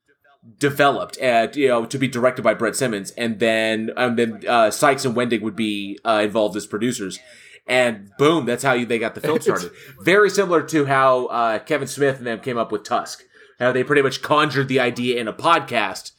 developed, 0.59 1.21
uh, 1.21 1.47
you 1.53 1.67
know, 1.67 1.85
to 1.85 1.97
be 1.97 2.07
directed 2.07 2.41
by 2.41 2.53
Brett 2.53 2.75
Simmons, 2.75 3.11
and 3.11 3.39
then 3.39 3.91
and 3.97 4.17
then 4.17 4.43
uh, 4.47 4.71
Sykes 4.71 5.05
and 5.05 5.15
Wendig 5.15 5.41
would 5.41 5.55
be 5.55 5.99
uh, 6.05 6.21
involved 6.23 6.55
as 6.55 6.65
producers. 6.65 7.19
And 7.67 8.11
boom, 8.17 8.45
that's 8.45 8.63
how 8.63 8.73
you, 8.73 8.85
they 8.85 8.97
got 8.97 9.13
the 9.13 9.21
film 9.21 9.41
started. 9.41 9.71
Very 10.01 10.29
similar 10.29 10.63
to 10.63 10.85
how 10.85 11.25
uh, 11.25 11.59
Kevin 11.59 11.87
Smith 11.87 12.17
and 12.17 12.27
them 12.27 12.39
came 12.39 12.57
up 12.57 12.71
with 12.71 12.83
Tusk. 12.83 13.23
How 13.59 13.71
they 13.71 13.83
pretty 13.83 14.03
much 14.03 14.21
conjured 14.21 14.67
the 14.67 14.79
idea 14.79 15.19
in 15.19 15.27
a 15.27 15.33
podcast, 15.33 16.11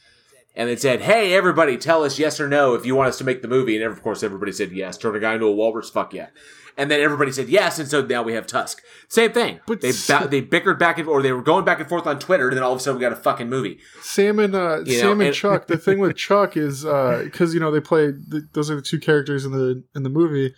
and 0.58 0.68
they 0.68 0.76
said, 0.76 1.00
"Hey, 1.00 1.32
everybody, 1.32 1.78
tell 1.78 2.04
us 2.04 2.18
yes 2.18 2.38
or 2.38 2.48
no 2.48 2.74
if 2.74 2.84
you 2.84 2.94
want 2.94 3.08
us 3.08 3.16
to 3.18 3.24
make 3.24 3.40
the 3.40 3.48
movie." 3.48 3.76
And 3.80 3.90
of 3.90 4.02
course, 4.02 4.22
everybody 4.22 4.52
said 4.52 4.72
yes. 4.72 4.98
Turn 4.98 5.16
a 5.16 5.20
guy 5.20 5.34
into 5.34 5.46
a 5.46 5.52
walrus, 5.52 5.88
fuck 5.88 6.12
yeah. 6.12 6.28
And 6.76 6.90
then 6.92 7.00
everybody 7.00 7.32
said 7.32 7.48
yes, 7.48 7.80
and 7.80 7.88
so 7.88 8.04
now 8.06 8.22
we 8.22 8.34
have 8.34 8.46
Tusk. 8.46 8.80
Same 9.08 9.32
thing. 9.32 9.58
But 9.66 9.80
they 9.80 9.90
ba- 10.06 10.28
they 10.30 10.40
bickered 10.40 10.78
back 10.78 10.98
and 10.98 11.08
or 11.08 11.22
they 11.22 11.32
were 11.32 11.42
going 11.42 11.64
back 11.64 11.80
and 11.80 11.88
forth 11.88 12.06
on 12.06 12.18
Twitter, 12.20 12.48
and 12.48 12.56
then 12.56 12.62
all 12.62 12.72
of 12.72 12.78
a 12.78 12.80
sudden 12.80 12.98
we 12.98 13.02
got 13.02 13.12
a 13.12 13.16
fucking 13.16 13.48
movie. 13.48 13.78
Sam 14.00 14.38
and 14.38 14.54
uh, 14.54 14.82
You 14.84 15.02
know, 15.02 15.12
and, 15.12 15.22
and- 15.22 15.34
Chuck. 15.34 15.66
The 15.66 15.76
thing 15.78 15.98
with 15.98 16.16
Chuck 16.16 16.56
is 16.56 16.82
because 16.84 17.54
you 17.54 17.60
know 17.60 17.70
they 17.70 17.80
play 17.80 18.08
the, 18.08 18.46
those 18.52 18.70
are 18.70 18.76
the 18.76 18.82
two 18.82 19.00
characters 19.00 19.44
in 19.44 19.52
the 19.52 19.82
in 19.96 20.02
the 20.02 20.10
movie. 20.10 20.54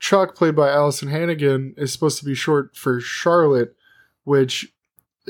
Chuck, 0.00 0.34
played 0.34 0.56
by 0.56 0.70
Alyson 0.70 1.08
Hannigan, 1.10 1.74
is 1.76 1.92
supposed 1.92 2.18
to 2.20 2.24
be 2.24 2.34
short 2.34 2.74
for 2.74 3.00
Charlotte, 3.00 3.76
which 4.24 4.72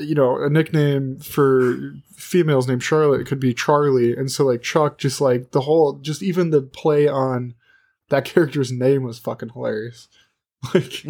you 0.01 0.15
know 0.15 0.41
a 0.41 0.49
nickname 0.49 1.19
for 1.19 1.93
females 2.15 2.67
named 2.67 2.83
Charlotte 2.83 3.27
could 3.27 3.39
be 3.39 3.53
Charlie, 3.53 4.15
and 4.15 4.31
so 4.31 4.45
like 4.45 4.61
Chuck, 4.61 4.97
just 4.97 5.21
like 5.21 5.51
the 5.51 5.61
whole, 5.61 5.93
just 5.93 6.21
even 6.23 6.49
the 6.49 6.61
play 6.61 7.07
on 7.07 7.55
that 8.09 8.25
character's 8.25 8.71
name 8.71 9.03
was 9.03 9.19
fucking 9.19 9.49
hilarious. 9.49 10.07
Like 10.75 11.07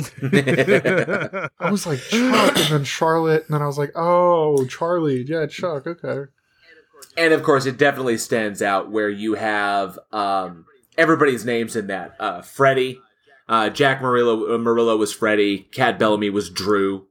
I 1.60 1.70
was 1.70 1.86
like 1.86 2.00
Chuck, 2.00 2.58
and 2.58 2.70
then 2.70 2.84
Charlotte, 2.86 3.44
and 3.48 3.54
then 3.54 3.62
I 3.62 3.66
was 3.66 3.78
like, 3.78 3.92
oh, 3.96 4.66
Charlie, 4.68 5.26
yeah, 5.28 5.46
Chuck, 5.46 5.86
okay. 5.86 6.32
and 7.18 7.34
of 7.34 7.44
course, 7.44 7.66
it 7.66 7.78
definitely 7.78 8.18
stands 8.18 8.62
out 8.62 8.92
where 8.92 9.10
you 9.10 9.34
have 9.34 10.00
um, 10.14 10.64
everybody's 10.98 11.44
names 11.44 11.76
in 11.76 11.88
that. 11.88 12.16
Uh, 12.18 12.42
Freddie, 12.42 13.02
uh, 13.50 13.70
Jack 13.70 14.02
Murillo, 14.02 14.56
uh, 14.56 14.58
Murillo 14.58 14.96
was 14.96 15.12
Freddie. 15.12 15.60
Cat 15.60 16.00
Bellamy 16.00 16.30
was 16.30 16.50
Drew. 16.50 17.08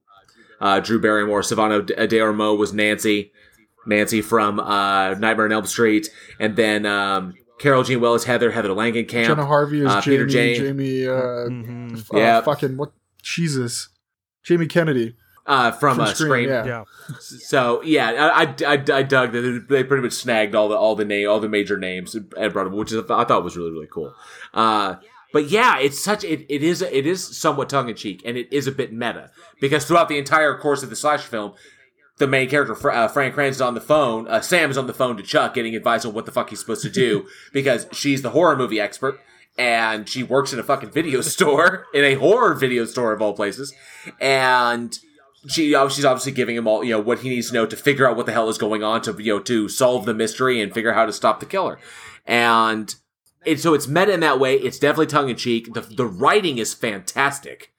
Uh, 0.61 0.81
Drew 0.81 1.01
Barrymore, 1.01 1.43
Savannah 1.43 1.83
De 1.83 2.07
De 2.07 2.19
Armo 2.19 2.57
was 2.59 2.73
Nancy. 2.73 3.33
Nancy 3.87 4.21
from 4.21 4.61
uh, 4.61 5.15
Nightmare 5.15 5.47
on 5.47 5.53
Elm 5.53 5.65
Street, 5.67 6.09
and 6.39 6.55
then 6.55 6.85
um, 6.85 7.33
Carol 7.59 7.83
Jean 7.83 8.01
Wells, 8.01 8.25
Heather, 8.25 8.51
Heather 8.51 8.69
Langenkamp. 8.69 9.27
Jenna 9.27 9.47
Harvey 9.47 9.81
is 9.81 9.87
uh, 9.87 10.01
Jamie. 10.03 10.17
Peter 10.17 10.27
Jane. 10.27 10.57
Jamie. 10.57 11.07
Uh, 11.07 11.13
Mhm. 11.49 12.13
uh, 12.15 12.19
Yeah. 12.19 12.41
Fucking 12.43 12.77
what? 12.77 12.93
Jesus. 13.23 13.89
Jamie 14.45 14.67
Kennedy. 14.67 15.17
uh, 15.47 15.71
from, 15.73 15.97
From 15.97 16.05
uh, 16.05 16.13
Scream, 16.15 16.29
Scream. 16.29 16.49
yeah. 16.51 16.65
Yeah. 16.67 16.85
So 17.19 17.83
yeah, 17.83 18.11
I, 18.35 18.43
I, 18.43 18.55
I, 18.67 18.73
I 18.99 19.03
dug 19.03 19.33
that 19.33 19.65
they 19.69 19.83
pretty 19.83 20.03
much 20.03 20.13
snagged 20.13 20.55
all 20.55 20.69
the 20.69 20.77
all 20.77 20.95
the 20.95 21.05
name 21.07 21.29
all 21.29 21.41
the 21.41 21.49
major 21.49 21.77
names 21.79 22.15
and 22.15 22.53
brought 22.53 22.65
them, 22.65 22.75
which 22.75 22.93
is, 22.93 23.03
I 23.11 23.25
thought 23.25 23.43
was 23.43 23.57
really 23.57 23.73
really 23.73 23.89
cool. 23.91 24.15
Uh, 24.55 24.97
but 25.33 25.51
yeah, 25.51 25.79
it's 25.79 26.03
such 26.03 26.25
it, 26.25 26.47
it 26.49 26.63
is 26.63 26.83
it 26.83 27.07
is 27.07 27.37
somewhat 27.37 27.69
tongue 27.69 27.89
in 27.89 27.97
cheek 27.97 28.23
and 28.25 28.37
it 28.37 28.53
is 28.53 28.67
a 28.67 28.73
bit 28.73 28.93
meta 28.93 29.31
because 29.61 29.85
throughout 29.85 30.09
the 30.09 30.19
entire 30.19 30.57
course 30.57 30.83
of 30.83 30.91
the 30.91 30.97
slash 30.97 31.23
film, 31.23 31.55
the 32.19 32.27
main 32.27 32.49
character 32.49 32.91
uh, 32.91 33.09
Frank 33.09 33.35
Kranz 33.35 33.57
is 33.57 33.63
on 33.63 33.75
the 33.75 33.81
phone. 33.81 34.29
Uh, 34.29 34.41
Sam 34.41 34.71
is 34.71 34.79
on 34.79 34.87
the 34.87 34.95
phone 34.95 35.17
to 35.17 35.23
Chuck, 35.23 35.55
getting 35.55 35.75
advice 35.75 36.05
on 36.05 36.15
what 36.15 36.27
the 36.27 36.33
fuck 36.33 36.51
he's 36.51 36.61
supposed 36.61 36.83
to 36.83 36.91
do 36.91 37.27
because 37.53 37.87
she's 37.93 38.23
the 38.23 38.31
horror 38.31 38.57
movie 38.57 38.81
expert. 38.81 39.21
And 39.59 40.09
she 40.09 40.23
works 40.23 40.53
in 40.53 40.59
a 40.59 40.63
fucking 40.63 40.93
video 40.93 41.21
store, 41.23 41.87
in 41.93 42.05
a 42.05 42.15
horror 42.15 42.55
video 42.55 42.85
store 42.85 43.13
of 43.13 43.21
all 43.21 43.35
places. 43.35 43.75
And 44.21 44.97
she 45.49 45.75
she's 45.91 46.05
obviously 46.05 46.33
giving 46.33 46.57
him 46.57 46.67
all 46.67 46.85
you 46.85 46.93
know 46.93 47.01
what 47.01 47.21
he 47.21 47.29
needs 47.29 47.49
to 47.49 47.55
know 47.55 47.67
to 47.67 47.77
figure 47.77 48.09
out 48.09 48.17
what 48.17 48.27
the 48.27 48.33
hell 48.33 48.49
is 48.49 48.59
going 48.59 48.83
on 48.83 49.01
to 49.03 49.23
you 49.23 49.35
know 49.35 49.41
to 49.41 49.69
solve 49.69 50.05
the 50.05 50.15
mystery 50.15 50.61
and 50.61 50.75
figure 50.75 50.91
out 50.91 50.97
how 50.97 51.07
to 51.07 51.13
stop 51.13 51.41
the 51.41 51.47
killer 51.47 51.79
and 52.27 52.97
it, 53.45 53.61
so 53.61 53.75
it's 53.75 53.89
meta 53.89 54.13
in 54.13 54.21
that 54.21 54.39
way. 54.39 54.57
It's 54.57 54.79
definitely 54.79 55.07
tongue-in-cheek. 55.07 55.73
The, 55.73 55.81
the 55.81 56.07
writing 56.07 56.59
is 56.59 56.75
fantastic. 56.75 57.73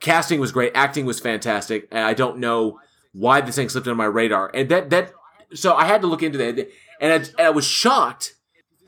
Casting 0.00 0.40
was 0.40 0.52
great. 0.52 0.72
Acting 0.74 1.06
was 1.06 1.20
fantastic. 1.20 1.88
And 1.90 2.00
i 2.00 2.14
don't 2.14 2.38
know 2.38 2.78
why 3.12 3.40
this 3.40 3.56
thing 3.56 3.68
slipped 3.68 3.88
on 3.88 3.96
my 3.96 4.04
radar. 4.04 4.50
And 4.52 4.68
that 4.68 4.90
that 4.90 5.12
so 5.54 5.74
i 5.74 5.86
had 5.86 6.00
to 6.02 6.06
look 6.06 6.22
into 6.22 6.38
that. 6.38 6.68
And 7.00 7.12
i, 7.12 7.16
and 7.16 7.40
I 7.40 7.50
was 7.50 7.66
shocked. 7.66 8.34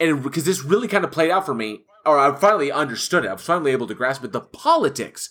And 0.01 0.23
because 0.23 0.45
this 0.45 0.63
really 0.63 0.89
kind 0.89 1.05
of 1.05 1.11
played 1.11 1.31
out 1.31 1.47
for 1.47 1.55
me 1.55 1.85
or 2.05 2.19
i 2.19 2.35
finally 2.37 2.71
understood 2.71 3.25
it. 3.25 3.29
I 3.29 3.33
was 3.33 3.43
finally 3.43 3.73
able 3.73 3.87
to 3.87 3.95
grasp 3.95 4.25
it. 4.25 4.33
The 4.33 4.41
politics. 4.41 5.31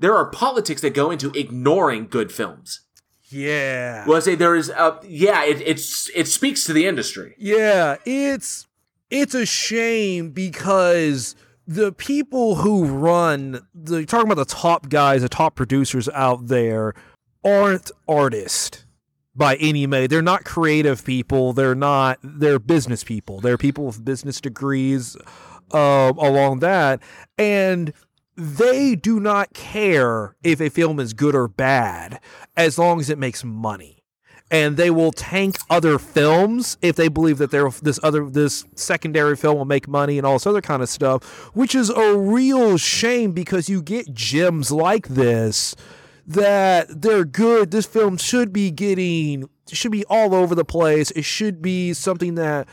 There 0.00 0.16
are 0.16 0.26
politics 0.26 0.80
that 0.82 0.92
go 0.94 1.10
into 1.10 1.30
ignoring 1.38 2.08
good 2.08 2.32
films. 2.32 2.80
Yeah. 3.28 4.06
Well, 4.06 4.16
I 4.16 4.20
say 4.20 4.34
there 4.34 4.54
is, 4.54 4.70
uh, 4.70 4.98
yeah, 5.04 5.44
it, 5.44 5.60
it's 5.60 6.10
it 6.14 6.28
speaks 6.28 6.64
to 6.64 6.72
the 6.72 6.86
industry. 6.86 7.34
Yeah, 7.38 7.96
it's 8.04 8.66
it's 9.10 9.34
a 9.34 9.46
shame 9.46 10.30
because 10.30 11.36
the 11.66 11.92
people 11.92 12.56
who 12.56 12.84
run 12.84 13.66
the 13.74 14.04
talking 14.04 14.30
about 14.30 14.46
the 14.46 14.52
top 14.54 14.88
guys, 14.88 15.22
the 15.22 15.28
top 15.28 15.54
producers 15.54 16.08
out 16.10 16.48
there 16.48 16.94
aren't 17.44 17.90
artists 18.08 18.84
by 19.34 19.56
any 19.56 19.86
way. 19.86 20.06
They're 20.06 20.22
not 20.22 20.44
creative 20.44 21.04
people. 21.04 21.52
They're 21.52 21.74
not. 21.74 22.18
They're 22.22 22.58
business 22.58 23.04
people. 23.04 23.40
They're 23.40 23.58
people 23.58 23.86
with 23.86 24.04
business 24.04 24.40
degrees 24.40 25.16
uh, 25.72 26.12
along 26.16 26.60
that, 26.60 27.00
and 27.38 27.92
they 28.36 28.94
do 28.94 29.20
not 29.20 29.54
care 29.54 30.36
if 30.42 30.60
a 30.60 30.68
film 30.68 30.98
is 30.98 31.12
good 31.12 31.34
or 31.34 31.48
bad 31.48 32.20
as 32.56 32.78
long 32.78 33.00
as 33.00 33.08
it 33.08 33.18
makes 33.18 33.44
money 33.44 33.93
and 34.54 34.76
they 34.76 34.88
will 34.88 35.10
tank 35.10 35.56
other 35.68 35.98
films 35.98 36.78
if 36.80 36.94
they 36.94 37.08
believe 37.08 37.38
that 37.38 37.50
they 37.50 37.60
this 37.82 37.98
other 38.04 38.30
this 38.30 38.64
secondary 38.76 39.34
film 39.34 39.58
will 39.58 39.64
make 39.64 39.88
money 39.88 40.16
and 40.16 40.24
all 40.24 40.34
this 40.34 40.46
other 40.46 40.60
kind 40.60 40.80
of 40.80 40.88
stuff, 40.88 41.24
which 41.56 41.74
is 41.74 41.90
a 41.90 42.16
real 42.16 42.76
shame 42.76 43.32
because 43.32 43.68
you 43.68 43.82
get 43.82 44.14
gems 44.14 44.70
like 44.70 45.08
this 45.08 45.74
that 46.24 47.02
they're 47.02 47.24
good. 47.24 47.72
This 47.72 47.84
film 47.84 48.16
should 48.16 48.52
be 48.52 48.70
getting 48.70 49.48
should 49.72 49.90
be 49.90 50.04
all 50.04 50.36
over 50.36 50.54
the 50.54 50.64
place. 50.64 51.10
It 51.10 51.24
should 51.24 51.60
be 51.60 51.92
something 51.92 52.36
that 52.36 52.68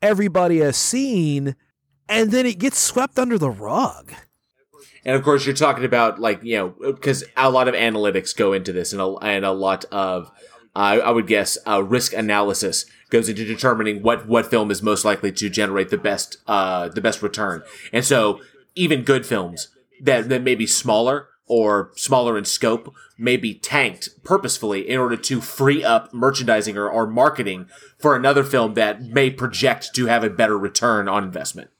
everybody 0.00 0.60
has 0.60 0.78
seen 0.78 1.54
and 2.08 2.30
then 2.30 2.46
it 2.46 2.58
gets 2.58 2.78
swept 2.78 3.18
under 3.18 3.36
the 3.36 3.50
rug. 3.50 4.10
And 5.04 5.14
of 5.14 5.22
course, 5.22 5.44
you're 5.44 5.54
talking 5.54 5.84
about 5.84 6.18
like 6.18 6.42
you 6.42 6.56
know 6.56 6.68
because 6.80 7.24
a 7.36 7.50
lot 7.50 7.68
of 7.68 7.74
analytics 7.74 8.34
go 8.34 8.54
into 8.54 8.72
this, 8.72 8.94
and 8.94 9.02
a, 9.02 9.06
and 9.16 9.44
a 9.44 9.52
lot 9.52 9.84
of 9.92 10.32
uh, 10.76 11.00
I 11.02 11.10
would 11.10 11.26
guess 11.26 11.56
uh, 11.66 11.82
risk 11.82 12.12
analysis 12.12 12.84
goes 13.08 13.30
into 13.30 13.44
determining 13.46 14.02
what 14.02 14.28
what 14.28 14.46
film 14.46 14.70
is 14.70 14.82
most 14.82 15.04
likely 15.04 15.32
to 15.32 15.48
generate 15.48 15.88
the 15.88 15.96
best 15.96 16.36
uh, 16.46 16.88
the 16.88 17.00
best 17.00 17.22
return. 17.22 17.62
And 17.92 18.04
so 18.04 18.40
even 18.74 19.02
good 19.02 19.24
films 19.24 19.68
that 20.02 20.28
that 20.28 20.42
may 20.42 20.54
be 20.54 20.66
smaller 20.66 21.28
or 21.46 21.92
smaller 21.96 22.36
in 22.36 22.44
scope 22.44 22.94
may 23.16 23.38
be 23.38 23.54
tanked 23.54 24.22
purposefully 24.22 24.86
in 24.86 24.98
order 24.98 25.16
to 25.16 25.40
free 25.40 25.82
up 25.82 26.12
merchandising 26.12 26.76
or, 26.76 26.90
or 26.90 27.06
marketing 27.06 27.68
for 27.98 28.14
another 28.14 28.44
film 28.44 28.74
that 28.74 29.00
may 29.00 29.30
project 29.30 29.94
to 29.94 30.06
have 30.06 30.22
a 30.22 30.28
better 30.28 30.58
return 30.58 31.08
on 31.08 31.24
investment. 31.24 31.70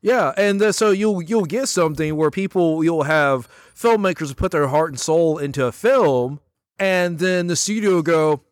Yeah, 0.00 0.32
and 0.38 0.62
uh, 0.62 0.72
so 0.72 0.92
you'll 0.92 1.20
you'll 1.20 1.44
get 1.44 1.68
something 1.68 2.16
where 2.16 2.30
people 2.30 2.82
you'll 2.82 3.02
have 3.02 3.48
filmmakers 3.74 4.34
put 4.34 4.52
their 4.52 4.68
heart 4.68 4.92
and 4.92 5.00
soul 5.00 5.36
into 5.36 5.66
a 5.66 5.72
film, 5.72 6.40
and 6.78 7.18
then 7.18 7.48
the 7.48 7.56
studio 7.56 8.00
go, 8.00 8.42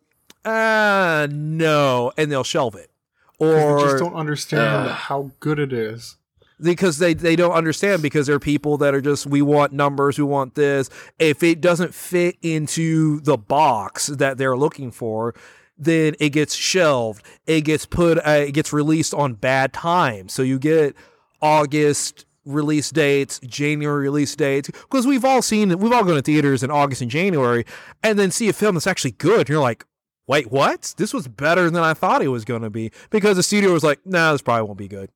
ah, 0.45 1.27
no, 1.31 2.13
and 2.17 2.31
they'll 2.31 2.45
shelve 2.45 2.75
it. 2.75 2.91
Or 3.39 3.79
they 3.79 3.85
just 3.85 3.99
don't 3.99 4.15
understand 4.15 4.89
uh, 4.89 4.93
how 4.93 5.33
good 5.41 5.59
it 5.59 5.73
is. 5.73 6.17
Because 6.63 6.99
they, 6.99 7.15
they 7.15 7.35
don't 7.35 7.53
understand 7.53 8.01
because 8.01 8.29
there 8.29 8.37
are 8.37 8.41
people 8.41 8.79
that 8.79 8.95
are 8.95 9.01
just 9.01 9.27
we 9.27 9.43
want 9.43 9.73
numbers, 9.73 10.19
we 10.19 10.25
want 10.25 10.55
this. 10.55 10.89
If 11.19 11.43
it 11.43 11.61
doesn't 11.61 11.93
fit 11.93 12.37
into 12.43 13.21
the 13.21 13.37
box 13.37 14.07
that 14.07 14.39
they're 14.39 14.57
looking 14.57 14.93
for, 14.93 15.35
then 15.77 16.15
it 16.21 16.31
gets 16.31 16.55
shelved. 16.55 17.25
It 17.47 17.63
gets 17.63 17.87
put. 17.87 18.19
Uh, 18.19 18.45
it 18.47 18.53
gets 18.53 18.73
released 18.73 19.13
on 19.15 19.35
bad 19.35 19.73
times. 19.73 20.33
So 20.33 20.43
you 20.43 20.61
get 20.61 20.95
August 21.43 22.25
release 22.45 22.91
dates, 22.91 23.41
January 23.41 24.05
release 24.05 24.37
dates, 24.37 24.71
because 24.71 25.07
we've 25.07 25.25
all 25.25 25.43
seen, 25.43 25.77
we've 25.79 25.93
all 25.93 26.05
gone 26.05 26.15
to 26.15 26.23
theaters 26.23 26.63
in 26.63 26.71
August 26.71 27.03
and 27.03 27.11
January, 27.11 27.65
and 28.03 28.19
then 28.19 28.31
see 28.31 28.49
a 28.49 28.53
film 28.53 28.75
that's 28.75 28.87
actually 28.87 29.13
good. 29.13 29.41
And 29.41 29.49
you're 29.49 29.61
like, 29.61 29.85
wait, 30.27 30.51
what? 30.51 30.95
This 30.97 31.13
was 31.13 31.29
better 31.29 31.71
than 31.71 31.83
I 31.83 31.95
thought 31.95 32.23
it 32.23 32.29
was 32.29 32.45
going 32.45 32.63
to 32.63 32.71
be 32.71 32.91
because 33.11 33.37
the 33.37 33.43
studio 33.43 33.73
was 33.73 33.85
like, 33.85 34.01
nah, 34.05 34.33
this 34.33 34.43
probably 34.43 34.67
won't 34.67 34.79
be 34.79 34.89
good. 34.89 35.11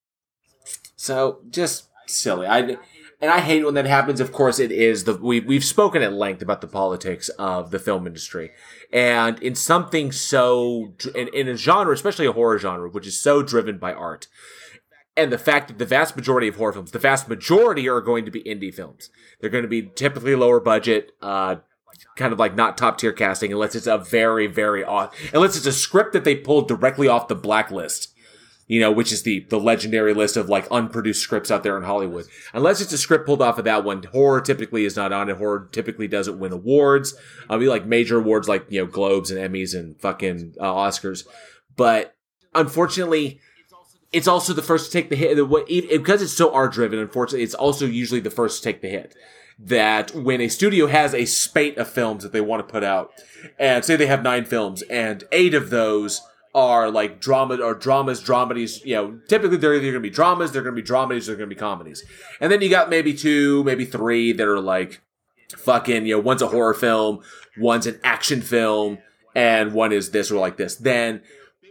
So 0.97 1.41
just 1.51 1.89
silly. 2.07 2.47
I 2.47 2.77
and 3.21 3.31
I 3.33 3.41
hate 3.41 3.65
when 3.65 3.75
that 3.75 3.87
happens. 3.87 4.21
Of 4.21 4.33
course, 4.33 4.59
it 4.59 4.71
is 4.71 5.05
the 5.05 5.15
we 5.15 5.41
we've 5.41 5.65
spoken 5.65 6.03
at 6.03 6.13
length 6.13 6.43
about 6.43 6.61
the 6.61 6.69
politics 6.69 7.29
of 7.31 7.71
the 7.71 7.79
film 7.79 8.07
industry, 8.07 8.51
and 8.93 9.43
in 9.43 9.55
something 9.55 10.13
so 10.13 10.95
in, 11.15 11.29
in 11.29 11.49
a 11.49 11.57
genre, 11.57 11.93
especially 11.95 12.27
a 12.27 12.33
horror 12.33 12.59
genre, 12.59 12.89
which 12.89 13.07
is 13.07 13.19
so 13.21 13.43
driven 13.43 13.79
by 13.79 13.93
art. 13.93 14.29
And 15.17 15.33
the 15.33 15.39
fact 15.39 15.67
that 15.67 15.79
the 15.79 15.85
vast 15.85 16.15
majority 16.15 16.47
of 16.47 16.57
horror 16.57 16.73
films, 16.73 16.93
the 16.93 17.01
vast 17.01 17.29
majority 17.29 17.89
are 17.89 18.01
going 18.01 18.25
to 18.25 18.31
be 18.31 18.41
indie 18.45 18.73
films. 18.73 19.11
They're 19.41 19.51
going 19.51 19.65
to 19.65 19.69
be 19.69 19.83
typically 19.83 20.37
lower 20.37 20.61
budget, 20.61 21.11
uh, 21.21 21.57
kind 22.17 22.33
of 22.33 22.39
like 22.39 22.55
not 22.55 22.77
top 22.77 22.99
tier 22.99 23.13
casting 23.13 23.53
unless 23.53 23.75
it's 23.75 23.87
a 23.87 23.99
very 23.99 24.47
very 24.47 24.85
off 24.85 25.15
unless 25.33 25.57
it's 25.57 25.67
a 25.67 25.73
script 25.73 26.13
that 26.13 26.25
they 26.25 26.35
pulled 26.35 26.69
directly 26.69 27.09
off 27.09 27.29
the 27.29 27.35
blacklist 27.35 28.15
you 28.69 28.81
know 28.81 28.93
which 28.93 29.11
is 29.11 29.23
the 29.23 29.41
the 29.49 29.59
legendary 29.59 30.15
list 30.15 30.37
of 30.37 30.49
like 30.49 30.71
unproduced 30.71 31.23
scripts 31.23 31.51
out 31.51 31.63
there 31.63 31.77
in 31.77 31.83
hollywood. 31.83 32.27
Unless 32.53 32.81
it's 32.81 32.93
a 32.93 32.99
script 32.99 33.27
pulled 33.27 33.43
off 33.43 33.59
of 33.59 33.65
that 33.65 33.83
one 33.83 34.03
horror 34.05 34.41
typically 34.41 34.85
is 34.85 34.95
not 34.95 35.13
on 35.13 35.29
it. 35.31 35.39
Horror 35.39 35.69
typically 35.73 36.07
doesn't 36.07 36.39
win 36.39 36.53
awards. 36.53 37.15
I 37.49 37.57
mean 37.57 37.69
like 37.69 37.87
major 37.87 38.19
awards 38.19 38.47
like 38.47 38.67
you 38.69 38.81
know 38.81 38.87
globes 38.87 39.31
and 39.31 39.41
emmys 39.41 39.75
and 39.75 39.99
fucking 40.01 40.55
uh, 40.61 40.73
oscars. 40.73 41.27
But 41.77 42.15
unfortunately 42.55 43.41
it's 44.13 44.29
also 44.29 44.53
the 44.53 44.63
first 44.63 44.87
to 44.87 44.93
take 44.93 45.09
the 45.09 45.17
hit. 45.17 45.37
Because 45.91 46.23
it's 46.23 46.33
so 46.33 46.53
art 46.53 46.73
driven 46.73 46.99
unfortunately 46.99 47.43
it's 47.43 47.55
also 47.55 47.87
usually 47.87 48.21
the 48.21 48.31
first 48.31 48.63
to 48.63 48.71
take 48.71 48.83
the 48.83 48.89
hit 48.89 49.15
that 49.59 50.15
when 50.15 50.41
a 50.41 50.49
studio 50.49 50.87
has 50.87 51.15
a 51.15 51.25
spate 51.25 51.77
of 51.79 51.89
films 51.89 52.23
that 52.23 52.33
they 52.33 52.41
want 52.41 52.67
to 52.67 52.73
put 52.73 52.85
out, 52.85 53.13
and 53.59 53.85
say 53.85 53.97
they 53.97 54.07
have 54.07 54.23
nine 54.23 54.45
films, 54.45 54.83
and 54.83 55.25
eight 55.33 55.55
of 55.55 55.71
those 55.71 56.23
are 56.55 56.91
like 56.91 57.21
drama 57.21 57.57
or 57.57 57.75
dramas, 57.75 58.23
dramedies, 58.23 58.85
you 58.85 58.95
know, 58.95 59.19
typically 59.29 59.57
they're 59.57 59.75
either 59.75 59.83
going 59.83 59.95
to 59.95 60.01
be 60.01 60.11
dramas, 60.11 60.53
they're 60.53 60.63
going 60.63 60.75
to 60.75 60.83
be 60.83 60.87
dramedies, 60.87 61.27
they're 61.27 61.37
going 61.37 61.49
to 61.49 61.55
be 61.55 61.59
comedies. 61.59 62.05
And 62.41 62.51
then 62.51 62.63
you 62.63 62.69
got 62.69 62.91
maybe 62.91 63.15
two, 63.15 63.63
maybe 63.65 63.85
three 63.85 64.33
that 64.33 64.47
are 64.47 64.61
like 64.61 65.01
fucking, 65.57 66.07
you 66.07 66.17
know, 66.17 66.21
one's 66.21 66.43
a 66.43 66.49
horror 66.49 66.75
film, 66.75 67.21
one's 67.57 67.87
an 67.87 68.01
action 68.03 68.41
film, 68.41 68.99
and 69.35 69.73
one 69.73 69.93
is 69.93 70.11
this 70.11 70.31
or 70.31 70.39
like 70.39 70.57
this. 70.57 70.77
Then 70.77 71.23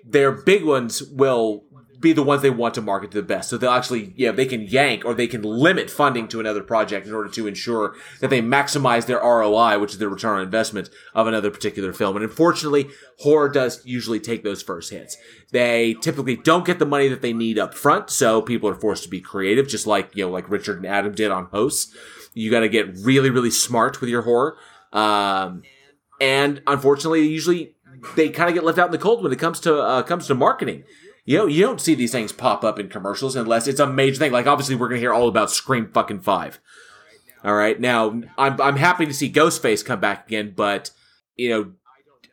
their 0.05 0.31
big 0.31 0.63
ones 0.63 1.03
will 1.03 1.63
be 1.99 2.13
the 2.13 2.23
ones 2.23 2.41
they 2.41 2.49
want 2.49 2.73
to 2.75 2.81
market 2.81 3.11
to 3.11 3.17
the 3.17 3.27
best. 3.27 3.49
So 3.49 3.57
they'll 3.57 3.71
actually, 3.71 4.13
yeah, 4.15 4.31
they 4.31 4.45
can 4.45 4.61
yank 4.61 5.03
or 5.05 5.13
they 5.13 5.27
can 5.27 5.41
limit 5.41 5.89
funding 5.89 6.27
to 6.29 6.39
another 6.39 6.61
project 6.61 7.07
in 7.07 7.13
order 7.13 7.29
to 7.29 7.47
ensure 7.47 7.95
that 8.19 8.29
they 8.29 8.41
maximize 8.41 9.05
their 9.05 9.19
ROI, 9.19 9.79
which 9.79 9.93
is 9.93 9.97
their 9.97 10.09
return 10.09 10.37
on 10.37 10.43
investment 10.43 10.89
of 11.13 11.27
another 11.27 11.49
particular 11.49 11.93
film. 11.93 12.15
And 12.15 12.23
unfortunately, 12.23 12.89
horror 13.19 13.49
does 13.49 13.83
usually 13.85 14.19
take 14.19 14.43
those 14.43 14.61
first 14.61 14.91
hits. 14.91 15.17
They 15.51 15.95
typically 15.95 16.35
don't 16.35 16.65
get 16.65 16.79
the 16.79 16.85
money 16.85 17.07
that 17.07 17.21
they 17.21 17.33
need 17.33 17.57
up 17.57 17.73
front, 17.73 18.09
so 18.09 18.41
people 18.41 18.69
are 18.69 18.75
forced 18.75 19.03
to 19.03 19.09
be 19.09 19.21
creative, 19.21 19.67
just 19.67 19.87
like, 19.87 20.15
you 20.15 20.25
know, 20.25 20.31
like 20.31 20.49
Richard 20.49 20.77
and 20.77 20.85
Adam 20.85 21.13
did 21.13 21.31
on 21.31 21.45
Hosts. 21.45 21.95
You 22.33 22.51
gotta 22.51 22.69
get 22.69 22.95
really, 22.97 23.29
really 23.29 23.51
smart 23.51 24.01
with 24.01 24.09
your 24.09 24.21
horror. 24.21 24.57
Um, 24.93 25.63
and 26.21 26.61
unfortunately, 26.67 27.27
usually 27.27 27.75
they 28.15 28.29
kind 28.29 28.49
of 28.49 28.53
get 28.53 28.63
left 28.63 28.77
out 28.77 28.87
in 28.87 28.91
the 28.91 28.97
cold 28.97 29.23
when 29.23 29.31
it 29.31 29.39
comes 29.39 29.59
to, 29.61 29.81
uh, 29.81 30.03
comes 30.03 30.27
to 30.27 30.35
marketing 30.35 30.83
you 31.27 31.37
know, 31.37 31.45
you 31.45 31.61
don't 31.61 31.81
see 31.81 31.93
these 31.93 32.13
things 32.13 32.31
pop 32.31 32.63
up 32.63 32.79
in 32.79 32.87
commercials 32.87 33.35
unless 33.35 33.67
it's 33.67 33.81
a 33.81 33.85
major 33.85 34.17
thing. 34.17 34.31
Like 34.31 34.47
obviously 34.47 34.75
we're 34.75 34.87
gonna 34.87 35.01
hear 35.01 35.13
all 35.13 35.27
about 35.27 35.51
Scream 35.51 35.89
fucking 35.93 36.21
five. 36.21 36.57
All 37.43 37.53
right, 37.53 37.77
now 37.77 38.21
I'm 38.37 38.61
I'm 38.61 38.77
happy 38.77 39.05
to 39.05 39.13
see 39.13 39.29
Ghostface 39.31 39.83
come 39.83 39.99
back 39.99 40.27
again, 40.27 40.53
but 40.55 40.89
you 41.35 41.49
know, 41.49 41.71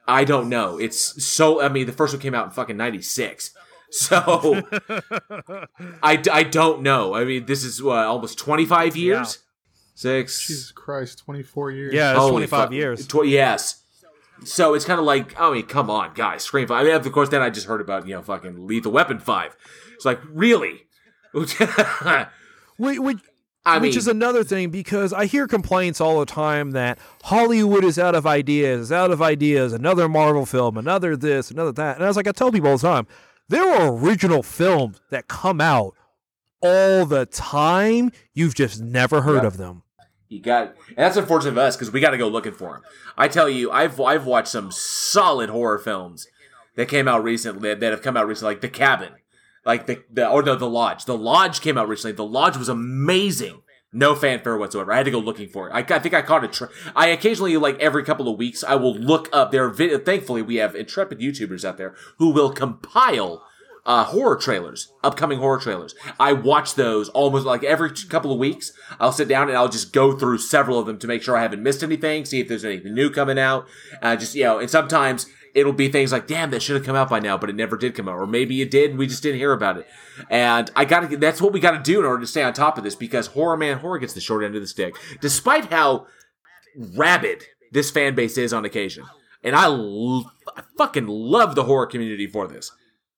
I 0.07 0.23
don't 0.23 0.49
know. 0.49 0.79
It's 0.79 1.25
so. 1.25 1.61
I 1.61 1.69
mean, 1.69 1.87
the 1.87 1.93
first 1.93 2.15
one 2.15 2.23
came 2.23 2.37
out 2.37 2.45
in 2.45 2.53
fucking 2.53 2.77
'96, 2.77 3.51
so 3.91 4.62
I, 6.03 6.23
I 6.33 6.43
don't 6.45 6.83
know. 6.83 7.15
I 7.15 7.25
mean, 7.25 7.47
this 7.47 7.65
is 7.65 7.83
what 7.83 7.99
almost 7.99 8.39
25 8.39 8.97
years. 8.97 9.39
Yeah. 9.39 9.41
Six. 9.97 10.47
Jesus 10.47 10.73
Christ, 10.73 11.19
24 11.25 11.71
years. 11.73 11.95
Yeah, 11.95 12.16
it's 12.16 12.31
25 12.31 12.69
fu- 12.69 12.75
years. 12.75 13.07
Tw- 13.09 13.27
yes. 13.27 13.83
So 14.45 14.75
it's 14.75 14.85
kind 14.85 14.99
of 14.99 15.07
like, 15.07 15.39
I 15.39 15.53
mean, 15.53 15.66
come 15.66 15.91
on, 15.91 16.15
guys, 16.15 16.43
Scream 16.43 16.69
Five. 16.69 16.83
I 16.83 16.85
mean, 16.85 16.95
of 16.95 17.12
course, 17.12 17.29
then 17.29 17.43
I 17.43 17.51
just 17.51 17.66
heard 17.66 17.81
about 17.81 18.07
you 18.07 18.15
know 18.15 18.23
fucking 18.23 18.66
Lethal 18.66 18.93
Weapon 18.93 19.19
Five. 19.19 19.57
It's 19.95 20.05
like 20.05 20.21
really, 20.29 20.87
wait. 22.79 23.19
I 23.66 23.79
Which 23.79 23.93
mean, 23.93 23.99
is 23.99 24.09
another 24.09 24.45
thing 24.45 24.69
because 24.69 25.15
I 25.15 25.25
hear 25.25 25.47
complaints 25.47 25.99
all 25.99 26.21
the 26.21 26.27
time 26.27 26.73
that 26.73 26.99
Hollywood 27.23 27.83
is 27.83 27.99
out 27.99 28.15
of 28.15 28.27
ideas, 28.27 28.83
is 28.83 28.93
out 28.93 29.11
of 29.11 29.23
ideas, 29.23 29.73
another 29.73 30.07
Marvel 30.07 30.45
film, 30.45 30.77
another 30.77 31.16
this, 31.16 31.51
another 31.51 31.73
that. 31.73 31.97
And 31.97 32.05
I 32.05 32.09
was 32.09 32.16
like, 32.16 32.27
I 32.27 32.33
tell 32.33 32.53
people 32.53 32.69
all 32.69 32.77
the 32.77 32.87
time, 32.87 33.07
there 33.49 33.66
are 33.66 33.91
original 33.91 34.43
films 34.43 35.01
that 35.11 35.29
come 35.29 35.62
out 35.62 35.95
all 36.61 37.07
the 37.07 37.25
time. 37.25 38.12
You've 38.35 38.55
just 38.55 38.83
never 38.83 39.23
heard 39.23 39.37
yep. 39.37 39.45
of 39.45 39.57
them. 39.57 39.84
You 40.28 40.40
got, 40.40 40.74
and 40.88 40.96
that's 40.96 41.16
unfortunate 41.16 41.55
for 41.55 41.60
us 41.60 41.76
because 41.76 41.92
we 41.92 42.01
got 42.01 42.10
to 42.10 42.18
go 42.18 42.28
looking 42.28 42.55
for 42.55 42.76
him. 42.76 42.82
I 43.16 43.28
tell 43.28 43.48
you, 43.48 43.70
I've 43.70 44.01
I've 44.01 44.26
watched 44.26 44.48
some 44.48 44.72
solid 44.72 45.51
horror 45.51 45.78
films 45.78 46.26
that 46.76 46.88
came 46.88 47.06
out 47.06 47.22
recently 47.22 47.74
that 47.74 47.90
have 47.92 48.02
come 48.02 48.16
out 48.16 48.26
recently, 48.26 48.55
like 48.55 48.60
The 48.60 48.68
Cabin, 48.68 49.12
like 49.64 49.86
the, 49.86 50.02
the 50.10 50.28
or 50.28 50.42
no, 50.42 50.56
The 50.56 50.68
Lodge. 50.68 51.05
The 51.05 51.16
Lodge 51.16 51.60
came 51.60 51.78
out 51.78 51.88
recently. 51.88 52.16
The 52.16 52.24
Lodge 52.24 52.56
was 52.56 52.68
amazing. 52.68 53.60
No 53.92 54.16
fanfare 54.16 54.56
whatsoever. 54.56 54.92
I 54.92 54.96
had 54.96 55.05
to 55.05 55.12
go 55.12 55.20
looking 55.20 55.48
for 55.48 55.68
it. 55.68 55.72
I, 55.72 55.78
I 55.94 56.01
think 56.01 56.14
I 56.14 56.22
caught 56.22 56.42
a. 56.42 56.48
Tra- 56.48 56.70
I 56.96 57.09
occasionally, 57.09 57.56
like 57.56 57.78
every 57.78 58.02
couple 58.02 58.28
of 58.28 58.36
weeks, 58.36 58.64
I 58.64 58.74
will 58.74 58.96
look 58.96 59.28
up 59.32 59.52
their 59.52 59.68
video. 59.68 59.98
Thankfully, 59.98 60.42
we 60.42 60.56
have 60.56 60.74
intrepid 60.74 61.20
YouTubers 61.20 61.64
out 61.64 61.76
there 61.76 61.94
who 62.18 62.30
will 62.30 62.51
compile 62.51 63.46
uh, 63.86 64.05
horror 64.05 64.36
trailers, 64.36 64.93
upcoming 65.02 65.39
horror 65.39 65.59
trailers. 65.59 65.94
I 66.19 66.32
watch 66.32 66.74
those 66.74 67.09
almost 67.11 67.44
like 67.44 67.62
every 67.65 67.90
couple 68.09 68.32
of 68.32 68.39
weeks. 68.39 68.73
I'll 68.98 69.12
sit 69.12 69.28
down 69.28 69.48
and 69.48 69.59
I'll 69.59 69.69
just 69.69 69.93
go 69.93 70.16
through 70.16 70.39
several 70.39 70.78
of 70.78 70.86
them 70.86 70.98
to 70.98 71.06
make 71.06 71.23
sure 71.23 71.36
I 71.36 71.43
haven't 71.43 71.62
missed 71.62 71.82
anything, 71.82 72.24
see 72.24 72.40
if 72.40 72.48
there's 72.48 72.65
anything 72.65 72.94
new 72.94 73.11
coming 73.11 73.39
out. 73.39 73.66
Uh, 74.01 74.16
just, 74.16 74.35
you 74.35 74.44
know, 74.44 74.59
and 74.59 74.70
sometimes 74.70 75.27
it'll 75.55 75.73
be 75.73 75.89
things 75.89 76.12
like, 76.12 76.27
damn, 76.27 76.51
that 76.51 76.62
should 76.62 76.77
have 76.77 76.85
come 76.85 76.97
out 76.97 77.11
by 77.11 77.20
now, 77.20 77.36
but 77.36 77.51
it 77.51 77.56
never 77.56 77.77
did 77.77 77.94
come 77.94 78.09
out. 78.09 78.16
Or 78.16 78.27
maybe 78.27 78.61
it 78.62 78.70
did 78.70 78.97
we 78.97 79.06
just 79.06 79.23
didn't 79.23 79.39
hear 79.39 79.52
about 79.52 79.77
it. 79.77 79.86
And 80.31 80.70
I 80.74 80.85
gotta, 80.85 81.16
that's 81.16 81.40
what 81.43 81.52
we 81.52 81.61
gotta 81.61 81.82
do 81.82 82.01
in 82.01 82.06
order 82.06 82.20
to 82.20 82.27
stay 82.27 82.43
on 82.43 82.52
top 82.52 82.78
of 82.78 82.85
this 82.85 82.94
because 82.94 83.28
Horror 83.28 83.56
Man 83.56 83.78
Horror 83.78 83.98
gets 83.98 84.15
the 84.15 84.20
short 84.20 84.44
end 84.44 84.55
of 84.55 84.62
the 84.62 84.66
stick. 84.66 84.97
Despite 85.20 85.66
how 85.73 86.06
rabid 86.97 87.44
this 87.73 87.90
fan 87.90 88.15
base 88.15 88.39
is 88.39 88.52
on 88.52 88.65
occasion. 88.65 89.05
And 89.43 89.55
I, 89.55 89.65
l- 89.65 90.32
I 90.56 90.62
fucking 90.78 91.06
love 91.06 91.55
the 91.55 91.65
horror 91.65 91.86
community 91.86 92.27
for 92.27 92.47
this. 92.47 92.73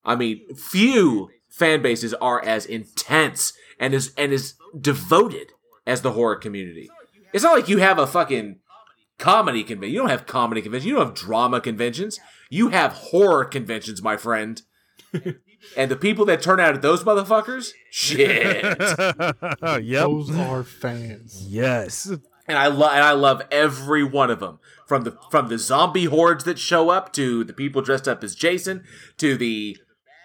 I 0.06 0.14
mean, 0.14 0.54
few 0.54 1.28
fan 1.48 1.82
bases 1.82 2.14
are 2.14 2.42
as 2.42 2.64
intense 2.64 3.52
and 3.78 3.92
as 3.92 4.14
and 4.16 4.32
as 4.32 4.54
devoted 4.80 5.52
as 5.86 6.02
the 6.02 6.12
horror 6.12 6.36
community. 6.36 6.88
It's 7.32 7.44
not 7.44 7.56
like 7.56 7.68
you 7.68 7.78
have 7.78 7.98
a 7.98 8.06
fucking 8.06 8.60
comedy 9.18 9.64
convention. 9.64 9.92
You 9.92 10.00
don't 10.00 10.10
have 10.10 10.26
comedy 10.26 10.62
conventions. 10.62 10.86
You 10.86 10.94
don't 10.94 11.06
have 11.06 11.14
drama 11.14 11.60
conventions. 11.60 12.20
You 12.48 12.68
have 12.68 12.92
horror 12.92 13.44
conventions, 13.44 14.00
my 14.00 14.16
friend. 14.16 14.62
and 15.76 15.90
the 15.90 15.96
people 15.96 16.24
that 16.26 16.40
turn 16.40 16.60
out 16.60 16.74
at 16.74 16.82
those 16.82 17.02
motherfuckers, 17.02 17.72
shit. 17.90 18.62
yep. 19.84 20.02
Those 20.04 20.36
are 20.36 20.62
fans. 20.62 21.44
Yes. 21.48 22.06
and 22.46 22.58
I 22.58 22.68
love 22.68 22.92
and 22.92 23.02
I 23.02 23.12
love 23.12 23.42
every 23.50 24.04
one 24.04 24.30
of 24.30 24.40
them 24.40 24.60
from 24.86 25.02
the 25.02 25.18
from 25.30 25.48
the 25.48 25.58
zombie 25.58 26.04
hordes 26.04 26.44
that 26.44 26.58
show 26.58 26.90
up 26.90 27.12
to 27.14 27.42
the 27.44 27.52
people 27.52 27.82
dressed 27.82 28.06
up 28.06 28.22
as 28.22 28.34
Jason 28.34 28.84
to 29.18 29.36
the 29.36 29.76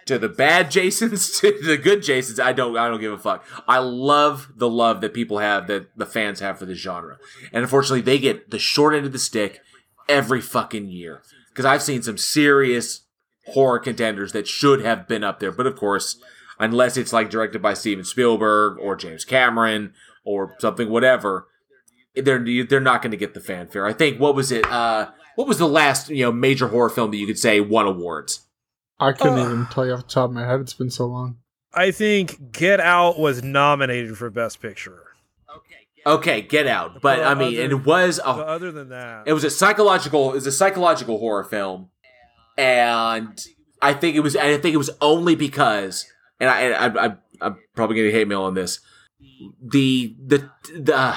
to 0.05 0.17
the 0.17 0.29
bad 0.29 0.71
Jasons 0.71 1.39
to 1.39 1.57
the 1.63 1.77
good 1.77 2.03
Jasons. 2.03 2.39
I 2.39 2.53
don't 2.53 2.77
I 2.77 2.87
don't 2.87 3.01
give 3.01 3.13
a 3.13 3.17
fuck. 3.17 3.45
I 3.67 3.79
love 3.79 4.51
the 4.55 4.69
love 4.69 5.01
that 5.01 5.13
people 5.13 5.39
have 5.39 5.67
that 5.67 5.97
the 5.97 6.05
fans 6.05 6.39
have 6.39 6.59
for 6.59 6.65
this 6.65 6.79
genre, 6.79 7.17
and 7.51 7.63
unfortunately, 7.63 8.01
they 8.01 8.19
get 8.19 8.51
the 8.51 8.59
short 8.59 8.93
end 8.93 9.05
of 9.05 9.11
the 9.11 9.19
stick 9.19 9.61
every 10.09 10.41
fucking 10.41 10.89
year 10.89 11.21
because 11.49 11.65
I've 11.65 11.83
seen 11.83 12.01
some 12.01 12.17
serious 12.17 13.01
horror 13.47 13.79
contenders 13.79 14.31
that 14.33 14.47
should 14.47 14.81
have 14.81 15.07
been 15.07 15.23
up 15.23 15.39
there, 15.39 15.51
but 15.51 15.67
of 15.67 15.75
course. 15.75 16.19
Unless 16.59 16.95
it's 16.95 17.11
like 17.11 17.31
directed 17.31 17.59
by 17.59 17.73
Steven 17.73 18.05
Spielberg 18.05 18.77
or 18.79 18.95
James 18.95 19.25
Cameron 19.25 19.95
or 20.23 20.55
something, 20.59 20.91
whatever, 20.91 21.47
they're 22.15 22.45
they're 22.65 22.79
not 22.79 23.01
going 23.01 23.11
to 23.11 23.17
get 23.17 23.33
the 23.33 23.39
fanfare. 23.39 23.85
I 23.85 23.93
think 23.93 24.19
what 24.19 24.35
was 24.35 24.51
it? 24.51 24.65
Uh, 24.65 25.09
what 25.35 25.47
was 25.47 25.57
the 25.57 25.67
last 25.67 26.09
you 26.09 26.23
know 26.23 26.31
major 26.31 26.67
horror 26.67 26.89
film 26.89 27.11
that 27.11 27.17
you 27.17 27.27
could 27.27 27.39
say 27.39 27.59
won 27.61 27.87
awards? 27.87 28.45
I 29.01 29.11
couldn't 29.13 29.39
Uh. 29.39 29.45
even 29.45 29.67
tell 29.71 29.85
you 29.85 29.93
off 29.93 30.03
the 30.07 30.13
top 30.13 30.29
of 30.29 30.33
my 30.35 30.45
head. 30.45 30.59
It's 30.61 30.73
been 30.73 30.89
so 30.91 31.07
long. 31.07 31.37
I 31.73 31.91
think 31.91 32.51
Get 32.51 32.79
Out 32.79 33.17
was 33.19 33.43
nominated 33.43 34.17
for 34.17 34.29
Best 34.29 34.61
Picture. 34.61 35.03
Okay, 35.55 35.75
Okay, 36.05 36.41
Get 36.41 36.67
Out, 36.67 36.93
but 36.95 37.01
But 37.01 37.23
I 37.23 37.33
mean, 37.33 37.55
other- 37.57 37.75
it 37.75 37.85
was 37.85 38.19
But 38.23 38.39
a 38.39 38.43
other 38.47 38.71
than 38.71 38.89
that, 38.89 39.23
it 39.27 39.33
was 39.33 39.43
a 39.43 39.49
psychological 39.49 40.31
it 40.31 40.35
was 40.35 40.47
a 40.47 40.51
psychological 40.51 41.17
horror 41.17 41.43
film, 41.43 41.89
and 42.57 43.39
I 43.81 43.93
think 43.93 44.15
it 44.15 44.19
was 44.21 44.35
I 44.35 44.57
think 44.57 44.73
it 44.73 44.77
was 44.77 44.89
only 45.01 45.35
because 45.35 46.05
and 46.39 46.49
I, 46.49 46.71
I, 46.71 47.05
I 47.07 47.15
I'm 47.41 47.57
probably 47.75 47.95
going 47.95 48.07
to 48.11 48.17
hate 48.17 48.27
mail 48.27 48.43
on 48.43 48.53
this. 48.53 48.79
The 49.63 50.15
the 50.23 50.49
the 50.77 51.15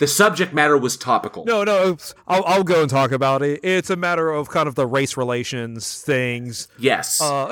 the 0.00 0.06
subject 0.06 0.52
matter 0.52 0.76
was 0.76 0.96
topical. 0.96 1.44
no, 1.44 1.62
no, 1.62 1.96
I'll, 2.26 2.44
I'll 2.46 2.64
go 2.64 2.80
and 2.80 2.90
talk 2.90 3.12
about 3.12 3.42
it. 3.42 3.60
It's 3.62 3.90
a 3.90 3.96
matter 3.96 4.30
of 4.30 4.48
kind 4.48 4.66
of 4.66 4.74
the 4.74 4.86
race 4.86 5.16
relations 5.16 6.02
things. 6.02 6.68
Yes, 6.78 7.20
Uh, 7.20 7.48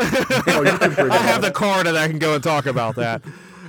Oh, 0.49 0.63
you 0.63 0.79
can 0.79 0.95
bring 0.95 1.11
I 1.11 1.19
have 1.19 1.43
the 1.43 1.51
card 1.53 1.87
and 1.87 1.97
I 1.97 2.09
can 2.09 2.19
go 2.19 2.35
and 2.35 2.43
talk 2.43 2.67
about 2.67 2.97
that. 2.97 3.23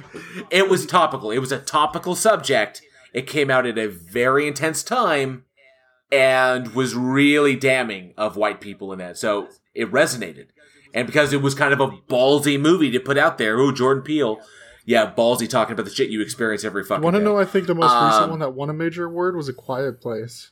it 0.50 0.70
was 0.70 0.86
topical. 0.86 1.30
It 1.30 1.40
was 1.40 1.52
a 1.52 1.60
topical 1.60 2.16
subject. 2.16 2.82
It 3.14 3.28
came 3.28 3.52
out 3.52 3.66
at 3.66 3.78
a 3.78 3.88
very 3.88 4.48
intense 4.48 4.82
time 4.82 5.44
and 6.12 6.74
was 6.74 6.96
really 6.96 7.56
damning 7.56 8.14
of 8.18 8.36
white 8.38 8.62
people 8.62 8.94
in 8.94 9.00
that. 9.00 9.18
So 9.18 9.50
it 9.76 9.92
resonated. 9.92 10.48
And 10.94 11.06
because 11.06 11.34
it 11.34 11.42
was 11.42 11.54
kind 11.54 11.74
of 11.74 11.80
a 11.80 11.90
ballsy 11.90 12.60
movie 12.60 12.92
to 12.92 13.00
put 13.00 13.18
out 13.18 13.38
there, 13.38 13.60
oh, 13.60 13.72
Jordan 13.72 14.04
Peele, 14.04 14.40
yeah, 14.90 15.14
ballsy 15.16 15.48
talking 15.48 15.74
about 15.74 15.86
the 15.86 15.92
shit 15.92 16.10
you 16.10 16.20
experience 16.22 16.64
every 16.64 16.84
fucking 16.84 17.04
Want 17.04 17.16
to 17.16 17.22
know? 17.22 17.38
I 17.38 17.46
think 17.46 17.68
the 17.68 17.76
most 17.76 17.94
recent 17.94 18.24
Um, 18.24 18.30
one 18.32 18.40
that 18.40 18.54
won 18.54 18.70
a 18.70 18.74
major 18.74 19.06
award 19.06 19.36
was 19.36 19.48
A 19.48 19.54
Quiet 19.54 20.02
Place. 20.02 20.50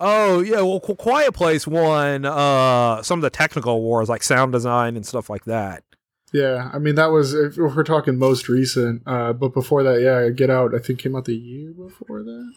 Oh 0.00 0.40
yeah, 0.40 0.60
well, 0.62 0.80
Qu- 0.80 0.94
Quiet 0.96 1.32
Place 1.34 1.66
won 1.66 2.24
uh, 2.24 3.02
some 3.02 3.18
of 3.18 3.22
the 3.22 3.30
technical 3.30 3.72
awards 3.74 4.08
like 4.08 4.22
sound 4.22 4.52
design 4.52 4.96
and 4.96 5.04
stuff 5.06 5.28
like 5.30 5.44
that. 5.44 5.84
Yeah, 6.32 6.70
I 6.72 6.78
mean 6.78 6.94
that 6.96 7.06
was 7.12 7.34
if 7.34 7.56
we're 7.56 7.82
talking 7.84 8.18
most 8.18 8.48
recent. 8.48 9.02
Uh, 9.06 9.32
but 9.32 9.54
before 9.54 9.82
that, 9.84 10.00
yeah, 10.00 10.28
Get 10.30 10.50
Out. 10.50 10.74
I 10.74 10.78
think 10.78 10.98
came 10.98 11.14
out 11.14 11.24
the 11.26 11.36
year 11.36 11.72
before 11.72 12.22
that. 12.22 12.52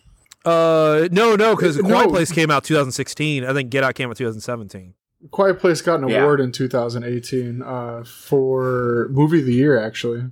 Uh, 0.46 1.08
no, 1.12 1.36
no, 1.36 1.56
because 1.56 1.78
Uh, 1.78 1.82
Quiet 1.84 2.08
no. 2.08 2.10
Place 2.12 2.32
came 2.32 2.50
out 2.50 2.64
2016. 2.64 3.44
I 3.46 3.54
think 3.54 3.70
Get 3.70 3.84
Out 3.84 3.96
came 3.96 4.10
out 4.10 4.16
2017. 4.18 4.94
Quiet 5.32 5.60
Place 5.60 5.82
got 5.82 6.00
an 6.02 6.08
Yeah. 6.08 6.22
award 6.22 6.40
in 6.40 6.52
2018 6.52 7.62
uh, 7.62 8.04
for 8.06 9.08
movie 9.12 9.40
of 9.42 9.46
the 9.46 9.54
year, 9.54 9.78
actually, 9.78 10.24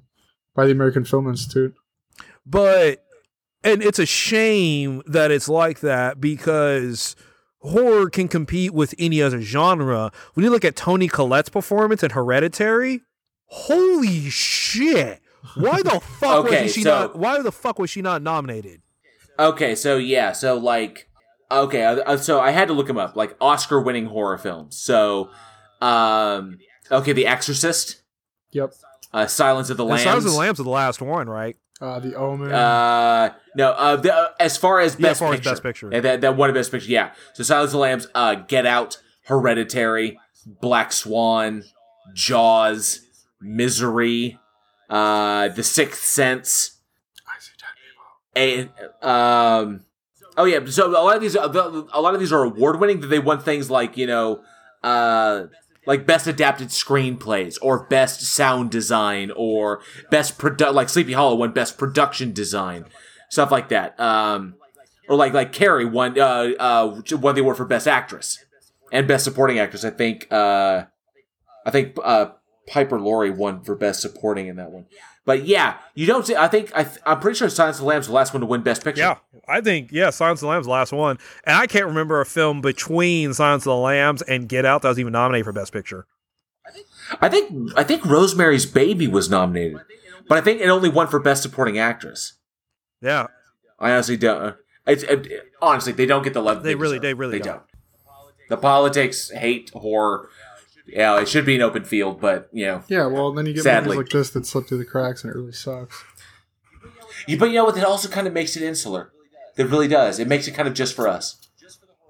by 0.58 0.66
the 0.66 0.72
American 0.74 1.06
Film 1.06 1.30
Institute. 1.30 1.74
But 2.46 3.06
and 3.64 3.82
it's 3.82 4.00
a 4.00 4.06
shame 4.06 5.02
that 5.06 5.32
it's 5.32 5.48
like 5.48 5.80
that 5.82 6.20
because 6.20 7.16
horror 7.60 8.10
can 8.10 8.28
compete 8.28 8.74
with 8.74 8.94
any 9.00 9.22
other 9.22 9.40
genre. 9.40 10.12
When 10.34 10.44
you 10.44 10.50
look 10.50 10.66
at 10.66 10.76
Toni 10.76 11.08
Collette's 11.08 11.50
performance 11.50 12.04
in 12.04 12.10
Hereditary, 12.12 13.02
holy 13.46 14.30
shit! 14.30 15.22
Why 15.56 15.82
the 15.82 16.00
fuck 16.20 16.46
Okay, 16.46 16.64
was 16.64 16.74
she 16.74 16.82
so- 16.82 16.90
not? 16.90 17.18
Why 17.18 17.42
the 17.42 17.52
fuck 17.52 17.80
was 17.80 17.90
she 17.90 18.02
not 18.02 18.22
nominated? 18.22 18.82
Okay, 19.40 19.76
so 19.76 19.98
yeah, 19.98 20.32
so 20.32 20.58
like, 20.58 21.08
okay, 21.52 21.84
uh, 21.84 22.18
so 22.18 22.40
I 22.40 22.50
had 22.50 22.68
to 22.70 22.74
look 22.74 22.90
him 22.90 22.98
up, 22.98 23.16
like 23.16 23.36
Oscar-winning 23.40 24.08
horror 24.08 24.40
films. 24.40 24.76
So, 24.82 25.30
um, 25.80 26.58
okay, 26.92 27.14
The 27.14 27.28
Exorcist, 27.28 28.02
Yep. 28.52 28.74
Uh, 29.14 29.28
Silence 29.28 29.70
of 29.70 29.78
the 29.78 29.84
And 29.84 29.92
Lambs. 29.92 30.04
Silence 30.04 30.26
of 30.26 30.32
the 30.32 30.38
Lambs 30.38 30.60
is 30.60 30.66
the 30.66 30.72
last 30.72 31.02
one, 31.02 31.30
right? 31.30 31.56
Uh, 31.80 32.00
the 32.00 32.16
Omen. 32.16 32.52
Uh, 32.52 33.34
no, 33.56 33.72
uh, 33.72 33.96
the, 33.96 34.14
uh, 34.14 34.28
as 34.40 34.58
far 34.58 34.80
as 34.80 34.96
Yeah, 34.96 35.10
best 35.10 35.12
as 35.12 35.20
far 35.20 35.34
as 35.34 35.40
picture, 35.40 35.50
Best 35.52 35.64
Picture. 35.64 35.90
Yeah, 35.92 36.00
that 36.00 36.22
that 36.22 36.36
one 36.36 36.50
of 36.50 36.56
best 36.56 36.72
picture, 36.72 36.90
yeah. 36.90 37.12
So 37.34 37.44
Silence 37.44 37.70
of 37.70 37.74
the 37.74 37.78
Lambs, 37.80 38.08
uh, 38.16 38.36
Get 38.36 38.66
Out, 38.66 38.98
Hereditary, 39.26 40.20
Black 40.46 40.92
Swan, 40.92 41.64
Jaws, 42.14 43.02
Misery, 43.40 44.40
uh, 44.90 45.50
The 45.50 45.64
Sixth 45.64 46.04
Sense, 46.04 46.78
I 47.28 47.40
see 47.40 47.52
and 48.36 48.70
um, 49.04 49.82
oh 50.38 50.46
yeah. 50.46 50.60
So 50.66 50.90
a 50.90 51.04
lot 51.04 51.16
of 51.16 51.22
these, 51.22 51.36
a 51.36 51.48
lot 51.48 52.14
of 52.14 52.20
these 52.20 52.32
are 52.32 52.44
award 52.44 52.80
winning. 52.80 53.02
That 53.02 53.08
they 53.08 53.20
won 53.20 53.40
things 53.40 53.70
like 53.70 53.98
you 53.98 54.08
know, 54.08 54.42
uh, 54.84 55.46
like 55.88 56.06
best 56.06 56.28
adapted 56.28 56.68
screenplays 56.68 57.58
or 57.62 57.86
best 57.86 58.22
sound 58.22 58.70
design 58.70 59.32
or 59.36 59.82
best 60.12 60.42
like 60.72 60.90
Sleepy 60.90 61.14
Hollow 61.14 61.36
won 61.36 61.54
best 61.54 61.78
production 61.78 62.34
design, 62.34 62.86
stuff 63.30 63.52
like 63.52 63.70
that. 63.70 64.00
Um, 64.00 64.56
or 65.08 65.16
like 65.16 65.34
like 65.34 65.54
Carrie 65.54 65.86
won 65.86 66.20
uh 66.20 66.52
uh 66.60 67.02
won 67.14 67.36
the 67.36 67.42
award 67.42 67.58
for 67.58 67.66
best 67.66 67.88
actress 67.88 68.44
and 68.92 69.08
best 69.08 69.24
supporting 69.24 69.58
actress. 69.58 69.84
I 69.84 69.90
think 69.90 70.28
uh, 70.32 70.84
I 71.66 71.72
think 71.72 71.98
uh 72.04 72.32
Piper 72.68 73.00
Laurie 73.00 73.32
won 73.32 73.64
for 73.64 73.76
best 73.76 74.02
supporting 74.02 74.48
in 74.48 74.58
that 74.58 74.72
one. 74.72 74.86
But 75.28 75.46
yeah, 75.46 75.76
you 75.94 76.08
don't. 76.08 76.26
See, 76.26 76.36
I 76.38 76.48
think 76.48 76.72
I 76.74 76.86
th- 76.86 77.00
I'm 77.06 77.20
pretty 77.20 77.38
sure 77.38 77.50
Silence 77.50 77.76
of 77.78 77.82
the 77.82 77.88
Lambs 77.88 78.04
was 78.04 78.08
the 78.08 78.14
last 78.14 78.34
one 78.34 78.40
to 78.40 78.48
win 78.48 78.62
Best 78.62 78.82
Picture. 78.82 79.02
Yeah, 79.02 79.18
I 79.46 79.60
think 79.60 79.92
yeah, 79.92 80.10
Silence 80.10 80.40
of 80.40 80.46
the 80.46 80.48
Lambs 80.48 80.66
the 80.68 80.72
last 80.72 80.94
one, 80.94 81.20
and 81.44 81.58
I 81.58 81.68
can't 81.68 81.86
remember 81.86 82.22
a 82.22 82.26
film 82.26 82.62
between 82.62 83.34
Silence 83.34 83.64
of 83.64 83.72
the 83.72 83.76
Lambs 83.76 84.22
and 84.22 84.48
Get 84.48 84.66
Out 84.66 84.84
that 84.84 84.88
was 84.90 84.98
even 85.00 85.12
nominated 85.12 85.44
for 85.44 85.52
Best 85.52 85.74
Picture. 85.74 86.08
I 87.22 87.28
think 87.28 87.72
I 87.78 87.84
think 87.84 88.06
Rosemary's 88.06 88.66
Baby 88.66 89.08
was 89.08 89.30
nominated, 89.30 89.82
but 90.30 90.38
I 90.38 90.42
think 90.42 90.62
it 90.62 90.70
only 90.70 90.88
won 90.90 91.08
for 91.08 91.20
Best 91.20 91.44
Supporting 91.44 91.78
Actress. 91.78 92.36
Yeah, 93.02 93.28
I 93.80 93.92
honestly 93.92 94.16
don't. 94.16 94.42
Uh, 94.42 94.54
it's 94.88 95.04
it, 95.04 95.28
honestly 95.62 95.92
they 95.92 96.06
don't 96.06 96.24
get 96.24 96.34
the 96.36 96.42
love 96.42 96.64
They 96.64 96.74
really- 96.76 97.00
deserve. 97.00 97.02
they 97.02 97.14
really 97.14 97.38
they 97.40 97.44
don't. 97.44 97.64
The 98.50 98.56
politics, 98.56 99.30
hate, 99.32 99.72
horror. 99.72 100.30
Yeah, 100.88 101.20
it 101.20 101.28
should 101.28 101.46
be 101.46 101.56
an 101.56 101.62
open 101.62 101.84
field, 101.84 102.20
but 102.22 102.50
you 102.54 102.66
know. 102.66 102.84
Yeah, 102.88 103.08
well, 103.08 103.34
then 103.34 103.46
you 103.46 103.54
get 103.54 103.64
Sadly. 103.64 103.96
movies 103.96 103.98
like 104.14 104.20
this 104.22 104.30
that 104.32 104.46
slip 104.46 104.68
through 104.68 104.78
the 104.80 104.86
cracks, 104.86 105.24
and 105.24 105.32
it 105.34 105.38
really 105.38 105.52
sucks. 105.52 106.04
You, 107.28 107.38
but 107.38 107.46
you 107.50 107.56
know 107.56 107.66
what? 107.66 107.78
It 107.78 107.84
also 107.84 108.08
kind 108.10 108.26
of 108.28 108.34
makes 108.34 108.56
it 108.56 108.64
insular. 108.64 109.12
It 109.58 109.68
really 109.68 109.88
does. 109.88 110.20
It 110.20 110.28
makes 110.28 110.48
it 110.48 110.52
kind 110.52 110.68
of 110.68 110.74
just 110.74 110.96
for 110.96 111.08
us, 111.08 111.38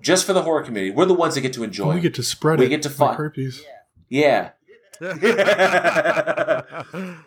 just 0.02 0.26
for 0.26 0.34
the 0.34 0.44
horror 0.44 0.64
community. 0.64 0.92
We're 0.94 1.06
the 1.06 1.14
ones 1.14 1.36
that 1.36 1.42
get 1.42 1.54
to 1.54 1.64
enjoy. 1.64 1.94
we 1.96 2.02
get 2.02 2.14
to 2.16 2.24
spread 2.24 2.60
We 2.60 2.66
it. 2.66 2.70
We 2.70 2.76
get 2.76 2.82
to 2.84 2.90
like 2.90 2.98
fun. 2.98 3.16
herpes. 3.16 3.64
yeah. 4.10 4.52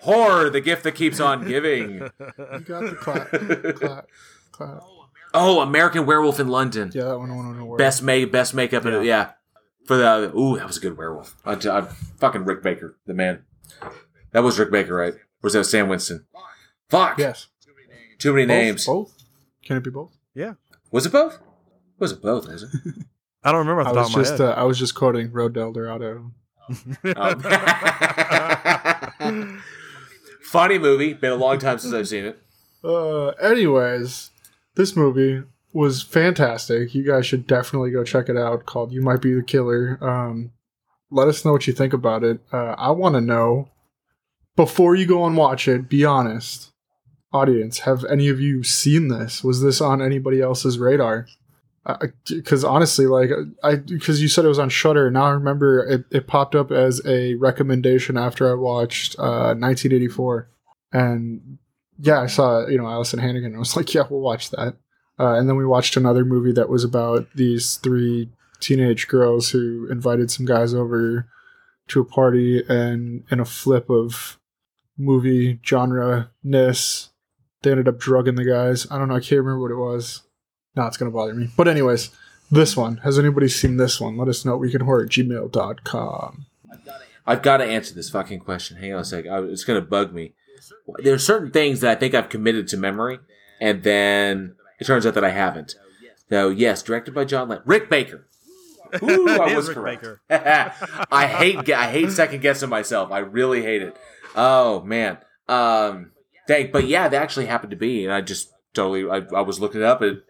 horror, 0.01 0.51
the 0.51 0.61
gift 0.61 0.83
that 0.85 0.93
keeps 0.95 1.21
on 1.21 1.47
giving. 1.47 1.93
You 1.95 2.11
got 2.67 2.81
the 2.83 2.97
clap, 2.99 3.29
clap, 3.77 4.09
clap. 4.53 4.83
Oh, 5.33 5.61
American 5.61 6.07
Werewolf 6.07 6.41
in 6.41 6.49
London. 6.49 6.91
Yeah, 6.93 7.05
that 7.05 7.19
one 7.19 7.35
won 7.35 7.47
an 7.55 7.61
award. 7.61 7.79
Best 7.79 8.03
make 8.03 8.33
best 8.33 8.55
makeup 8.55 8.85
in 8.87 8.95
it, 8.95 9.05
yeah. 9.05 9.31
For 9.87 9.97
the 9.97 10.33
ooh, 10.37 10.57
that 10.59 10.67
was 10.67 10.77
a 10.77 10.81
good 10.81 10.97
werewolf. 10.97 11.37
I, 11.45 11.53
I, 11.53 11.83
fucking 12.19 12.45
Rick 12.45 12.63
Baker, 12.63 12.97
the 13.07 13.15
man. 13.15 13.45
That 14.33 14.43
was 14.43 14.59
Rick 14.59 14.71
Baker, 14.71 14.95
right? 14.95 15.15
Or 15.15 15.21
was 15.43 15.55
that 15.55 15.65
Stan 15.65 15.89
Winston? 15.89 16.27
Fuck. 16.89 17.19
Yes. 17.19 17.49
Too 18.19 18.33
many 18.35 18.47
Both? 18.47 18.49
names. 18.49 18.87
Both? 18.87 19.17
Can 19.65 19.77
it 19.79 19.85
be 19.85 19.91
both? 19.91 20.17
Yeah. 20.35 20.55
Was 20.91 21.07
it 21.07 21.13
both? 21.13 21.39
Was 21.99 22.13
it 22.13 22.23
both? 22.23 22.49
Was 22.49 22.65
it? 22.65 22.71
I 23.43 23.53
don't 23.53 23.67
remember 23.67 23.83
I 23.83 23.93
was 23.93 23.97
top 23.97 24.07
of 24.09 24.17
my 24.17 24.23
just 24.23 24.41
uh, 24.41 24.55
I 24.57 24.65
was 24.65 24.79
just 24.79 24.95
quoting 24.95 25.33
Road 25.33 25.55
to 25.55 25.61
El 25.61 25.73
Dorado. 25.73 26.33
Um, 27.17 27.53
Funny 30.43 30.79
movie. 30.79 31.15
Been 31.15 31.33
a 31.33 31.37
long 31.37 31.59
time 31.59 31.79
since 31.79 31.95
I've 31.95 32.09
seen 32.09 32.27
it. 32.27 32.39
Uh, 32.85 33.29
anyways, 33.29 34.31
this 34.75 34.95
movie 34.95 35.43
was 35.73 36.03
fantastic. 36.03 36.95
You 36.95 37.05
guys 37.05 37.27
should 37.27 37.47
definitely 37.47 37.91
go 37.91 38.05
check 38.05 38.29
it 38.29 38.37
out. 38.37 38.67
Called 38.67 38.93
"You 38.93 39.03
Might 39.03 39.23
Be 39.23 39.35
the 39.35 39.43
Killer." 39.43 39.99
Um, 40.01 40.53
let 41.11 41.29
us 41.29 41.45
know 41.45 41.53
what 41.53 41.67
you 41.67 41.73
think 41.73 41.93
about 41.93 42.25
it. 42.25 42.41
Uh, 42.53 42.75
I 42.79 42.91
want 42.91 43.15
to 43.15 43.21
know 43.21 43.69
before 44.57 44.95
you 44.95 45.07
go 45.07 45.27
and 45.27 45.37
watch 45.37 45.69
it. 45.69 45.89
Be 45.89 46.05
honest, 46.05 46.73
audience. 47.33 47.81
Have 47.81 48.05
any 48.05 48.29
of 48.29 48.41
you 48.41 48.63
seen 48.63 49.09
this? 49.09 49.45
Was 49.45 49.63
this 49.63 49.81
on 49.81 50.03
anybody 50.03 50.41
else's 50.41 50.79
radar? 50.79 51.27
Because 52.29 52.63
honestly, 52.63 53.07
like 53.07 53.31
I, 53.63 53.77
because 53.77 54.21
you 54.21 54.29
said 54.29 54.45
it 54.45 54.49
was 54.49 54.59
on 54.59 54.69
Shudder. 54.69 55.07
And 55.07 55.15
now 55.15 55.25
I 55.25 55.31
remember 55.31 55.85
it, 55.89 56.05
it 56.11 56.27
popped 56.27 56.55
up 56.55 56.71
as 56.71 57.01
a 57.07 57.35
recommendation 57.37 58.17
after 58.17 58.51
I 58.51 58.55
watched 58.55 59.19
uh, 59.19 59.55
1984, 59.57 60.49
and 60.93 61.59
yeah, 61.99 62.21
I 62.21 62.27
saw 62.27 62.67
you 62.67 62.79
know 62.79 62.85
Alyson 62.85 63.21
Hannigan. 63.21 63.55
I 63.55 63.59
was 63.59 63.77
like, 63.77 63.95
yeah, 63.95 64.03
we'll 64.09 64.21
watch 64.21 64.51
that. 64.51 64.77
Uh, 65.21 65.35
and 65.35 65.49
then 65.49 65.57
we 65.57 65.67
watched 65.67 65.97
another 65.99 66.25
movie 66.25 66.53
that 66.53 66.71
was 66.71 66.83
about 66.83 67.27
these 67.35 67.77
three 67.77 68.31
teenage 68.59 69.07
girls 69.07 69.51
who 69.51 69.87
invited 69.91 70.31
some 70.31 70.47
guys 70.47 70.73
over 70.73 71.29
to 71.89 72.01
a 72.01 72.05
party, 72.05 72.65
and 72.69 73.25
in 73.31 73.39
a 73.39 73.45
flip 73.45 73.91
of 73.91 74.39
movie 74.97 75.61
genre 75.67 76.31
ness, 76.43 77.11
they 77.63 77.71
ended 77.71 77.89
up 77.89 77.99
drugging 77.99 78.37
the 78.37 78.45
guys. 78.45 78.87
I 78.91 78.99
don't 78.99 79.09
know. 79.09 79.17
I 79.17 79.21
can't 79.21 79.43
remember 79.43 79.61
what 79.61 79.71
it 79.71 79.77
was. 79.77 80.23
No, 80.75 80.87
it's 80.87 80.97
gonna 80.97 81.11
bother 81.11 81.35
me. 81.35 81.51
But 81.55 81.69
anyways, 81.69 82.11
this 82.51 82.77
one. 82.77 82.99
Has 82.99 83.19
anybody 83.19 83.49
seen 83.49 83.77
this 83.77 84.01
one? 84.01 84.17
Let 84.17 84.29
us 84.29 84.45
know. 84.45 84.59
weekinhorror 84.59 85.05
at 85.05 85.11
gmail.com. 85.11 86.47
I've 87.27 87.43
got 87.43 87.59
to 87.59 87.65
answer 87.65 87.95
this 87.95 88.11
fucking 88.11 88.41
question. 88.41 88.79
Hang 88.79 88.95
on 88.95 89.01
a 89.01 89.05
sec. 89.05 89.25
It's 89.27 89.65
going 89.65 89.81
to 89.81 89.87
bug 89.87 90.13
me. 90.13 90.35
There 90.99 91.15
are 91.15 91.19
certain 91.19 91.51
things 91.53 91.81
that 91.81 91.91
I 91.91 91.95
think 91.95 92.15
I've 92.15 92.29
committed 92.29 92.67
to 92.69 92.77
memory, 92.77 93.21
and 93.61 93.83
then 93.85 94.57
it 94.81 94.87
turns 94.87 95.07
out 95.07 95.15
that 95.15 95.25
I 95.25 95.31
haven't. 95.31 95.75
So, 96.29 96.49
yes, 96.49 96.83
directed 96.83 97.13
by 97.15 97.25
John 97.25 97.49
Len- 97.49 97.63
Rick 97.65 97.91
Baker. 97.91 98.27
Ooh, 99.03 99.29
I 99.29 99.55
was 99.55 99.69
Rick 99.69 99.77
correct. 99.77 100.03
Baker. 100.03 100.21
I 101.13 101.27
hate 101.27 101.71
I 101.71 101.91
hate 101.91 102.11
second 102.11 102.41
guessing 102.43 102.69
myself. 102.69 103.13
I 103.13 103.19
really 103.19 103.63
hate 103.63 103.83
it. 103.83 103.97
Oh 104.35 104.81
man. 104.83 105.19
Um. 105.49 106.13
Dang. 106.49 106.71
But 106.73 106.87
yeah, 106.89 107.09
that 107.09 107.23
actually 107.23 107.47
happened 107.47 107.71
to 107.71 107.77
be, 107.77 108.05
and 108.05 108.13
I 108.13 108.21
just 108.21 108.51
totally 108.75 109.09
I, 109.09 109.25
I 109.37 109.43
was 109.43 109.61
looking 109.61 109.81
it 109.81 109.87
up. 109.87 110.03
And 110.03 110.23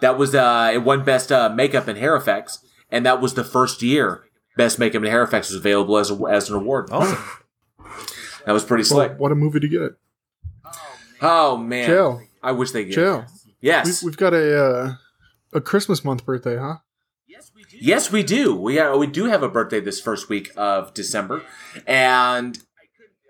that 0.00 0.16
was 0.18 0.34
uh 0.36 0.70
it 0.72 0.78
won 0.84 1.04
best 1.04 1.32
uh, 1.32 1.48
makeup 1.48 1.88
and 1.88 1.98
hair 1.98 2.14
effects, 2.14 2.64
and 2.90 3.04
that 3.06 3.20
was 3.20 3.34
the 3.34 3.42
first 3.44 3.82
year 3.82 4.24
best 4.56 4.78
makeup 4.78 5.02
and 5.02 5.10
hair 5.10 5.22
effects 5.22 5.48
was 5.50 5.58
available 5.58 5.98
as 5.98 6.10
a, 6.10 6.14
as 6.30 6.48
an 6.50 6.56
award. 6.56 6.88
Awesome. 6.90 7.18
That 8.46 8.52
was 8.52 8.62
pretty 8.64 8.82
Well, 8.82 9.08
slick. 9.08 9.18
what 9.18 9.32
a 9.32 9.34
movie 9.34 9.58
to 9.58 9.66
get. 9.66 9.92
Oh 11.20 11.56
man. 11.56 11.88
Jail. 11.88 12.22
I 12.42 12.52
wish 12.52 12.70
they 12.70 12.84
did. 12.84 12.94
Jail. 12.94 13.26
Yes. 13.66 14.02
We, 14.02 14.06
we've 14.06 14.16
got 14.16 14.32
a 14.32 14.64
uh, 14.64 14.94
a 15.52 15.60
Christmas 15.60 16.04
month 16.04 16.24
birthday, 16.24 16.56
huh? 16.56 16.76
Yes, 17.78 18.12
we 18.12 18.22
do. 18.22 18.54
We 18.54 18.78
uh, 18.78 18.96
we 18.96 19.08
do 19.08 19.24
have 19.24 19.42
a 19.42 19.48
birthday 19.48 19.80
this 19.80 20.00
first 20.00 20.28
week 20.28 20.52
of 20.56 20.94
December, 20.94 21.42
and 21.86 22.58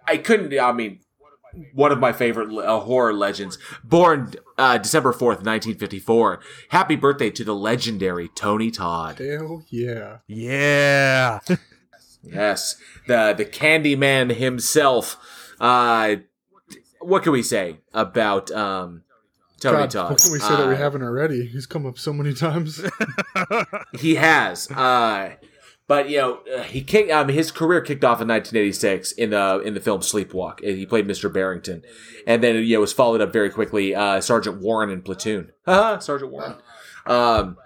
I 0.06 0.18
couldn't. 0.18 0.56
I 0.58 0.72
mean, 0.72 1.00
one 1.72 1.90
of 1.90 1.98
my 1.98 2.12
favorite 2.12 2.54
uh, 2.56 2.80
horror 2.80 3.14
legends, 3.14 3.58
born 3.82 4.34
uh, 4.58 4.76
December 4.78 5.12
fourth, 5.12 5.42
nineteen 5.42 5.78
fifty 5.78 5.98
four. 5.98 6.40
Happy 6.68 6.96
birthday 6.96 7.30
to 7.30 7.42
the 7.42 7.54
legendary 7.54 8.28
Tony 8.28 8.70
Todd. 8.70 9.18
Hell 9.18 9.64
yeah. 9.70 10.18
Yeah. 10.28 11.40
Yes, 12.22 12.76
the 13.08 13.34
the 13.36 13.46
Candyman 13.46 14.34
himself. 14.34 15.16
Uh, 15.58 16.16
what 17.00 17.22
can 17.22 17.32
we 17.32 17.42
say 17.42 17.78
about 17.94 18.50
um, 18.50 19.02
Tony 19.60 19.78
God, 19.78 19.90
Todd? 19.90 20.10
what 20.10 20.20
can 20.20 20.32
we 20.32 20.38
say 20.38 20.56
that 20.56 20.68
we 20.68 20.74
Uh, 20.74 20.78
haven't 20.78 21.02
already? 21.02 21.46
He's 21.46 21.66
come 21.66 21.86
up 21.86 21.98
so 21.98 22.12
many 22.12 22.34
times. 22.34 22.82
He 23.98 24.16
has. 24.16 24.70
Uh, 24.70 25.34
but 25.88 26.10
you 26.10 26.18
know, 26.18 26.40
uh, 26.54 26.62
he 26.64 26.82
kicked. 26.82 27.10
Um, 27.10 27.28
his 27.28 27.50
career 27.50 27.80
kicked 27.80 28.04
off 28.04 28.20
in 28.20 28.28
1986 28.28 29.12
in 29.12 29.30
the 29.30 29.60
in 29.64 29.74
the 29.74 29.80
film 29.80 30.00
Sleepwalk. 30.00 30.58
Uh, 30.62 30.74
He 30.74 30.84
played 30.84 31.06
Mr. 31.06 31.32
Barrington, 31.32 31.82
and 32.26 32.42
then 32.42 32.56
you 32.56 32.74
know 32.74 32.80
was 32.80 32.92
followed 32.92 33.20
up 33.20 33.32
very 33.32 33.50
quickly. 33.50 33.94
Uh, 33.94 34.20
Sergeant 34.20 34.60
Warren 34.60 34.90
in 34.90 35.00
Platoon. 35.02 35.52
Sergeant 35.66 36.30
Warren. 36.32 36.56
Um, 37.06 37.56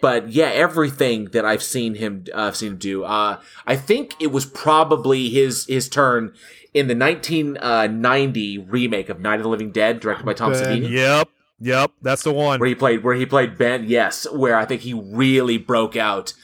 but 0.00 0.30
yeah, 0.32 0.46
everything 0.48 1.26
that 1.26 1.44
I've 1.44 1.62
seen 1.62 1.94
him, 1.96 2.24
uh, 2.34 2.42
I've 2.48 2.56
seen 2.56 2.72
him 2.72 2.78
do. 2.78 3.04
Uh, 3.04 3.40
I 3.66 3.76
think 3.76 4.14
it 4.20 4.32
was 4.32 4.46
probably 4.46 5.28
his 5.28 5.66
his 5.66 5.88
turn 5.88 6.32
in 6.74 6.88
the 6.88 6.96
1990 6.96 8.58
remake 8.58 9.08
of 9.08 9.20
Night 9.20 9.36
of 9.36 9.42
the 9.42 9.48
Living 9.48 9.70
Dead, 9.70 10.00
directed 10.00 10.24
by 10.26 10.32
Tom 10.34 10.52
Ben. 10.52 10.62
Savini 10.82 10.90
yep. 10.90 11.28
Yep. 11.60 11.92
That's 12.02 12.22
the 12.22 12.32
one. 12.32 12.60
where 12.60 12.68
he 12.68 12.74
played 12.74 13.02
where 13.02 13.14
he 13.14 13.26
played 13.26 13.56
Ben. 13.58 13.84
Yes, 13.88 14.26
where 14.30 14.56
I 14.56 14.64
think 14.66 14.82
he 14.82 14.92
really 14.92 15.56
broke 15.58 15.96
out 15.96 16.34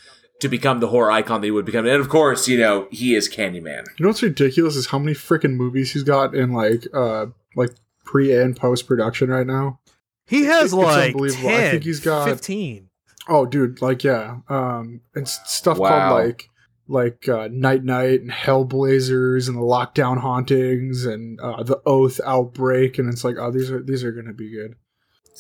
to 0.41 0.49
become 0.49 0.81
the 0.81 0.89
horror 0.89 1.11
icon 1.11 1.41
that 1.41 1.47
he 1.47 1.51
would 1.51 1.65
become. 1.67 1.87
And 1.87 2.01
of 2.01 2.09
course, 2.09 2.49
you 2.49 2.59
know 2.59 2.89
he 2.91 3.15
is 3.15 3.29
Candyman. 3.29 3.85
You 3.99 4.05
know 4.05 4.09
what's 4.09 4.23
ridiculous 4.23 4.75
is 4.77 4.87
how 4.87 4.99
many 4.99 5.13
freaking 5.15 5.55
movies 5.55 5.93
he's 5.93 6.03
got 6.03 6.35
in 6.35 6.53
like 6.53 6.87
uh 6.95 7.27
like 7.57 7.71
pre 8.05 8.35
and 8.35 8.57
post 8.57 8.87
production 8.87 9.29
right 9.29 9.47
now. 9.47 9.79
He 10.27 10.45
has 10.45 10.67
It's 10.67 10.73
like 10.75 11.15
10, 11.17 11.25
I 11.47 11.71
think 11.73 11.85
he's 11.85 12.01
got- 12.01 12.27
15. 12.29 12.89
Oh, 13.29 13.45
dude, 13.47 13.81
like 13.83 14.03
yeah, 14.03 14.39
um, 14.49 15.01
and 15.15 15.25
s- 15.27 15.39
stuff 15.47 15.79
Wow. 15.79 15.89
called 16.09 16.25
like 16.25 16.49
like 16.89 17.29
uh, 17.29 17.49
Night 17.53 17.85
Night 17.85 18.21
and 18.21 18.31
Hellblazers 18.31 19.47
and 19.49 19.57
the 19.57 19.61
Lockdown 19.63 20.19
Hauntings 20.19 21.05
and 21.07 21.41
uh, 21.41 21.63
the 21.63 21.81
Oath 21.87 22.21
Outbreak, 22.25 22.99
and 22.99 23.09
it's 23.09 23.23
like 23.25 23.37
oh 23.39 23.51
these 23.51 23.71
are 23.71 23.81
these 23.83 24.03
are 24.05 24.13
gonna 24.13 24.33
be 24.33 24.51
good. 24.51 24.75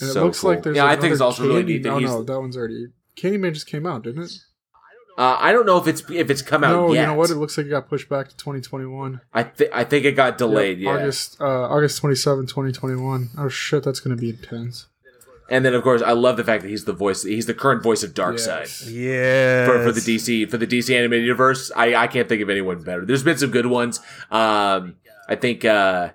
And 0.00 0.10
it 0.10 0.12
So 0.12 0.24
looks 0.24 0.42
like 0.42 0.62
there's 0.62 0.76
yeah. 0.76 0.86
I 0.86 0.96
think 0.96 1.12
it's 1.12 1.20
another 1.20 1.24
also 1.24 1.42
really 1.42 1.56
Candy- 1.60 1.72
neat 1.74 1.82
that 1.84 1.88
no 1.90 1.98
he's. 1.98 2.08
no 2.10 2.22
that 2.22 2.40
one's 2.40 2.56
already 2.56 2.86
Candyman 3.16 3.52
just 3.54 3.66
came 3.66 3.86
out, 3.86 4.02
didn't 4.04 4.22
it? 4.24 4.32
Uh, 5.18 5.36
I 5.38 5.52
don't 5.52 5.66
know 5.66 5.76
if 5.76 5.86
it's 5.86 6.02
if 6.10 6.30
it's 6.30 6.40
come 6.40 6.64
out 6.64 6.72
no, 6.72 6.92
yet. 6.94 7.02
you 7.02 7.06
know 7.08 7.14
what? 7.14 7.28
It 7.30 7.34
looks 7.34 7.58
like 7.58 7.66
it 7.66 7.70
got 7.70 7.86
pushed 7.88 8.08
back 8.08 8.28
to 8.28 8.36
2021. 8.38 9.20
I 9.34 9.42
think 9.42 9.70
I 9.72 9.84
think 9.84 10.06
it 10.06 10.12
got 10.12 10.38
delayed. 10.38 10.78
Yep, 10.78 10.84
yeah. 10.86 11.00
August 11.02 11.38
uh, 11.38 11.44
August 11.68 11.98
27, 11.98 12.46
2021. 12.46 13.28
Oh 13.36 13.48
shit, 13.50 13.84
that's 13.84 14.00
gonna 14.00 14.16
be 14.16 14.30
intense. 14.30 14.86
And 15.50 15.66
then 15.66 15.74
of 15.74 15.82
course 15.82 16.00
I 16.00 16.12
love 16.12 16.38
the 16.38 16.44
fact 16.44 16.62
that 16.62 16.70
he's 16.70 16.86
the 16.86 16.94
voice. 16.94 17.24
He's 17.24 17.44
the 17.44 17.52
current 17.52 17.82
voice 17.82 18.02
of 18.02 18.14
Darkseid. 18.14 18.60
Yes. 18.60 18.88
Yeah. 18.88 19.66
For, 19.66 19.82
for 19.82 19.92
the 19.92 20.00
DC 20.00 20.48
for 20.50 20.56
the 20.56 20.66
DC 20.66 20.96
animated 20.96 21.26
universe, 21.26 21.70
I, 21.76 21.94
I 21.94 22.06
can't 22.06 22.26
think 22.26 22.40
of 22.40 22.48
anyone 22.48 22.82
better. 22.82 23.04
There's 23.04 23.22
been 23.22 23.36
some 23.36 23.50
good 23.50 23.66
ones. 23.66 24.00
Um, 24.30 24.96
I 25.28 25.36
think 25.38 25.66
uh, 25.66 26.12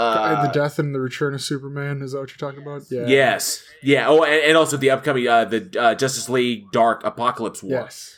uh, 0.00 0.42
the 0.46 0.52
death 0.52 0.78
and 0.78 0.94
the 0.94 1.00
return 1.00 1.34
of 1.34 1.42
Superman. 1.42 2.02
Is 2.02 2.12
that 2.12 2.20
what 2.20 2.30
you're 2.30 2.36
talking 2.50 2.62
about? 2.62 2.82
Yeah. 2.90 3.06
yes, 3.06 3.62
yeah. 3.82 4.08
Oh, 4.08 4.22
and, 4.24 4.42
and 4.44 4.56
also 4.56 4.76
the 4.76 4.90
upcoming 4.90 5.26
uh, 5.28 5.44
the 5.44 5.76
uh, 5.80 5.94
Justice 5.94 6.28
League 6.28 6.70
Dark 6.72 7.04
Apocalypse 7.04 7.62
War. 7.62 7.80
Yes. 7.82 8.16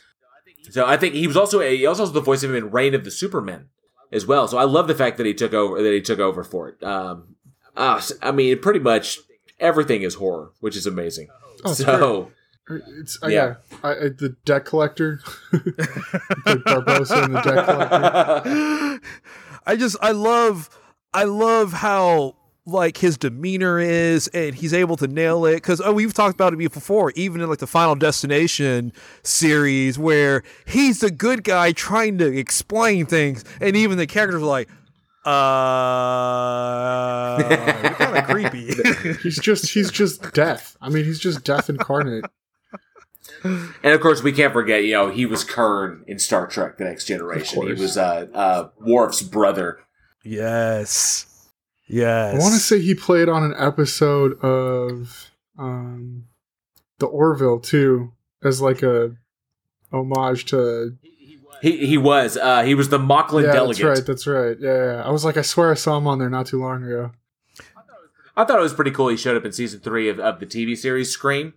So 0.70 0.86
I 0.86 0.96
think 0.96 1.14
he 1.14 1.26
was 1.26 1.36
also 1.36 1.60
a, 1.60 1.76
he 1.76 1.86
also 1.86 2.04
has 2.04 2.12
the 2.12 2.20
voice 2.20 2.42
of 2.44 2.50
him 2.50 2.56
in 2.56 2.70
Reign 2.70 2.94
of 2.94 3.04
the 3.04 3.10
Supermen 3.10 3.68
as 4.12 4.26
well. 4.26 4.46
So 4.48 4.58
I 4.58 4.64
love 4.64 4.86
the 4.86 4.94
fact 4.94 5.16
that 5.16 5.26
he 5.26 5.34
took 5.34 5.52
over 5.52 5.82
that 5.82 5.92
he 5.92 6.00
took 6.00 6.18
over 6.20 6.44
for 6.44 6.68
it. 6.68 6.82
Um, 6.82 7.34
uh, 7.76 7.96
s- 7.96 8.12
I 8.22 8.30
mean, 8.32 8.58
pretty 8.60 8.78
much 8.80 9.18
everything 9.58 10.02
is 10.02 10.14
horror, 10.14 10.52
which 10.60 10.76
is 10.76 10.86
amazing. 10.86 11.28
Oh, 11.64 11.70
it's 11.70 11.78
so 11.78 12.30
It's 12.68 13.18
uh, 13.22 13.26
Yeah. 13.26 13.54
yeah. 13.72 13.78
I, 13.82 13.90
I, 13.90 13.94
the 14.08 14.36
deck 14.44 14.64
collector. 14.66 15.20
Like 15.52 16.58
Barbosa 16.58 17.24
and 17.24 17.34
the 17.34 17.40
deck 17.40 17.64
collector. 17.64 19.00
I 19.66 19.76
just 19.76 19.96
I 20.00 20.10
love 20.12 20.68
I 21.14 21.24
love 21.24 21.72
how 21.72 22.36
like 22.64 22.98
his 22.98 23.18
demeanor 23.18 23.80
is 23.80 24.28
and 24.28 24.54
he's 24.54 24.72
able 24.72 24.96
to 24.96 25.08
nail 25.08 25.44
it 25.46 25.56
because 25.56 25.80
oh 25.80 25.92
we've 25.92 26.14
talked 26.14 26.34
about 26.34 26.52
it 26.52 26.58
before 26.58 27.10
even 27.16 27.40
in 27.40 27.48
like 27.48 27.58
the 27.58 27.66
final 27.66 27.96
destination 27.96 28.92
series 29.24 29.98
where 29.98 30.44
he's 30.64 31.00
the 31.00 31.10
good 31.10 31.42
guy 31.42 31.72
trying 31.72 32.18
to 32.18 32.38
explain 32.38 33.04
things 33.04 33.44
and 33.60 33.76
even 33.76 33.98
the 33.98 34.06
characters 34.06 34.40
are 34.40 34.46
like 34.46 34.68
uh 35.24 37.38
you're 37.82 37.94
kind 37.94 38.18
of 38.18 38.24
creepy 38.24 38.66
He's 39.22 39.38
just 39.38 39.70
he's 39.70 39.90
just 39.90 40.32
death. 40.32 40.76
I 40.80 40.88
mean, 40.88 41.04
he's 41.04 41.18
just 41.18 41.44
death 41.44 41.70
incarnate. 41.70 42.24
and 43.44 43.74
of 43.84 44.00
course 44.00 44.22
we 44.22 44.32
can't 44.32 44.52
forget, 44.52 44.84
you 44.84 44.92
know, 44.92 45.10
he 45.10 45.26
was 45.26 45.44
Kurn 45.44 46.04
in 46.06 46.18
Star 46.18 46.46
Trek: 46.46 46.78
The 46.78 46.84
Next 46.84 47.06
Generation. 47.06 47.66
He 47.66 47.72
was 47.72 47.96
uh, 47.96 48.26
uh, 48.34 48.68
Worf's 48.80 49.22
brother. 49.22 49.80
Yes 50.24 51.26
yes 51.88 52.34
I 52.34 52.38
want 52.38 52.54
to 52.54 52.60
say 52.60 52.80
he 52.80 52.94
played 52.94 53.28
on 53.28 53.42
an 53.42 53.54
episode 53.56 54.38
of 54.40 55.30
um, 55.58 56.24
the 56.98 57.06
Orville 57.06 57.60
too, 57.60 58.12
as 58.42 58.60
like 58.60 58.82
a 58.82 59.14
homage 59.92 60.46
to 60.46 60.96
He 61.60 61.86
he 61.86 61.98
was 61.98 62.36
uh, 62.36 62.62
he 62.62 62.74
was 62.74 62.88
the 62.88 62.98
Moclan 62.98 63.44
yeah, 63.44 63.52
delegate. 63.52 63.84
that's 63.84 63.98
right. 63.98 64.06
That's 64.06 64.26
right. 64.26 64.56
Yeah, 64.58 64.94
yeah, 64.94 65.02
I 65.04 65.10
was 65.10 65.24
like, 65.24 65.36
I 65.36 65.42
swear 65.42 65.70
I 65.70 65.74
saw 65.74 65.98
him 65.98 66.06
on 66.06 66.18
there 66.18 66.30
not 66.30 66.46
too 66.46 66.60
long 66.60 66.82
ago. 66.84 67.12
I 68.34 68.44
thought 68.44 68.58
it 68.58 68.62
was 68.62 68.72
pretty 68.72 68.92
cool. 68.92 69.08
He 69.08 69.16
showed 69.18 69.36
up 69.36 69.44
in 69.44 69.52
season 69.52 69.80
three 69.80 70.08
of, 70.08 70.18
of 70.18 70.40
the 70.40 70.46
TV 70.46 70.76
series 70.76 71.10
Scream. 71.10 71.52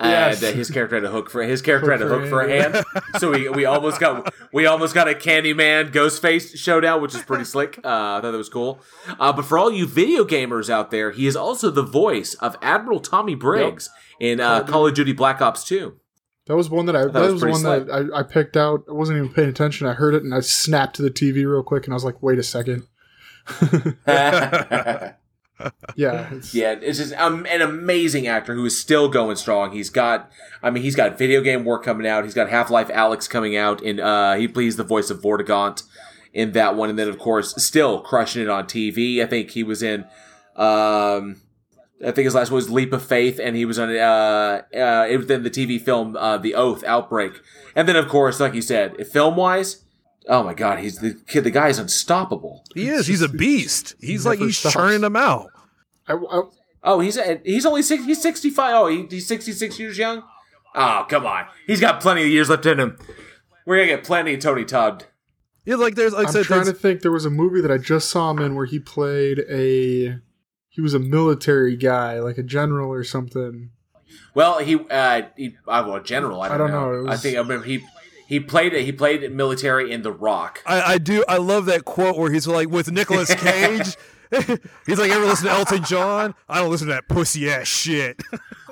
Yes. 0.00 0.42
And 0.42 0.52
uh, 0.52 0.56
his 0.56 0.70
character 0.70 0.96
had 0.96 1.04
a 1.04 1.10
hook 1.10 1.30
for 1.30 1.42
his 1.42 1.62
character 1.62 1.92
had 1.92 2.02
a 2.02 2.08
Hook 2.08 2.22
hook 2.22 2.28
for 2.28 2.40
a 2.40 2.48
hand, 2.48 2.84
so 3.18 3.30
we 3.30 3.48
we 3.48 3.64
almost 3.64 4.00
got 4.00 4.34
we 4.52 4.66
almost 4.66 4.92
got 4.92 5.08
a 5.08 5.14
Candyman 5.14 5.92
Ghostface 5.92 6.56
showdown, 6.56 7.00
which 7.00 7.14
is 7.14 7.22
pretty 7.22 7.44
slick. 7.44 7.78
Uh, 7.78 8.18
I 8.18 8.20
thought 8.20 8.32
that 8.32 8.36
was 8.36 8.48
cool. 8.48 8.80
Uh, 9.20 9.32
but 9.32 9.44
for 9.44 9.56
all 9.56 9.70
you 9.70 9.86
video 9.86 10.24
gamers 10.24 10.68
out 10.68 10.90
there, 10.90 11.12
he 11.12 11.28
is 11.28 11.36
also 11.36 11.70
the 11.70 11.82
voice 11.82 12.34
of 12.34 12.56
Admiral 12.60 12.98
Tommy 12.98 13.36
Briggs 13.36 13.88
in 14.18 14.40
uh, 14.40 14.64
Call 14.64 14.86
of 14.88 14.94
Duty 14.94 15.12
Black 15.12 15.40
Ops 15.40 15.62
Two. 15.62 16.00
That 16.46 16.56
was 16.56 16.68
one 16.68 16.86
that 16.86 16.96
I. 16.96 17.06
That, 17.06 17.32
was 17.32 17.44
was, 17.44 17.62
one 17.62 17.86
that 17.86 18.10
I, 18.12 18.18
I 18.18 18.22
picked 18.24 18.56
out. 18.56 18.84
I 18.88 18.92
wasn't 18.92 19.18
even 19.18 19.32
paying 19.32 19.48
attention. 19.48 19.86
I 19.86 19.92
heard 19.92 20.14
it 20.14 20.24
and 20.24 20.34
I 20.34 20.40
snapped 20.40 20.96
to 20.96 21.02
the 21.02 21.10
TV 21.10 21.48
real 21.48 21.62
quick, 21.62 21.84
and 21.84 21.94
I 21.94 21.96
was 21.96 22.04
like, 22.04 22.20
"Wait 22.20 22.38
a 22.38 22.42
second. 22.42 22.88
Yeah, 25.96 26.28
it's, 26.32 26.54
Yeah, 26.54 26.76
it's 26.80 26.98
just 26.98 27.14
um, 27.14 27.46
an 27.48 27.62
amazing 27.62 28.26
actor 28.26 28.54
who 28.54 28.64
is 28.64 28.78
still 28.78 29.08
going 29.08 29.36
strong. 29.36 29.72
He's 29.72 29.90
got, 29.90 30.30
I 30.62 30.70
mean, 30.70 30.82
he's 30.82 30.96
got 30.96 31.18
video 31.18 31.40
game 31.40 31.64
work 31.64 31.84
coming 31.84 32.06
out. 32.06 32.24
He's 32.24 32.34
got 32.34 32.48
Half 32.48 32.70
Life 32.70 32.88
Alyx 32.88 33.28
coming 33.28 33.56
out, 33.56 33.82
and 33.82 34.00
uh, 34.00 34.34
he 34.34 34.48
plays 34.48 34.76
the 34.76 34.84
voice 34.84 35.10
of 35.10 35.20
Vortigaunt 35.20 35.84
in 36.32 36.52
that 36.52 36.74
one. 36.74 36.90
And 36.90 36.98
then, 36.98 37.08
of 37.08 37.18
course, 37.18 37.54
still 37.62 38.00
crushing 38.00 38.42
it 38.42 38.48
on 38.48 38.64
TV. 38.64 39.22
I 39.22 39.26
think 39.26 39.50
he 39.50 39.62
was 39.62 39.82
in, 39.82 40.04
um, 40.56 41.40
I 42.04 42.10
think 42.10 42.24
his 42.24 42.34
last 42.34 42.50
one 42.50 42.56
was 42.56 42.70
Leap 42.70 42.92
of 42.92 43.04
Faith, 43.04 43.38
and 43.42 43.56
he 43.56 43.64
was 43.64 43.78
on 43.78 43.90
uh, 43.90 44.62
uh, 44.74 45.06
it 45.08 45.16
was 45.16 45.30
in 45.30 45.42
the 45.44 45.50
TV 45.50 45.80
film 45.80 46.16
uh, 46.16 46.38
The 46.38 46.54
Oath 46.54 46.82
Outbreak. 46.84 47.34
And 47.76 47.88
then, 47.88 47.96
of 47.96 48.08
course, 48.08 48.40
like 48.40 48.54
you 48.54 48.62
said, 48.62 49.06
film 49.06 49.36
wise. 49.36 49.83
Oh 50.28 50.42
my 50.42 50.54
God, 50.54 50.78
he's 50.78 50.98
the 50.98 51.14
kid. 51.26 51.44
The 51.44 51.50
guy 51.50 51.68
is 51.68 51.78
unstoppable. 51.78 52.64
He 52.74 52.88
is. 52.88 53.06
He's 53.06 53.22
a 53.22 53.28
beast. 53.28 53.94
He's 54.00 54.24
like 54.24 54.38
he's 54.38 54.58
stops. 54.58 54.74
churning 54.74 55.02
them 55.02 55.16
out. 55.16 55.50
I, 56.08 56.14
I, 56.14 56.42
Oh, 56.84 57.00
he's 57.00 57.18
he's 57.44 57.64
only 57.64 57.82
six, 57.82 58.04
he's 58.04 58.20
sixty 58.20 58.50
five. 58.50 58.74
Oh, 58.74 58.86
he, 58.88 59.06
he's 59.08 59.26
sixty 59.26 59.52
six 59.52 59.78
years 59.78 59.96
young. 59.96 60.22
Oh, 60.74 61.06
come 61.08 61.24
on, 61.24 61.46
he's 61.66 61.80
got 61.80 62.00
plenty 62.00 62.22
of 62.22 62.28
years 62.28 62.50
left 62.50 62.66
in 62.66 62.78
him. 62.78 62.98
We're 63.64 63.76
gonna 63.76 63.96
get 63.96 64.04
plenty 64.04 64.34
of 64.34 64.40
Tony 64.40 64.64
Todd. 64.66 65.04
Yeah, 65.64 65.76
like 65.76 65.94
there's 65.94 66.12
like 66.12 66.26
I 66.26 66.28
I'm 66.28 66.32
said, 66.32 66.44
trying 66.44 66.66
to 66.66 66.74
think. 66.74 67.00
There 67.00 67.10
was 67.10 67.24
a 67.24 67.30
movie 67.30 67.62
that 67.62 67.70
I 67.70 67.78
just 67.78 68.10
saw 68.10 68.30
him 68.30 68.38
in 68.40 68.54
where 68.54 68.66
he 68.66 68.78
played 68.78 69.40
a. 69.50 70.18
He 70.68 70.80
was 70.80 70.92
a 70.92 70.98
military 70.98 71.76
guy, 71.76 72.18
like 72.18 72.36
a 72.36 72.42
general 72.42 72.92
or 72.92 73.02
something. 73.02 73.70
Well, 74.34 74.58
he 74.58 74.78
uh, 74.90 75.22
he 75.36 75.56
uh, 75.66 75.84
well, 75.86 76.02
general. 76.02 76.42
I 76.42 76.48
don't, 76.48 76.58
don't 76.58 76.70
know. 76.70 77.02
know, 77.02 77.06
it 77.06 77.14
I 77.14 77.16
think 77.16 77.36
I 77.36 77.40
remember 77.40 77.64
he 77.64 77.82
he 78.26 78.40
played 78.40 78.72
it. 78.74 78.84
he 78.84 78.92
played 78.92 79.30
military 79.32 79.90
in 79.92 80.02
The 80.02 80.12
Rock. 80.12 80.62
I, 80.66 80.94
I 80.94 80.98
do. 80.98 81.24
I 81.28 81.36
love 81.38 81.66
that 81.66 81.84
quote 81.84 82.16
where 82.16 82.30
he's 82.32 82.46
like 82.46 82.68
with 82.68 82.90
Nicolas 82.90 83.32
Cage. 83.36 83.96
he's 84.86 84.98
like, 84.98 85.10
"Ever 85.10 85.24
listen 85.26 85.46
to 85.46 85.52
Elton 85.52 85.84
John? 85.84 86.34
I 86.48 86.60
don't 86.60 86.70
listen 86.70 86.88
to 86.88 86.94
that 86.94 87.08
pussy 87.08 87.50
ass 87.50 87.68
shit." 87.68 88.20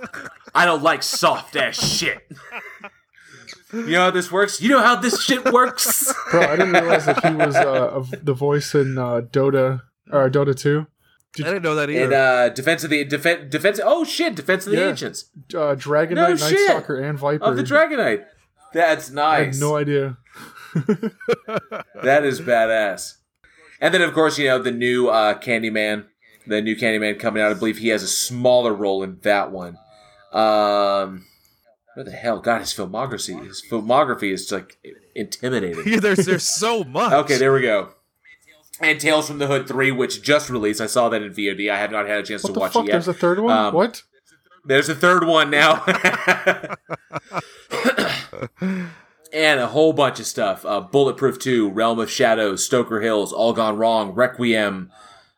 I 0.55 0.65
don't 0.67 0.83
like 0.83 1.03
soft 1.03 1.57
ass 1.57 1.77
shit. 1.83 2.27
You 3.73 3.87
know 3.93 4.01
how 4.05 4.11
this 4.11 4.31
works? 4.31 4.61
You 4.61 4.69
know 4.69 4.81
how 4.81 4.97
this 4.97 5.23
shit 5.23 5.51
works? 5.51 6.13
Bro, 6.31 6.43
I 6.43 6.57
didn't 6.57 6.73
realize 6.73 7.07
that 7.07 7.25
he 7.27 7.35
was 7.35 7.57
uh, 7.57 7.89
of 7.89 8.13
the 8.23 8.35
voice 8.35 8.75
in 8.75 8.99
uh, 8.99 9.23
Dota 9.23 9.83
or 10.11 10.29
Dota 10.29 10.55
Two. 10.59 10.87
I 11.39 11.45
didn't 11.45 11.63
know 11.63 11.75
that 11.77 11.89
either. 11.89 12.05
in 12.05 12.13
uh, 12.13 12.49
defense 12.51 12.85
of 12.85 12.91
the 12.91 13.05
defense 13.05 13.51
defense. 13.51 13.81
Oh 13.83 14.05
shit! 14.05 14.35
Defense 14.35 14.67
of 14.67 14.73
the 14.73 14.79
Yeah. 14.79 14.89
ancients 14.89 15.25
Uh, 15.55 15.75
Dragon 15.75 16.17
No 16.17 16.29
Knight, 16.29 16.41
Night. 16.41 16.59
Stalker, 16.59 17.01
and 17.01 17.19
Viper. 17.19 17.45
of 17.45 17.57
the 17.57 17.63
Dragonite. 17.63 18.27
That's 18.73 19.11
I 19.11 19.15
nice. 19.15 19.55
had 19.57 19.61
no 19.61 19.77
idea. 19.77 20.17
That 22.03 22.23
is 22.25 22.41
badass. 22.51 23.17
And 23.81 23.93
then, 23.93 24.03
of 24.03 24.15
course, 24.15 24.39
you 24.39 24.47
know 24.47 24.63
the 24.63 24.71
new 24.71 25.09
uh, 25.09 25.39
Candyman, 25.39 26.07
the 26.47 26.63
new 26.63 26.77
Candyman 26.77 27.19
coming 27.19 27.43
out. 27.43 27.51
I 27.51 27.55
believe 27.55 27.79
he 27.79 27.89
has 27.89 28.03
a 28.03 28.09
smaller 28.09 28.73
role 28.73 29.03
in 29.03 29.19
that 29.23 29.51
one. 29.51 29.77
Um, 30.33 31.27
what 31.95 32.07
the 32.07 32.13
hell? 32.13 32.39
God, 32.41 32.61
his 32.61 32.73
filmography, 32.73 33.45
his 33.47 33.63
filmography 33.69 34.33
is 34.33 34.51
like 34.53 34.79
intimidating. 35.15 35.83
Yeah, 35.87 36.01
there's 36.01 36.25
there's 36.25 36.49
so 36.49 36.85
much. 36.99 37.13
Okay, 37.13 37.37
there 37.39 37.53
we 37.53 37.63
go. 37.63 37.91
And 38.81 38.99
Tales 39.01 39.29
from 39.29 39.39
the 39.39 39.47
Hood 39.47 39.69
three, 39.69 39.93
which 39.93 40.23
just 40.23 40.49
released. 40.49 40.81
I 40.81 40.87
saw 40.87 41.09
that 41.11 41.23
in 41.23 41.33
VOD. 41.33 41.71
I 41.71 41.77
have 41.79 41.91
not 41.93 42.07
had 42.07 42.19
a 42.21 42.23
chance 42.23 42.43
What 42.45 42.55
to 42.55 42.61
watch 42.61 42.73
fuck? 42.73 42.85
it 42.85 42.89
yet. 42.89 42.93
There's 42.93 43.09
a 43.09 43.15
third 43.15 43.39
one. 43.41 43.57
Um, 43.57 43.75
what? 43.75 44.03
There's 44.65 44.89
a 44.89 44.95
third 44.95 45.27
one 45.27 45.51
now. 45.51 45.85
and 49.33 49.61
a 49.61 49.69
whole 49.69 49.93
bunch 49.93 50.21
of 50.21 50.27
stuff. 50.27 50.65
Uh, 50.65 50.81
Bulletproof 50.81 51.39
2, 51.39 51.71
Realm 51.71 51.99
of 51.99 52.11
Shadows, 52.11 52.65
Stoker 52.65 53.01
Hills, 53.01 53.33
All 53.33 53.53
Gone 53.53 53.77
Wrong, 53.77 54.13
Requiem. 54.13 54.91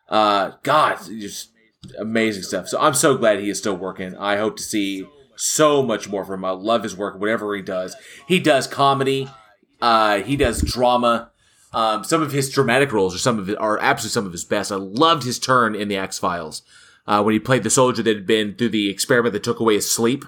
Uh, 0.08 0.52
God, 0.62 0.98
just 1.06 1.50
amazing 1.98 2.42
stuff. 2.42 2.68
So 2.68 2.80
I'm 2.80 2.94
so 2.94 3.16
glad 3.16 3.38
he 3.38 3.50
is 3.50 3.58
still 3.58 3.76
working. 3.76 4.16
I 4.16 4.36
hope 4.36 4.56
to 4.56 4.62
see 4.62 5.06
so 5.36 5.82
much 5.82 6.08
more 6.08 6.24
from 6.24 6.40
him. 6.40 6.44
I 6.44 6.50
love 6.50 6.82
his 6.82 6.96
work, 6.96 7.18
whatever 7.18 7.54
he 7.54 7.62
does. 7.62 7.96
He 8.26 8.38
does 8.38 8.66
comedy. 8.66 9.28
Uh, 9.80 10.18
he 10.18 10.36
does 10.36 10.62
drama. 10.62 11.30
Um, 11.72 12.04
some 12.04 12.22
of 12.22 12.32
his 12.32 12.50
dramatic 12.50 12.92
roles 12.92 13.14
are 13.14 13.18
some 13.18 13.38
of 13.38 13.48
it 13.50 13.58
are 13.58 13.78
absolutely 13.80 14.12
some 14.12 14.26
of 14.26 14.32
his 14.32 14.44
best. 14.44 14.70
I 14.70 14.76
loved 14.76 15.24
his 15.24 15.38
turn 15.38 15.74
in 15.74 15.88
the 15.88 15.96
X 15.96 16.18
Files 16.18 16.62
uh, 17.06 17.22
when 17.22 17.32
he 17.32 17.40
played 17.40 17.64
the 17.64 17.70
soldier 17.70 18.02
that 18.02 18.14
had 18.14 18.26
been 18.26 18.54
through 18.54 18.68
the 18.70 18.88
experiment 18.88 19.32
that 19.32 19.42
took 19.42 19.58
away 19.58 19.74
his 19.74 19.90
sleep. 19.90 20.24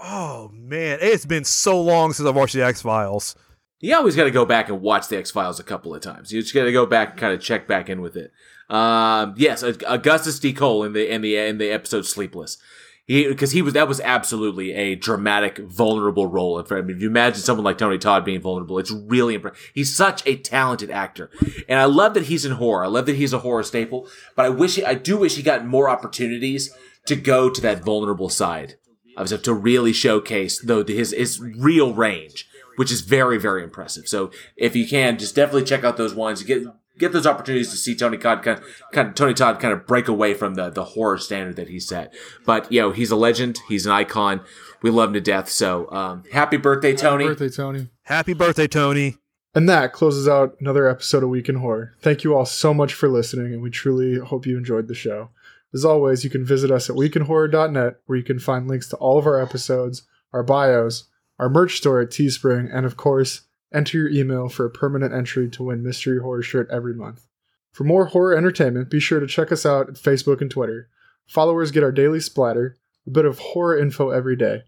Oh 0.00 0.50
man, 0.52 0.98
it's 1.00 1.26
been 1.26 1.44
so 1.44 1.80
long 1.80 2.12
since 2.12 2.28
I've 2.28 2.36
watched 2.36 2.54
the 2.54 2.64
X 2.64 2.82
Files. 2.82 3.34
You 3.80 3.94
always 3.96 4.16
got 4.16 4.24
to 4.24 4.30
go 4.30 4.44
back 4.44 4.68
and 4.68 4.80
watch 4.80 5.08
the 5.08 5.18
X 5.18 5.30
Files 5.30 5.58
a 5.60 5.64
couple 5.64 5.94
of 5.94 6.00
times. 6.02 6.32
You 6.32 6.40
just 6.40 6.54
got 6.54 6.64
to 6.64 6.72
go 6.72 6.86
back 6.86 7.10
and 7.10 7.20
kind 7.20 7.32
of 7.32 7.40
check 7.40 7.66
back 7.66 7.88
in 7.88 8.00
with 8.00 8.16
it. 8.16 8.32
Um, 8.68 9.34
yes, 9.36 9.62
Augustus 9.62 10.38
D. 10.38 10.52
Cole 10.52 10.84
in 10.84 10.92
the 10.92 11.12
in 11.12 11.22
the 11.22 11.36
in 11.36 11.58
the 11.58 11.70
episode 11.70 12.06
Sleepless. 12.06 12.58
He 13.06 13.26
because 13.26 13.52
he 13.52 13.62
was 13.62 13.72
that 13.72 13.88
was 13.88 14.00
absolutely 14.00 14.72
a 14.72 14.94
dramatic, 14.94 15.58
vulnerable 15.58 16.26
role. 16.26 16.62
I 16.70 16.80
mean, 16.82 16.96
if 16.96 17.02
you 17.02 17.08
imagine 17.08 17.40
someone 17.40 17.64
like 17.64 17.78
Tony 17.78 17.98
Todd 17.98 18.24
being 18.24 18.40
vulnerable, 18.40 18.78
it's 18.78 18.90
really 18.90 19.34
impressive. 19.34 19.70
He's 19.74 19.96
such 19.96 20.24
a 20.26 20.36
talented 20.36 20.90
actor, 20.90 21.30
and 21.68 21.80
I 21.80 21.86
love 21.86 22.14
that 22.14 22.24
he's 22.24 22.44
in 22.44 22.52
horror. 22.52 22.84
I 22.84 22.88
love 22.88 23.06
that 23.06 23.16
he's 23.16 23.32
a 23.32 23.38
horror 23.38 23.62
staple. 23.62 24.06
But 24.36 24.44
I 24.44 24.50
wish 24.50 24.76
he, 24.76 24.84
I 24.84 24.94
do 24.94 25.16
wish 25.16 25.36
he 25.36 25.42
got 25.42 25.66
more 25.66 25.88
opportunities 25.88 26.70
to 27.06 27.16
go 27.16 27.48
to 27.48 27.60
that 27.62 27.82
vulnerable 27.82 28.28
side 28.28 28.76
of 29.18 29.30
himself 29.30 29.42
to 29.42 29.54
really 29.54 29.92
showcase 29.92 30.60
though 30.60 30.84
his 30.84 31.12
his 31.12 31.40
real 31.40 31.94
range, 31.94 32.48
which 32.76 32.92
is 32.92 33.00
very 33.00 33.38
very 33.38 33.62
impressive. 33.62 34.08
So 34.08 34.30
if 34.56 34.76
you 34.76 34.86
can, 34.86 35.18
just 35.18 35.34
definitely 35.34 35.64
check 35.64 35.84
out 35.84 35.96
those 35.96 36.14
ones. 36.14 36.42
Get 36.42 36.64
get 36.98 37.12
those 37.12 37.26
opportunities 37.26 37.70
to 37.70 37.76
see 37.76 37.94
Tony 37.94 38.18
Todd 38.18 38.42
kind 38.42 38.58
of, 38.58 38.64
kind 38.92 39.08
of 39.08 39.14
Tony 39.14 39.34
Todd 39.34 39.60
kind 39.60 39.72
of 39.72 39.86
break 39.86 40.08
away 40.08 40.34
from 40.34 40.54
the 40.54 40.70
the 40.70 40.84
horror 40.84 41.18
standard 41.18 41.56
that 41.56 41.68
he 41.68 41.80
set. 41.80 42.14
But 42.44 42.70
you 42.70 42.80
know 42.80 42.92
he's 42.92 43.10
a 43.10 43.16
legend. 43.16 43.58
He's 43.68 43.86
an 43.86 43.92
icon. 43.92 44.40
We 44.82 44.90
love 44.90 45.08
him 45.08 45.14
to 45.14 45.20
death. 45.20 45.48
So 45.48 45.90
um, 45.90 46.24
happy 46.32 46.56
birthday, 46.56 46.94
Tony! 46.94 47.24
Happy 47.24 47.34
Birthday, 47.34 47.56
Tony. 47.56 47.88
Happy 48.02 48.32
birthday, 48.32 48.66
Tony. 48.66 49.16
And 49.54 49.68
that 49.68 49.92
closes 49.92 50.28
out 50.28 50.56
another 50.60 50.88
episode 50.88 51.22
of 51.24 51.30
Week 51.30 51.48
in 51.48 51.56
Horror. 51.56 51.94
Thank 52.00 52.22
you 52.22 52.36
all 52.36 52.44
so 52.44 52.72
much 52.72 52.94
for 52.94 53.08
listening, 53.08 53.52
and 53.52 53.62
we 53.62 53.70
truly 53.70 54.18
hope 54.18 54.46
you 54.46 54.56
enjoyed 54.56 54.88
the 54.88 54.94
show. 54.94 55.30
As 55.74 55.84
always, 55.84 56.24
you 56.24 56.30
can 56.30 56.44
visit 56.44 56.70
us 56.70 56.88
at 56.88 56.96
weekinhorror.net, 56.96 58.00
where 58.06 58.18
you 58.18 58.24
can 58.24 58.38
find 58.38 58.68
links 58.68 58.88
to 58.88 58.96
all 58.96 59.18
of 59.18 59.26
our 59.26 59.40
episodes, 59.40 60.02
our 60.32 60.42
bios, 60.42 61.04
our 61.38 61.48
merch 61.48 61.76
store 61.76 62.00
at 62.00 62.10
Teespring, 62.10 62.68
and 62.72 62.86
of 62.86 62.96
course, 62.96 63.42
enter 63.72 63.98
your 63.98 64.08
email 64.08 64.48
for 64.48 64.64
a 64.64 64.70
permanent 64.70 65.12
entry 65.12 65.48
to 65.50 65.64
win 65.64 65.82
Mystery 65.82 66.20
Horror 66.20 66.42
Shirt 66.42 66.68
every 66.70 66.94
month. 66.94 67.26
For 67.72 67.84
more 67.84 68.06
horror 68.06 68.36
entertainment, 68.36 68.90
be 68.90 68.98
sure 68.98 69.20
to 69.20 69.26
check 69.26 69.52
us 69.52 69.66
out 69.66 69.88
at 69.88 69.94
Facebook 69.94 70.40
and 70.40 70.50
Twitter. 70.50 70.88
Followers 71.26 71.70
get 71.70 71.84
our 71.84 71.92
daily 71.92 72.20
splatter, 72.20 72.76
a 73.06 73.10
bit 73.10 73.26
of 73.26 73.38
horror 73.38 73.78
info 73.78 74.10
every 74.10 74.36
day, 74.36 74.62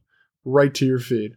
right 0.45 0.73
to 0.75 0.87
your 0.87 0.99
feed. 0.99 1.37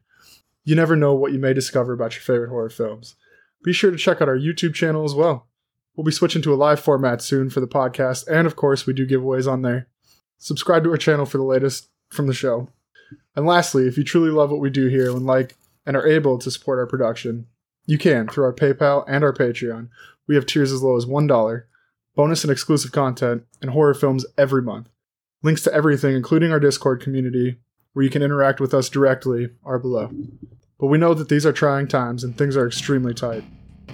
You 0.65 0.76
never 0.76 0.95
know 0.95 1.14
what 1.14 1.31
you 1.31 1.40
may 1.40 1.53
discover 1.53 1.94
about 1.94 2.14
your 2.14 2.22
favorite 2.22 2.49
horror 2.49 2.69
films. 2.69 3.15
Be 3.64 3.73
sure 3.73 3.91
to 3.91 3.98
check 3.98 4.22
out 4.22 4.30
our 4.30 4.38
YouTube 4.38 4.73
channel 4.73 5.06
as 5.06 5.15
well. 5.15 5.48
We'll 5.95 6.03
be 6.06 6.11
switching 6.11 6.41
to 6.41 6.53
a 6.53 6.56
live 6.56 6.80
format 6.80 7.22
soon 7.22 7.49
for 7.49 7.60
the 7.60 7.68
podcast, 7.68 8.28
and 8.28 8.48
of 8.48 8.56
course, 8.56 8.88
we 8.88 8.94
do 8.94 9.07
giveaways 9.07 9.52
on 9.52 9.61
there. 9.61 9.88
Subscribe 10.40 10.84
to 10.84 10.91
our 10.91 10.98
channel 10.98 11.26
for 11.26 11.38
the 11.38 11.44
latest 11.44 11.90
from 12.10 12.28
the 12.28 12.34
show. 12.34 12.70
And 13.36 13.45
lastly, 13.45 13.88
if 13.88 13.98
you 13.98 14.03
truly 14.03 14.32
love 14.32 14.49
what 14.49 14.60
we 14.60 14.70
do 14.70 14.88
here 14.88 15.10
and 15.10 15.26
like 15.26 15.56
and 15.86 15.95
are 15.95 16.07
able 16.07 16.38
to 16.40 16.52
support 16.52 16.80
our 16.80 16.88
production, 16.88 17.48
you 17.86 17.98
can 17.98 18.28
through 18.28 18.45
our 18.45 18.53
PayPal 18.53 19.03
and 19.07 19.24
our 19.24 19.34
Patreon. 19.34 19.90
We 20.28 20.36
have 20.36 20.45
tiers 20.45 20.72
as 20.72 20.82
low 20.82 20.95
as 20.95 21.06
$1, 21.06 21.64
bonus 22.15 22.44
and 22.44 22.52
exclusive 22.52 22.91
content, 22.91 23.44
and 23.61 23.72
horror 23.72 23.94
films 23.94 24.26
every 24.38 24.61
month. 24.61 24.90
Links 25.41 25.64
to 25.64 25.74
everything, 25.74 26.15
including 26.15 26.52
our 26.52 26.60
Discord 26.60 27.02
community, 27.02 27.57
where 27.91 28.03
you 28.03 28.10
can 28.10 28.24
interact 28.24 28.60
with 28.60 28.74
us 28.74 28.90
directly, 28.90 29.49
are 29.64 29.80
below. 29.80 30.10
But 30.80 30.88
we 30.88 30.98
know 30.98 31.14
that 31.14 31.30
these 31.30 31.45
are 31.45 31.53
trying 31.53 31.88
times 31.88 32.24
and 32.24 32.38
things 32.38 32.57
are 32.57 32.65
extremely 32.65 33.14
tight. 33.14 33.44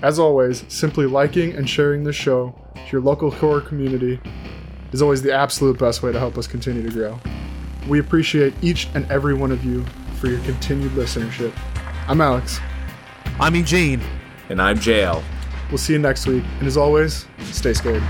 As 0.02 0.18
always, 0.18 0.64
simply 0.70 1.06
liking 1.06 1.54
and 1.54 1.70
sharing 1.70 2.04
this 2.04 2.16
show 2.16 2.56
to 2.76 2.92
your 2.92 3.02
local 3.02 3.32
horror 3.32 3.62
community 3.62 4.20
is 4.92 5.02
always 5.02 5.22
the 5.22 5.34
absolute 5.34 5.78
best 5.78 6.02
way 6.02 6.12
to 6.12 6.20
help 6.20 6.38
us 6.38 6.48
continue 6.48 6.84
to 6.84 6.90
grow. 6.90 7.20
We 7.88 8.00
appreciate 8.00 8.54
each 8.62 8.88
and 8.94 9.10
every 9.12 9.34
one 9.34 9.52
of 9.52 9.66
you 9.66 9.86
for 10.16 10.28
your 10.28 10.40
continued 10.42 10.92
listenership. 10.94 11.54
I'm 12.08 12.22
Alex. 12.22 12.60
I'm 13.40 13.56
Eugene. 13.56 14.02
And 14.50 14.62
I'm 14.62 14.78
JL. 14.78 15.22
We'll 15.70 15.78
see 15.78 15.94
you 15.94 16.00
next 16.00 16.26
week. 16.26 16.44
And 16.60 16.68
as 16.68 16.78
always, 16.78 17.28
stay 17.52 17.74
scared. 17.74 18.04